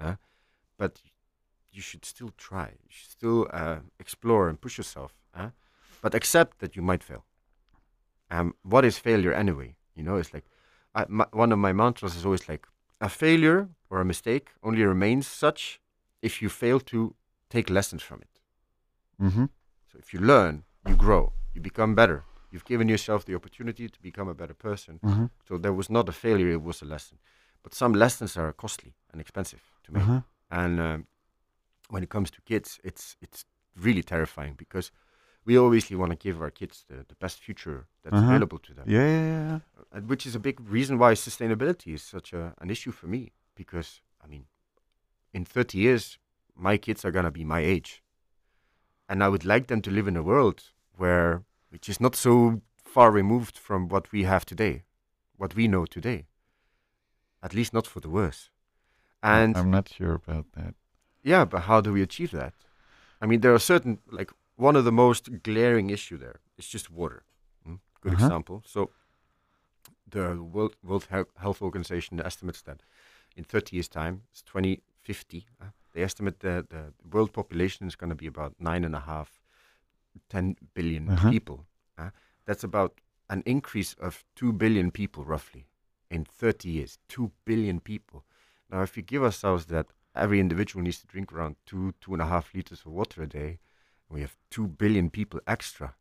huh? 0.01 0.17
but 0.77 1.01
you 1.75 1.83
should 1.83 2.05
still 2.05 2.31
try. 2.37 2.69
You 2.87 2.91
should 2.97 3.11
still 3.11 3.49
uh, 3.53 3.81
explore 3.99 4.49
and 4.49 4.61
push 4.61 4.79
yourself, 4.79 5.13
huh? 5.35 5.51
but 6.01 6.15
accept 6.15 6.59
that 6.61 6.77
you 6.77 6.83
might 6.83 7.03
fail. 7.03 7.25
Um, 8.31 8.55
what 8.63 8.85
is 8.85 8.99
failure 8.99 9.33
anyway? 9.33 9.77
You 9.95 10.03
know, 10.03 10.17
it's 10.17 10.33
like 10.33 10.45
I, 10.95 11.07
my, 11.09 11.27
one 11.33 11.53
of 11.53 11.59
my 11.59 11.73
mantras 11.73 12.15
is 12.17 12.25
always 12.25 12.49
like 12.49 12.67
a 13.01 13.09
failure 13.09 13.69
or 13.91 14.01
a 14.01 14.05
mistake 14.05 14.51
only 14.63 14.83
remains 14.83 15.27
such 15.27 15.81
if 16.23 16.41
you 16.41 16.49
fail 16.49 16.81
to 16.81 17.15
take 17.51 17.69
lessons 17.71 18.03
from 18.03 18.23
it. 18.23 18.41
Mm-hmm. 19.23 19.47
So 19.91 19.99
if 19.99 20.13
you 20.13 20.21
learn, 20.21 20.65
you 20.89 20.97
grow, 20.97 21.33
you 21.55 21.61
become 21.61 21.95
better. 21.95 22.25
You've 22.51 22.65
given 22.65 22.89
yourself 22.89 23.25
the 23.25 23.35
opportunity 23.35 23.89
to 23.89 24.01
become 24.01 24.29
a 24.29 24.35
better 24.35 24.55
person. 24.55 25.01
Mm-hmm. 25.05 25.27
So 25.49 25.59
there 25.59 25.73
was 25.73 25.91
not 25.91 26.09
a 26.09 26.13
failure; 26.13 26.51
it 26.51 26.63
was 26.63 26.83
a 26.83 26.85
lesson. 26.85 27.19
But 27.63 27.75
some 27.75 27.93
lessons 27.93 28.37
are 28.37 28.53
costly 28.53 28.95
and 29.11 29.21
expensive 29.21 29.63
to 29.85 29.93
make. 29.93 30.03
Uh-huh. 30.03 30.21
And 30.51 30.81
um, 30.81 31.07
when 31.89 32.03
it 32.03 32.09
comes 32.11 32.31
to 32.31 32.41
kids, 32.43 32.81
it's 32.85 33.17
it's 33.21 33.45
really 33.77 34.03
terrifying 34.03 34.55
because 34.57 34.91
we 35.47 35.59
obviously 35.59 35.97
want 35.97 36.11
to 36.11 36.17
give 36.29 36.41
our 36.41 36.51
kids 36.51 36.85
the, 36.89 37.05
the 37.09 37.15
best 37.17 37.39
future 37.41 37.87
that's 38.03 38.15
Uh-huh. 38.17 38.29
available 38.29 38.59
to 38.59 38.75
them. 38.75 38.85
Yeah, 38.89 39.09
yeah, 39.09 39.61
yeah. 39.93 40.01
Which 40.07 40.27
is 40.27 40.35
a 40.35 40.41
big 40.41 40.61
reason 40.61 40.99
why 40.99 41.15
sustainability 41.15 41.93
is 41.95 42.03
such 42.03 42.33
a, 42.33 42.55
an 42.61 42.71
issue 42.71 42.93
for 42.93 43.07
me. 43.09 43.33
Because 43.55 44.01
I 44.25 44.27
mean, 44.29 44.47
in 45.33 45.45
30 45.45 45.79
years, 45.79 46.19
my 46.57 46.79
kids 46.79 47.05
are 47.05 47.13
gonna 47.13 47.31
be 47.31 47.45
my 47.45 47.61
age, 47.61 48.03
and 49.09 49.23
I 49.23 49.29
would 49.29 49.45
like 49.45 49.67
them 49.67 49.81
to 49.83 49.91
live 49.91 50.09
in 50.09 50.17
a 50.17 50.23
world 50.23 50.73
where 50.97 51.43
which 51.71 51.89
is 51.89 52.01
not 52.01 52.17
so 52.17 52.63
far 52.85 53.11
removed 53.11 53.59
from 53.59 53.89
what 53.89 54.13
we 54.13 54.25
have 54.25 54.45
today, 54.45 54.83
what 55.37 55.55
we 55.55 55.67
know 55.69 55.87
today. 55.87 56.27
At 57.43 57.53
least 57.55 57.73
not 57.75 57.87
for 57.87 58.01
the 58.01 58.09
worse. 58.09 58.51
And 59.23 59.57
I'm 59.57 59.71
not 59.71 59.89
sure 59.89 60.15
about 60.15 60.47
that. 60.53 60.75
Yeah, 61.25 61.45
but 61.45 61.61
how 61.63 61.81
do 61.81 61.93
we 61.93 62.03
achieve 62.03 62.31
that? 62.31 62.55
I 63.21 63.27
mean, 63.27 63.41
there 63.41 63.55
are 63.55 63.59
certain 63.59 63.99
like 64.11 64.31
one 64.57 64.77
of 64.77 64.85
the 64.85 64.93
most 64.93 65.43
glaring 65.43 65.91
issue 65.91 66.19
there 66.19 66.41
is 66.59 66.67
just 66.69 66.91
water. 66.91 67.25
Mm? 67.67 67.79
Good 68.01 68.13
Uh-huh. 68.13 68.27
example. 68.27 68.63
So, 68.67 68.91
the 70.09 70.43
World 70.43 70.77
World 70.83 71.07
Health 71.37 71.63
Organization 71.63 72.21
estimates 72.21 72.63
that 72.63 72.83
in 73.37 73.45
30 73.45 73.77
years' 73.77 73.89
time, 73.89 74.23
it's 74.31 74.43
2050. 74.43 75.47
Uh, 75.61 75.67
they 75.93 76.03
estimate 76.03 76.41
that 76.41 76.71
the 76.71 76.93
world 77.11 77.33
population 77.33 77.87
is 77.87 77.97
going 77.97 78.11
to 78.11 78.17
be 78.17 78.27
about 78.27 78.55
nine 78.59 78.85
and 78.85 78.95
a 78.95 79.01
half, 79.01 79.41
10 80.29 80.57
billion 80.75 81.09
Uh-huh. 81.11 81.31
people. 81.31 81.67
Uh, 81.99 82.11
that's 82.47 82.65
about 82.65 83.01
an 83.31 83.43
increase 83.47 83.95
of 83.95 84.25
two 84.35 84.53
billion 84.53 84.91
people 84.91 85.25
roughly 85.25 85.67
in 86.11 86.25
30 86.25 86.69
years. 86.69 86.99
Two 87.09 87.31
billion 87.45 87.81
people. 87.81 88.25
Now, 88.71 88.83
if 88.83 88.97
we 88.97 89.03
give 89.03 89.23
ourselves 89.25 89.67
that 89.67 89.87
every 90.15 90.41
individual 90.41 90.83
needs 90.83 91.01
to 91.01 91.07
drink 91.07 91.33
around 91.33 91.57
two, 91.67 91.95
two 92.01 92.13
and 92.13 92.23
a 92.23 92.27
half 92.27 92.55
liters 92.55 92.81
of 92.81 92.93
water 92.93 93.23
a 93.23 93.27
day, 93.27 93.59
we 94.09 94.21
have 94.21 94.37
two 94.51 94.67
billion 94.67 95.11
people 95.11 95.41
extra. 95.47 95.95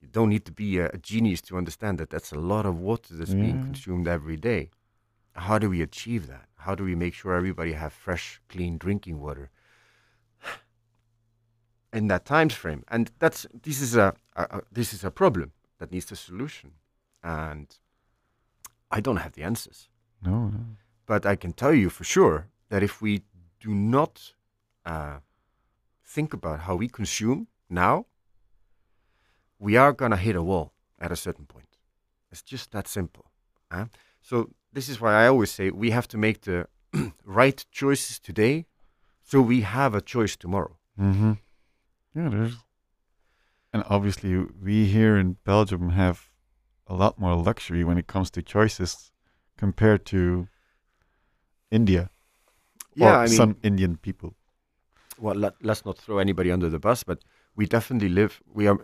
You 0.00 0.08
don't 0.08 0.28
need 0.28 0.44
to 0.44 0.52
be 0.52 0.78
a, 0.78 0.88
a 0.90 0.98
genius 0.98 1.40
to 1.42 1.56
understand 1.56 1.98
that 1.98 2.10
that's 2.10 2.32
a 2.32 2.38
lot 2.38 2.66
of 2.66 2.78
water 2.78 3.14
that's 3.14 3.34
being 3.34 3.62
consumed 3.64 4.06
every 4.06 4.36
day. 4.36 4.70
How 5.34 5.58
do 5.58 5.70
we 5.70 5.82
achieve 5.82 6.26
that? 6.26 6.46
How 6.58 6.74
do 6.74 6.84
we 6.84 6.94
make 6.94 7.14
sure 7.14 7.34
everybody 7.34 7.72
have 7.72 7.92
fresh, 7.92 8.40
clean 8.48 8.78
drinking 8.78 9.20
water 9.20 9.50
in 11.92 12.08
that 12.08 12.24
time 12.24 12.48
frame? 12.50 12.84
And 12.88 13.10
that's 13.18 13.46
this 13.62 13.80
is 13.80 13.96
a, 13.96 14.14
a, 14.34 14.42
a 14.42 14.62
this 14.70 14.92
is 14.92 15.04
a 15.04 15.10
problem 15.10 15.52
that 15.78 15.92
needs 15.92 16.10
a 16.12 16.16
solution, 16.16 16.72
and 17.22 17.78
I 18.90 19.00
don't 19.00 19.18
have 19.18 19.32
the 19.32 19.42
answers. 19.42 19.88
No, 20.22 20.48
no. 20.48 20.60
But 21.06 21.24
I 21.24 21.36
can 21.36 21.52
tell 21.52 21.74
you 21.74 21.88
for 21.90 22.04
sure 22.04 22.48
that 22.68 22.82
if 22.82 23.00
we 23.00 23.22
do 23.60 23.74
not 23.74 24.32
uh, 24.84 25.18
think 26.04 26.32
about 26.32 26.60
how 26.60 26.76
we 26.76 26.88
consume 26.88 27.48
now, 27.68 28.06
we 29.58 29.76
are 29.76 29.92
going 29.92 30.10
to 30.10 30.16
hit 30.16 30.36
a 30.36 30.42
wall 30.42 30.72
at 30.98 31.12
a 31.12 31.16
certain 31.16 31.46
point. 31.46 31.76
It's 32.30 32.42
just 32.42 32.72
that 32.72 32.88
simple. 32.88 33.26
huh? 33.70 33.86
So, 34.20 34.50
this 34.72 34.88
is 34.88 35.00
why 35.00 35.14
I 35.24 35.28
always 35.28 35.50
say 35.50 35.70
we 35.70 35.90
have 35.90 36.06
to 36.08 36.18
make 36.18 36.42
the 36.42 36.68
right 37.24 37.64
choices 37.70 38.18
today 38.18 38.66
so 39.22 39.40
we 39.40 39.62
have 39.62 39.94
a 39.94 40.00
choice 40.00 40.36
tomorrow. 40.36 40.76
Mm-hmm. 41.00 41.32
Yeah. 42.14 42.50
And 43.72 43.84
obviously, 43.88 44.36
we 44.62 44.86
here 44.86 45.16
in 45.16 45.36
Belgium 45.44 45.90
have 45.90 46.30
a 46.86 46.94
lot 46.94 47.18
more 47.18 47.34
luxury 47.34 47.84
when 47.84 47.98
it 47.98 48.06
comes 48.06 48.30
to 48.30 48.42
choices 48.42 49.10
compared 49.56 50.04
to 50.06 50.48
India 51.70 52.10
Yeah, 52.96 53.12
or 53.12 53.16
I 53.18 53.28
mean, 53.28 53.36
some 53.36 53.56
Indian 53.62 53.96
people. 53.96 54.34
well, 55.18 55.34
let, 55.36 55.54
let's 55.62 55.84
not 55.84 55.98
throw 55.98 56.18
anybody 56.18 56.50
under 56.50 56.68
the 56.70 56.78
bus, 56.78 57.04
but 57.04 57.18
we 57.54 57.66
definitely 57.66 58.08
live. 58.08 58.42
We 58.54 58.66
are 58.68 58.78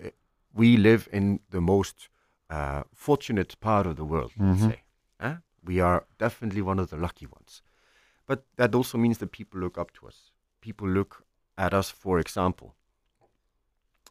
we 0.54 0.76
live 0.76 1.08
in 1.12 1.40
the 1.50 1.60
most 1.60 2.08
uh, 2.50 2.82
fortunate 2.94 3.58
part 3.60 3.86
of 3.86 3.96
the 3.96 4.04
world. 4.04 4.32
Let's 4.38 4.62
Mhm. 4.62 4.68
say, 4.70 4.82
huh? 5.20 5.36
we 5.64 5.80
are 5.80 6.04
definitely 6.18 6.62
one 6.62 6.78
of 6.82 6.88
the 6.88 6.96
lucky 6.96 7.26
ones. 7.26 7.62
But 8.26 8.44
that 8.56 8.74
also 8.74 8.98
means 8.98 9.18
that 9.18 9.30
people 9.32 9.60
look 9.60 9.78
up 9.78 9.90
to 9.92 10.06
us. 10.08 10.32
People 10.60 10.88
look 10.88 11.24
at 11.56 11.72
us 11.74 11.90
for 11.90 12.18
example. 12.18 12.74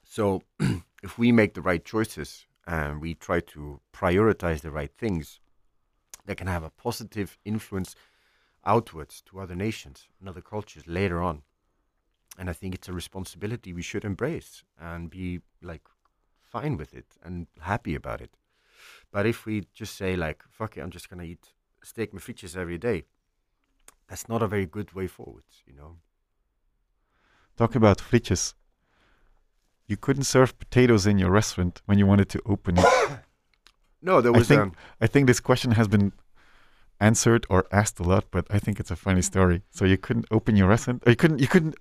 So, 0.04 0.42
if 1.04 1.18
we 1.18 1.32
make 1.32 1.54
the 1.54 1.62
right 1.62 1.84
choices 1.86 2.48
and 2.68 3.02
we 3.02 3.14
try 3.16 3.40
to 3.40 3.80
prioritize 3.94 4.62
the 4.62 4.72
right 4.72 4.92
things, 4.98 5.40
that 6.26 6.38
can 6.38 6.48
have 6.48 6.64
a 6.64 6.70
positive 6.70 7.38
influence 7.46 7.96
outwards 8.66 9.22
to 9.22 9.40
other 9.40 9.56
nations 9.56 10.08
and 10.20 10.30
other 10.30 10.42
cultures 10.42 10.84
later 10.88 11.22
on 11.22 11.42
and 12.38 12.50
I 12.50 12.54
think 12.54 12.74
it's 12.76 12.88
a 12.88 12.94
responsibility 12.94 13.74
we 13.74 13.82
should 13.82 14.06
embrace 14.06 14.64
and 14.80 15.10
be 15.10 15.42
like 15.62 15.82
fine 16.42 16.78
with 16.78 16.94
it 16.94 17.06
and 17.24 17.48
happy 17.60 17.96
about 17.96 18.22
it. 18.22 18.32
But 19.12 19.26
if 19.26 19.46
we 19.46 19.68
just 19.74 19.96
say 19.98 20.16
like 20.16 20.44
fuck 20.50 20.78
it, 20.78 20.82
I'm 20.82 20.92
just 20.92 21.10
gonna 21.10 21.24
eat 21.24 21.54
steak 21.84 22.12
and 22.14 22.22
frites 22.22 22.56
every 22.56 22.78
day, 22.78 23.04
that's 24.08 24.30
not 24.30 24.42
a 24.42 24.48
very 24.48 24.66
good 24.66 24.94
way 24.94 25.08
forward, 25.08 25.44
you 25.66 25.74
know. 25.74 25.98
Talk 27.58 27.76
about 27.76 27.98
frites. 28.00 28.54
You 29.88 29.98
couldn't 29.98 30.24
serve 30.24 30.58
potatoes 30.58 31.06
in 31.06 31.18
your 31.18 31.32
restaurant 31.32 31.82
when 31.86 32.00
you 32.00 32.06
wanted 32.06 32.30
to 32.30 32.42
open 32.46 32.78
it. 32.78 32.86
No, 34.04 34.20
there 34.20 34.34
I 34.34 34.38
was 34.40 34.48
think- 34.48 34.62
um, 34.62 34.72
I 35.00 35.06
think 35.06 35.28
this 35.28 35.40
question 35.40 35.72
has 35.72 35.88
been 35.88 36.12
answered 37.02 37.46
or 37.50 37.66
asked 37.72 38.00
a 38.00 38.04
lot, 38.04 38.26
but 38.32 38.46
I 38.50 38.60
think 38.60 38.80
it's 38.80 38.92
a 38.92 38.96
funny 38.96 39.22
story. 39.22 39.64
So 39.72 39.86
you 39.86 39.98
couldn't 39.98 40.28
open 40.32 40.56
your 40.56 40.68
restaurant, 40.68 41.04
you 41.06 41.16
couldn't, 41.16 41.40
you 41.40 41.48
couldn't, 41.48 41.76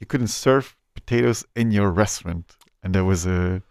you 0.00 0.06
couldn't 0.06 0.28
serve 0.28 0.76
potatoes 0.94 1.44
in 1.54 1.70
your 1.70 1.90
restaurant, 1.90 2.56
and 2.82 2.94
there 2.94 3.04
was 3.04 3.26
a 3.26 3.62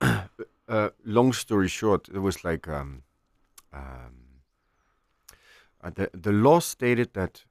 uh, 0.68 0.90
long 1.04 1.32
story 1.32 1.68
short, 1.68 2.08
it 2.08 2.18
was 2.18 2.44
like 2.44 2.68
um, 2.68 3.02
um, 3.72 4.14
uh, 5.82 5.90
the 5.90 6.10
the 6.12 6.32
law 6.32 6.60
stated 6.60 7.14
that 7.14 7.44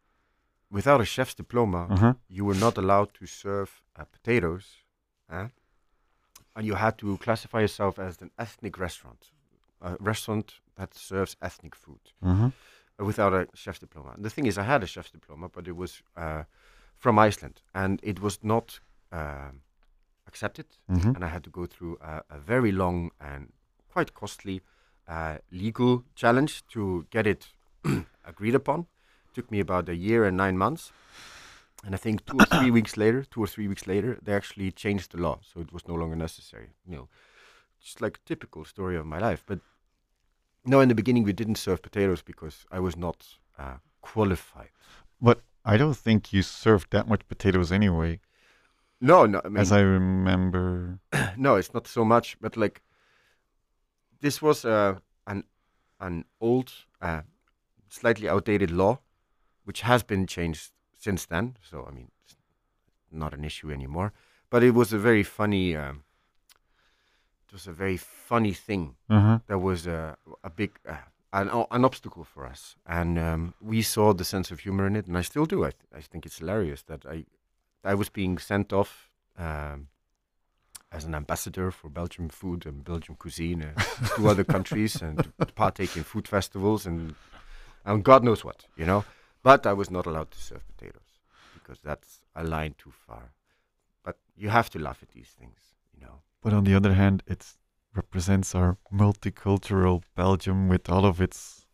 without 0.70 1.02
a 1.02 1.06
chef's 1.06 1.34
diploma, 1.34 1.88
uh-huh, 1.90 2.14
you 2.30 2.46
were 2.46 2.60
not 2.66 2.78
allowed 2.78 3.14
to 3.16 3.26
serve 3.26 3.82
uh, 3.96 4.04
potatoes, 4.06 4.66
eh? 5.32 5.48
and 6.56 6.66
you 6.66 6.76
had 6.76 6.98
to 6.98 7.18
classify 7.18 7.62
yourself 7.62 8.00
as 8.00 8.22
an 8.22 8.32
ethnic 8.38 8.78
restaurant, 8.78 9.32
a 9.82 9.96
restaurant 10.00 10.60
that 10.78 10.94
serves 10.94 11.36
ethnic 11.42 11.76
food 11.76 12.00
uh-huh, 12.24 12.50
uh, 13.00 13.06
without 13.06 13.34
a 13.34 13.48
chef's 13.54 13.80
diploma. 13.80 14.12
And 14.16 14.24
the 14.24 14.30
thing 14.30 14.46
is, 14.46 14.58
I 14.58 14.64
had 14.64 14.84
a 14.84 14.88
chef's 14.88 15.12
diploma, 15.12 15.50
but 15.50 15.68
it 15.68 15.76
was 15.76 16.02
uh, 16.16 16.44
from 16.96 17.20
Iceland, 17.20 17.62
and 17.74 18.00
it 18.04 18.20
was 18.22 18.40
not 18.44 18.80
um 19.12 19.62
accepted, 20.28 20.66
hmm 20.88 21.14
and 21.16 21.24
I 21.24 21.30
had 21.30 21.44
to 21.44 21.50
go 21.50 21.66
through 21.66 21.98
a, 22.02 22.22
a 22.30 22.38
very 22.38 22.72
long 22.72 23.12
and 23.20 23.54
quite 23.94 24.14
costly 24.14 24.62
uh, 25.08 25.38
legal 25.52 26.04
challenge 26.16 26.64
to 26.68 27.06
get 27.10 27.26
it 27.26 27.48
agreed 28.26 28.56
upon. 28.56 28.80
It 28.82 29.36
Took 29.36 29.52
me 29.52 29.60
about 29.60 29.90
a 29.90 29.96
year 29.96 30.26
and 30.26 30.36
nine 30.38 30.58
months, 30.58 30.92
and 31.86 31.96
I 31.96 31.98
think 31.98 32.26
two 32.26 32.38
or 32.38 32.46
three 32.46 32.72
weeks 32.78 32.98
later, 32.98 33.24
two 33.24 33.42
or 33.42 33.48
three 33.48 33.68
weeks 33.68 33.88
later, 33.88 34.20
they 34.22 34.34
actually 34.34 34.72
changed 34.72 35.12
the 35.12 35.22
law, 35.22 35.40
so 35.42 35.62
it 35.62 35.72
was 35.72 35.88
no 35.88 35.96
longer 35.96 36.16
necessary. 36.16 36.70
You 36.86 36.96
know, 36.96 37.08
just 37.80 38.02
like 38.02 38.18
a 38.18 38.28
typical 38.28 38.66
story 38.66 38.98
of 38.98 39.06
my 39.06 39.20
life. 39.20 39.44
But 39.46 39.60
no, 40.68 40.82
in 40.82 40.90
the 40.90 40.96
beginning 40.96 41.24
we 41.24 41.34
didn't 41.34 41.56
serve 41.56 41.82
potatoes 41.82 42.22
because 42.22 42.66
I 42.72 42.80
was 42.80 42.96
not 42.96 43.26
uh, 43.58 43.78
qualified. 44.02 44.70
But 45.22 45.42
I 45.66 45.78
don't 45.78 45.96
think 45.98 46.34
you 46.34 46.42
served 46.42 46.92
that 46.92 47.08
much 47.08 47.28
potatoes 47.28 47.72
anyway, 47.72 48.20
No, 49.00 49.26
no, 49.26 49.42
I 49.44 49.50
mean, 49.50 49.58
as 49.58 49.72
I 49.72 49.82
remember. 49.82 51.00
no, 51.38 51.56
it's 51.56 51.74
not 51.74 51.88
so 51.88 52.04
much, 52.04 52.38
but 52.40 52.58
like 52.58 52.82
this 54.22 54.42
was 54.42 54.66
uh, 54.66 54.96
an 55.26 55.44
an 56.00 56.26
old, 56.40 56.72
uh, 57.02 57.22
slightly 57.90 58.28
outdated 58.30 58.72
law, 58.72 59.00
which 59.66 59.82
has 59.82 60.04
been 60.04 60.28
changed 60.28 60.72
since 60.98 61.26
then. 61.26 61.58
So 61.62 61.86
I 61.88 61.94
mean, 61.94 62.12
it's 62.26 62.36
not 63.12 63.34
an 63.34 63.44
issue 63.44 63.72
anymore. 63.72 64.14
But 64.50 64.64
it 64.64 64.74
was 64.74 64.94
a 64.94 64.98
very 64.98 65.24
funny. 65.24 65.76
Um, 65.76 66.04
was 67.58 67.68
a 67.68 67.72
very 67.86 67.98
funny 67.98 68.54
thing. 68.54 68.96
Uh-huh. 69.10 69.40
There 69.48 69.58
was 69.70 69.88
a 69.88 70.18
a 70.44 70.50
big. 70.50 70.72
Uh, 70.88 70.98
an, 71.34 71.50
an 71.72 71.84
obstacle 71.84 72.24
for 72.24 72.46
us, 72.46 72.78
and 72.86 73.20
um, 73.20 73.54
we 73.62 73.82
saw 73.82 74.14
the 74.14 74.24
sense 74.24 74.50
of 74.50 74.62
humor 74.62 74.88
in 74.88 74.96
it, 74.96 75.08
and 75.08 75.18
I 75.18 75.24
still 75.24 75.46
do. 75.46 75.66
I, 75.66 75.72
th- 75.72 75.92
I 76.00 76.02
think 76.10 76.26
it's 76.26 76.38
hilarious 76.40 76.84
that 76.84 77.06
I, 77.06 77.26
I 77.84 77.94
was 77.96 78.10
being 78.10 78.38
sent 78.38 78.72
off 78.72 79.10
um, 79.38 79.90
as 80.90 81.04
an 81.04 81.14
ambassador 81.14 81.70
for 81.70 81.90
Belgian 81.90 82.30
food 82.30 82.66
and 82.66 82.84
Belgian 82.84 83.16
cuisine 83.16 83.62
uh, 83.62 83.84
to 84.16 84.30
other 84.30 84.46
countries 84.46 85.02
and 85.02 85.18
to, 85.24 85.46
to 85.46 85.54
partake 85.54 85.98
in 85.98 86.04
food 86.04 86.28
festivals 86.28 86.86
and 86.86 87.14
and 87.86 88.04
God 88.04 88.24
knows 88.24 88.44
what, 88.46 88.66
you 88.78 88.86
know. 88.86 89.04
But 89.44 89.66
I 89.66 89.74
was 89.74 89.90
not 89.92 90.06
allowed 90.06 90.32
to 90.32 90.40
serve 90.40 90.64
potatoes 90.68 91.10
because 91.54 91.80
that's 91.84 92.22
a 92.36 92.44
line 92.44 92.76
too 92.78 92.94
far. 93.06 93.32
But 94.04 94.16
you 94.38 94.50
have 94.50 94.70
to 94.72 94.80
laugh 94.80 95.00
at 95.04 95.12
these 95.12 95.32
things, 95.40 95.60
you 95.94 96.00
know. 96.06 96.22
But 96.48 96.54
on 96.54 96.64
the 96.64 96.76
other 96.76 96.94
hand, 96.94 97.24
it 97.28 97.46
represents 97.94 98.56
our 98.56 98.78
multicultural 98.90 100.04
Belgium 100.16 100.70
with 100.70 100.90
all 100.90 101.06
of 101.06 101.20
its 101.20 101.66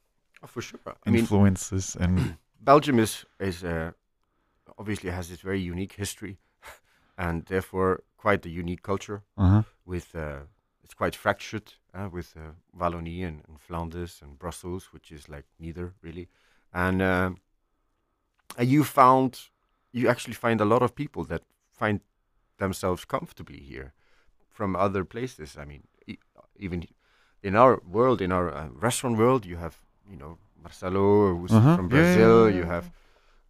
Oh, 0.42 0.48
for 0.48 0.64
sure. 0.64 0.80
I 1.06 1.12
mean, 1.12 1.20
influences 1.20 1.96
and 2.00 2.38
Belgium 2.60 2.98
is 2.98 3.24
is 3.40 3.64
uh, 3.64 3.92
obviously 4.80 5.12
has 5.12 5.30
its 5.30 5.44
very 5.44 5.62
unique 5.62 5.94
history, 5.94 6.40
and 7.18 7.46
therefore 7.46 8.02
quite 8.18 8.48
a 8.48 8.50
unique 8.50 8.82
culture. 8.82 9.22
uh-huh. 9.38 9.62
With 9.86 10.16
uh, 10.16 10.40
it's 10.84 10.96
quite 10.96 11.16
fractured 11.16 11.74
uh, 11.94 12.10
with 12.12 12.36
uh, 12.36 12.54
Wallonie 12.76 13.24
and, 13.28 13.44
and 13.48 13.60
Flanders 13.60 14.22
and 14.24 14.40
Brussels, 14.40 14.86
which 14.92 15.12
is 15.12 15.30
like 15.30 15.46
neither 15.60 15.94
really. 16.02 16.30
And 16.74 17.02
and 17.02 17.38
you 18.58 18.84
found 18.84 19.50
you 19.92 20.10
actually 20.10 20.34
find 20.36 20.62
a 20.62 20.66
lot 20.66 20.82
of 20.82 20.96
people 20.96 21.26
that 21.26 21.44
find 21.72 22.00
themselves 22.58 23.06
comfortably 23.06 23.60
here 23.60 23.94
from 24.54 24.76
other 24.76 25.04
places. 25.06 25.58
I 25.58 25.66
mean, 25.66 25.84
e- 26.08 26.20
even 26.56 26.84
in 27.42 27.56
our 27.56 27.82
world, 27.92 28.22
in 28.22 28.32
our 28.32 28.48
uh, 28.54 28.68
restaurant 28.82 29.18
world, 29.18 29.46
you 29.46 29.58
have 29.58 29.76
you 30.12 30.18
know 30.18 30.38
Marcelo 30.64 31.36
who's 31.38 31.52
Uh-huh. 31.52 31.76
from 31.76 31.88
Yeah, 31.90 31.98
yeah, 31.98 32.04
Brazil. 32.16 32.50
yeah, 32.50 32.56
you 32.60 32.66
have 32.66 32.86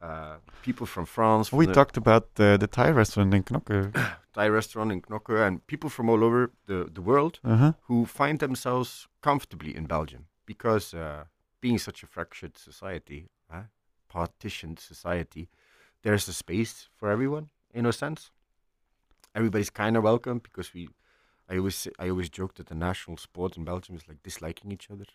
uh, 0.01 0.35
people 0.61 0.85
from 0.87 1.05
France. 1.05 1.51
we 1.55 1.65
from 1.65 1.73
the 1.73 1.73
talked 1.73 1.97
about 1.97 2.23
uh, 2.39 2.57
the 2.57 2.67
Thai 2.67 2.89
restaurant 2.91 3.33
in 3.33 3.43
Knokke. 3.43 3.91
Thai 4.33 4.47
restaurant 4.49 4.91
in 4.91 5.01
Knokke, 5.01 5.47
and 5.47 5.59
people 5.67 5.89
from 5.89 6.09
all 6.09 6.23
over 6.23 6.51
the, 6.65 6.89
the 6.93 7.01
world 7.01 7.39
Uh-huh. 7.43 7.73
who 7.87 8.05
find 8.05 8.39
themselves 8.39 9.07
comfortably 9.21 9.71
in 9.75 9.85
Belgium 9.87 10.25
because 10.45 10.97
uh, 10.97 11.23
being 11.61 11.79
such 11.79 12.03
a 12.03 12.07
fractured 12.07 12.57
society, 12.57 13.27
uh, 13.53 13.63
partitioned 14.09 14.79
society, 14.79 15.47
there's 16.01 16.27
a 16.27 16.33
space 16.33 16.89
for 16.97 17.09
everyone 17.09 17.49
in 17.73 17.85
a 17.85 17.91
sense. 17.91 18.31
Everybody's 19.35 19.69
kind 19.69 19.97
of 19.97 20.03
welcome 20.03 20.39
because 20.39 20.73
we. 20.73 20.89
I 21.49 21.57
always 21.57 21.87
I 21.99 22.09
always 22.09 22.29
joke 22.29 22.53
that 22.55 22.67
the 22.67 22.75
national 22.75 23.17
sport 23.17 23.57
in 23.57 23.65
Belgium 23.65 23.95
is 23.95 24.07
like 24.07 24.23
disliking 24.23 24.71
each 24.71 24.89
other 24.89 25.05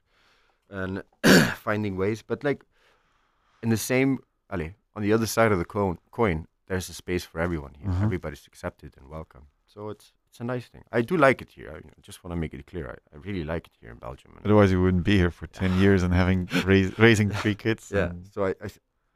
and 0.69 1.03
finding 1.57 1.97
ways, 1.97 2.23
but 2.23 2.45
like 2.45 2.65
in 3.63 3.71
the 3.71 3.77
same, 3.77 4.19
allez, 4.51 4.73
on 4.95 5.03
the 5.03 5.13
other 5.13 5.27
side 5.27 5.53
of 5.53 5.59
the 5.59 5.65
coin, 5.65 5.99
coin, 6.11 6.47
there's 6.67 6.89
a 6.91 6.95
space 6.95 7.25
for 7.25 7.41
everyone 7.41 7.75
here. 7.81 7.89
Mhm. 7.91 8.03
Everybody's 8.03 8.47
accepted 8.47 8.93
and 8.99 9.09
welcome. 9.09 9.47
So 9.67 9.89
it's 9.89 10.13
it's 10.29 10.41
a 10.41 10.45
nice 10.45 10.67
thing. 10.69 10.85
I 10.93 11.01
do 11.01 11.17
like 11.17 11.41
it 11.41 11.51
here. 11.51 11.71
I, 11.73 11.79
I 11.79 12.01
just 12.03 12.23
want 12.23 12.33
to 12.33 12.37
make 12.37 12.53
it 12.53 12.67
clear. 12.67 12.87
I, 12.91 13.17
I 13.17 13.19
really 13.27 13.45
like 13.45 13.67
it 13.69 13.73
here 13.81 13.91
in 13.91 13.97
Belgium. 13.99 14.33
Otherwise, 14.45 14.71
you 14.71 14.83
wouldn't 14.83 15.05
be 15.05 15.17
here 15.17 15.31
for 15.31 15.47
10 15.47 15.79
years 15.85 16.03
and 16.03 16.13
having 16.13 16.47
rais- 16.67 16.99
raising 16.99 17.31
three 17.31 17.55
kids. 17.55 17.91
yeah. 17.95 18.13
So 18.35 18.45
I, 18.45 18.51
I 18.63 18.69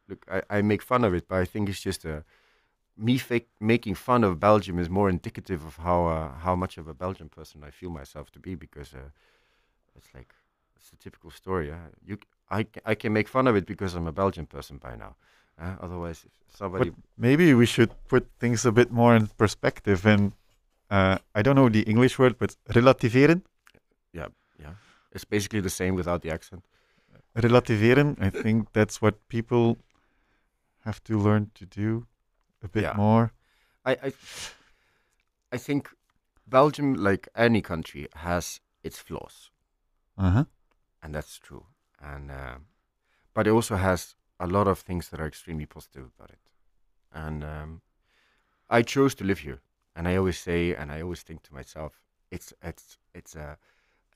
look, 0.09 0.25
I, 0.31 0.43
I 0.59 0.63
make 0.63 0.83
fun 0.83 1.05
of 1.05 1.13
it, 1.15 1.29
but 1.29 1.37
I 1.39 1.45
think 1.45 1.69
it's 1.69 1.81
just 1.83 2.05
a 2.07 2.25
me 2.97 3.19
fake, 3.19 3.49
making 3.61 3.95
fun 3.95 4.25
of 4.25 4.39
Belgium 4.39 4.79
is 4.79 4.89
more 4.89 5.09
indicative 5.09 5.65
of 5.65 5.77
how 5.77 6.07
uh, 6.07 6.33
how 6.39 6.55
much 6.57 6.79
of 6.79 6.89
a 6.89 6.95
Belgian 6.95 7.29
person 7.29 7.65
I 7.65 7.71
feel 7.71 7.91
myself 7.91 8.31
to 8.33 8.39
be 8.39 8.55
because 8.55 8.95
uh, 8.95 9.11
it's 9.97 10.09
like 10.15 10.35
it's 10.77 10.93
a 10.93 10.97
typical 10.97 11.31
story. 11.31 11.71
Uh, 11.71 11.77
you, 12.05 12.19
I, 12.51 12.67
I 12.85 12.95
can 12.95 13.13
make 13.13 13.29
fun 13.29 13.47
of 13.47 13.57
it 13.57 13.67
because 13.67 13.95
I'm 13.95 14.07
a 14.07 14.13
Belgian 14.13 14.47
person 14.47 14.77
by 14.77 14.95
now. 14.97 15.17
Uh, 15.61 15.77
otherwise, 15.81 16.27
somebody 16.55 16.93
maybe 17.17 17.55
we 17.55 17.67
should 17.67 17.91
put 18.09 18.27
things 18.39 18.67
a 18.67 18.73
bit 18.73 18.91
more 18.91 19.15
in 19.17 19.29
perspective. 19.39 20.07
And 20.07 20.33
uh, 20.91 21.19
I 21.35 21.43
don't 21.43 21.57
know 21.57 21.69
the 21.69 21.83
English 21.83 22.19
word, 22.19 22.37
but 22.39 22.57
relativeren. 22.69 23.43
Yeah, 24.13 24.29
yeah. 24.61 24.75
It's 25.13 25.25
basically 25.25 25.61
the 25.61 25.71
same 25.71 25.95
without 25.95 26.23
the 26.23 26.31
accent. 26.31 26.65
Relativeren. 27.35 28.17
I 28.21 28.29
think 28.29 28.73
that's 28.73 29.01
what 29.01 29.15
people 29.29 29.79
have 30.85 31.03
to 31.05 31.19
learn 31.19 31.51
to 31.55 31.65
do 31.65 32.07
a 32.63 32.69
bit 32.69 32.83
Yeah. 32.85 32.95
more. 32.95 33.33
I, 33.85 33.93
I 33.93 34.13
I 35.53 35.59
think 35.59 35.89
Belgium, 36.47 36.95
like 36.95 37.29
any 37.35 37.63
country, 37.63 38.09
has 38.15 38.61
its 38.83 38.99
flaws. 38.99 39.51
Uh 40.17 40.31
huh. 40.31 40.45
and 41.03 41.15
that's 41.15 41.39
true. 41.39 41.67
And 42.01 42.31
um 42.31 42.67
but 43.35 43.47
it 43.47 43.51
also 43.51 43.77
has 43.77 44.15
a 44.41 44.47
lot 44.47 44.69
of 44.69 44.81
things 44.81 45.09
that 45.09 45.21
are 45.21 45.27
extremely 45.27 45.67
positive 45.67 46.11
about 46.15 46.31
it. 46.31 46.41
And 47.13 47.45
um, 47.45 47.83
I 48.71 48.83
chose 48.83 49.15
to 49.17 49.25
live 49.25 49.41
here, 49.41 49.61
and 49.97 50.09
I 50.09 50.17
always 50.17 50.39
say, 50.39 50.75
and 50.75 50.93
I 50.93 51.03
always 51.03 51.23
think 51.23 51.43
to 51.45 51.55
myself, 51.55 52.03
it's 52.31 52.53
it's 52.63 52.99
it's 53.15 53.37
a 53.37 53.59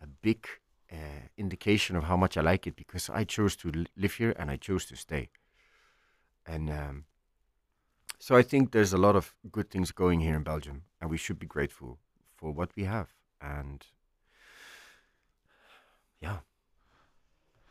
a 0.02 0.06
big 0.22 0.46
uh, 0.92 1.28
indication 1.36 1.96
of 1.96 2.04
how 2.04 2.16
much 2.16 2.36
I 2.36 2.42
like 2.42 2.66
it 2.66 2.76
because 2.76 3.10
I 3.10 3.24
chose 3.24 3.56
to 3.56 3.70
li- 3.70 3.86
live 3.96 4.14
here 4.14 4.34
and 4.38 4.50
I 4.50 4.56
chose 4.58 4.86
to 4.86 4.96
stay. 4.96 5.30
And 6.46 6.70
um, 6.70 7.04
so 8.18 8.36
I 8.36 8.42
think 8.42 8.72
there's 8.72 8.92
a 8.92 8.98
lot 8.98 9.16
of 9.16 9.34
good 9.50 9.70
things 9.70 9.92
going 9.92 10.20
here 10.20 10.34
in 10.34 10.42
Belgium, 10.42 10.82
and 11.00 11.10
we 11.10 11.16
should 11.16 11.38
be 11.38 11.46
grateful 11.46 11.98
for 12.34 12.50
what 12.50 12.70
we 12.76 12.84
have. 12.84 13.08
And 13.40 13.86
yeah, 16.20 16.38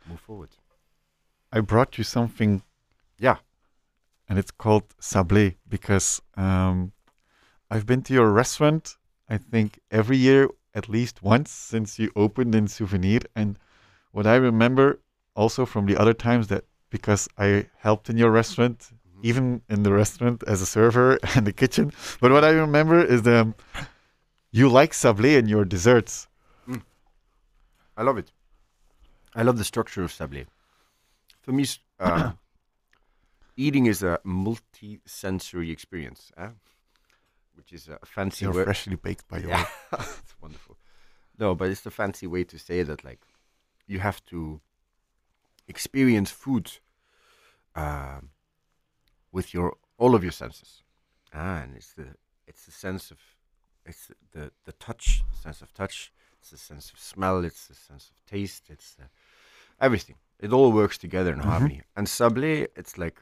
move 0.08 0.20
forward. 0.20 0.50
I 1.52 1.60
brought 1.60 1.98
you 1.98 2.04
something. 2.04 2.62
Yeah. 3.18 3.36
And 4.28 4.38
it's 4.38 4.50
called 4.50 4.88
sablé 5.00 5.56
because 5.68 6.20
um, 6.36 6.92
I've 7.70 7.86
been 7.86 8.02
to 8.02 8.14
your 8.14 8.30
restaurant, 8.30 8.96
I 9.28 9.38
think, 9.38 9.80
every 9.90 10.16
year 10.16 10.48
at 10.74 10.88
least 10.88 11.22
once 11.22 11.50
since 11.50 11.98
you 11.98 12.10
opened 12.14 12.54
in 12.54 12.68
Souvenir. 12.68 13.20
And 13.34 13.58
what 14.12 14.26
I 14.26 14.36
remember 14.36 15.00
also 15.34 15.64
from 15.64 15.86
the 15.86 15.96
other 15.96 16.12
times 16.12 16.48
that 16.48 16.64
because 16.90 17.28
I 17.38 17.66
helped 17.78 18.10
in 18.10 18.16
your 18.16 18.30
restaurant, 18.30 18.90
even 19.22 19.62
in 19.68 19.82
the 19.82 19.92
restaurant 19.92 20.42
as 20.46 20.60
a 20.62 20.66
server 20.66 21.18
and 21.34 21.46
the 21.46 21.52
kitchen, 21.52 21.92
but 22.20 22.30
what 22.32 22.44
I 22.44 22.50
remember 22.50 23.02
is 23.02 23.22
the 23.22 23.40
um, 23.40 23.54
you 24.50 24.68
like 24.68 24.92
sablé 24.92 25.36
in 25.38 25.46
your 25.48 25.64
desserts. 25.64 26.28
I 27.98 28.02
love 28.02 28.18
it. 28.18 28.30
I 29.34 29.42
love 29.42 29.56
the 29.56 29.64
structure 29.64 30.02
of 30.02 30.12
sablé. 30.12 30.46
For 31.40 31.52
me, 31.52 31.64
uh, 31.98 32.32
eating 33.56 33.86
is 33.86 34.02
a 34.02 34.18
multi-sensory 34.24 35.70
experience, 35.70 36.30
eh? 36.36 36.50
which 37.54 37.72
is 37.72 37.88
a 37.88 37.98
fancy 38.04 38.44
You're 38.44 38.54
word. 38.54 38.64
freshly 38.64 38.96
baked 38.96 39.26
by 39.28 39.38
your 39.38 39.48
Yeah, 39.50 39.66
it's 39.92 40.34
wonderful. 40.42 40.76
No, 41.38 41.54
but 41.54 41.70
it's 41.70 41.86
a 41.86 41.90
fancy 41.90 42.26
way 42.26 42.44
to 42.44 42.58
say 42.58 42.82
that, 42.82 43.04
like, 43.04 43.20
you 43.86 43.98
have 44.00 44.24
to 44.26 44.60
experience 45.68 46.30
food 46.30 46.70
um, 47.74 48.30
with 49.36 49.48
your 49.54 49.68
all 50.00 50.12
of 50.14 50.22
your 50.26 50.36
senses, 50.42 50.70
ah, 51.34 51.58
and 51.62 51.70
it's 51.78 51.92
the 51.98 52.06
it's 52.48 52.64
the 52.68 52.76
sense 52.86 53.04
of 53.14 53.18
it's 53.90 54.04
the 54.34 54.44
the 54.66 54.72
touch, 54.86 55.06
sense 55.42 55.60
of 55.64 55.70
touch. 55.80 55.96
It's 56.40 56.50
the 56.56 56.62
sense 56.70 56.86
of 56.92 56.98
smell. 57.12 57.38
It's 57.48 57.64
the 57.70 57.74
sense 57.88 58.04
of 58.12 58.16
taste. 58.34 58.64
It's 58.74 58.94
the, 58.98 59.06
everything. 59.86 60.16
It 60.46 60.52
all 60.56 60.70
works 60.80 60.98
together 60.98 61.32
in 61.36 61.40
Mhm. 61.40 61.50
harmony. 61.50 61.78
And 61.96 62.06
sablé, 62.06 62.52
it's 62.80 62.94
like 63.04 63.18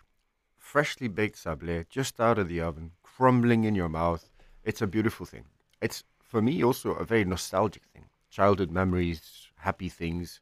freshly 0.73 1.09
baked 1.09 1.39
sablé, 1.45 1.77
just 1.99 2.21
out 2.21 2.39
of 2.39 2.49
the 2.49 2.61
oven, 2.69 2.87
crumbling 3.03 3.65
in 3.65 3.75
your 3.75 3.89
mouth. 4.01 4.25
It's 4.69 4.83
a 4.83 4.87
beautiful 4.97 5.27
thing. 5.27 5.45
It's 5.81 6.05
for 6.31 6.41
me 6.43 6.55
also 6.65 6.89
a 6.95 7.05
very 7.13 7.25
nostalgic 7.25 7.85
thing. 7.93 8.07
Childhood 8.31 8.71
memories, 8.71 9.21
happy 9.69 9.89
things, 9.89 10.41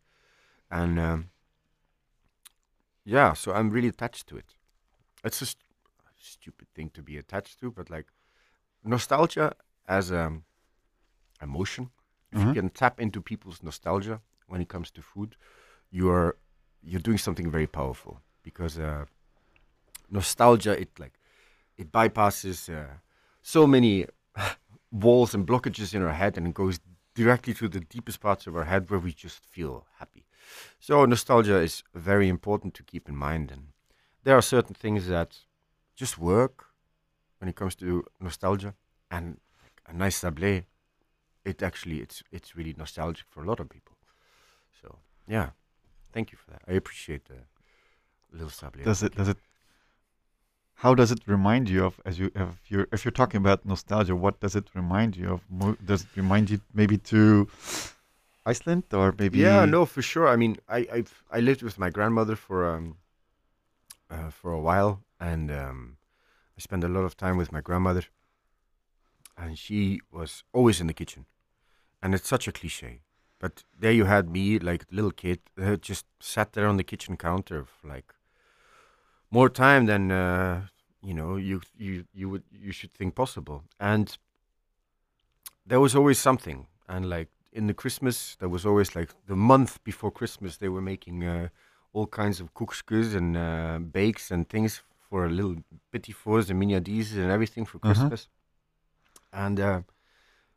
and 0.71 0.99
um, 0.99 1.31
yeah. 3.05 3.33
So 3.35 3.53
I'm 3.53 3.71
really 3.71 3.89
attached 3.89 4.27
to 4.29 4.37
it. 4.37 4.55
It's 5.25 5.43
a 5.43 5.47
st- 5.47 5.65
stupid 6.19 6.69
thing 6.75 6.91
to 6.91 7.03
be 7.03 7.17
attached 7.19 7.61
to, 7.61 7.71
but 7.71 7.91
like 7.91 8.07
nostalgia 8.85 9.55
as 9.89 10.13
um 10.13 10.45
emotion. 11.43 11.91
If 12.33 12.39
Mhm. 12.39 12.47
you 12.49 12.55
can 12.63 12.71
tap 12.71 13.01
into 13.01 13.21
people's 13.21 13.63
nostalgia 13.63 14.21
when 14.49 14.61
it 14.61 14.69
comes 14.69 14.91
to 14.93 15.03
food, 15.03 15.37
you're 15.91 16.37
you're 16.83 17.01
doing 17.03 17.19
something 17.19 17.51
very 17.51 17.67
powerful 17.67 18.21
because 18.43 18.79
uh, 18.79 19.05
nostalgia 20.11 20.79
it 20.79 20.91
like 20.99 21.19
it 21.77 21.91
bypasses 21.93 22.69
uh, 22.73 22.95
so 23.43 23.67
many 23.67 24.07
walls 24.91 25.35
and 25.35 25.47
blockages 25.47 25.95
in 25.95 26.03
our 26.03 26.13
head 26.13 26.37
and 26.37 26.47
it 26.47 26.55
goes 26.55 26.81
directly 27.15 27.55
to 27.55 27.69
the 27.69 27.81
deepest 27.81 28.21
parts 28.21 28.47
of 28.47 28.57
our 28.57 28.65
head 28.65 28.91
where 28.91 29.01
we 29.01 29.13
just 29.13 29.45
feel 29.45 29.87
happy. 29.99 30.25
So 30.81 31.05
nostalgia 31.05 31.59
is 31.61 31.83
very 31.95 32.29
important 32.29 32.75
to 32.75 32.83
keep 32.83 33.09
in 33.09 33.17
mind 33.17 33.51
and 33.51 33.72
there 34.25 34.37
are 34.37 34.43
certain 34.43 34.75
things 34.75 35.07
that 35.09 35.39
just 35.95 36.19
work 36.19 36.67
when 37.39 37.49
it 37.49 37.57
comes 37.57 37.75
to 37.75 38.05
nostalgia 38.21 38.75
and 39.11 39.39
a 39.87 39.93
nice 39.93 40.21
sablé 40.21 40.65
it 41.45 41.63
actually 41.63 41.99
it's 42.01 42.23
it's 42.31 42.57
really 42.57 42.75
nostalgic 42.79 43.27
for 43.29 43.43
a 43.43 43.47
lot 43.47 43.61
of 43.61 43.69
people. 43.69 43.97
So 44.81 44.99
yeah, 45.29 45.51
thank 46.13 46.31
you 46.33 46.39
for 46.39 46.51
that. 46.53 46.63
I 46.69 46.73
appreciate 46.73 47.25
the 47.25 47.41
little 48.33 48.51
sablé. 48.51 48.85
does 48.85 49.03
it 49.03 49.15
does 49.17 49.29
it 49.29 49.39
how 50.75 50.95
does 50.95 51.11
it 51.13 51.21
remind 51.27 51.69
you 51.69 51.85
of 51.85 52.01
as 52.05 52.19
you 52.19 52.31
if 52.35 52.71
you're 52.71 52.89
if 52.93 53.05
you're 53.05 53.13
talking 53.13 53.39
about 53.39 53.65
nostalgia 53.65 54.17
what 54.17 54.41
does 54.41 54.57
it 54.57 54.67
remind 54.75 55.17
you 55.17 55.29
of 55.35 55.41
does 55.85 56.03
it 56.03 56.09
remind 56.17 56.51
you 56.51 56.61
maybe 56.75 56.97
to 56.99 57.47
iceland 58.47 58.85
or 58.93 59.15
maybe 59.19 59.39
Yeah, 59.39 59.65
no, 59.65 59.85
for 59.85 60.03
sure. 60.03 60.27
I 60.35 60.37
mean, 60.37 60.57
I 60.69 60.87
I've, 60.93 61.23
I 61.31 61.41
lived 61.41 61.63
with 61.63 61.79
my 61.79 61.91
grandmother 61.91 62.37
for 62.37 62.75
um 62.75 62.97
uh, 64.13 64.31
for 64.31 64.53
a 64.53 64.61
while, 64.61 65.03
and 65.19 65.51
um, 65.51 65.97
I 66.57 66.61
spent 66.61 66.85
a 66.85 66.89
lot 66.89 67.05
of 67.05 67.17
time 67.17 67.37
with 67.37 67.53
my 67.53 67.61
grandmother, 67.61 68.05
and 69.37 69.59
she 69.59 70.01
was 70.11 70.45
always 70.53 70.81
in 70.81 70.87
the 70.87 70.95
kitchen. 70.95 71.27
And 72.03 72.15
it's 72.15 72.29
such 72.29 72.49
a 72.49 72.53
cliche, 72.53 73.01
but 73.39 73.65
there 73.79 73.93
you 73.93 74.05
had 74.05 74.29
me, 74.29 74.59
like 74.59 74.85
little 74.91 75.13
kid, 75.13 75.41
uh, 75.61 75.77
just 75.77 76.05
sat 76.21 76.53
there 76.53 76.67
on 76.67 76.77
the 76.77 76.85
kitchen 76.85 77.17
counter, 77.17 77.65
for 77.65 77.89
like 77.89 78.13
more 79.31 79.49
time 79.49 79.87
than 79.87 80.11
uh, 80.11 80.67
you 81.03 81.15
know 81.15 81.37
you 81.37 81.61
you 81.77 82.05
you 82.13 82.29
would 82.29 82.43
you 82.53 82.73
should 82.73 82.93
think 82.93 83.15
possible. 83.15 83.63
And 83.79 84.19
there 85.65 85.81
was 85.81 85.95
always 85.95 86.19
something, 86.19 86.67
and 86.89 87.09
like 87.09 87.29
in 87.53 87.67
the 87.67 87.75
Christmas, 87.75 88.37
there 88.41 88.49
was 88.49 88.67
always 88.67 88.97
like 88.97 89.11
the 89.27 89.37
month 89.37 89.83
before 89.85 90.11
Christmas, 90.11 90.57
they 90.57 90.69
were 90.69 90.83
making 90.83 91.25
uh, 91.25 91.49
all 91.93 92.07
kinds 92.07 92.41
of 92.41 92.55
koekjes 92.55 93.15
and 93.15 93.37
uh, 93.37 93.79
bakes 93.79 94.31
and 94.31 94.49
things 94.49 94.83
for 95.09 95.29
little 95.29 95.57
petit 95.93 96.13
fours 96.13 96.51
and 96.51 96.61
mignardises 96.63 97.17
and 97.17 97.31
everything 97.31 97.65
for 97.67 97.79
Uh-huh. 97.83 97.95
Christmas. 97.95 98.29
And 99.33 99.61
uh, 99.61 99.83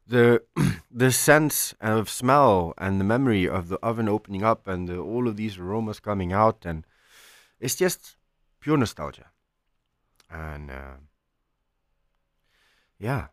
the 0.07 0.43
the 0.91 1.11
sense 1.11 1.73
of 1.81 2.09
smell 2.09 2.73
and 2.77 2.99
the 2.99 3.05
memory 3.05 3.47
of 3.47 3.67
the 3.69 3.77
oven 3.83 4.07
opening 4.09 4.43
up 4.43 4.67
and 4.67 4.87
the, 4.87 4.97
all 4.99 5.27
of 5.27 5.35
these 5.37 5.57
aromas 5.57 5.99
coming 5.99 6.31
out 6.33 6.65
and 6.65 6.85
it's 7.59 7.75
just 7.75 8.17
pure 8.61 8.77
nostalgia. 8.77 9.27
And 10.29 10.71
uh, 10.71 10.97
yeah, 12.97 13.27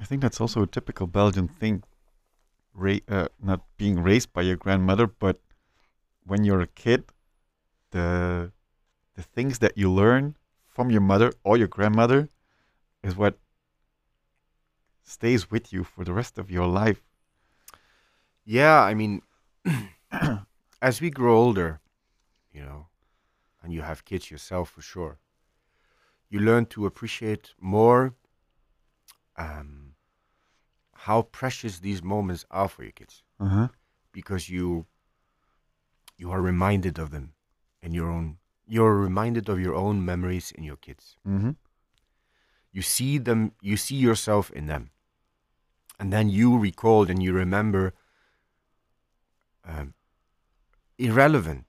I 0.00 0.04
think 0.04 0.22
that's 0.22 0.40
also 0.40 0.62
a 0.62 0.66
typical 0.66 1.06
Belgian 1.06 1.48
thing. 1.48 1.82
Ra- 2.74 3.06
uh, 3.08 3.28
not 3.42 3.62
being 3.76 4.02
raised 4.02 4.32
by 4.32 4.42
your 4.42 4.56
grandmother, 4.56 5.06
but 5.06 5.40
when 6.24 6.44
you're 6.44 6.60
a 6.60 6.66
kid, 6.66 7.04
the 7.90 8.52
the 9.14 9.22
things 9.22 9.58
that 9.58 9.76
you 9.76 9.90
learn 9.90 10.36
from 10.66 10.90
your 10.90 11.00
mother 11.00 11.32
or 11.44 11.56
your 11.56 11.68
grandmother 11.68 12.28
is 13.02 13.16
what 13.16 13.38
stays 15.02 15.50
with 15.50 15.72
you 15.72 15.84
for 15.84 16.04
the 16.04 16.12
rest 16.12 16.38
of 16.38 16.50
your 16.50 16.66
life. 16.66 17.02
Yeah, 18.44 18.80
I 18.80 18.94
mean, 18.94 19.22
as 20.82 21.00
we 21.00 21.10
grow 21.10 21.36
older, 21.36 21.80
you 22.52 22.62
know, 22.62 22.86
and 23.62 23.72
you 23.72 23.82
have 23.82 24.04
kids 24.04 24.30
yourself 24.30 24.70
for 24.70 24.82
sure, 24.82 25.18
you 26.30 26.40
learn 26.40 26.66
to 26.66 26.86
appreciate 26.86 27.54
more 27.60 28.14
um, 29.36 29.94
how 30.94 31.22
precious 31.22 31.80
these 31.80 32.02
moments 32.02 32.44
are 32.50 32.68
for 32.68 32.82
your 32.82 32.92
kids 32.92 33.22
Uh 33.38 33.48
huh. 33.48 33.68
because 34.12 34.48
you 34.48 34.86
you 36.20 36.30
are 36.30 36.42
reminded 36.42 36.98
of 36.98 37.10
them 37.10 37.32
and 37.82 37.94
your 37.94 38.10
own. 38.10 38.36
You're 38.66 38.96
reminded 39.08 39.48
of 39.48 39.58
your 39.58 39.74
own 39.74 40.04
memories 40.04 40.52
in 40.52 40.62
your 40.64 40.76
kids. 40.76 41.16
Mm-hmm. 41.26 41.52
You 42.72 42.82
see 42.82 43.18
them. 43.18 43.52
You 43.60 43.76
see 43.76 43.96
yourself 43.96 44.50
in 44.50 44.66
them, 44.66 44.90
and 45.98 46.12
then 46.12 46.28
you 46.28 46.58
recall 46.58 47.10
and 47.10 47.22
you 47.22 47.32
remember 47.32 47.94
um, 49.64 49.94
irrelevant, 50.98 51.68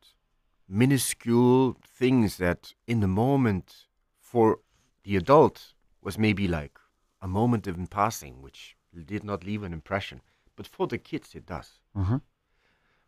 minuscule 0.67 1.77
things 2.01 2.37
that 2.37 2.73
in 2.85 2.99
the 2.99 3.07
moment 3.07 3.87
for 4.19 4.59
the 5.03 5.15
adult 5.15 5.73
was 6.01 6.17
maybe 6.17 6.47
like 6.47 6.77
a 7.21 7.27
moment 7.27 7.67
in 7.67 7.87
passing, 7.87 8.41
which 8.41 8.75
did 9.05 9.23
not 9.23 9.43
leave 9.43 9.63
an 9.63 9.73
impression. 9.73 10.21
But 10.55 10.67
for 10.67 10.87
the 10.87 10.97
kids, 10.97 11.35
it 11.35 11.45
does. 11.45 11.79
Huh. 11.95 12.19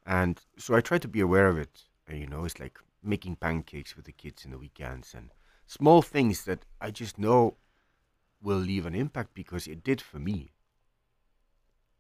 And 0.06 0.40
so 0.58 0.76
I 0.76 0.82
try 0.82 0.98
to 0.98 1.08
be 1.08 1.22
aware 1.22 1.48
of 1.48 1.58
it. 1.58 1.84
And, 2.08 2.20
you 2.20 2.28
know, 2.28 2.46
it's 2.46 2.60
like 2.60 2.80
making 3.02 3.38
pancakes 3.38 3.96
with 3.96 4.06
the 4.06 4.12
kids 4.12 4.46
in 4.46 4.52
the 4.52 4.58
weekends 4.58 5.14
and 5.14 5.30
small 5.66 6.02
things 6.02 6.46
that 6.46 6.66
I 6.82 6.92
just 6.92 7.18
know 7.18 7.58
will 8.42 8.58
leave 8.58 8.86
an 8.86 8.96
impact 8.96 9.34
because 9.34 9.68
it 9.68 9.84
did 9.84 10.02
for 10.02 10.20
me. 10.20 10.52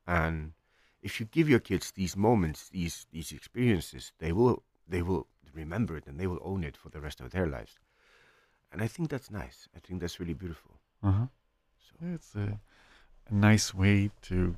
And 0.06 0.54
if 1.02 1.20
you 1.20 1.26
give 1.26 1.50
your 1.50 1.60
kids 1.60 1.92
these 1.92 2.16
moments, 2.18 2.70
these 2.70 3.06
these 3.12 3.32
experiences, 3.32 4.12
they 4.20 4.32
will 4.32 4.64
they 4.88 5.02
will 5.02 5.28
remember 5.54 5.96
it 5.98 6.08
and 6.08 6.20
they 6.20 6.28
will 6.28 6.40
own 6.42 6.64
it 6.64 6.76
for 6.76 6.90
the 6.90 7.00
rest 7.00 7.22
of 7.22 7.32
their 7.32 7.48
lives. 7.48 7.80
And 8.72 8.82
I 8.82 8.88
think 8.88 9.10
that's 9.10 9.32
nice. 9.32 9.68
I 9.76 9.80
think 9.80 10.02
that's 10.02 10.20
really 10.20 10.34
beautiful. 10.34 10.80
Uh 11.02 11.12
huh. 11.12 11.28
So 11.80 12.08
It's 12.14 12.36
a, 12.36 12.60
a 13.28 13.34
nice 13.34 13.74
way 13.74 14.12
to 14.24 14.58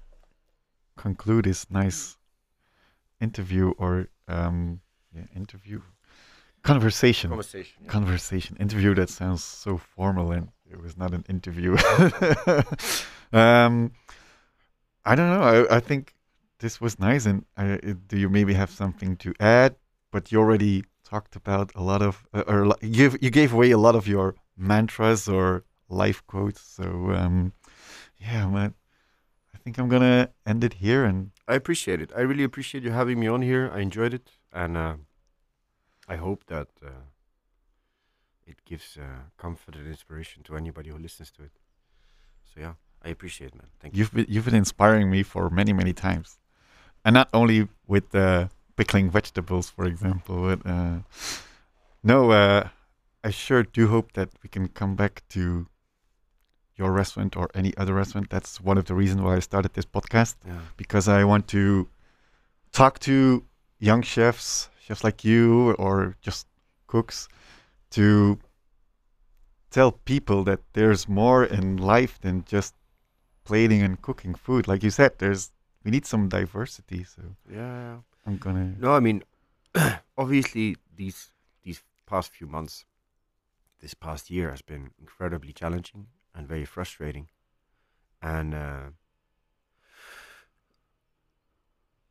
conclude 0.95 1.45
this 1.45 1.69
nice 1.69 2.17
interview 3.21 3.73
or 3.77 4.07
um 4.27 4.79
yeah 5.13 5.23
interview? 5.35 5.81
Conversation. 6.63 7.29
Conversation. 7.29 7.83
yeah. 7.83 7.89
conversation. 7.91 8.57
Interview 8.59 8.95
that 8.95 9.09
sounds 9.09 9.43
so 9.43 9.77
formal 9.77 10.31
and 10.31 10.49
it 10.69 10.81
was 10.81 10.97
not 10.97 11.13
an 11.13 11.23
interview. 11.29 11.77
Um 13.33 13.91
i 15.05 15.13
don't 15.15 15.29
know. 15.29 15.43
I, 15.69 15.77
I 15.77 15.79
think 15.79 16.13
this 16.59 16.79
was 16.81 16.99
nice 16.99 17.25
and 17.25 17.45
I, 17.57 17.65
it- 17.89 18.07
do 18.07 18.17
you 18.17 18.29
maybe 18.29 18.53
have 18.53 18.69
something 18.71 19.17
to 19.17 19.33
add? 19.39 19.75
But 20.11 20.31
you 20.31 20.39
already 20.39 20.83
talked 21.03 21.35
about 21.35 21.71
a 21.75 21.83
lot 21.83 22.01
of 22.01 22.25
uh, 22.33 22.43
or 22.47 22.75
you 22.81 22.89
gave, 23.09 23.23
you 23.23 23.29
gave 23.29 23.53
away 23.53 23.71
a 23.71 23.77
lot 23.77 23.95
of 23.95 24.07
your 24.07 24.35
mantras 24.57 25.27
or 25.27 25.63
life 25.89 26.25
quotes. 26.27 26.61
So 26.61 26.83
um 27.21 27.53
yeah 28.17 28.47
man 28.47 28.73
i 29.53 29.57
think 29.57 29.77
i'm 29.77 29.89
gonna 29.89 30.29
end 30.45 30.63
it 30.63 30.73
here 30.73 31.03
and 31.05 31.31
I 31.47 31.55
appreciate 31.55 32.01
it. 32.01 32.11
I 32.15 32.21
really 32.21 32.43
appreciate 32.43 32.83
you 32.83 32.91
having 32.91 33.19
me 33.19 33.27
on 33.27 33.41
here. 33.41 33.69
I 33.73 33.79
enjoyed 33.79 34.13
it, 34.13 34.31
and 34.51 34.75
uh, 34.75 34.95
I 36.07 36.15
hope 36.15 36.45
that 36.47 36.67
uh, 36.83 37.05
it 38.47 38.63
gives 38.65 38.97
uh, 38.97 39.29
comfort 39.37 39.75
and 39.75 39.87
inspiration 39.87 40.43
to 40.43 40.57
anybody 40.57 40.89
who 40.89 40.97
listens 40.97 41.31
to 41.31 41.43
it. 41.43 41.51
So 42.43 42.61
yeah, 42.61 42.73
I 43.03 43.09
appreciate 43.09 43.47
it, 43.47 43.55
man. 43.55 43.67
Thank 43.79 43.93
you. 43.93 43.99
You've 43.99 44.13
been, 44.13 44.25
you've 44.27 44.45
been 44.45 44.55
inspiring 44.55 45.09
me 45.11 45.23
for 45.23 45.49
many 45.49 45.73
many 45.73 45.93
times, 45.93 46.39
and 47.03 47.13
not 47.13 47.29
only 47.33 47.67
with 47.87 48.15
uh, 48.15 48.47
pickling 48.75 49.11
vegetables, 49.11 49.69
for 49.69 49.85
example. 49.85 50.55
But 50.55 50.69
uh, 50.69 50.99
no, 52.03 52.31
uh, 52.31 52.69
I 53.23 53.29
sure 53.29 53.63
do 53.63 53.87
hope 53.87 54.13
that 54.13 54.29
we 54.41 54.49
can 54.49 54.67
come 54.67 54.95
back 54.95 55.23
to 55.29 55.67
your 56.75 56.91
restaurant 56.91 57.35
or 57.37 57.49
any 57.55 57.75
other 57.77 57.93
restaurant. 57.93 58.29
That's 58.29 58.59
one 58.59 58.77
of 58.77 58.85
the 58.85 58.93
reasons 58.95 59.21
why 59.21 59.35
I 59.35 59.39
started 59.39 59.73
this 59.73 59.85
podcast 59.85 60.35
Yeah. 60.45 60.59
because 60.77 61.07
I 61.07 61.23
want 61.23 61.47
to 61.49 61.87
talk 62.71 62.99
to 62.99 63.43
young 63.79 64.01
chefs, 64.01 64.69
chefs 64.79 65.03
like 65.03 65.23
you, 65.23 65.71
or 65.73 66.15
just 66.21 66.47
cooks, 66.87 67.27
to 67.91 68.37
tell 69.71 69.91
people 69.91 70.43
that 70.43 70.59
there's 70.73 71.07
more 71.07 71.43
in 71.45 71.77
life 71.77 72.19
than 72.21 72.43
just 72.45 72.73
plating 73.43 73.81
and 73.81 74.01
cooking 74.01 74.35
food. 74.35 74.67
Like 74.67 74.83
you 74.83 74.89
said, 74.89 75.11
there's 75.19 75.51
we 75.83 75.91
need 75.91 76.05
some 76.05 76.29
diversity. 76.29 77.03
So 77.03 77.21
Yeah. 77.49 77.97
I'm 78.25 78.37
gonna. 78.37 78.73
No, 78.79 78.93
I 78.95 78.99
mean, 78.99 79.23
obviously 80.17 80.77
these 80.95 81.31
these 81.63 81.83
past 82.07 82.31
few 82.31 82.47
months, 82.47 82.85
this 83.81 83.93
past 83.93 84.29
year 84.31 84.49
has 84.49 84.61
been 84.63 84.91
incredibly 84.99 85.53
challenging 85.53 86.07
and 86.35 86.47
very 86.47 86.65
frustrating, 86.65 87.29
and 88.21 88.53
uh, 88.53 88.83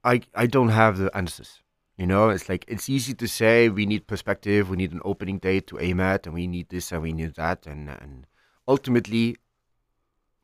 I 0.02 0.22
I 0.34 0.46
don't 0.46 0.70
have 0.70 0.98
the 0.98 1.14
answers. 1.16 1.60
You 1.96 2.06
know, 2.06 2.30
it's 2.30 2.48
like 2.48 2.64
it's 2.66 2.88
easy 2.88 3.14
to 3.14 3.28
say 3.28 3.68
we 3.68 3.86
need 3.86 4.06
perspective, 4.06 4.68
we 4.68 4.76
need 4.76 4.92
an 4.92 5.00
opening 5.04 5.38
date 5.38 5.66
to 5.68 5.78
aim 5.78 6.00
at, 6.00 6.26
and 6.26 6.34
we 6.34 6.46
need 6.46 6.68
this 6.68 6.90
and 6.90 7.02
we 7.02 7.12
need 7.12 7.34
that, 7.34 7.66
and 7.66 7.88
and 7.88 8.26
ultimately, 8.66 9.36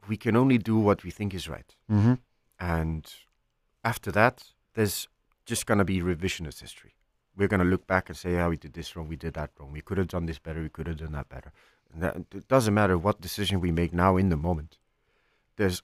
we 0.08 0.16
can 0.16 0.36
only 0.36 0.58
do 0.58 0.78
what 0.78 1.02
we 1.04 1.10
think 1.10 1.34
is 1.34 1.48
right. 1.48 1.74
Mm-hmm. 1.90 2.14
And 2.58 3.12
after 3.84 4.12
that, 4.12 4.44
there's 4.74 5.08
just 5.46 5.66
going 5.66 5.78
to 5.78 5.84
be 5.84 6.00
revisionist 6.00 6.60
history. 6.60 6.94
We're 7.36 7.48
going 7.48 7.60
to 7.60 7.66
look 7.66 7.86
back 7.86 8.08
and 8.08 8.16
say, 8.16 8.32
yeah, 8.32 8.48
we 8.48 8.56
did 8.56 8.74
this 8.74 8.94
wrong, 8.94 9.08
we 9.08 9.16
did 9.16 9.34
that 9.34 9.50
wrong, 9.58 9.72
we 9.72 9.80
could 9.80 9.98
have 9.98 10.08
done 10.08 10.26
this 10.26 10.38
better, 10.38 10.60
we 10.60 10.68
could 10.68 10.86
have 10.86 10.98
done 10.98 11.12
that 11.12 11.28
better. 11.28 11.52
It 11.98 12.48
doesn't 12.48 12.74
matter 12.74 12.96
what 12.96 13.20
decision 13.20 13.60
we 13.60 13.72
make 13.72 13.92
now 13.92 14.16
in 14.16 14.28
the 14.28 14.36
moment. 14.36 14.78
There's, 15.56 15.82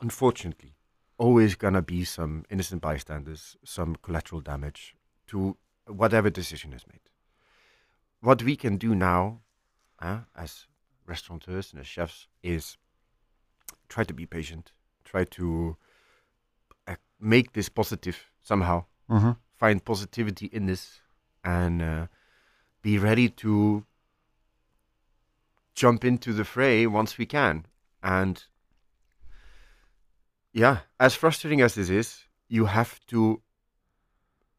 unfortunately, 0.00 0.74
always 1.18 1.54
going 1.54 1.74
to 1.74 1.82
be 1.82 2.04
some 2.04 2.44
innocent 2.50 2.82
bystanders, 2.82 3.56
some 3.64 3.96
collateral 3.96 4.40
damage 4.40 4.94
to 5.28 5.56
whatever 5.86 6.30
decision 6.30 6.72
is 6.72 6.86
made. 6.86 7.00
What 8.20 8.42
we 8.42 8.56
can 8.56 8.76
do 8.76 8.94
now, 8.94 9.40
uh, 10.00 10.20
as 10.36 10.66
restaurateurs 11.06 11.72
and 11.72 11.80
as 11.80 11.86
chefs, 11.86 12.28
is 12.42 12.78
try 13.88 14.04
to 14.04 14.14
be 14.14 14.26
patient, 14.26 14.72
try 15.04 15.24
to 15.24 15.76
uh, 16.88 16.94
make 17.20 17.52
this 17.52 17.68
positive 17.68 18.30
somehow, 18.42 18.84
Mm-hmm. 19.10 19.32
find 19.58 19.84
positivity 19.84 20.46
in 20.46 20.64
this, 20.66 21.00
and 21.44 21.82
uh, 21.82 22.06
be 22.80 22.98
ready 22.98 23.28
to 23.28 23.84
jump 25.74 26.04
into 26.04 26.32
the 26.32 26.44
fray 26.44 26.86
once 26.86 27.18
we 27.18 27.26
can. 27.26 27.66
And 28.02 28.44
yeah, 30.52 30.80
as 30.98 31.14
frustrating 31.14 31.60
as 31.60 31.74
this 31.74 31.88
is, 31.88 32.24
you 32.48 32.66
have 32.66 33.04
to 33.06 33.42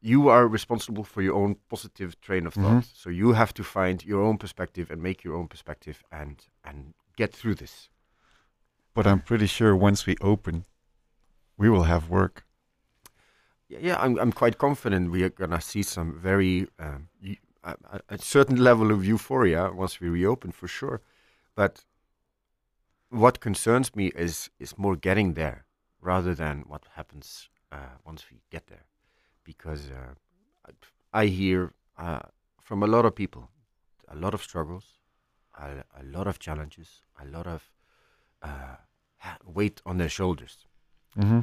you 0.00 0.28
are 0.28 0.46
responsible 0.46 1.02
for 1.04 1.22
your 1.22 1.34
own 1.34 1.56
positive 1.70 2.20
train 2.20 2.46
of 2.46 2.52
thought. 2.52 2.84
Mhm. 2.84 2.94
So 2.94 3.08
you 3.08 3.32
have 3.32 3.54
to 3.54 3.64
find 3.64 4.04
your 4.04 4.22
own 4.22 4.36
perspective 4.36 4.90
and 4.90 5.02
make 5.02 5.24
your 5.24 5.34
own 5.34 5.48
perspective 5.48 6.02
and 6.10 6.36
and 6.62 6.94
get 7.16 7.32
through 7.34 7.54
this. 7.54 7.88
But 8.94 9.06
I'm 9.06 9.20
pretty 9.20 9.46
sure 9.46 9.74
once 9.74 10.06
we 10.06 10.16
open, 10.20 10.66
we 11.56 11.70
will 11.70 11.84
have 11.84 12.10
work. 12.10 12.44
Yeah, 13.68 13.78
yeah 13.80 13.96
I'm 14.02 14.18
I'm 14.18 14.32
quite 14.32 14.58
confident 14.58 15.10
we 15.10 15.22
are 15.22 15.30
gonna 15.30 15.60
see 15.60 15.82
some 15.82 16.18
very 16.20 16.68
um, 16.78 17.08
a, 17.64 18.00
a- 18.08 18.18
certain 18.18 18.56
level 18.56 18.90
of 18.90 19.04
euphoria 19.04 19.70
once 19.72 20.00
we 20.00 20.08
reopen 20.08 20.52
for 20.52 20.68
sure. 20.68 21.00
But 21.54 21.84
what 23.10 23.40
concerns 23.40 23.94
me 23.94 24.06
is 24.16 24.50
is 24.58 24.76
more 24.78 24.96
getting 24.96 25.34
there 25.34 25.64
rather 26.00 26.34
than 26.34 26.64
what 26.66 26.86
happens 26.94 27.48
uh, 27.72 27.96
once 28.04 28.26
we 28.30 28.40
get 28.50 28.66
there, 28.66 28.86
because 29.44 29.90
uh, 29.90 30.14
I, 31.12 31.26
hear 31.26 31.72
uh, 31.96 32.20
from 32.60 32.82
a 32.82 32.86
lot 32.86 33.04
of 33.04 33.14
people 33.14 33.48
a 34.08 34.16
lot 34.16 34.34
of 34.34 34.42
struggles, 34.42 34.84
a, 35.58 35.84
a 36.00 36.04
lot 36.04 36.26
of 36.26 36.38
challenges, 36.38 37.02
a 37.20 37.24
lot 37.24 37.46
of 37.46 37.70
uh, 38.42 38.76
weight 39.44 39.80
on 39.86 39.96
their 39.96 40.10
shoulders. 40.10 40.66
Hmm 41.14 41.40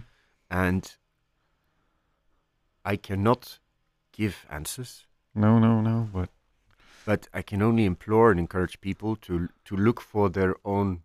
and 0.51 0.97
I 2.83 2.97
cannot 2.97 3.59
give 4.11 4.45
answers, 4.49 5.07
No, 5.33 5.59
no, 5.59 5.81
no. 5.81 6.09
But 6.13 6.29
but 7.05 7.27
I 7.33 7.41
can 7.41 7.61
only 7.61 7.85
implore 7.85 8.31
and 8.31 8.39
encourage 8.39 8.79
people 8.81 9.15
to 9.15 9.49
to 9.65 9.75
look 9.75 10.01
for 10.01 10.29
their 10.29 10.55
own 10.63 11.01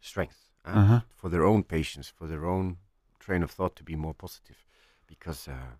strength, 0.00 0.50
uh, 0.66 0.78
uh-huh. 0.78 1.00
for 1.14 1.30
their 1.30 1.44
own 1.44 1.62
patience, 1.62 2.08
for 2.08 2.26
their 2.26 2.44
own 2.44 2.76
train 3.18 3.42
of 3.42 3.50
thought 3.50 3.76
to 3.76 3.84
be 3.84 3.96
more 3.96 4.14
positive, 4.14 4.56
because 5.06 5.48
uh, 5.48 5.76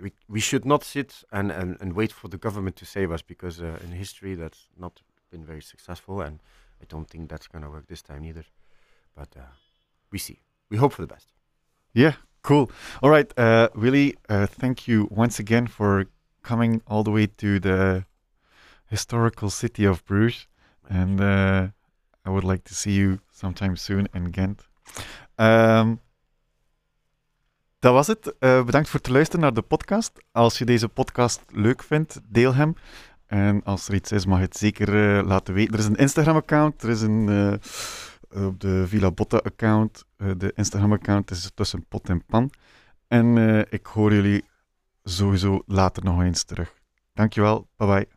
we 0.00 0.12
we 0.28 0.40
should 0.40 0.64
not 0.64 0.84
sit 0.84 1.24
and, 1.30 1.50
and, 1.50 1.76
and 1.80 1.92
wait 1.92 2.12
for 2.12 2.28
the 2.28 2.38
government 2.38 2.76
to 2.76 2.84
save 2.84 3.10
us, 3.10 3.22
because 3.22 3.60
uh, 3.60 3.78
in 3.84 3.92
history 3.92 4.34
that's 4.36 4.68
not 4.76 5.02
been 5.30 5.44
very 5.44 5.62
successful, 5.62 6.20
and 6.20 6.40
I 6.80 6.84
don't 6.88 7.08
think 7.10 7.28
that's 7.28 7.48
going 7.48 7.64
to 7.64 7.70
work 7.70 7.86
this 7.86 8.02
time 8.02 8.24
either. 8.24 8.44
But 9.14 9.36
uh, 9.36 9.52
we 10.10 10.18
see, 10.18 10.40
we 10.70 10.76
hope 10.76 10.92
for 10.92 11.02
the 11.02 11.14
best. 11.14 11.32
Yeah, 11.92 12.14
cool. 12.42 12.70
All 13.02 13.10
right, 13.10 13.32
uh, 13.38 13.68
Willie, 13.74 14.14
uh, 14.28 14.46
thank 14.46 14.86
you 14.86 15.08
once 15.10 15.38
again 15.40 15.66
for 15.66 16.06
coming 16.46 16.82
all 16.84 17.02
the 17.02 17.10
way 17.10 17.26
to 17.26 17.58
the 17.58 18.04
historical 18.84 19.50
city 19.50 19.88
of 19.88 20.04
Bruges. 20.04 20.48
And 20.88 21.20
uh, 21.20 21.68
I 22.24 22.30
would 22.30 22.44
like 22.44 22.62
to 22.64 22.74
see 22.74 22.92
you 22.92 23.18
sometime 23.32 23.76
soon 23.76 24.08
in 24.12 24.32
Ghent. 24.32 24.68
Ehm, 25.34 25.94
dat 27.78 27.92
was 27.92 28.06
het. 28.06 28.34
Eh, 28.38 28.64
bedankt 28.64 28.88
voor 28.88 29.00
het 29.00 29.08
luisteren 29.08 29.40
naar 29.40 29.54
de 29.54 29.62
podcast. 29.62 30.12
Als 30.32 30.58
je 30.58 30.64
deze 30.64 30.88
podcast 30.88 31.42
leuk 31.52 31.82
vindt, 31.82 32.20
deel 32.28 32.54
hem. 32.54 32.74
En 33.26 33.62
als 33.64 33.88
er 33.88 33.94
iets 33.94 34.12
is, 34.12 34.26
mag 34.26 34.38
je 34.38 34.44
het 34.44 34.56
zeker 34.56 35.18
eh, 35.18 35.26
laten 35.26 35.54
weten. 35.54 35.72
Er 35.72 35.78
is 35.78 35.86
een 35.86 35.96
Instagram-account, 35.96 36.82
er 36.82 36.88
is 36.88 37.00
een 37.00 37.28
eh, 37.28 38.46
op 38.46 38.60
de 38.60 38.86
Villa 38.86 39.10
Botta-account. 39.10 40.04
De 40.16 40.52
Instagram-account 40.54 41.30
is 41.30 41.50
tussen 41.54 41.86
pot 41.88 42.08
en 42.08 42.24
pan. 42.24 42.50
En 43.08 43.36
ik 43.70 43.86
hoor 43.86 44.12
jullie 44.12 44.44
sowieso 45.06 45.62
later 45.66 46.04
nog 46.04 46.22
eens 46.22 46.44
terug. 46.44 46.74
Dankjewel, 47.14 47.68
bye 47.76 47.86
bye. 47.88 48.15